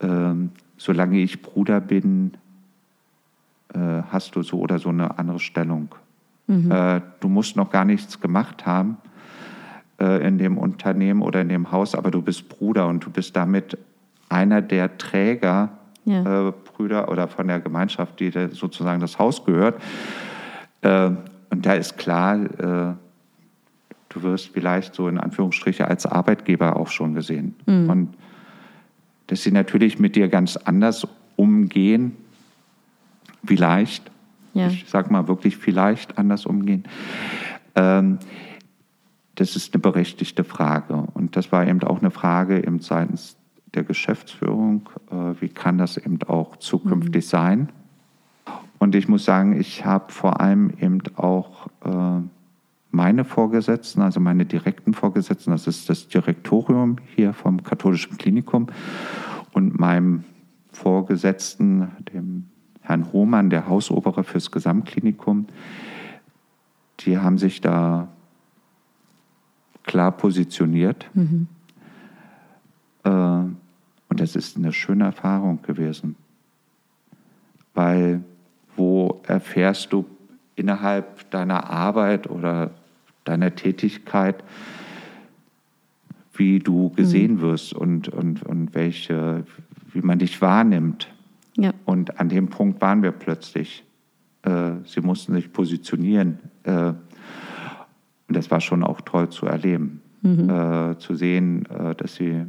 ähm, 0.00 0.50
solange 0.76 1.18
ich 1.18 1.42
Bruder 1.42 1.80
bin, 1.80 2.32
äh, 3.74 4.02
hast 4.10 4.34
du 4.36 4.42
so 4.42 4.58
oder 4.60 4.78
so 4.78 4.88
eine 4.88 5.18
andere 5.18 5.38
Stellung. 5.40 5.94
Äh, 6.48 7.00
du 7.20 7.28
musst 7.28 7.54
noch 7.56 7.70
gar 7.70 7.84
nichts 7.84 8.20
gemacht 8.20 8.66
haben 8.66 8.96
äh, 10.00 10.26
in 10.26 10.38
dem 10.38 10.58
Unternehmen 10.58 11.22
oder 11.22 11.40
in 11.42 11.48
dem 11.48 11.70
Haus, 11.70 11.94
aber 11.94 12.10
du 12.10 12.22
bist 12.22 12.48
Bruder 12.48 12.88
und 12.88 13.04
du 13.06 13.10
bist 13.10 13.36
damit 13.36 13.78
einer 14.28 14.60
der 14.60 14.98
Träger, 14.98 15.68
Ja. 16.04 16.48
äh, 16.48 16.52
Brüder 16.52 17.08
oder 17.08 17.28
von 17.28 17.46
der 17.46 17.60
Gemeinschaft, 17.60 18.18
die 18.18 18.30
sozusagen 18.52 19.00
das 19.00 19.18
Haus 19.18 19.44
gehört. 19.44 19.80
Äh, 20.82 21.10
und 21.50 21.66
da 21.66 21.74
ist 21.74 21.98
klar, 21.98 22.36
äh, 22.58 22.94
du 24.10 24.22
wirst 24.22 24.48
vielleicht 24.48 24.94
so 24.94 25.08
in 25.08 25.18
Anführungsstriche 25.18 25.88
als 25.88 26.04
Arbeitgeber 26.04 26.76
auch 26.76 26.88
schon 26.88 27.14
gesehen. 27.14 27.54
Und 27.88 28.14
dass 29.28 29.42
sie 29.42 29.52
natürlich 29.52 29.98
mit 29.98 30.16
dir 30.16 30.28
ganz 30.28 30.56
anders 30.56 31.06
umgehen, 31.36 32.16
vielleicht, 33.44 34.10
Ja. 34.52 34.66
ich 34.66 34.84
sag 34.88 35.10
mal 35.10 35.28
wirklich 35.28 35.56
vielleicht 35.56 36.18
anders 36.18 36.44
umgehen. 36.44 36.84
Ähm, 37.76 38.18
das 39.36 39.56
ist 39.56 39.72
eine 39.72 39.80
berechtigte 39.80 40.44
Frage. 40.44 40.94
Und 41.14 41.36
das 41.36 41.52
war 41.52 41.66
eben 41.66 41.82
auch 41.84 42.00
eine 42.00 42.10
Frage 42.10 42.58
eben 42.58 42.80
seitens 42.80 43.36
der 43.74 43.84
Geschäftsführung. 43.84 44.88
Äh, 45.10 45.40
wie 45.40 45.48
kann 45.48 45.78
das 45.78 45.96
eben 45.96 46.20
auch 46.26 46.56
zukünftig 46.56 47.26
sein? 47.26 47.68
Und 48.80 48.94
ich 48.94 49.08
muss 49.08 49.24
sagen, 49.24 49.58
ich 49.58 49.84
habe 49.84 50.12
vor 50.12 50.40
allem 50.40 50.72
eben 50.80 51.00
auch 51.16 51.68
äh, 51.84 52.22
meine 52.90 53.24
Vorgesetzten, 53.24 54.02
also 54.02 54.20
meine 54.20 54.44
direkten 54.44 54.94
Vorgesetzten, 54.94 55.50
das 55.52 55.66
ist 55.66 55.88
das 55.88 56.08
Direktorium 56.08 56.96
hier 57.14 57.32
vom 57.32 57.62
Katholischen 57.62 58.18
Klinikum 58.18 58.66
und 59.52 59.78
meinem 59.78 60.24
Vorgesetzten, 60.72 61.88
dem 62.12 62.46
Herrn 62.80 63.12
Hohmann, 63.12 63.50
der 63.50 63.68
Hausoberer 63.68 64.24
fürs 64.24 64.50
Gesamtklinikum, 64.50 65.46
die 67.00 67.18
haben 67.18 67.38
sich 67.38 67.60
da 67.60 68.08
klar 69.84 70.12
positioniert. 70.12 71.08
Äh, 73.04 73.10
und 73.10 74.20
das 74.20 74.36
ist 74.36 74.56
eine 74.56 74.72
schöne 74.72 75.04
Erfahrung 75.04 75.62
gewesen. 75.62 76.16
Weil 77.74 78.22
wo 78.76 79.20
erfährst 79.26 79.92
du 79.92 80.06
innerhalb 80.56 81.30
deiner 81.30 81.70
Arbeit 81.70 82.28
oder 82.28 82.70
deiner 83.24 83.54
Tätigkeit, 83.54 84.42
wie 86.34 86.58
du 86.58 86.90
gesehen 86.90 87.40
wirst 87.40 87.74
und, 87.74 88.08
und, 88.08 88.42
und 88.42 88.74
welche, 88.74 89.44
wie 89.92 90.00
man 90.00 90.18
dich 90.18 90.40
wahrnimmt. 90.40 91.12
Ja. 91.56 91.72
Und 91.84 92.18
an 92.18 92.28
dem 92.28 92.48
Punkt 92.48 92.80
waren 92.80 93.02
wir 93.02 93.12
plötzlich. 93.12 93.84
Äh, 94.42 94.72
sie 94.84 95.00
mussten 95.00 95.34
sich 95.34 95.52
positionieren. 95.52 96.38
Äh, 96.62 96.92
und 98.28 98.36
das 98.36 98.50
war 98.50 98.60
schon 98.60 98.82
auch 98.82 99.00
toll 99.02 99.28
zu 99.28 99.46
erleben. 99.46 100.00
Äh, 100.22 100.98
zu 100.98 101.14
sehen, 101.14 101.64
äh, 101.70 101.94
dass 101.94 102.16
sie 102.16 102.44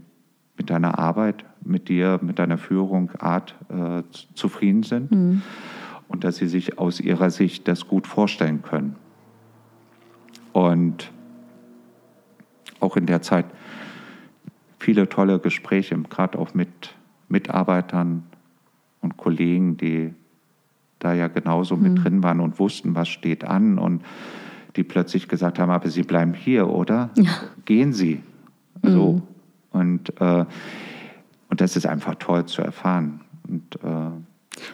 mit 0.57 0.69
deiner 0.69 0.99
Arbeit, 0.99 1.45
mit 1.63 1.87
dir, 1.87 2.19
mit 2.21 2.37
deiner 2.37 2.57
Führung, 2.57 3.11
Art 3.17 3.55
äh, 3.69 4.03
zufrieden 4.33 4.83
sind. 4.83 5.41
Und 6.09 6.23
dass 6.25 6.35
sie 6.35 6.47
sich 6.47 6.77
aus 6.77 6.99
ihrer 6.99 7.29
Sicht 7.29 7.69
das 7.69 7.87
gut 7.87 8.07
vorstellen 8.07 8.61
können. 8.61 8.97
Und 10.53 11.11
auch 12.79 12.97
in 12.97 13.05
der 13.05 13.21
Zeit 13.21 13.45
viele 14.79 15.07
tolle 15.07 15.39
Gespräche, 15.39 15.97
gerade 16.09 16.37
auch 16.39 16.53
mit 16.53 16.95
Mitarbeitern 17.29 18.23
und 19.01 19.17
Kollegen, 19.17 19.77
die 19.77 20.13
da 20.99 21.13
ja 21.13 21.27
genauso 21.27 21.77
mit 21.77 22.03
drin 22.03 22.21
waren 22.23 22.39
und 22.39 22.59
wussten, 22.59 22.93
was 22.95 23.07
steht 23.09 23.43
an 23.43 23.79
und 23.79 24.03
die 24.75 24.83
plötzlich 24.83 25.27
gesagt 25.27 25.59
haben, 25.59 25.71
aber 25.71 25.89
Sie 25.89 26.03
bleiben 26.03 26.33
hier, 26.33 26.69
oder? 26.69 27.09
Gehen 27.65 27.91
Sie. 27.93 28.21
So. 28.83 29.21
Und, 29.71 30.21
äh, 30.21 30.45
und 31.49 31.61
das 31.61 31.75
ist 31.75 31.85
einfach 31.85 32.15
toll 32.15 32.45
zu 32.45 32.61
erfahren. 32.61 33.21
Und 33.47 33.75
äh, 33.83 34.11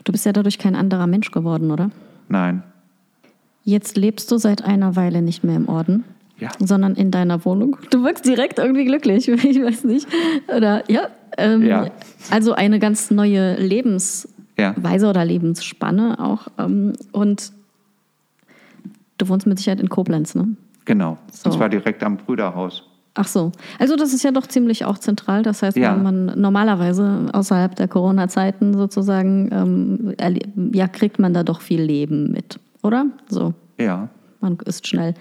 Du 0.03 0.11
bist 0.11 0.25
ja 0.25 0.33
dadurch 0.33 0.57
kein 0.57 0.75
anderer 0.75 1.07
Mensch 1.07 1.31
geworden, 1.31 1.71
oder? 1.71 1.91
nein, 2.29 2.63
Jetzt 3.67 3.97
lebst 3.97 4.31
du 4.31 4.37
seit 4.37 4.63
einer 4.63 4.95
Weile 4.95 5.21
nicht 5.21 5.43
mehr 5.43 5.57
im 5.57 5.67
Orden, 5.67 6.05
Ja. 6.39 6.47
sondern 6.57 6.95
in 6.95 7.11
deiner 7.11 7.43
Wohnung. 7.43 7.75
Du 7.89 8.01
wirkst 8.01 8.25
direkt 8.25 8.59
irgendwie 8.59 8.85
glücklich, 8.85 9.27
ich 9.27 9.61
weiß 9.61 9.83
nicht. 9.83 10.07
Oder 10.47 10.89
ja, 10.89 11.09
ähm, 11.37 11.65
Ja. 11.65 11.89
also 12.31 12.53
eine 12.53 12.79
ganz 12.79 13.11
neue 13.11 13.55
Lebensweise 13.61 14.29
Ja. 14.57 14.73
oder 15.09 15.25
Lebensspanne 15.25 16.17
auch. 16.17 16.47
Ähm, 16.57 16.93
und 17.11 17.51
du 19.17 19.27
wohnst 19.27 19.45
mit 19.47 19.57
Sicherheit 19.57 19.81
in 19.81 19.89
Koblenz, 19.89 20.33
ne? 20.33 20.47
genau. 20.85 21.17
So. 21.33 21.49
Und 21.49 21.57
zwar 21.57 21.67
direkt 21.67 22.01
am 22.05 22.15
Brüderhaus. 22.15 22.83
Ach 23.15 23.27
so. 23.27 23.51
Also 23.79 23.97
das 23.97 24.13
ist 24.13 24.23
ja 24.23 24.31
doch 24.31 24.47
ziemlich 24.47 24.85
auch 24.85 24.97
zentral. 24.99 25.43
Das 25.43 25.61
heißt, 25.61 25.75
Ja. 25.75 25.93
wenn 25.93 26.03
man 26.03 26.39
normalerweise 26.39 27.25
außerhalb 27.33 27.75
der 27.75 27.89
Corona-Zeiten 27.89 28.75
sozusagen, 28.75 29.49
ähm, 29.51 30.71
ja, 30.73 30.87
kriegt 30.87 31.19
man 31.19 31.33
da 31.33 31.43
doch 31.43 31.59
viel 31.59 31.81
Leben 31.81 32.31
mit. 32.31 32.59
Oder? 32.83 33.07
So. 33.27 33.53
Ja. 33.79 34.09
Man 34.41 34.57
ist 34.65 34.87
schnell. 34.87 35.13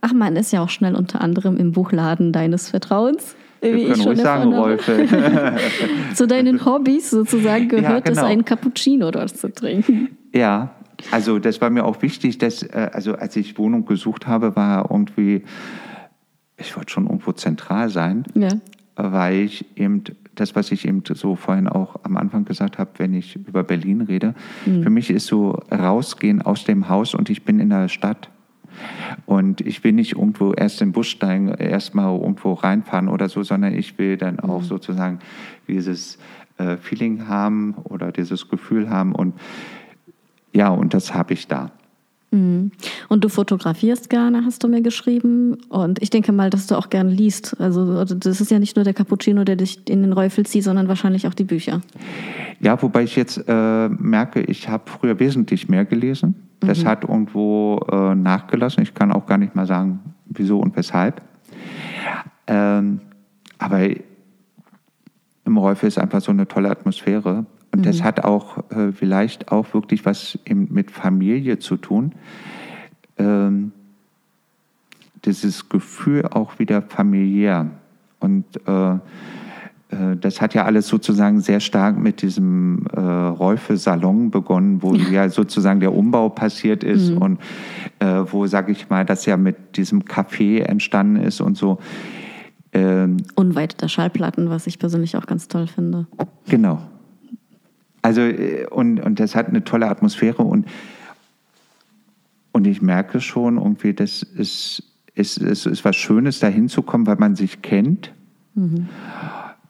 Ach, 0.00 0.12
man 0.12 0.36
ist 0.36 0.52
ja 0.52 0.62
auch 0.62 0.68
schnell 0.68 0.94
unter 0.94 1.20
anderem 1.20 1.56
im 1.56 1.72
Buchladen 1.72 2.32
deines 2.32 2.70
Vertrauens. 2.70 3.34
Wir 3.60 3.88
können 3.88 4.00
ruhig 4.02 4.20
sagen, 4.20 4.52
Rolf. 4.54 4.84
Zu 6.14 6.26
deinen 6.26 6.64
Hobbys 6.64 7.10
sozusagen 7.10 7.68
gehört 7.68 7.84
Ja, 7.84 8.00
genau. 8.00 8.20
es, 8.20 8.24
einen 8.26 8.44
Cappuccino 8.44 9.10
dort 9.10 9.36
zu 9.36 9.50
trinken. 9.52 10.16
Ja, 10.34 10.74
also 11.10 11.38
das 11.38 11.60
war 11.60 11.70
mir 11.70 11.84
auch 11.84 12.02
wichtig, 12.02 12.38
dass, 12.38 12.62
äh, 12.62 12.90
also 12.92 13.14
als 13.14 13.34
ich 13.36 13.58
Wohnung 13.58 13.86
gesucht 13.86 14.26
habe, 14.26 14.54
war 14.56 14.90
irgendwie, 14.90 15.42
ich 16.58 16.76
wollte 16.76 16.92
schon 16.92 17.04
irgendwo 17.06 17.32
zentral 17.32 17.88
sein, 17.88 18.24
Ja. 18.34 18.48
weil 18.94 19.36
ich 19.36 19.64
eben 19.76 20.04
das, 20.36 20.54
was 20.54 20.70
ich 20.70 20.86
eben 20.86 21.02
so 21.14 21.34
vorhin 21.34 21.66
auch 21.66 21.96
am 22.04 22.16
Anfang 22.16 22.44
gesagt 22.44 22.78
habe, 22.78 22.90
wenn 22.98 23.14
ich 23.14 23.36
über 23.36 23.64
Berlin 23.64 24.02
rede, 24.02 24.34
für 24.82 24.90
mich 24.90 25.10
ist 25.10 25.26
so 25.26 25.58
rausgehen 25.72 26.42
aus 26.42 26.64
dem 26.64 26.88
Haus 26.88 27.14
und 27.14 27.30
ich 27.30 27.44
bin 27.44 27.58
in 27.58 27.70
der 27.70 27.88
Stadt. 27.88 28.30
Und 29.24 29.62
ich 29.62 29.82
will 29.84 29.92
nicht 29.92 30.12
irgendwo 30.12 30.52
erst 30.52 30.82
in 30.82 30.88
den 30.88 30.92
Bus 30.92 31.06
steigen, 31.06 31.48
erst 31.48 31.94
mal 31.94 32.14
irgendwo 32.14 32.52
reinfahren 32.52 33.08
oder 33.08 33.28
so, 33.28 33.42
sondern 33.42 33.74
ich 33.74 33.98
will 33.98 34.18
dann 34.18 34.38
auch 34.38 34.62
sozusagen 34.62 35.20
dieses 35.66 36.18
äh, 36.58 36.76
Feeling 36.76 37.26
haben 37.26 37.74
oder 37.84 38.12
dieses 38.12 38.48
Gefühl 38.48 38.90
haben. 38.90 39.14
Und 39.14 39.34
ja, 40.52 40.68
und 40.68 40.94
das 40.94 41.14
habe 41.14 41.32
ich 41.34 41.48
da. 41.48 41.70
Und 43.08 43.24
du 43.24 43.28
fotografierst 43.28 44.10
gerne, 44.10 44.44
hast 44.44 44.62
du 44.62 44.68
mir 44.68 44.82
geschrieben. 44.82 45.58
Und 45.68 46.02
ich 46.02 46.10
denke 46.10 46.32
mal, 46.32 46.50
dass 46.50 46.66
du 46.66 46.76
auch 46.76 46.90
gerne 46.90 47.10
liest. 47.10 47.58
Also 47.60 48.04
das 48.04 48.40
ist 48.40 48.50
ja 48.50 48.58
nicht 48.58 48.76
nur 48.76 48.84
der 48.84 48.94
Cappuccino, 48.94 49.44
der 49.44 49.56
dich 49.56 49.88
in 49.88 50.02
den 50.02 50.12
Räufel 50.12 50.44
zieht, 50.46 50.64
sondern 50.64 50.88
wahrscheinlich 50.88 51.26
auch 51.26 51.34
die 51.34 51.44
Bücher. 51.44 51.80
Ja, 52.60 52.80
wobei 52.82 53.02
ich 53.04 53.16
jetzt 53.16 53.42
äh, 53.46 53.88
merke, 53.88 54.40
ich 54.42 54.68
habe 54.68 54.84
früher 54.86 55.18
wesentlich 55.18 55.68
mehr 55.68 55.84
gelesen. 55.84 56.34
Das 56.60 56.84
hat 56.84 57.04
irgendwo 57.04 57.80
äh, 57.90 58.14
nachgelassen. 58.14 58.82
Ich 58.82 58.94
kann 58.94 59.12
auch 59.12 59.26
gar 59.26 59.38
nicht 59.38 59.54
mal 59.54 59.66
sagen, 59.66 60.00
wieso 60.26 60.58
und 60.58 60.74
weshalb. 60.76 61.22
Ähm, 62.46 63.00
aber 63.58 63.88
im 65.44 65.56
Räufel 65.58 65.86
ist 65.86 65.98
einfach 65.98 66.20
so 66.20 66.32
eine 66.32 66.48
tolle 66.48 66.70
Atmosphäre. 66.70 67.46
Und 67.76 67.86
das 67.86 68.02
hat 68.02 68.24
auch 68.24 68.58
äh, 68.70 68.92
vielleicht 68.92 69.52
auch 69.52 69.74
wirklich 69.74 70.04
was 70.04 70.38
eben 70.46 70.68
mit 70.70 70.90
Familie 70.90 71.58
zu 71.58 71.76
tun. 71.76 72.12
Ähm, 73.18 73.72
dieses 75.24 75.68
Gefühl 75.68 76.26
auch 76.26 76.58
wieder 76.58 76.82
familiär. 76.82 77.70
Und 78.20 78.44
äh, 78.66 78.94
äh, 79.88 80.16
das 80.20 80.40
hat 80.40 80.54
ja 80.54 80.64
alles 80.64 80.88
sozusagen 80.88 81.40
sehr 81.40 81.60
stark 81.60 81.98
mit 81.98 82.22
diesem 82.22 82.86
äh, 82.92 83.00
Räufe-Salon 83.00 84.30
begonnen, 84.30 84.82
wo 84.82 84.94
ja 84.94 85.28
sozusagen 85.28 85.80
der 85.80 85.94
Umbau 85.94 86.28
passiert 86.28 86.82
ist 86.82 87.10
und 87.10 87.38
äh, 87.98 88.22
wo, 88.30 88.46
sage 88.46 88.72
ich 88.72 88.88
mal, 88.88 89.04
das 89.04 89.26
ja 89.26 89.36
mit 89.36 89.76
diesem 89.76 90.02
Café 90.02 90.62
entstanden 90.62 91.16
ist 91.16 91.40
und 91.40 91.56
so. 91.56 91.78
Ähm, 92.72 93.18
Unweit 93.34 93.80
der 93.80 93.88
Schallplatten, 93.88 94.50
was 94.50 94.66
ich 94.66 94.78
persönlich 94.78 95.16
auch 95.16 95.26
ganz 95.26 95.48
toll 95.48 95.66
finde. 95.66 96.06
Genau. 96.48 96.80
Also, 98.06 98.20
äh, 98.20 98.66
und, 98.70 99.00
und 99.00 99.18
das 99.18 99.34
hat 99.34 99.48
eine 99.48 99.64
tolle 99.64 99.88
Atmosphäre 99.88 100.44
und, 100.44 100.66
und 102.52 102.64
ich 102.64 102.80
merke 102.80 103.20
schon 103.20 103.56
irgendwie, 103.56 103.94
das 103.94 104.22
ist, 104.22 104.84
ist, 105.16 105.38
ist, 105.38 105.66
ist 105.66 105.84
was 105.84 105.96
Schönes, 105.96 106.38
da 106.38 106.46
hinzukommen, 106.46 107.08
weil 107.08 107.16
man 107.16 107.34
sich 107.34 107.62
kennt. 107.62 108.12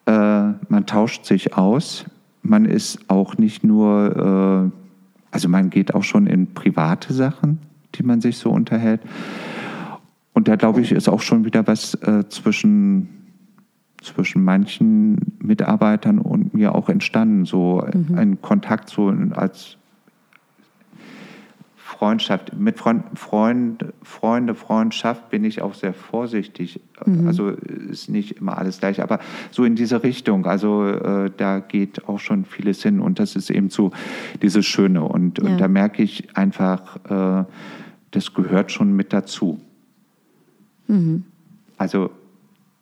Äh, 0.05 0.53
man 0.69 0.85
tauscht 0.85 1.25
sich 1.25 1.57
aus. 1.57 2.05
Man 2.43 2.67
ist 2.67 2.99
auch 3.09 3.39
nicht 3.39 3.65
nur, 3.65 4.71
äh, 4.71 4.79
also 5.31 5.49
man 5.49 5.71
geht 5.71 5.95
auch 5.95 6.05
schon 6.05 6.27
in 6.27 6.53
private 6.53 7.15
Sachen, 7.15 7.61
die 7.95 8.03
man 8.03 8.21
sich 8.21 8.37
so 8.37 8.51
unterhält. 8.51 9.01
Und 10.35 10.47
da 10.47 10.57
glaube 10.57 10.83
ich, 10.83 10.93
ist 10.93 11.09
auch 11.09 11.23
schon 11.23 11.47
wieder 11.47 11.67
was 11.67 11.95
äh, 11.95 12.29
zwischen, 12.29 13.26
zwischen 14.07 14.43
manchen 14.45 15.37
Mitarbeitern 15.41 16.19
und 16.19 16.55
mir 16.55 16.75
auch 16.75 16.89
entstanden. 16.89 17.45
So 17.45 17.81
ein 18.15 18.41
Kontakt 18.41 18.89
so 18.89 19.13
als 19.35 19.77
Freundschaft. 21.77 22.53
Mit 22.59 22.79
Freund, 22.79 23.05
Freund, 23.15 23.85
Freunde, 24.03 24.55
Freundschaft 24.55 25.31
bin 25.31 25.45
ich 25.45 25.63
auch 25.63 25.75
sehr 25.75 25.95
vorsichtig. 25.95 26.81
Also 27.27 27.51
ist 27.51 28.09
nicht 28.11 28.33
immer 28.39 28.59
alles 28.59 28.81
gleich, 28.81 29.01
aber 29.03 29.19
so 29.51 29.65
in 29.65 29.77
diese 29.77 30.03
Richtung. 30.03 30.47
Also 30.47 30.85
äh, 30.85 31.31
da 31.37 31.61
geht 31.61 32.09
auch 32.09 32.19
schon 32.19 32.45
vieles 32.45 32.83
hin 32.83 33.01
und 33.01 33.19
das 33.19 33.37
ist 33.37 33.51
eben 33.51 33.71
so 33.71 33.93
dieses 34.43 34.67
Schöne. 34.67 35.03
Und, 35.05 35.39
Ja. 35.39 35.45
und 35.45 35.61
da 35.61 35.69
merke 35.69 36.03
ich 36.03 36.37
einfach, 36.37 36.97
äh, 37.09 37.45
das 38.11 38.35
gehört 38.35 38.73
schon 38.73 38.95
mit 38.95 39.13
dazu. 39.13 39.61
Also 41.79 42.11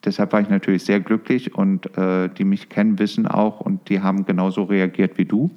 deshalb 0.05 0.33
war 0.33 0.41
ich 0.41 0.49
natürlich 0.49 0.85
sehr 0.85 1.01
glücklich 1.01 1.55
und 1.55 1.97
äh, 1.97 2.29
die 2.29 2.45
mich 2.45 2.69
kennen, 2.69 2.99
wissen 2.99 3.27
auch 3.27 3.61
und 3.61 3.89
die 3.89 4.01
haben 4.01 4.25
genauso 4.27 4.65
reagiert 4.65 5.19
wie 5.19 5.25
du. 5.25 5.51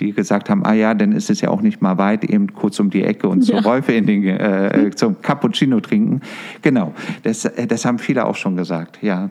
Die 0.00 0.12
gesagt 0.12 0.48
haben, 0.48 0.64
ah 0.64 0.72
ja, 0.72 0.94
dann 0.94 1.12
ist 1.12 1.30
es 1.30 1.42
ja 1.42 1.50
auch 1.50 1.60
nicht 1.60 1.82
mal 1.82 1.98
weit, 1.98 2.24
eben 2.24 2.54
kurz 2.54 2.80
um 2.80 2.90
die 2.90 3.04
Ecke 3.04 3.28
und 3.28 3.46
Ja. 3.46 3.56
zur 3.56 3.62
Räufe 3.62 3.92
in 3.92 4.06
den, 4.06 4.24
äh, 4.24 4.90
zum 4.96 5.20
Cappuccino 5.20 5.80
trinken. 5.80 6.22
Genau, 6.62 6.94
das, 7.22 7.44
äh, 7.44 7.66
das 7.66 7.84
haben 7.84 7.98
viele 7.98 8.24
auch 8.26 8.36
schon 8.36 8.56
gesagt, 8.56 9.02
ja. 9.02 9.30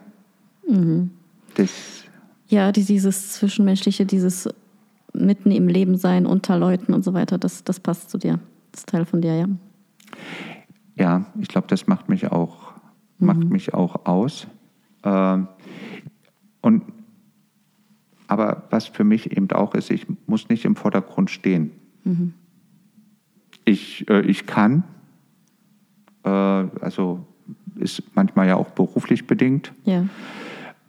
Das, 1.56 2.04
Ja, 2.48 2.72
die, 2.72 2.86
dieses 2.86 3.34
Zwischenmenschliche, 3.34 4.06
dieses 4.06 4.48
mitten 5.14 5.52
im 5.52 5.68
Leben 5.68 5.98
sein, 5.98 6.26
unter 6.26 6.58
Leuten 6.58 6.94
und 6.94 7.04
so 7.04 7.14
weiter, 7.14 7.38
das, 7.38 7.64
das 7.64 7.80
passt 7.80 8.10
zu 8.10 8.18
dir. 8.18 8.40
Das 8.72 8.82
ist 8.82 8.90
Teil 8.90 9.06
von 9.06 9.22
dir, 9.22 9.36
ja. 9.36 9.46
ja, 10.96 11.26
ich 11.40 11.50
glaube, 11.50 11.68
das 11.68 11.88
macht 11.88 12.08
mich 12.08 12.32
auch, 12.32 12.71
macht 13.22 13.44
mich 13.44 13.74
auch 13.74 14.06
aus. 14.06 14.48
Ähm, 15.04 15.48
und 16.62 16.84
aber 18.28 18.64
was 18.70 18.88
für 18.88 19.04
mich 19.04 19.36
eben 19.36 19.52
auch 19.52 19.74
ist, 19.76 19.92
ich 19.92 20.08
muss 20.26 20.48
nicht 20.48 20.64
im 20.64 20.76
Vordergrund 20.78 21.30
stehen. 21.30 21.72
Ich, 23.66 24.10
äh, 24.10 24.22
ich 24.22 24.46
kann, 24.48 24.84
äh, 26.24 26.30
also 26.30 27.26
ist 27.76 28.04
manchmal 28.16 28.48
ja 28.48 28.56
auch 28.56 28.70
beruflich 28.70 29.28
bedingt, 29.28 29.74
Ja. 29.84 30.06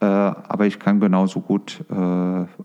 äh, 0.00 0.04
aber 0.04 0.66
ich 0.66 0.78
kann 0.78 1.00
genauso 1.00 1.40
gut 1.40 1.84
äh, 1.90 1.94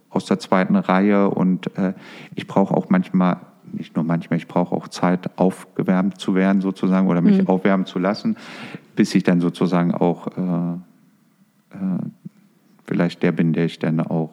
aus 0.09 0.25
der 0.27 0.37
zweiten 0.39 0.75
Reihe 0.75 1.29
und 1.29 1.75
äh, 1.77 1.93
ich 2.35 2.45
brauche 2.45 2.75
auch 2.75 2.89
manchmal, 2.89 3.37
nicht 3.71 3.95
nur 3.95 4.05
manchmal, 4.05 4.37
ich 4.37 4.47
brauche 4.47 4.75
auch 4.75 4.89
Zeit, 4.89 5.39
aufgewärmt 5.39 6.19
zu 6.19 6.35
werden 6.35 6.61
sozusagen 6.61 7.07
oder 7.07 7.21
mich 7.21 7.47
aufwärmen 7.47 7.85
zu 7.87 7.97
lassen, 7.99 8.37
bis 8.97 9.15
ich 9.15 9.23
dann 9.23 9.39
sozusagen 9.39 9.93
auch 9.93 10.27
äh, 10.35 10.73
äh, 11.75 11.99
vielleicht 12.85 13.23
der 13.23 13.31
bin, 13.31 13.53
der 13.53 13.65
ich 13.65 13.79
dann 13.79 14.01
auch 14.01 14.31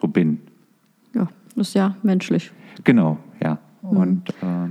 so 0.00 0.08
bin. 0.08 0.40
Ja, 1.14 1.28
ist 1.56 1.74
ja 1.74 1.96
menschlich. 2.02 2.52
Genau, 2.84 3.18
ja. 3.42 3.58
Und, 3.82 4.30
äh, 4.40 4.68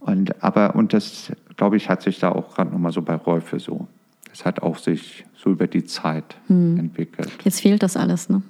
und 0.00 0.42
aber 0.42 0.74
und 0.74 0.92
das, 0.92 1.30
glaube 1.56 1.76
ich, 1.76 1.88
hat 1.88 2.02
sich 2.02 2.18
da 2.18 2.32
auch 2.32 2.54
gerade 2.54 2.70
nochmal 2.70 2.92
so 2.92 3.02
bei 3.02 3.14
Räufe 3.14 3.60
so. 3.60 3.86
Das 4.30 4.44
hat 4.44 4.62
auch 4.62 4.78
sich 4.78 5.24
so 5.36 5.50
über 5.50 5.66
die 5.66 5.84
Zeit 5.84 6.36
entwickelt. 6.48 7.30
Jetzt 7.44 7.60
fehlt 7.60 7.82
das 7.82 7.96
alles, 7.96 8.28
ne? 8.28 8.42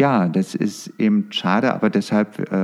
Ja, 0.00 0.28
das 0.28 0.54
ist 0.54 0.94
eben 0.98 1.26
schade, 1.28 1.74
aber 1.74 1.90
deshalb, 1.90 2.50
äh, 2.50 2.56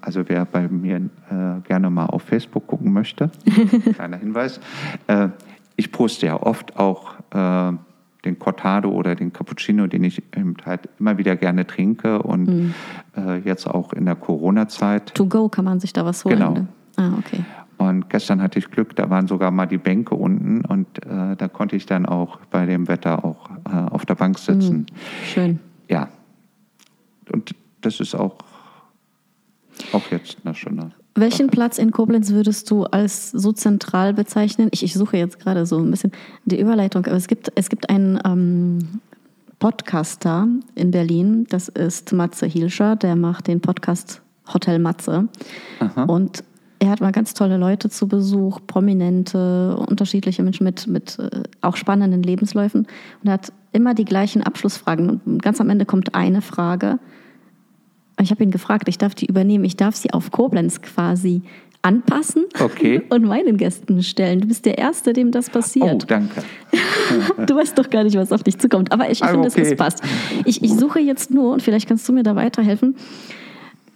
also 0.00 0.28
wer 0.28 0.44
bei 0.44 0.68
mir 0.68 0.98
äh, 1.28 1.60
gerne 1.66 1.90
mal 1.90 2.06
auf 2.06 2.22
Facebook 2.22 2.68
gucken 2.68 2.92
möchte, 2.92 3.32
kleiner 3.94 4.16
Hinweis, 4.16 4.60
äh, 5.08 5.30
ich 5.74 5.90
poste 5.90 6.26
ja 6.26 6.40
oft 6.40 6.76
auch 6.76 7.14
äh, 7.32 7.72
den 8.24 8.38
Cortado 8.38 8.90
oder 8.90 9.16
den 9.16 9.32
Cappuccino, 9.32 9.88
den 9.88 10.04
ich 10.04 10.22
eben 10.36 10.54
halt 10.64 10.88
immer 11.00 11.18
wieder 11.18 11.34
gerne 11.34 11.66
trinke 11.66 12.22
und 12.22 12.72
äh, 13.16 13.38
jetzt 13.38 13.66
auch 13.66 13.92
in 13.92 14.04
der 14.04 14.14
Corona-Zeit. 14.14 15.16
To 15.16 15.26
go 15.26 15.48
kann 15.48 15.64
man 15.64 15.80
sich 15.80 15.92
da 15.92 16.04
was 16.04 16.24
holen. 16.24 16.38
Genau. 16.38 16.52
Ne? 16.52 16.68
Ah, 16.96 17.10
okay. 17.18 17.44
Und 17.76 18.08
gestern 18.08 18.40
hatte 18.40 18.60
ich 18.60 18.70
Glück, 18.70 18.94
da 18.94 19.10
waren 19.10 19.26
sogar 19.26 19.50
mal 19.50 19.66
die 19.66 19.78
Bänke 19.78 20.14
unten 20.14 20.64
und 20.64 21.04
äh, 21.04 21.34
da 21.34 21.48
konnte 21.48 21.74
ich 21.74 21.86
dann 21.86 22.06
auch 22.06 22.38
bei 22.52 22.66
dem 22.66 22.86
Wetter 22.86 23.24
auch 23.24 23.50
auf 23.64 24.06
der 24.06 24.14
Bank 24.14 24.38
sitzen. 24.38 24.86
Schön. 25.24 25.58
Ja. 25.88 26.08
Und 27.32 27.54
das 27.80 28.00
ist 28.00 28.14
auch, 28.14 28.36
auch 29.92 30.10
jetzt 30.10 30.36
schöne. 30.54 30.92
Welchen 31.16 31.48
Platz 31.48 31.78
in 31.78 31.92
Koblenz 31.92 32.30
würdest 32.30 32.70
du 32.70 32.84
als 32.84 33.30
so 33.30 33.52
zentral 33.52 34.14
bezeichnen? 34.14 34.68
Ich, 34.72 34.82
ich 34.82 34.94
suche 34.94 35.16
jetzt 35.16 35.38
gerade 35.38 35.64
so 35.64 35.78
ein 35.78 35.90
bisschen 35.90 36.10
die 36.44 36.58
Überleitung, 36.58 37.06
aber 37.06 37.16
es 37.16 37.28
gibt, 37.28 37.52
es 37.54 37.68
gibt 37.68 37.88
einen 37.88 38.18
ähm, 38.24 39.00
Podcaster 39.60 40.48
in 40.74 40.90
Berlin, 40.90 41.46
das 41.48 41.68
ist 41.68 42.12
Matze 42.12 42.46
Hilscher, 42.46 42.96
der 42.96 43.14
macht 43.14 43.46
den 43.46 43.60
Podcast 43.60 44.22
Hotel 44.52 44.78
Matze. 44.78 45.28
Und 46.06 46.44
er 46.80 46.90
hat 46.90 47.00
mal 47.00 47.12
ganz 47.12 47.32
tolle 47.32 47.56
Leute 47.56 47.88
zu 47.88 48.08
Besuch, 48.08 48.60
prominente, 48.66 49.76
unterschiedliche 49.76 50.42
Menschen 50.42 50.64
mit, 50.64 50.86
mit 50.86 51.18
äh, 51.18 51.44
auch 51.62 51.76
spannenden 51.76 52.22
Lebensläufen. 52.22 52.86
Und 53.22 53.28
er 53.28 53.34
hat 53.34 53.52
immer 53.74 53.92
die 53.94 54.04
gleichen 54.04 54.42
Abschlussfragen. 54.42 55.20
Und 55.24 55.42
ganz 55.42 55.60
am 55.60 55.68
Ende 55.70 55.84
kommt 55.84 56.14
eine 56.14 56.40
Frage. 56.42 56.98
Ich 58.20 58.30
habe 58.30 58.42
ihn 58.44 58.50
gefragt, 58.50 58.88
ich 58.88 58.96
darf 58.98 59.14
die 59.14 59.26
übernehmen, 59.26 59.64
ich 59.64 59.76
darf 59.76 59.96
sie 59.96 60.12
auf 60.12 60.30
Koblenz 60.30 60.80
quasi 60.80 61.42
anpassen 61.82 62.44
Okay. 62.60 63.02
und 63.10 63.24
meinen 63.24 63.56
Gästen 63.58 64.02
stellen. 64.02 64.40
Du 64.40 64.48
bist 64.48 64.64
der 64.64 64.78
Erste, 64.78 65.12
dem 65.12 65.32
das 65.32 65.48
Oh, 65.48 65.52
passiert. 65.52 66.10
danke. 66.10 66.42
Du 67.46 67.54
weißt 67.56 67.76
doch 67.76 67.90
gar 67.90 68.04
nicht, 68.04 68.16
was 68.16 68.32
auf 68.32 68.42
dich 68.42 68.56
zukommt. 68.58 68.90
Aber 68.92 69.10
ich 69.10 69.22
Ah, 69.22 69.28
finde, 69.28 69.48
es- 69.48 69.54
okay. 69.54 69.62
es 69.70 69.76
passt. 69.76 70.02
Ich, 70.46 70.62
ich 70.62 70.72
suche 70.72 70.98
jetzt 71.00 71.30
nur, 71.30 71.52
und 71.52 71.62
vielleicht 71.62 71.86
kannst 71.86 72.08
du 72.08 72.12
mir 72.14 72.22
da 72.22 72.34
weiterhelfen, 72.34 72.96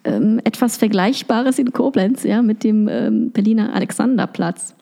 ähm, 0.05 0.41
etwas 0.45 0.77
Vergleichbares 0.77 1.59
in 1.59 1.73
Koblenz, 1.73 2.25
ja, 2.25 2.43
mit 2.43 2.65
dem 2.65 2.87
ähm, 2.89 3.31
Berliner 3.31 3.73
Alexanderplatz. 3.75 4.75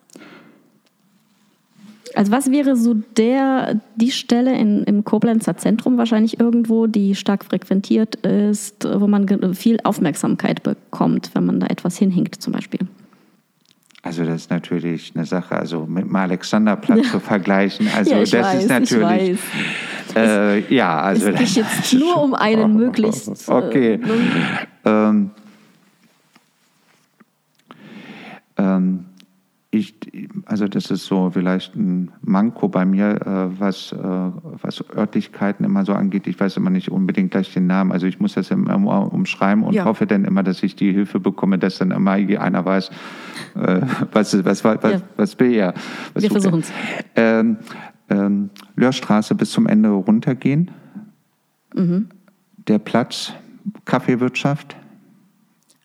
Also 2.16 2.32
was 2.32 2.50
wäre 2.50 2.76
so 2.76 2.94
der, 2.94 3.78
die 3.96 4.10
Stelle 4.10 4.58
in, 4.58 4.84
im 4.84 5.04
Koblenzer 5.04 5.58
Zentrum 5.58 5.98
wahrscheinlich 5.98 6.40
irgendwo, 6.40 6.86
die 6.86 7.14
stark 7.14 7.44
frequentiert 7.44 8.14
ist, 8.16 8.88
wo 8.90 9.06
man 9.06 9.54
viel 9.54 9.78
Aufmerksamkeit 9.84 10.62
bekommt, 10.62 11.30
wenn 11.34 11.44
man 11.44 11.60
da 11.60 11.66
etwas 11.66 11.98
hinhinkt 11.98 12.40
zum 12.40 12.54
Beispiel? 12.54 12.80
Also 14.00 14.24
das 14.24 14.42
ist 14.42 14.50
natürlich 14.50 15.12
eine 15.14 15.26
Sache, 15.26 15.56
also 15.56 15.84
mit 15.84 16.04
dem 16.04 16.16
Alexanderplatz 16.16 17.10
zu 17.10 17.20
vergleichen. 17.20 17.88
Also 17.94 18.12
Ja, 18.12 18.20
das 18.20 18.32
weiß, 18.32 18.62
ist 18.62 18.68
natürlich. 18.70 19.38
ich 20.08 20.16
Äh, 20.16 20.74
ja, 20.74 21.00
also 21.00 21.28
Es 21.28 21.38
geht 21.38 21.64
jetzt 21.64 21.92
nur 21.92 22.22
um 22.22 22.32
einen 22.32 22.76
möglichst... 22.76 23.48
äh, 23.48 23.52
Okay. 23.52 24.00
Ähm, 24.86 25.30
ähm, 28.56 29.05
ich, 29.78 29.94
also 30.44 30.66
das 30.68 30.90
ist 30.90 31.06
so 31.06 31.30
vielleicht 31.30 31.76
ein 31.76 32.10
Manko 32.22 32.68
bei 32.68 32.84
mir, 32.84 33.14
äh, 33.26 33.60
was, 33.60 33.92
äh, 33.92 33.96
was 33.98 34.84
Örtlichkeiten 34.94 35.64
immer 35.64 35.84
so 35.84 35.92
angeht. 35.92 36.26
Ich 36.26 36.38
weiß 36.38 36.56
immer 36.56 36.70
nicht 36.70 36.90
unbedingt 36.90 37.30
gleich 37.30 37.52
den 37.52 37.66
Namen. 37.66 37.92
Also 37.92 38.06
ich 38.06 38.18
muss 38.20 38.34
das 38.34 38.50
immer 38.50 39.12
umschreiben 39.12 39.64
und 39.64 39.74
Ja. 39.74 39.84
hoffe 39.84 40.06
dann 40.06 40.24
immer, 40.24 40.42
dass 40.42 40.62
ich 40.62 40.76
die 40.76 40.92
Hilfe 40.92 41.20
bekomme, 41.20 41.58
dass 41.58 41.78
dann 41.78 41.90
immer 41.90 42.12
einer 42.12 42.64
weiß, 42.64 42.90
äh, 43.56 43.80
was, 44.12 44.44
was, 44.44 44.64
was, 44.64 44.82
was, 44.82 44.92
Ja. 44.92 45.00
was 45.16 45.38
will 45.38 45.52
er. 45.54 45.74
Was 46.14 46.22
Wir 46.22 46.30
sucht 46.30 46.34
er. 46.36 46.40
versuchen's. 46.42 46.72
Ähm, 47.14 47.56
ähm, 48.08 48.50
Löhrstraße 48.76 49.34
bis 49.34 49.50
zum 49.50 49.66
Ende 49.66 49.88
runtergehen. 49.90 50.70
Mhm. 51.74 52.08
Der 52.68 52.78
Platz, 52.78 53.32
Kaffeewirtschaft, 53.84 54.76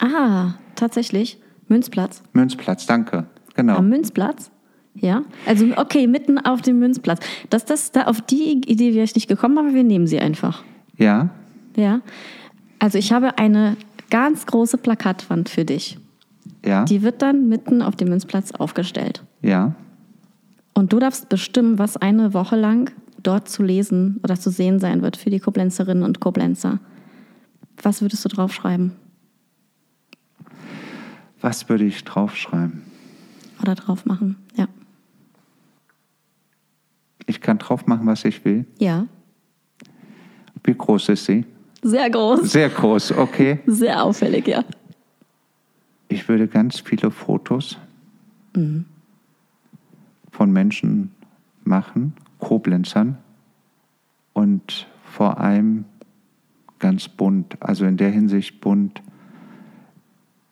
Ah, 0.04 0.54
tatsächlich. 0.76 1.40
Münzplatz. 1.68 2.24
Münzplatz, 2.34 2.86
danke. 2.88 3.28
Genau. 3.56 3.76
Am 3.78 3.90
Münzplatz? 3.90 4.52
Ja. 4.94 5.24
Also, 5.46 5.66
okay, 5.78 6.08
mitten 6.08 6.38
auf 6.38 6.62
dem 6.62 6.80
Münzplatz. 6.80 7.26
Das, 7.50 7.66
das, 7.66 7.92
da, 7.92 8.04
auf 8.04 8.22
die 8.22 8.62
Idee 8.68 8.94
wäre 8.94 9.06
ich 9.06 9.16
nicht 9.16 9.28
gekommen, 9.28 9.58
aber 9.58 9.74
wir 9.74 9.84
nehmen 9.84 10.08
sie 10.08 10.20
einfach. 10.20 10.64
Ja, 10.98 11.30
Ja. 11.76 12.02
Also, 12.80 12.98
ich 12.98 13.14
habe 13.14 13.38
eine 13.38 13.78
ganz 14.10 14.46
große 14.46 14.78
Plakatwand 14.78 15.50
für 15.50 15.66
dich. 15.66 15.98
ja, 16.66 16.84
Die 16.86 17.04
wird 17.04 17.22
dann 17.22 17.48
mitten 17.48 17.82
auf 17.82 17.96
dem 17.96 18.10
Münzplatz 18.10 18.52
aufgestellt. 18.52 19.24
ja. 19.42 19.76
Und 20.74 20.94
du 20.94 21.00
darfst 21.00 21.28
bestimmen, 21.28 21.80
was 21.80 21.98
eine 21.98 22.34
Woche 22.34 22.56
lang 22.56 22.92
dort 23.22 23.50
zu 23.50 23.62
lesen 23.62 24.22
oder 24.24 24.40
zu 24.40 24.50
sehen 24.50 24.80
sein 24.80 25.02
wird 25.02 25.18
für 25.18 25.30
die 25.30 25.42
Koblenzerinnen 25.42 26.02
und 26.04 26.22
Koblenzer. 26.22 26.80
Was 27.84 28.02
würdest 28.02 28.24
du 28.24 28.30
draufschreiben 28.30 28.94
Was 31.42 31.68
würde 31.68 31.84
ich 31.84 32.04
draufschreiben? 32.06 32.84
Oder 33.62 33.76
drauf 33.76 34.06
machen? 34.06 34.38
Ja. 34.56 34.68
Ich 37.26 37.42
kann 37.42 37.58
drauf 37.58 37.88
machen, 37.88 38.08
was 38.08 38.26
ich 38.26 38.44
will. 38.44 38.66
Ja. 38.80 39.08
Wie 40.64 40.74
groß 40.74 41.10
ist 41.10 41.26
sie? 41.26 41.46
Sehr 41.82 42.10
groß. 42.10 42.52
Sehr 42.52 42.70
groß, 42.70 43.14
okay. 43.14 43.60
Sehr 43.66 44.04
auffällig, 44.04 44.48
ja. 44.48 44.64
Ich 46.10 46.28
würde 46.28 46.48
ganz 46.48 46.80
viele 46.80 47.10
Fotos 47.10 47.78
von 48.54 50.52
Menschen 50.52 51.12
machen, 51.64 52.14
Koblenzern 52.40 53.18
und 54.34 54.88
vor 55.06 55.40
allem 55.40 55.86
ganz 56.80 57.08
bunt, 57.08 57.58
also 57.62 57.86
in 57.86 57.96
der 57.96 58.10
Hinsicht 58.10 58.60
bunt, 58.60 59.02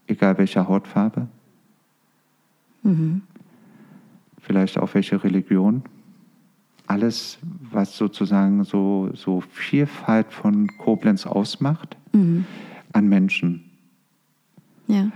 egal 0.08 0.38
welcher 0.38 0.68
Hautfarbe, 0.68 1.28
vielleicht 4.40 4.78
auch 4.78 4.94
welche 4.94 5.24
Religion. 5.24 5.84
Alles, 6.88 7.38
was 7.72 7.96
sozusagen 7.96 8.64
so, 8.64 9.10
so 9.14 9.42
Vielfalt 9.42 10.32
von 10.34 10.68
Koblenz 10.80 11.26
ausmacht, 11.28 11.98
an 12.94 13.08
Menschen. 13.08 13.64
Ja. 14.88 15.12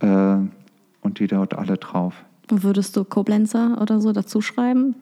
Äh, 0.00 0.46
und 1.00 1.18
die 1.18 1.26
dort 1.26 1.54
alle 1.54 1.78
drauf. 1.78 2.24
Würdest 2.48 2.96
du 2.96 3.04
Koblenzer 3.04 3.80
oder 3.80 4.00
so 4.00 4.12
dazu 4.12 4.40
schreiben? 4.40 4.94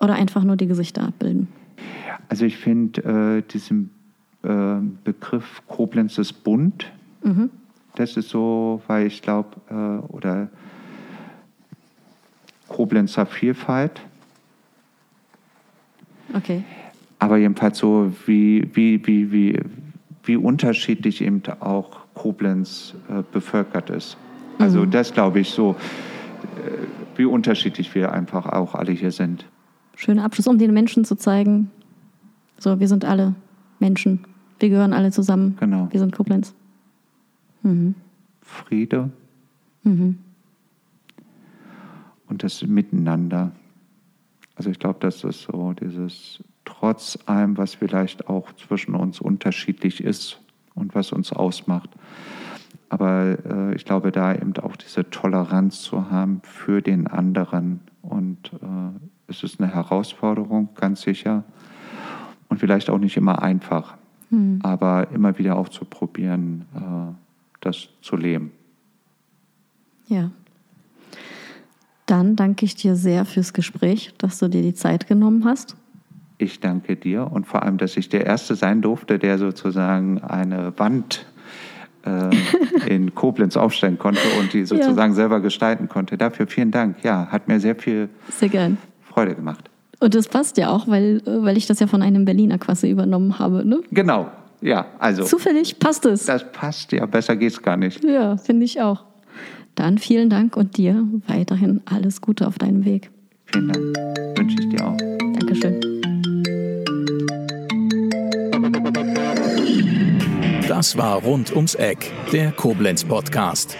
Oder 0.00 0.14
einfach 0.14 0.44
nur 0.44 0.56
die 0.56 0.66
Gesichter 0.66 1.06
abbilden? 1.08 1.48
Also 2.28 2.44
ich 2.44 2.56
finde 2.56 3.38
äh, 3.38 3.52
diesen 3.52 3.90
äh, 4.42 4.76
Begriff 5.04 5.62
Koblenz 5.68 6.18
ist 6.18 6.44
bunt. 6.44 6.92
Das 7.94 8.16
ist 8.16 8.30
so, 8.30 8.80
weil 8.86 9.06
ich 9.06 9.22
glaube, 9.22 9.50
äh, 9.70 10.12
oder 10.12 10.48
Koblenzer 12.68 13.26
Vielfalt. 13.26 14.00
Okay. 16.34 16.64
Aber 17.18 17.36
jedenfalls 17.36 17.78
so, 17.78 18.12
wie, 18.26 18.68
wie, 18.74 19.06
wie, 19.06 19.30
wie, 19.30 19.60
wie 20.24 20.36
unterschiedlich 20.36 21.20
eben 21.20 21.42
auch 21.60 22.00
Koblenz 22.14 22.94
äh, 23.08 23.22
bevölkert 23.30 23.90
ist. 23.90 24.16
Also 24.58 24.86
das 24.86 25.12
glaube 25.12 25.40
ich 25.40 25.50
so, 25.50 25.72
äh, 25.72 27.16
wie 27.16 27.24
unterschiedlich 27.24 27.94
wir 27.94 28.12
einfach 28.12 28.46
auch 28.46 28.74
alle 28.74 28.92
hier 28.92 29.10
sind. 29.10 29.44
Schöner 29.96 30.24
Abschluss, 30.24 30.46
um 30.46 30.58
den 30.58 30.72
Menschen 30.72 31.04
zu 31.04 31.16
zeigen, 31.16 31.70
so, 32.58 32.78
wir 32.78 32.86
sind 32.86 33.04
alle 33.04 33.34
Menschen. 33.80 34.20
Wir 34.60 34.68
gehören 34.68 34.92
alle 34.92 35.10
zusammen. 35.10 35.56
Genau. 35.58 35.88
Wir 35.90 35.98
sind 35.98 36.14
Koblenz. 36.14 36.54
Friede 38.40 39.10
und 42.28 42.42
das 42.42 42.62
Miteinander. 42.62 43.52
Also 44.56 44.70
ich 44.70 44.78
glaube, 44.78 44.98
das 45.00 45.24
ist 45.24 45.42
so 45.42 45.72
dieses, 45.72 46.42
trotz 46.64 47.18
allem, 47.26 47.58
was 47.58 47.74
vielleicht 47.74 48.28
auch 48.28 48.52
zwischen 48.52 48.94
uns 48.94 49.20
unterschiedlich 49.20 50.02
ist 50.02 50.40
und 50.74 50.94
was 50.94 51.12
uns 51.12 51.32
ausmacht. 51.32 51.90
Aber 52.88 53.38
äh, 53.44 53.74
ich 53.74 53.84
glaube, 53.84 54.12
da 54.12 54.34
eben 54.34 54.54
auch 54.58 54.76
diese 54.76 55.08
Toleranz 55.08 55.80
zu 55.82 56.10
haben 56.10 56.40
für 56.42 56.82
den 56.82 57.06
anderen. 57.06 57.80
Und 58.02 58.52
äh, 58.54 58.98
es 59.28 59.42
ist 59.42 59.60
eine 59.60 59.72
Herausforderung, 59.72 60.68
ganz 60.74 61.02
sicher. 61.02 61.44
Und 62.48 62.60
vielleicht 62.60 62.90
auch 62.90 62.98
nicht 62.98 63.16
immer 63.16 63.42
einfach. 63.42 63.96
Aber 64.62 65.08
immer 65.10 65.38
wieder 65.38 65.56
auch 65.56 65.68
zu 65.68 65.84
probieren, 65.84 66.64
äh, 66.74 67.21
das 67.62 67.88
zu 68.02 68.16
leben. 68.16 68.52
Ja. 70.08 70.30
Dann 72.06 72.36
danke 72.36 72.66
ich 72.66 72.74
dir 72.74 72.96
sehr 72.96 73.24
fürs 73.24 73.54
Gespräch, 73.54 74.12
dass 74.18 74.38
du 74.38 74.48
dir 74.48 74.62
die 74.62 74.74
Zeit 74.74 75.06
genommen 75.06 75.44
hast. 75.44 75.76
Ich 76.36 76.60
danke 76.60 76.96
dir 76.96 77.30
und 77.30 77.46
vor 77.46 77.62
allem, 77.62 77.78
dass 77.78 77.96
ich 77.96 78.08
der 78.08 78.26
Erste 78.26 78.56
sein 78.56 78.82
durfte, 78.82 79.18
der 79.18 79.38
sozusagen 79.38 80.20
eine 80.20 80.76
Wand 80.76 81.24
äh, 82.04 82.30
in 82.86 83.14
Koblenz 83.14 83.56
aufstellen 83.56 83.98
konnte 83.98 84.20
und 84.40 84.52
die 84.52 84.64
sozusagen 84.64 85.14
selber 85.14 85.40
gestalten 85.40 85.88
konnte. 85.88 86.18
Dafür 86.18 86.48
vielen 86.48 86.72
Dank. 86.72 87.04
Ja, 87.04 87.28
hat 87.30 87.48
mir 87.48 87.60
sehr 87.60 87.76
viel 87.76 88.08
Sehr. 88.28 88.72
Freude 89.02 89.34
gemacht. 89.36 89.70
Und 90.00 90.16
das 90.16 90.26
passt 90.26 90.56
ja 90.56 90.70
auch, 90.70 90.88
weil, 90.88 91.22
äh, 91.26 91.44
weil 91.44 91.56
ich 91.56 91.66
das 91.66 91.78
ja 91.78 91.86
von 91.86 92.02
einem 92.02 92.24
Berliner 92.24 92.58
Quasse 92.58 92.88
übernommen 92.88 93.38
habe. 93.38 93.64
Ne? 93.64 93.80
Genau, 93.92 94.28
ja, 94.62 94.86
also 94.98 95.24
Zufällig 95.24 95.78
passt 95.78 96.06
es. 96.06 96.24
das 96.24 96.50
passt, 96.52 96.92
ja, 96.92 97.06
besser 97.06 97.36
geht's 97.36 97.60
gar 97.60 97.76
nicht. 97.76 98.02
Ja, 98.04 98.36
finde 98.36 98.64
ich 98.64 98.80
auch. 98.80 99.04
Dann 99.74 99.98
vielen 99.98 100.30
Dank 100.30 100.56
und 100.56 100.76
dir 100.76 101.06
weiterhin 101.26 101.80
alles 101.86 102.20
Gute 102.20 102.46
auf 102.46 102.58
deinem 102.58 102.84
Weg. 102.84 103.10
Vielen 103.46 103.68
Dank, 103.68 104.38
wünsche 104.38 104.56
ich 104.60 104.68
dir 104.68 104.86
auch. 104.86 104.96
Dankeschön. 105.38 105.80
Das 110.68 110.96
war 110.96 111.22
Rund 111.22 111.54
ums 111.54 111.74
Eck, 111.74 112.12
der 112.32 112.52
Koblenz 112.52 113.04
Podcast. 113.04 113.76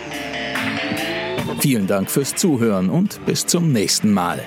Vielen 1.60 1.86
Dank 1.86 2.10
fürs 2.10 2.34
Zuhören 2.34 2.90
und 2.90 3.24
bis 3.26 3.46
zum 3.46 3.72
nächsten 3.72 4.12
Mal. 4.12 4.40